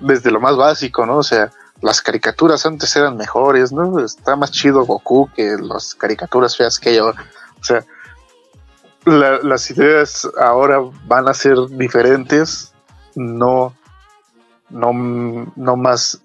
desde 0.00 0.30
lo 0.30 0.40
más 0.40 0.56
básico, 0.56 1.04
¿no? 1.06 1.18
O 1.18 1.22
sea, 1.22 1.50
las 1.80 2.00
caricaturas 2.00 2.64
antes 2.66 2.94
eran 2.96 3.16
mejores, 3.16 3.72
¿no? 3.72 3.98
Está 4.04 4.36
más 4.36 4.50
chido 4.50 4.84
Goku 4.84 5.30
que 5.34 5.56
las 5.60 5.94
caricaturas 5.94 6.56
feas 6.56 6.78
que 6.78 6.90
hay 6.90 6.98
ahora. 6.98 7.24
O 7.60 7.64
sea, 7.64 7.84
las 9.04 9.70
ideas 9.70 10.28
ahora 10.40 10.78
van 11.06 11.28
a 11.28 11.34
ser 11.34 11.56
diferentes, 11.70 12.72
no 13.14 13.74
no, 14.70 14.92
no 15.56 15.76
más, 15.76 16.20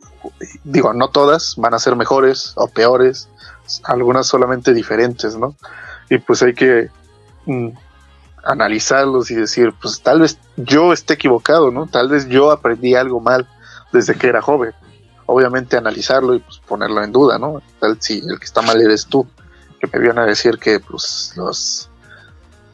digo, 0.64 0.94
no 0.94 1.10
todas 1.10 1.56
van 1.58 1.74
a 1.74 1.80
ser 1.80 1.96
mejores 1.96 2.54
o 2.56 2.68
peores, 2.68 3.30
algunas 3.84 4.28
solamente 4.28 4.74
diferentes, 4.74 5.36
¿no? 5.36 5.56
Y 6.10 6.18
pues 6.18 6.44
hay 6.44 6.54
que 6.54 6.90
mm, 7.46 7.70
analizarlos 8.44 9.32
y 9.32 9.36
decir, 9.36 9.74
pues 9.82 10.02
tal 10.02 10.22
vez 10.22 10.38
yo 10.58 10.94
esté 10.94 11.14
equivocado, 11.14 11.72
¿no? 11.72 11.88
Tal 11.88 12.10
vez 12.10 12.28
yo 12.28 12.52
aprendí 12.52 12.96
algo 12.96 13.20
mal 13.20 13.48
desde 13.92 14.16
que 14.16 14.28
era 14.28 14.42
joven. 14.42 14.74
Obviamente 15.26 15.78
analizarlo 15.78 16.36
y 16.36 16.40
pues 16.40 16.60
ponerlo 16.68 17.02
en 17.02 17.12
duda, 17.12 17.40
¿no? 17.40 17.62
Tal 17.80 17.98
si 18.02 18.20
el 18.20 18.40
que 18.40 18.46
está 18.46 18.62
mal 18.62 18.82
eres 18.82 19.06
tú, 19.06 19.26
que 19.80 19.88
me 19.92 20.00
vienen 20.00 20.20
a 20.20 20.26
decir 20.26 20.58
que 20.60 20.80
pues 20.80 21.34
los 21.38 21.90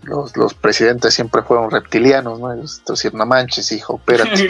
los, 0.04 0.36
los 0.38 0.54
presidentes 0.54 1.14
siempre 1.14 1.42
fueron 1.42 1.72
reptilianos, 1.72 2.40
¿no? 2.40 2.54
Es 2.54 2.82
decir, 2.86 3.14
no 3.14 3.26
manches, 3.26 3.72
hijo, 3.72 3.98
espérate. 3.98 4.50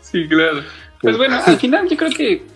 sí, 0.00 0.28
claro. 0.28 0.62
Pues 1.00 1.16
bueno, 1.16 1.40
al 1.44 1.58
final 1.58 1.88
yo 1.88 1.96
creo 1.96 2.10
que 2.10 2.46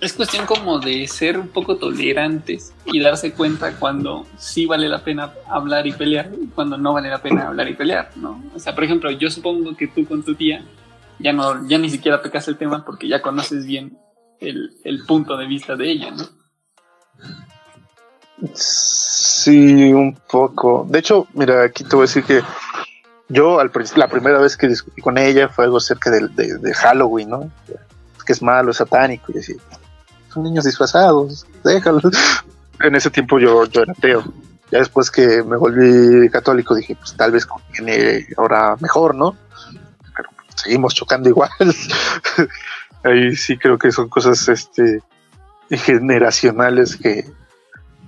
es 0.00 0.12
cuestión 0.14 0.46
como 0.46 0.80
de 0.80 1.06
ser 1.06 1.38
un 1.38 1.48
poco 1.48 1.76
tolerantes 1.76 2.72
y 2.86 3.00
darse 3.00 3.32
cuenta 3.32 3.76
cuando 3.78 4.26
sí 4.36 4.66
vale 4.66 4.88
la 4.88 5.04
pena 5.04 5.32
hablar 5.48 5.86
y 5.86 5.92
pelear 5.92 6.30
y 6.40 6.48
cuando 6.48 6.76
no 6.76 6.92
vale 6.92 7.08
la 7.08 7.22
pena 7.22 7.48
hablar 7.48 7.68
y 7.68 7.74
pelear, 7.74 8.10
¿no? 8.16 8.42
O 8.54 8.58
sea, 8.58 8.74
por 8.74 8.84
ejemplo, 8.84 9.10
yo 9.12 9.30
supongo 9.30 9.76
que 9.76 9.86
tú 9.86 10.04
con 10.06 10.24
tu 10.24 10.34
tía 10.34 10.64
ya 11.18 11.32
no, 11.32 11.68
ya 11.68 11.78
ni 11.78 11.88
siquiera 11.88 12.20
tocas 12.20 12.48
el 12.48 12.56
tema 12.56 12.84
porque 12.84 13.06
ya 13.06 13.22
conoces 13.22 13.64
bien 13.64 13.96
el, 14.40 14.72
el 14.82 15.04
punto 15.04 15.36
de 15.36 15.46
vista 15.46 15.76
de 15.76 15.90
ella, 15.90 16.10
¿no? 16.10 16.41
Sí, 18.54 19.92
un 19.92 20.14
poco. 20.30 20.86
De 20.88 20.98
hecho, 20.98 21.26
mira, 21.34 21.64
aquí 21.64 21.84
te 21.84 21.96
voy 21.96 22.04
a 22.04 22.06
decir 22.06 22.24
que 22.24 22.42
yo 23.28 23.60
al, 23.60 23.70
la 23.96 24.08
primera 24.08 24.38
vez 24.38 24.56
que 24.56 24.68
discutí 24.68 25.00
con 25.00 25.16
ella 25.16 25.48
fue 25.48 25.64
algo 25.64 25.80
cerca 25.80 26.10
de, 26.10 26.74
Halloween, 26.74 27.30
¿no? 27.30 27.50
Que 28.26 28.32
es 28.32 28.42
malo, 28.42 28.70
es 28.70 28.76
satánico 28.78 29.32
y 29.34 29.38
así. 29.38 29.56
Son 30.32 30.42
niños 30.42 30.64
disfrazados, 30.64 31.46
déjalos. 31.64 32.04
En 32.80 32.96
ese 32.96 33.10
tiempo 33.10 33.38
yo, 33.38 33.64
yo 33.66 33.82
era 33.82 33.92
ateo. 33.92 34.24
Ya 34.72 34.78
después 34.78 35.08
que 35.08 35.44
me 35.44 35.56
volví 35.56 36.28
católico 36.30 36.74
dije, 36.74 36.96
pues 36.96 37.14
tal 37.14 37.30
vez 37.30 37.46
conviene 37.46 38.26
ahora 38.36 38.74
mejor, 38.80 39.14
¿no? 39.14 39.36
Pero 40.16 40.30
seguimos 40.56 40.92
chocando 40.92 41.28
igual. 41.28 41.50
Ahí 43.04 43.36
sí 43.36 43.56
creo 43.56 43.78
que 43.78 43.92
son 43.92 44.08
cosas 44.08 44.48
este 44.48 45.00
generacionales 45.70 46.96
que, 46.96 47.24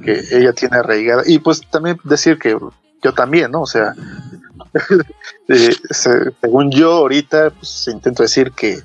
que 0.04 0.22
ella 0.30 0.52
tiene 0.52 0.76
arraigada. 0.76 1.22
Y 1.26 1.38
pues 1.38 1.62
también 1.70 1.98
decir 2.04 2.38
que 2.38 2.56
yo 3.02 3.12
también, 3.12 3.50
¿no? 3.50 3.62
O 3.62 3.66
sea, 3.66 3.94
eh, 5.48 5.76
según 5.90 6.70
yo 6.70 6.92
ahorita, 6.92 7.50
pues 7.50 7.88
intento 7.88 8.22
decir 8.22 8.52
que, 8.52 8.82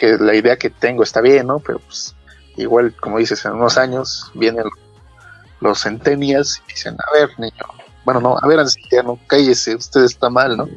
la 0.00 0.34
idea 0.34 0.58
que 0.58 0.68
tengo 0.68 1.02
está 1.02 1.22
bien, 1.22 1.46
¿no? 1.46 1.58
Pero 1.58 1.78
pues 1.78 2.14
igual, 2.56 2.94
como 3.00 3.18
dices, 3.18 3.44
en 3.46 3.52
unos 3.52 3.78
años 3.78 4.30
vienen 4.34 4.64
los 5.60 5.80
centenias 5.80 6.62
y 6.62 6.72
dicen, 6.72 6.94
a 6.94 7.18
ver, 7.18 7.30
niño, 7.38 7.64
bueno, 8.04 8.20
no, 8.20 8.36
a 8.38 8.46
ver, 8.46 8.60
anciano, 8.60 9.18
cállese, 9.26 9.74
usted 9.74 10.04
está 10.04 10.28
mal, 10.28 10.58
¿no? 10.58 10.68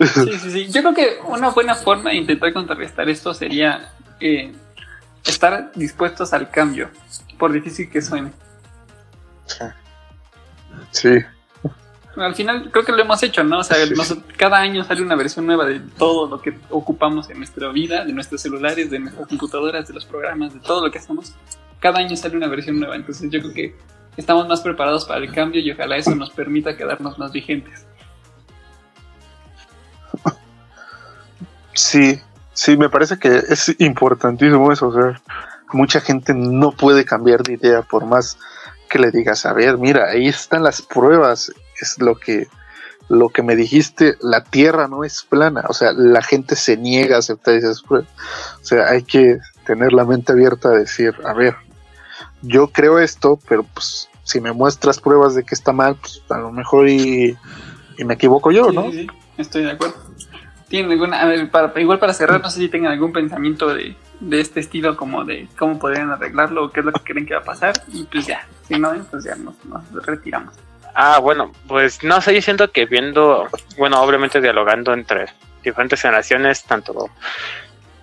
Sí, 0.00 0.38
sí, 0.40 0.50
sí. 0.50 0.66
Yo 0.72 0.80
creo 0.80 0.94
que 0.94 1.18
una 1.26 1.50
buena 1.50 1.74
forma 1.74 2.10
de 2.10 2.16
intentar 2.16 2.52
contrarrestar 2.52 3.08
esto 3.10 3.34
sería 3.34 3.92
eh, 4.18 4.54
estar 5.24 5.70
dispuestos 5.74 6.32
al 6.32 6.50
cambio, 6.50 6.88
por 7.38 7.52
difícil 7.52 7.90
que 7.90 8.00
suene. 8.00 8.32
Sí. 10.90 11.18
Al 12.16 12.34
final 12.34 12.70
creo 12.70 12.84
que 12.84 12.92
lo 12.92 13.02
hemos 13.02 13.22
hecho, 13.22 13.42
¿no? 13.42 13.58
O 13.58 13.64
sea, 13.64 13.76
cada 14.36 14.58
año 14.58 14.84
sale 14.84 15.02
una 15.02 15.16
versión 15.16 15.46
nueva 15.46 15.64
de 15.66 15.80
todo 15.80 16.28
lo 16.28 16.40
que 16.40 16.56
ocupamos 16.70 17.28
en 17.30 17.38
nuestra 17.38 17.70
vida, 17.70 18.04
de 18.04 18.12
nuestros 18.12 18.40
celulares, 18.40 18.90
de 18.90 19.00
nuestras 19.00 19.26
computadoras, 19.26 19.88
de 19.88 19.94
los 19.94 20.04
programas, 20.04 20.54
de 20.54 20.60
todo 20.60 20.84
lo 20.84 20.92
que 20.92 20.98
hacemos. 20.98 21.34
Cada 21.80 21.98
año 21.98 22.16
sale 22.16 22.36
una 22.36 22.46
versión 22.46 22.78
nueva, 22.78 22.94
entonces 22.94 23.30
yo 23.30 23.40
creo 23.40 23.52
que 23.52 23.76
estamos 24.16 24.46
más 24.46 24.60
preparados 24.60 25.04
para 25.04 25.20
el 25.20 25.32
cambio 25.32 25.60
y 25.60 25.72
ojalá 25.72 25.96
eso 25.96 26.14
nos 26.14 26.30
permita 26.30 26.76
quedarnos 26.76 27.18
más 27.18 27.32
vigentes. 27.32 27.84
Sí, 31.72 32.20
sí, 32.52 32.76
me 32.76 32.88
parece 32.88 33.18
que 33.18 33.36
es 33.48 33.74
importantísimo 33.80 34.70
eso, 34.70 34.88
o 34.88 34.94
sea, 34.94 35.20
mucha 35.72 36.00
gente 36.00 36.32
no 36.32 36.70
puede 36.70 37.04
cambiar 37.04 37.42
de 37.42 37.54
idea 37.54 37.82
por 37.82 38.06
más 38.06 38.38
que 38.94 39.00
le 39.00 39.10
digas, 39.10 39.44
a 39.44 39.52
ver, 39.52 39.76
mira, 39.76 40.10
ahí 40.10 40.28
están 40.28 40.62
las 40.62 40.80
pruebas, 40.80 41.52
es 41.80 42.00
lo 42.00 42.14
que 42.14 42.46
lo 43.08 43.28
que 43.28 43.42
me 43.42 43.56
dijiste, 43.56 44.14
la 44.20 44.44
tierra 44.44 44.86
no 44.86 45.02
es 45.02 45.24
plana, 45.28 45.64
o 45.68 45.72
sea, 45.72 45.92
la 45.92 46.22
gente 46.22 46.54
se 46.54 46.76
niega 46.76 47.16
a 47.16 47.18
aceptar 47.18 47.54
esas 47.54 47.82
pruebas. 47.82 48.08
O 48.62 48.64
sea, 48.64 48.88
hay 48.88 49.02
que 49.02 49.40
tener 49.66 49.92
la 49.92 50.04
mente 50.04 50.30
abierta 50.30 50.68
a 50.68 50.78
decir, 50.78 51.12
a 51.24 51.32
ver, 51.32 51.56
yo 52.42 52.68
creo 52.68 53.00
esto, 53.00 53.40
pero 53.48 53.64
pues 53.64 54.08
si 54.22 54.40
me 54.40 54.52
muestras 54.52 55.00
pruebas 55.00 55.34
de 55.34 55.42
que 55.42 55.56
está 55.56 55.72
mal, 55.72 55.96
pues 55.96 56.22
a 56.28 56.38
lo 56.38 56.52
mejor 56.52 56.88
y, 56.88 57.36
me 57.98 58.14
equivoco 58.14 58.52
yo, 58.52 58.70
¿no? 58.70 58.92
Sí, 58.92 59.08
estoy 59.38 59.64
de 59.64 59.72
acuerdo. 59.72 59.96
¿Tienen 60.68 60.92
alguna, 60.92 61.20
a 61.20 61.26
ver, 61.26 61.50
para, 61.50 61.80
igual 61.80 61.98
para 61.98 62.14
cerrar, 62.14 62.40
no 62.40 62.48
sé 62.48 62.60
si 62.60 62.68
tengan 62.68 62.92
algún 62.92 63.12
pensamiento 63.12 63.74
de, 63.74 63.96
de 64.20 64.40
este 64.40 64.60
estilo, 64.60 64.96
como 64.96 65.24
de 65.24 65.48
cómo 65.58 65.78
podrían 65.78 66.10
arreglarlo 66.10 66.70
qué 66.70 66.80
es 66.80 66.86
lo 66.86 66.92
que 66.92 67.12
creen 67.12 67.26
que 67.26 67.34
va 67.34 67.40
a 67.40 67.44
pasar, 67.44 67.74
y 67.88 68.04
pues 68.04 68.26
ya, 68.26 68.46
si 68.66 68.78
no, 68.78 68.92
pues 69.10 69.24
ya 69.24 69.34
nos, 69.36 69.54
retiramos. 70.06 70.54
Ah, 70.94 71.18
bueno, 71.18 71.52
pues 71.66 72.04
no 72.04 72.20
sé, 72.20 72.34
yo 72.34 72.42
siento 72.42 72.70
que 72.70 72.86
viendo, 72.86 73.48
bueno, 73.76 74.00
obviamente 74.00 74.40
dialogando 74.40 74.92
entre 74.92 75.26
diferentes 75.62 76.00
generaciones, 76.00 76.62
tanto 76.62 77.10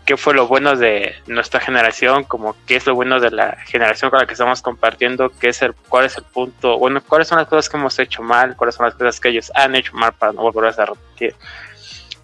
qué 0.06 0.18
fue 0.18 0.34
lo 0.34 0.48
bueno 0.48 0.76
de 0.76 1.16
nuestra 1.28 1.60
generación, 1.60 2.24
como 2.24 2.56
qué 2.66 2.76
es 2.76 2.86
lo 2.86 2.96
bueno 2.96 3.20
de 3.20 3.32
la 3.32 3.56
generación 3.66 4.10
con 4.10 4.20
la 4.20 4.26
que 4.26 4.34
estamos 4.34 4.62
compartiendo, 4.62 5.30
qué 5.40 5.50
es 5.50 5.62
el, 5.62 5.74
cuál 5.88 6.06
es 6.06 6.18
el 6.18 6.24
punto, 6.24 6.78
bueno, 6.78 7.02
cuáles 7.08 7.28
son 7.28 7.38
las 7.38 7.48
cosas 7.48 7.70
que 7.70 7.78
hemos 7.78 7.98
hecho 8.00 8.22
mal, 8.22 8.56
cuáles 8.58 8.76
son 8.76 8.88
las 8.88 8.96
cosas 8.96 9.20
que 9.20 9.30
ellos 9.30 9.52
han 9.56 9.76
hecho 9.76 9.94
mal 9.94 10.14
para 10.14 10.34
no 10.34 10.42
volver 10.42 10.74
a 10.78 10.86
repetir. 10.86 11.36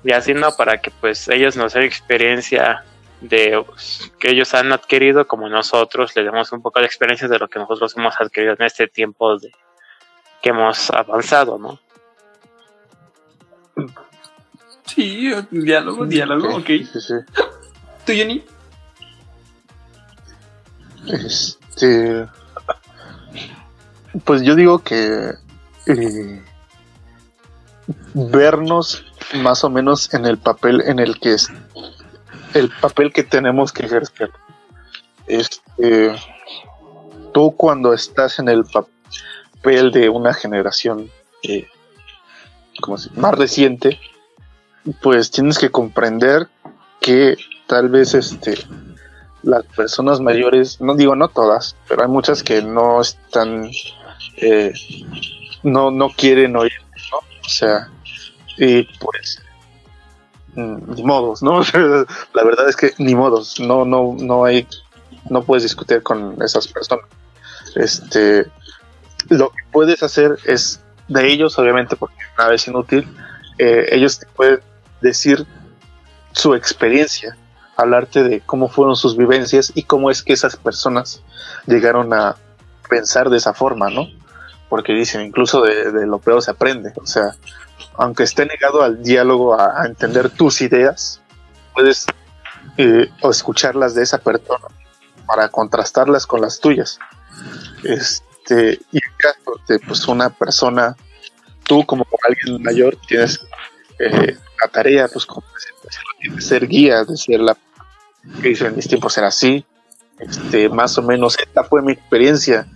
Y 0.04 0.12
así, 0.12 0.34
¿no? 0.34 0.52
Para 0.52 0.80
que 0.80 0.92
pues 0.92 1.28
ellos 1.28 1.56
nos 1.56 1.74
den 1.74 1.84
experiencia 1.84 2.84
de 3.22 3.66
que 4.20 4.32
ellos 4.32 4.54
han 4.54 4.72
adquirido 4.72 5.28
como 5.28 5.50
nosotros 5.50 6.16
les 6.16 6.26
damos 6.26 6.52
un 6.52 6.62
poco 6.62 6.80
de 6.80 6.86
experiencia 6.86 7.28
de 7.28 7.40
lo 7.40 7.48
que 7.48 7.60
nosotros 7.60 7.96
hemos 7.98 8.20
adquirido 8.20 8.54
en 8.54 8.64
este 8.64 8.88
tiempo 8.88 9.38
de 9.38 9.52
que 10.42 10.50
hemos 10.50 10.90
avanzado, 10.92 11.58
¿no? 11.58 11.80
Sí, 14.86 15.32
diálogo, 15.52 16.06
diálogo, 16.06 16.58
ok. 16.58 16.70
¿Tú, 18.06 18.14
Jenny? 18.14 18.44
Este. 21.08 22.28
Pues 24.24 24.42
yo 24.42 24.56
digo 24.56 24.80
que. 24.80 25.34
Eh, 25.88 26.44
vernos 28.14 29.06
más 29.36 29.64
o 29.64 29.70
menos 29.70 30.14
en 30.14 30.26
el 30.26 30.38
papel 30.38 30.82
en 30.86 31.00
el 31.00 31.20
que 31.20 31.36
el 32.54 32.70
papel 32.82 33.12
que 33.12 33.24
tenemos 33.24 33.72
que 33.72 33.86
ejercer. 33.86 34.32
Este, 35.28 36.16
tú 37.34 37.56
cuando 37.56 37.94
estás 37.94 38.40
en 38.40 38.50
el 38.50 38.64
papel 38.66 39.92
de 39.92 40.10
una 40.10 40.34
generación 40.34 41.10
eh, 41.44 41.68
más 43.16 43.36
reciente, 43.36 44.00
pues 45.02 45.32
tienes 45.32 45.58
que 45.58 45.70
comprender 45.70 46.48
que 47.02 47.36
tal 47.68 47.90
vez 47.90 48.14
este 48.14 48.56
las 49.44 49.66
personas 49.66 50.20
mayores, 50.20 50.82
no 50.82 50.96
digo 50.96 51.16
no 51.16 51.30
todas, 51.30 51.76
pero 51.88 52.02
hay 52.02 52.10
muchas 52.10 52.44
que 52.44 52.62
no 52.62 53.02
están, 53.02 53.70
eh, 54.38 54.74
no, 55.64 55.92
no 55.92 56.10
quieren 56.10 56.56
oír, 56.56 56.74
O 57.46 57.50
sea, 57.50 57.90
y 58.58 58.84
pues 59.00 59.42
ni 60.58 61.04
modos, 61.04 61.44
¿no? 61.44 61.62
la 62.34 62.44
verdad 62.44 62.68
es 62.68 62.76
que 62.76 62.94
ni 62.98 63.16
modos, 63.16 63.60
no, 63.60 63.86
no, 63.86 64.16
no 64.18 64.46
hay, 64.46 64.68
no 65.30 65.44
puedes 65.44 65.64
discutir 65.64 66.02
con 66.02 66.42
esas 66.42 66.68
personas. 66.68 67.06
Este, 67.76 68.48
lo 69.30 69.50
que 69.50 69.64
puedes 69.72 70.02
hacer 70.02 70.38
es 70.46 70.82
de 71.08 71.32
ellos, 71.32 71.58
obviamente, 71.60 71.96
porque 71.96 72.16
nada 72.38 72.56
es 72.56 72.68
inútil, 72.68 73.08
eh, 73.60 73.90
ellos 73.92 74.20
te 74.20 74.26
pueden 74.28 74.60
decir 75.02 75.46
su 76.32 76.56
experiencia, 76.56 77.38
hablarte 77.76 78.24
de 78.24 78.42
cómo 78.42 78.68
fueron 78.68 78.96
sus 78.96 79.16
vivencias 79.16 79.72
y 79.76 79.84
cómo 79.84 80.10
es 80.10 80.24
que 80.24 80.34
esas 80.34 80.56
personas 80.56 81.22
llegaron 81.68 82.14
a 82.14 82.36
pensar 82.90 83.30
de 83.30 83.38
esa 83.38 83.54
forma, 83.54 83.90
¿no? 83.90 84.08
Porque 84.70 84.94
dicen, 84.94 85.22
incluso 85.22 85.62
de, 85.62 86.06
lo 86.06 86.20
peor 86.20 86.42
se 86.42 86.52
aprende, 86.52 86.92
o 86.96 87.06
sea, 87.06 87.36
aunque 87.96 88.24
esté 88.24 88.46
negado 88.46 88.84
al 88.84 89.02
diálogo, 89.02 89.60
a, 89.60 89.86
entender 89.86 90.30
tus 90.30 90.62
ideas, 90.62 91.22
puedes 91.74 92.06
eh, 92.78 93.10
escucharlas 93.24 93.96
de 93.96 94.04
esa 94.04 94.18
persona 94.18 94.68
para 95.26 95.50
contrastarlas 95.50 96.26
con 96.26 96.42
las 96.42 96.60
tuyas. 96.60 97.00
Este, 97.84 98.80
y 98.92 98.98
en 98.98 99.14
caso 99.18 99.60
de 99.68 99.80
pues, 99.80 100.08
una 100.08 100.30
persona, 100.30 100.96
tú 101.64 101.86
como 101.86 102.06
alguien 102.28 102.62
mayor 102.62 102.98
tienes 103.08 103.40
eh, 104.00 104.38
la 104.62 104.68
tarea, 104.70 105.08
pues 105.08 105.26
como 105.26 105.46
de 106.22 106.42
ser 106.42 106.68
guía, 106.68 107.04
de 107.04 107.16
ser 107.16 107.40
la 107.40 107.58
que 108.42 108.50
dice 108.50 108.68
en 108.68 108.76
mis 108.76 108.88
tiempos 108.88 109.18
era 109.18 109.28
así, 109.28 109.66
este, 110.20 110.70
más 110.70 110.98
o 110.98 111.04
menos 111.04 111.38
esta 111.40 111.64
fue 111.64 111.82
mi 111.82 111.94
experiencia, 111.94 112.68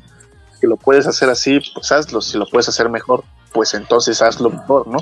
que 0.61 0.67
lo 0.67 0.77
puedes 0.77 1.07
hacer 1.07 1.29
así, 1.29 1.59
pues 1.73 1.91
hazlo, 1.91 2.21
si 2.21 2.37
lo 2.37 2.45
puedes 2.45 2.69
hacer 2.69 2.87
mejor, 2.87 3.23
pues 3.51 3.73
entonces 3.73 4.21
hazlo 4.21 4.51
mejor, 4.51 4.87
¿no? 4.87 4.99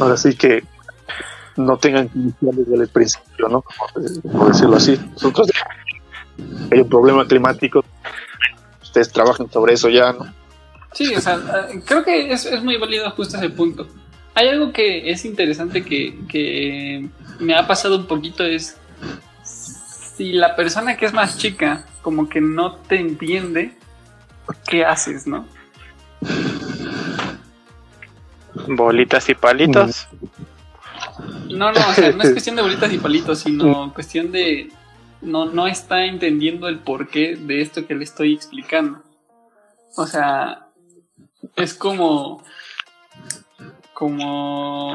ahora 0.00 0.16
sí 0.16 0.34
que 0.34 0.64
no 1.56 1.76
tengan 1.76 2.08
que 2.08 2.18
desde 2.40 2.74
el 2.74 2.88
principio, 2.88 3.48
¿no? 3.48 3.64
Por 4.32 4.48
decirlo 4.48 4.76
así. 4.76 4.98
Nosotros 5.12 5.48
hay 6.70 6.80
un 6.80 6.88
problema 6.88 7.26
climático, 7.26 7.84
ustedes 8.82 9.12
trabajan 9.12 9.50
sobre 9.50 9.74
eso 9.74 9.88
ya, 9.88 10.12
¿no? 10.12 10.34
Sí, 10.92 11.14
o 11.14 11.20
sea, 11.20 11.38
creo 11.86 12.04
que 12.04 12.32
es, 12.32 12.44
es 12.44 12.62
muy 12.62 12.76
válido 12.78 13.08
justo 13.12 13.36
ese 13.36 13.50
punto. 13.50 13.86
Hay 14.34 14.48
algo 14.48 14.72
que 14.72 15.10
es 15.10 15.24
interesante 15.24 15.84
que, 15.84 16.18
que 16.28 17.08
me 17.38 17.54
ha 17.54 17.66
pasado 17.66 17.96
un 17.96 18.06
poquito 18.06 18.44
es 18.44 18.76
si 19.44 20.32
la 20.32 20.56
persona 20.56 20.96
que 20.96 21.06
es 21.06 21.12
más 21.12 21.38
chica 21.38 21.86
como 22.02 22.28
que 22.28 22.40
no 22.40 22.76
te 22.76 22.96
entiende, 22.96 23.74
¿qué 24.68 24.84
haces, 24.84 25.26
no? 25.26 25.46
Bolitas 28.68 29.28
y 29.28 29.34
palitos. 29.34 30.08
No, 31.48 31.72
no, 31.72 31.80
o 31.88 31.92
sea, 31.94 32.12
no 32.12 32.22
es 32.22 32.30
cuestión 32.32 32.56
de 32.56 32.62
bolitas 32.62 32.92
y 32.92 32.98
palitos, 32.98 33.40
sino 33.40 33.92
cuestión 33.94 34.32
de 34.32 34.70
no, 35.22 35.46
no 35.46 35.66
está 35.66 36.04
entendiendo 36.04 36.68
el 36.68 36.80
porqué 36.80 37.36
de 37.36 37.62
esto 37.62 37.86
que 37.86 37.94
le 37.94 38.04
estoy 38.04 38.34
explicando. 38.34 39.02
O 39.96 40.06
sea, 40.06 40.68
es 41.56 41.74
como. 41.74 42.42
como. 43.94 44.94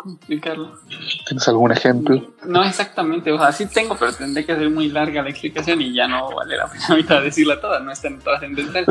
¿Cómo 0.00 0.14
explicarlo? 0.14 0.78
¿Tienes 1.26 1.46
algún 1.46 1.72
ejemplo? 1.72 2.32
No 2.46 2.64
exactamente, 2.64 3.30
o 3.32 3.38
sea, 3.38 3.52
sí 3.52 3.66
tengo, 3.66 3.98
pero 3.98 4.14
tendría 4.14 4.46
que 4.46 4.56
ser 4.56 4.70
muy 4.70 4.88
larga 4.88 5.22
la 5.22 5.28
explicación 5.28 5.82
y 5.82 5.92
ya 5.92 6.08
no 6.08 6.34
vale 6.34 6.56
la 6.56 6.68
pena 6.68 6.84
ahorita 6.88 7.20
decirla 7.20 7.60
toda, 7.60 7.80
no 7.80 7.92
es 7.92 8.00
tan 8.00 8.18
trascendental. 8.18 8.86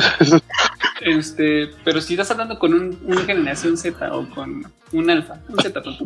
este, 1.01 1.71
pero 1.83 1.99
si 1.99 2.13
estás 2.13 2.29
hablando 2.29 2.59
con 2.59 2.75
un, 2.75 2.99
una 3.05 3.21
generación 3.21 3.75
Z 3.75 4.15
o 4.15 4.29
con 4.29 4.71
un 4.91 5.09
alfa, 5.09 5.39
un 5.47 5.59
Z 5.59 5.81
tonto, 5.81 6.05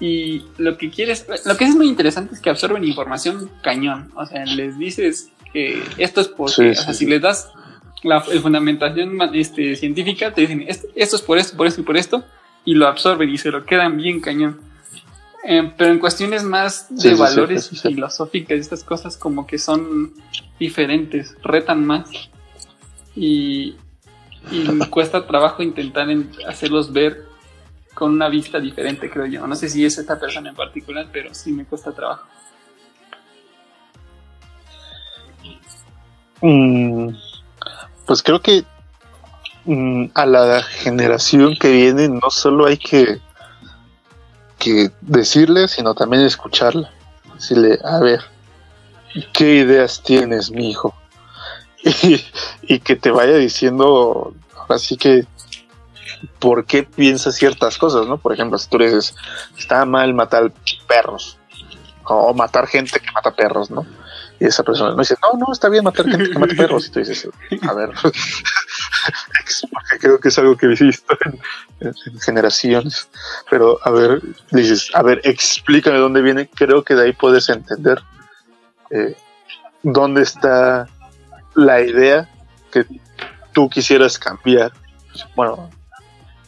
y 0.00 0.44
lo 0.58 0.76
que 0.76 0.90
quieres, 0.90 1.26
lo 1.46 1.56
que 1.56 1.64
es 1.64 1.74
muy 1.74 1.88
interesante 1.88 2.34
es 2.34 2.42
que 2.42 2.50
absorben 2.50 2.84
información 2.84 3.50
cañón, 3.62 4.12
o 4.16 4.26
sea, 4.26 4.44
les 4.44 4.78
dices 4.78 5.30
que 5.54 5.82
esto 5.96 6.20
es 6.20 6.28
porque, 6.28 6.52
Sí, 6.52 6.68
o 6.68 6.74
sea, 6.74 6.92
sí, 6.92 7.06
si 7.06 7.06
les 7.06 7.22
das 7.22 7.50
la 8.02 8.20
fundamentación 8.20 9.18
este, 9.32 9.76
científica, 9.76 10.34
te 10.34 10.42
dicen 10.42 10.66
esto, 10.68 10.88
esto 10.94 11.16
es 11.16 11.22
por 11.22 11.38
esto, 11.38 11.56
por 11.56 11.66
esto 11.66 11.80
y 11.80 11.84
por 11.84 11.96
esto, 11.96 12.22
y 12.68 12.74
lo 12.74 12.86
absorben 12.86 13.30
y 13.30 13.38
se 13.38 13.50
lo 13.50 13.64
quedan 13.64 13.96
bien 13.96 14.20
cañón. 14.20 14.60
Eh, 15.42 15.72
pero 15.78 15.90
en 15.90 15.98
cuestiones 15.98 16.44
más 16.44 16.86
de 16.90 17.14
Sí, 17.14 17.14
valores 17.14 17.64
sí, 17.64 17.76
sí. 17.76 17.88
filosóficas, 17.88 18.58
estas 18.58 18.84
cosas 18.84 19.16
como 19.16 19.46
que 19.46 19.56
son 19.56 20.12
diferentes, 20.60 21.34
retan 21.42 21.86
más. 21.86 22.10
Y, 23.16 23.76
y 24.50 24.68
me 24.70 24.90
cuesta 24.90 25.26
trabajo 25.26 25.62
intentar 25.62 26.10
en- 26.10 26.30
hacerlos 26.46 26.92
ver 26.92 27.24
con 27.94 28.12
una 28.12 28.28
vista 28.28 28.60
diferente, 28.60 29.08
creo 29.08 29.24
yo. 29.24 29.46
No 29.46 29.54
sé 29.56 29.70
si 29.70 29.86
es 29.86 29.96
esta 29.96 30.20
persona 30.20 30.50
en 30.50 30.54
particular, 30.56 31.08
pero 31.10 31.32
sí 31.32 31.52
me 31.52 31.64
cuesta 31.64 31.92
trabajo. 31.92 32.26
Mm, 36.42 37.08
pues 38.06 38.22
creo 38.22 38.40
que 38.42 38.62
a 40.14 40.26
la 40.26 40.62
generación 40.62 41.54
que 41.56 41.70
viene 41.70 42.08
no 42.08 42.30
solo 42.30 42.66
hay 42.66 42.78
que, 42.78 43.20
que 44.58 44.90
decirle, 45.02 45.68
sino 45.68 45.94
también 45.94 46.22
escucharla. 46.22 46.90
Decirle, 47.34 47.78
a 47.84 47.98
ver, 48.00 48.20
¿qué 49.32 49.56
ideas 49.56 50.02
tienes, 50.02 50.50
mi 50.50 50.70
hijo? 50.70 50.94
Y, 52.02 52.20
y 52.62 52.80
que 52.80 52.96
te 52.96 53.10
vaya 53.12 53.36
diciendo, 53.36 54.34
así 54.68 54.96
que, 54.96 55.26
¿por 56.40 56.66
qué 56.66 56.82
piensas 56.82 57.36
ciertas 57.36 57.78
cosas, 57.78 58.06
no? 58.08 58.18
Por 58.18 58.32
ejemplo, 58.34 58.58
si 58.58 58.68
tú 58.68 58.78
le 58.78 58.86
dices, 58.86 59.14
está 59.56 59.84
mal 59.84 60.12
matar 60.12 60.52
perros, 60.88 61.38
o 62.04 62.34
matar 62.34 62.66
gente 62.66 62.98
que 63.00 63.12
mata 63.12 63.30
perros, 63.30 63.70
¿no? 63.70 63.86
Y 64.40 64.46
esa 64.46 64.62
persona 64.62 64.90
no 64.90 64.98
dice, 64.98 65.16
no, 65.22 65.38
no, 65.38 65.52
está 65.52 65.68
bien 65.68 65.84
matar 65.84 66.08
gente 66.08 66.30
que 66.30 66.38
mata 66.38 66.54
perros. 66.54 66.86
Y 66.86 66.90
tú 66.90 67.00
dices, 67.00 67.28
a 67.62 67.74
ver, 67.74 67.90
porque 69.72 69.98
creo 69.98 70.20
que 70.20 70.28
es 70.28 70.38
algo 70.38 70.56
que 70.56 70.66
he 70.66 70.68
visto 70.68 71.16
en, 71.24 71.40
en 71.80 72.20
generaciones. 72.20 73.08
Pero, 73.50 73.78
a 73.82 73.90
ver, 73.90 74.22
dices, 74.50 74.90
a 74.94 75.02
ver, 75.02 75.20
explícame 75.24 75.98
dónde 75.98 76.22
viene. 76.22 76.48
Creo 76.48 76.82
que 76.84 76.94
de 76.94 77.04
ahí 77.04 77.12
puedes 77.12 77.48
entender 77.48 78.02
eh, 78.90 79.16
dónde 79.82 80.22
está 80.22 80.86
la 81.54 81.80
idea 81.80 82.28
que 82.70 82.84
tú 83.52 83.68
quisieras 83.68 84.18
cambiar. 84.18 84.72
Bueno, 85.34 85.70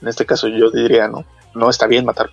en 0.01 0.09
este 0.09 0.25
caso 0.27 0.49
yo 0.49 0.71
diría, 0.71 1.09
no, 1.09 1.25
no 1.55 1.71
está 1.71 1.87
bien 1.87 2.05
matar 2.05 2.31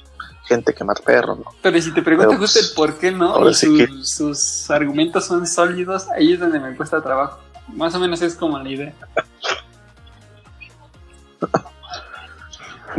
gente 0.48 0.74
que 0.74 0.84
mata 0.84 1.02
perros, 1.04 1.40
¿no? 1.40 1.46
Pero 1.62 1.82
si 1.82 1.94
te 1.94 2.02
Pero, 2.02 2.24
justo 2.38 2.60
el 2.60 2.66
pues, 2.66 2.74
por 2.74 2.98
qué 2.98 3.12
no, 3.12 3.32
ahora 3.34 3.52
y 3.52 3.54
sí 3.54 3.66
sus, 3.66 3.78
que- 3.78 4.06
sus 4.06 4.72
argumentos 4.72 5.26
son 5.26 5.46
sólidos, 5.46 6.08
ahí 6.10 6.34
es 6.34 6.40
donde 6.40 6.60
me 6.60 6.76
cuesta 6.76 7.02
trabajo. 7.02 7.40
Más 7.68 7.94
o 7.96 8.00
menos 8.00 8.22
es 8.22 8.36
como 8.36 8.58
la 8.58 8.70
idea. 8.70 8.94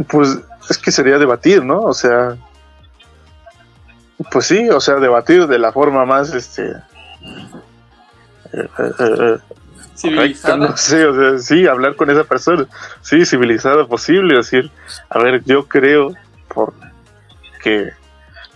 Pues 0.09 0.39
es 0.71 0.79
que 0.79 0.93
sería 0.93 1.19
debatir, 1.19 1.65
¿no? 1.65 1.83
O 1.83 1.95
sea, 1.95 2.37
pues 4.31 4.47
sí, 4.47 4.69
o 4.69 4.81
sea, 4.81 4.97
debatir 4.97 5.47
de 5.47 5.59
la 5.59 5.73
forma 5.73 6.05
más, 6.05 6.35
este, 6.35 6.71
eh, 8.53 8.69
eh, 8.79 8.93
eh, 8.99 9.39
Civilizada. 9.97 10.57
no 10.69 10.77
sé, 10.77 11.07
o 11.07 11.15
sea, 11.15 11.39
sí, 11.39 11.67
hablar 11.67 11.97
con 11.97 12.11
esa 12.11 12.25
persona, 12.25 12.67
sí, 13.01 13.25
civilizada 13.25 13.87
posible, 13.87 14.37
decir, 14.37 14.71
a 15.09 15.19
ver, 15.19 15.43
yo 15.45 15.67
creo 15.67 16.13
por 16.55 16.73
que 17.63 17.93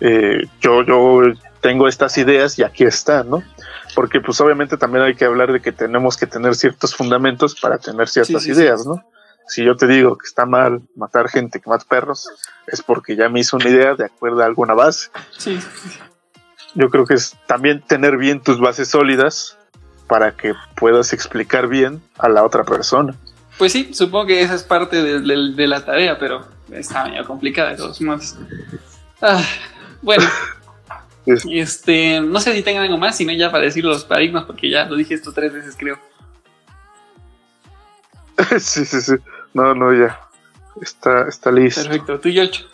eh, 0.01 0.47
yo, 0.61 0.83
yo 0.83 1.23
tengo 1.61 1.89
estas 1.89 2.17
ideas 2.19 2.59
y 2.59 2.65
aquí 2.65 2.85
están, 2.85 3.31
¿no? 3.31 3.43
Porque 3.95 4.21
pues 4.21 4.41
obviamente 4.41 4.77
también 4.77 5.05
hay 5.05 5.15
que 5.15 5.25
hablar 5.25 5.53
de 5.53 5.61
que 5.61 5.73
tenemos 5.73 6.17
que 6.17 6.27
tener 6.27 6.55
ciertos 6.55 6.95
fundamentos 6.95 7.59
para 7.61 7.79
tener 7.79 8.09
ciertas 8.09 8.43
Sí, 8.43 8.49
sí, 8.49 8.55
sí. 8.55 8.61
ideas, 8.61 8.87
¿no? 8.87 9.05
Si 9.53 9.63
yo 9.63 9.77
te 9.77 9.87
digo 9.87 10.17
que 10.17 10.27
está 10.27 10.47
mal 10.47 10.81
matar 10.97 11.29
gente 11.29 11.61
que 11.61 11.69
mata 11.69 11.85
perros, 11.87 12.31
es 12.67 12.81
porque 12.81 13.17
ya 13.17 13.29
me 13.29 13.41
hizo 13.41 13.57
una 13.59 13.69
idea 13.69 13.95
de 13.95 14.07
acuerdo 14.07 14.43
a 14.43 14.47
alguna 14.47 14.73
base. 14.73 15.11
Sí, 15.37 15.59
Yo 16.75 16.89
creo 16.89 17.05
que 17.05 17.13
es 17.15 17.37
también 17.47 17.83
tener 17.83 18.17
bien 18.17 18.41
tus 18.43 18.59
bases 18.59 18.89
sólidas 18.89 19.59
para 20.09 20.35
que 20.35 20.55
puedas 20.77 21.13
explicar 21.13 21.69
bien 21.69 22.01
a 22.19 22.31
la 22.31 22.45
otra 22.45 22.65
persona. 22.65 23.15
Pues 23.59 23.73
sí, 23.73 23.93
supongo 23.93 24.27
que 24.29 24.41
esa 24.41 24.55
es 24.55 24.63
parte 24.63 25.03
de, 25.03 25.21
de- 25.21 25.53
de 25.55 25.67
la 25.67 25.85
tarea, 25.85 26.19
pero 26.19 26.47
está 26.71 27.05
medio 27.05 27.27
complicada 27.27 27.71
de 27.73 27.77
todos 27.77 28.01
modos. 28.01 28.37
Ah, 29.21 29.45
bueno, 30.01 30.25
Es- 31.27 31.45
este, 31.51 32.21
no 32.23 32.41
sé 32.41 32.55
si 32.55 32.63
tengan 32.63 32.85
algo 32.85 32.97
más, 32.97 33.17
sino 33.19 33.33
ya 33.35 33.51
para 33.53 33.65
decir 33.65 33.85
los 33.85 34.05
paradigmas, 34.05 34.45
porque 34.45 34.71
ya 34.71 34.87
lo 34.87 34.97
dije 34.97 35.13
esto 35.15 35.31
tres 35.33 35.53
veces, 35.53 35.77
creo. 35.79 35.99
sí, 38.59 38.85
sí, 38.85 39.01
sí. 39.01 39.13
No, 39.55 39.75
no, 39.75 39.93
ya. 39.93 40.19
Está, 40.81 41.29
está 41.29 41.51
listo. 41.51 41.83
Perfecto, 41.83 42.21
tú 42.21 42.29
y 42.29 42.35
Yolcho. 42.35 42.67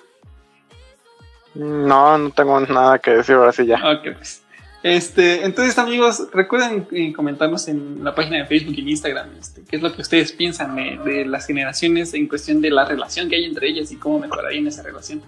No, 1.54 2.18
no 2.18 2.30
tengo 2.30 2.60
nada 2.60 2.98
que 2.98 3.10
decir 3.12 3.34
ahora 3.34 3.52
sí 3.52 3.66
ya. 3.66 3.76
Ok, 3.76 4.14
pues. 4.16 4.42
Este, 4.82 5.44
entonces, 5.44 5.76
amigos, 5.76 6.28
recuerden 6.32 6.86
eh, 6.92 7.12
comentarnos 7.12 7.66
en 7.66 8.04
la 8.04 8.14
página 8.14 8.38
de 8.38 8.46
Facebook 8.46 8.74
y 8.76 8.80
en 8.82 8.88
Instagram 8.90 9.30
este, 9.40 9.62
qué 9.68 9.76
es 9.76 9.82
lo 9.82 9.92
que 9.92 10.02
ustedes 10.02 10.30
piensan 10.30 10.76
de, 10.76 10.98
de 11.04 11.24
las 11.26 11.46
generaciones 11.46 12.14
en 12.14 12.28
cuestión 12.28 12.60
de 12.60 12.70
la 12.70 12.84
relación 12.84 13.28
que 13.28 13.34
hay 13.34 13.44
entre 13.44 13.68
ellas 13.68 13.90
y 13.90 13.96
cómo 13.96 14.20
mejorarían 14.20 14.68
esa 14.68 14.84
relación. 14.84 15.20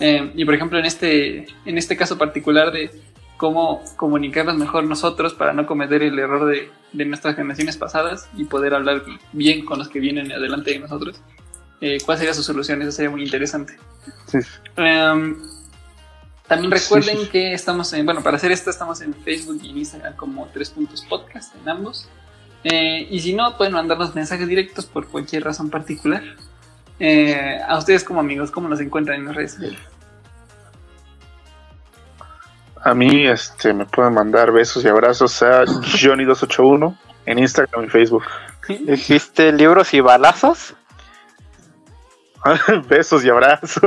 Eh, 0.00 0.32
y 0.34 0.44
por 0.44 0.54
ejemplo, 0.54 0.78
en 0.78 0.84
este, 0.84 1.46
en 1.64 1.78
este 1.78 1.96
caso 1.96 2.18
particular 2.18 2.72
de 2.72 2.90
cómo 3.44 3.84
comunicarnos 3.96 4.56
mejor 4.56 4.84
nosotros 4.84 5.34
para 5.34 5.52
no 5.52 5.66
cometer 5.66 6.02
el 6.02 6.18
error 6.18 6.46
de, 6.46 6.70
de 6.94 7.04
nuestras 7.04 7.36
generaciones 7.36 7.76
pasadas 7.76 8.26
y 8.38 8.46
poder 8.46 8.72
hablar 8.72 9.02
bien 9.32 9.66
con 9.66 9.78
los 9.78 9.90
que 9.90 10.00
vienen 10.00 10.32
adelante 10.32 10.70
de 10.70 10.78
nosotros. 10.78 11.20
Eh, 11.82 11.98
¿Cuál 12.06 12.16
sería 12.16 12.32
su 12.32 12.42
solución? 12.42 12.80
Eso 12.80 12.92
sería 12.92 13.10
muy 13.10 13.22
interesante. 13.22 13.76
Sí. 14.28 14.38
Em, 14.76 15.36
también 16.48 16.70
recuerden 16.70 17.18
Sí, 17.18 17.24
sí. 17.24 17.28
que 17.28 17.52
estamos 17.52 17.92
en, 17.92 18.06
bueno, 18.06 18.22
para 18.22 18.38
hacer 18.38 18.50
esto 18.50 18.70
estamos 18.70 19.02
en 19.02 19.12
Facebook 19.12 19.60
y 19.62 19.68
en 19.72 19.76
Instagram 19.76 20.16
como 20.16 20.48
tres 20.54 20.70
puntos 20.70 21.04
podcast 21.06 21.54
en 21.54 21.68
ambos. 21.68 22.08
Eh, 22.64 23.06
y 23.10 23.20
si 23.20 23.34
no, 23.34 23.58
pueden 23.58 23.74
mandarnos 23.74 24.14
mensajes 24.14 24.48
directos 24.48 24.86
por 24.86 25.06
cualquier 25.08 25.44
razón 25.44 25.68
particular. 25.68 26.22
Eh, 26.98 27.60
a 27.68 27.76
ustedes 27.76 28.04
como 28.04 28.20
amigos, 28.20 28.50
¿cómo 28.50 28.70
nos 28.70 28.80
encuentran 28.80 29.18
en 29.20 29.26
las 29.26 29.36
redes 29.36 29.52
sociales? 29.52 29.80
A 32.84 32.94
mí 32.94 33.26
este, 33.26 33.72
me 33.72 33.86
pueden 33.86 34.12
mandar 34.12 34.52
besos 34.52 34.84
y 34.84 34.88
abrazos 34.88 35.42
a 35.42 35.64
Johnny281 35.64 36.98
en 37.24 37.38
Instagram 37.38 37.86
y 37.86 37.88
Facebook. 37.88 38.24
¿Dijiste 38.68 39.52
libros 39.52 39.94
y 39.94 40.00
balazos? 40.00 40.74
besos 42.88 43.24
y 43.24 43.30
abrazos. 43.30 43.82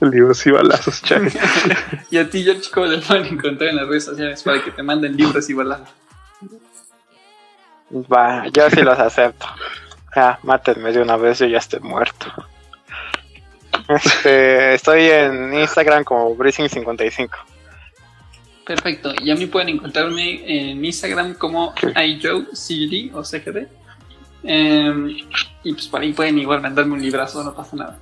Libros 0.00 0.46
y 0.46 0.50
balazos, 0.50 1.02
chay. 1.02 1.28
y 2.10 2.18
a 2.18 2.28
ti, 2.28 2.44
George, 2.44 2.70
¿cómo 2.72 2.86
le 2.86 2.98
pueden 2.98 3.24
encontrar 3.26 3.70
en 3.70 3.76
las 3.76 3.88
redes 3.88 4.04
sociales 4.04 4.42
para 4.42 4.62
que 4.62 4.70
te 4.70 4.82
manden 4.82 5.16
libros 5.16 5.48
y 5.48 5.54
balazos? 5.54 5.88
Va, 7.90 8.46
yo 8.48 8.68
sí 8.68 8.82
los 8.82 8.98
acepto. 8.98 9.46
Ya, 10.14 10.38
mátenme 10.42 10.92
de 10.92 11.00
una 11.00 11.16
vez, 11.16 11.38
yo 11.38 11.46
ya 11.46 11.58
estoy 11.58 11.80
muerto. 11.80 12.26
Este, 13.90 14.74
estoy 14.74 15.02
en 15.02 15.52
Instagram 15.54 16.04
como 16.04 16.36
Breezing55. 16.36 17.30
Perfecto. 18.64 19.12
Y 19.20 19.30
a 19.30 19.34
mí 19.34 19.46
pueden 19.46 19.70
encontrarme 19.70 20.42
en 20.46 20.84
Instagram 20.84 21.34
como 21.34 21.74
iJoeCGD 21.82 23.14
o 23.16 23.24
CGD. 23.24 23.66
Em, 24.44 25.08
y 25.64 25.72
pues 25.72 25.88
por 25.88 26.00
ahí 26.00 26.12
pueden 26.12 26.38
igual 26.38 26.60
mandarme 26.60 26.94
un 26.94 27.02
librazo, 27.02 27.42
no 27.42 27.52
pasa 27.52 27.76
nada. 27.76 27.98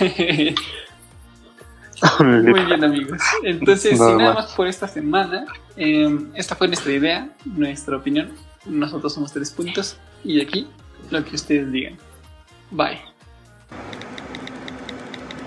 Muy 2.20 2.64
bien, 2.64 2.82
amigos. 2.82 3.20
Entonces, 3.44 3.98
Nada 3.98 4.10
sin 4.10 4.18
nada 4.18 4.34
más. 4.34 4.44
más 4.46 4.54
por 4.54 4.66
esta 4.66 4.88
semana, 4.88 5.44
eh, 5.76 6.18
esta 6.34 6.56
fue 6.56 6.66
nuestra 6.66 6.92
idea, 6.92 7.28
nuestra 7.44 7.98
opinión. 7.98 8.32
Nosotros 8.64 9.12
somos 9.12 9.32
tres 9.32 9.50
puntos 9.50 9.98
y 10.24 10.40
aquí 10.40 10.66
lo 11.10 11.22
que 11.22 11.34
ustedes 11.34 11.70
digan. 11.70 11.98
Bye. 12.70 13.00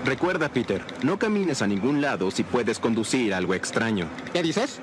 Recuerda, 0.04 0.50
Peter, 0.50 0.84
no 1.02 1.18
camines 1.18 1.62
a 1.62 1.66
ningún 1.66 2.02
lado 2.02 2.30
si 2.30 2.44
puedes 2.44 2.78
conducir 2.78 3.32
algo 3.32 3.54
extraño. 3.54 4.06
¿Qué 4.34 4.42
dices? 4.42 4.80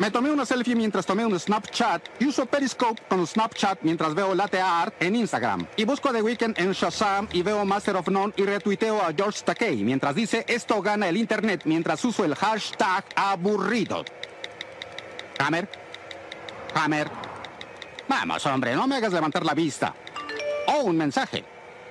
Me 0.00 0.10
tomé 0.10 0.32
una 0.32 0.44
selfie 0.44 0.74
mientras 0.74 1.06
tomé 1.06 1.24
un 1.24 1.38
Snapchat 1.38 2.02
y 2.18 2.26
uso 2.26 2.46
Periscope 2.46 3.00
con 3.08 3.24
Snapchat 3.24 3.78
mientras 3.82 4.12
veo 4.16 4.34
Latte 4.34 4.60
Art 4.60 4.92
en 4.98 5.14
Instagram. 5.14 5.64
Y 5.76 5.84
busco 5.84 6.12
The 6.12 6.20
Weeknd 6.20 6.58
en 6.58 6.72
Shazam 6.72 7.28
y 7.32 7.42
veo 7.42 7.64
Master 7.64 7.94
of 7.94 8.08
None 8.08 8.32
y 8.36 8.42
retuiteo 8.42 9.00
a 9.00 9.12
George 9.12 9.42
Takei 9.44 9.84
mientras 9.84 10.16
dice 10.16 10.44
esto 10.48 10.82
gana 10.82 11.08
el 11.08 11.16
internet 11.16 11.62
mientras 11.64 12.04
uso 12.04 12.24
el 12.24 12.34
hashtag 12.34 13.04
aburrido. 13.14 14.04
Hammer. 15.38 15.68
Hammer. 16.74 17.08
Vamos, 18.08 18.44
hombre, 18.46 18.74
no 18.74 18.88
me 18.88 18.96
hagas 18.96 19.12
levantar 19.12 19.44
la 19.44 19.54
vista. 19.54 19.94
Oh, 20.66 20.82
un 20.82 20.96
mensaje. 20.96 21.44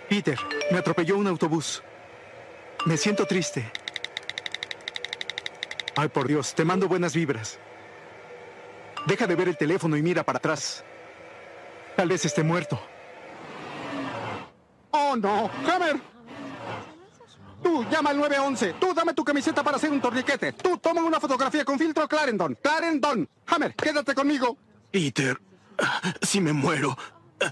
Peter, 0.10 0.38
me 0.70 0.80
atropelló 0.80 1.18
un 1.18 1.28
autobús. 1.28 1.82
Me 2.86 2.98
siento 2.98 3.26
triste. 3.26 3.72
Ay, 5.96 6.10
por 6.10 6.28
Dios, 6.28 6.54
te 6.54 6.66
mando 6.66 6.88
buenas 6.88 7.14
vibras. 7.14 7.60
Deja 9.06 9.28
de 9.28 9.36
ver 9.36 9.48
el 9.48 9.58
teléfono 9.58 9.96
y 9.96 10.02
mira 10.02 10.24
para 10.24 10.38
atrás. 10.38 10.84
Tal 11.96 12.10
vez 12.10 12.26
esté 12.26 12.44
muerto. 12.44 12.82
Oh, 14.92 15.16
no. 15.16 15.50
Hammer. 15.68 16.00
Tú, 17.62 17.86
llama 17.90 18.10
al 18.10 18.18
911. 18.18 18.74
Tú, 18.74 18.94
dame 18.94 19.14
tu 19.14 19.24
camiseta 19.24 19.64
para 19.64 19.78
hacer 19.78 19.90
un 19.90 20.02
torniquete. 20.02 20.54
Tú, 20.54 20.78
toma 20.78 21.04
una 21.04 21.20
fotografía 21.20 21.64
con 21.64 21.80
filtro 21.80 22.08
Clarendon. 22.08 22.58
Clarendon. 22.62 23.30
Hammer, 23.48 23.76
quédate 23.76 24.14
conmigo. 24.14 24.58
Peter, 24.92 25.40
si 26.22 26.42
me 26.42 26.52
muero, 26.52 26.98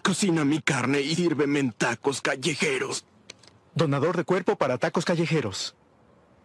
cocina 0.04 0.44
mi 0.44 0.62
carne 0.62 1.00
y 1.02 1.16
sírveme 1.16 1.60
en 1.60 1.72
tacos 1.72 2.22
callejeros. 2.22 3.06
Donador 3.74 4.18
de 4.18 4.24
cuerpo 4.24 4.56
para 4.56 4.78
tacos 4.78 5.06
callejeros. 5.06 5.76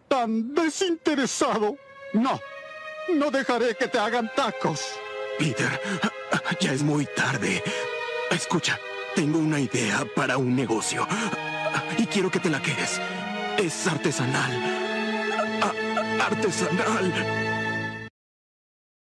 Tan 0.07 0.53
desinteresado. 0.53 1.75
No. 2.13 2.39
No 3.13 3.31
dejaré 3.31 3.75
que 3.75 3.87
te 3.87 3.99
hagan 3.99 4.31
tacos. 4.35 4.81
Peter, 5.37 5.79
ya 6.59 6.73
es 6.73 6.83
muy 6.83 7.05
tarde. 7.15 7.63
Escucha, 8.31 8.79
tengo 9.15 9.39
una 9.39 9.59
idea 9.59 10.05
para 10.15 10.37
un 10.37 10.55
negocio. 10.55 11.07
Y 11.97 12.05
quiero 12.07 12.31
que 12.31 12.39
te 12.39 12.49
la 12.49 12.61
quedes. 12.61 12.99
Es 13.57 13.87
artesanal. 13.87 14.51
Artesanal. 16.19 17.56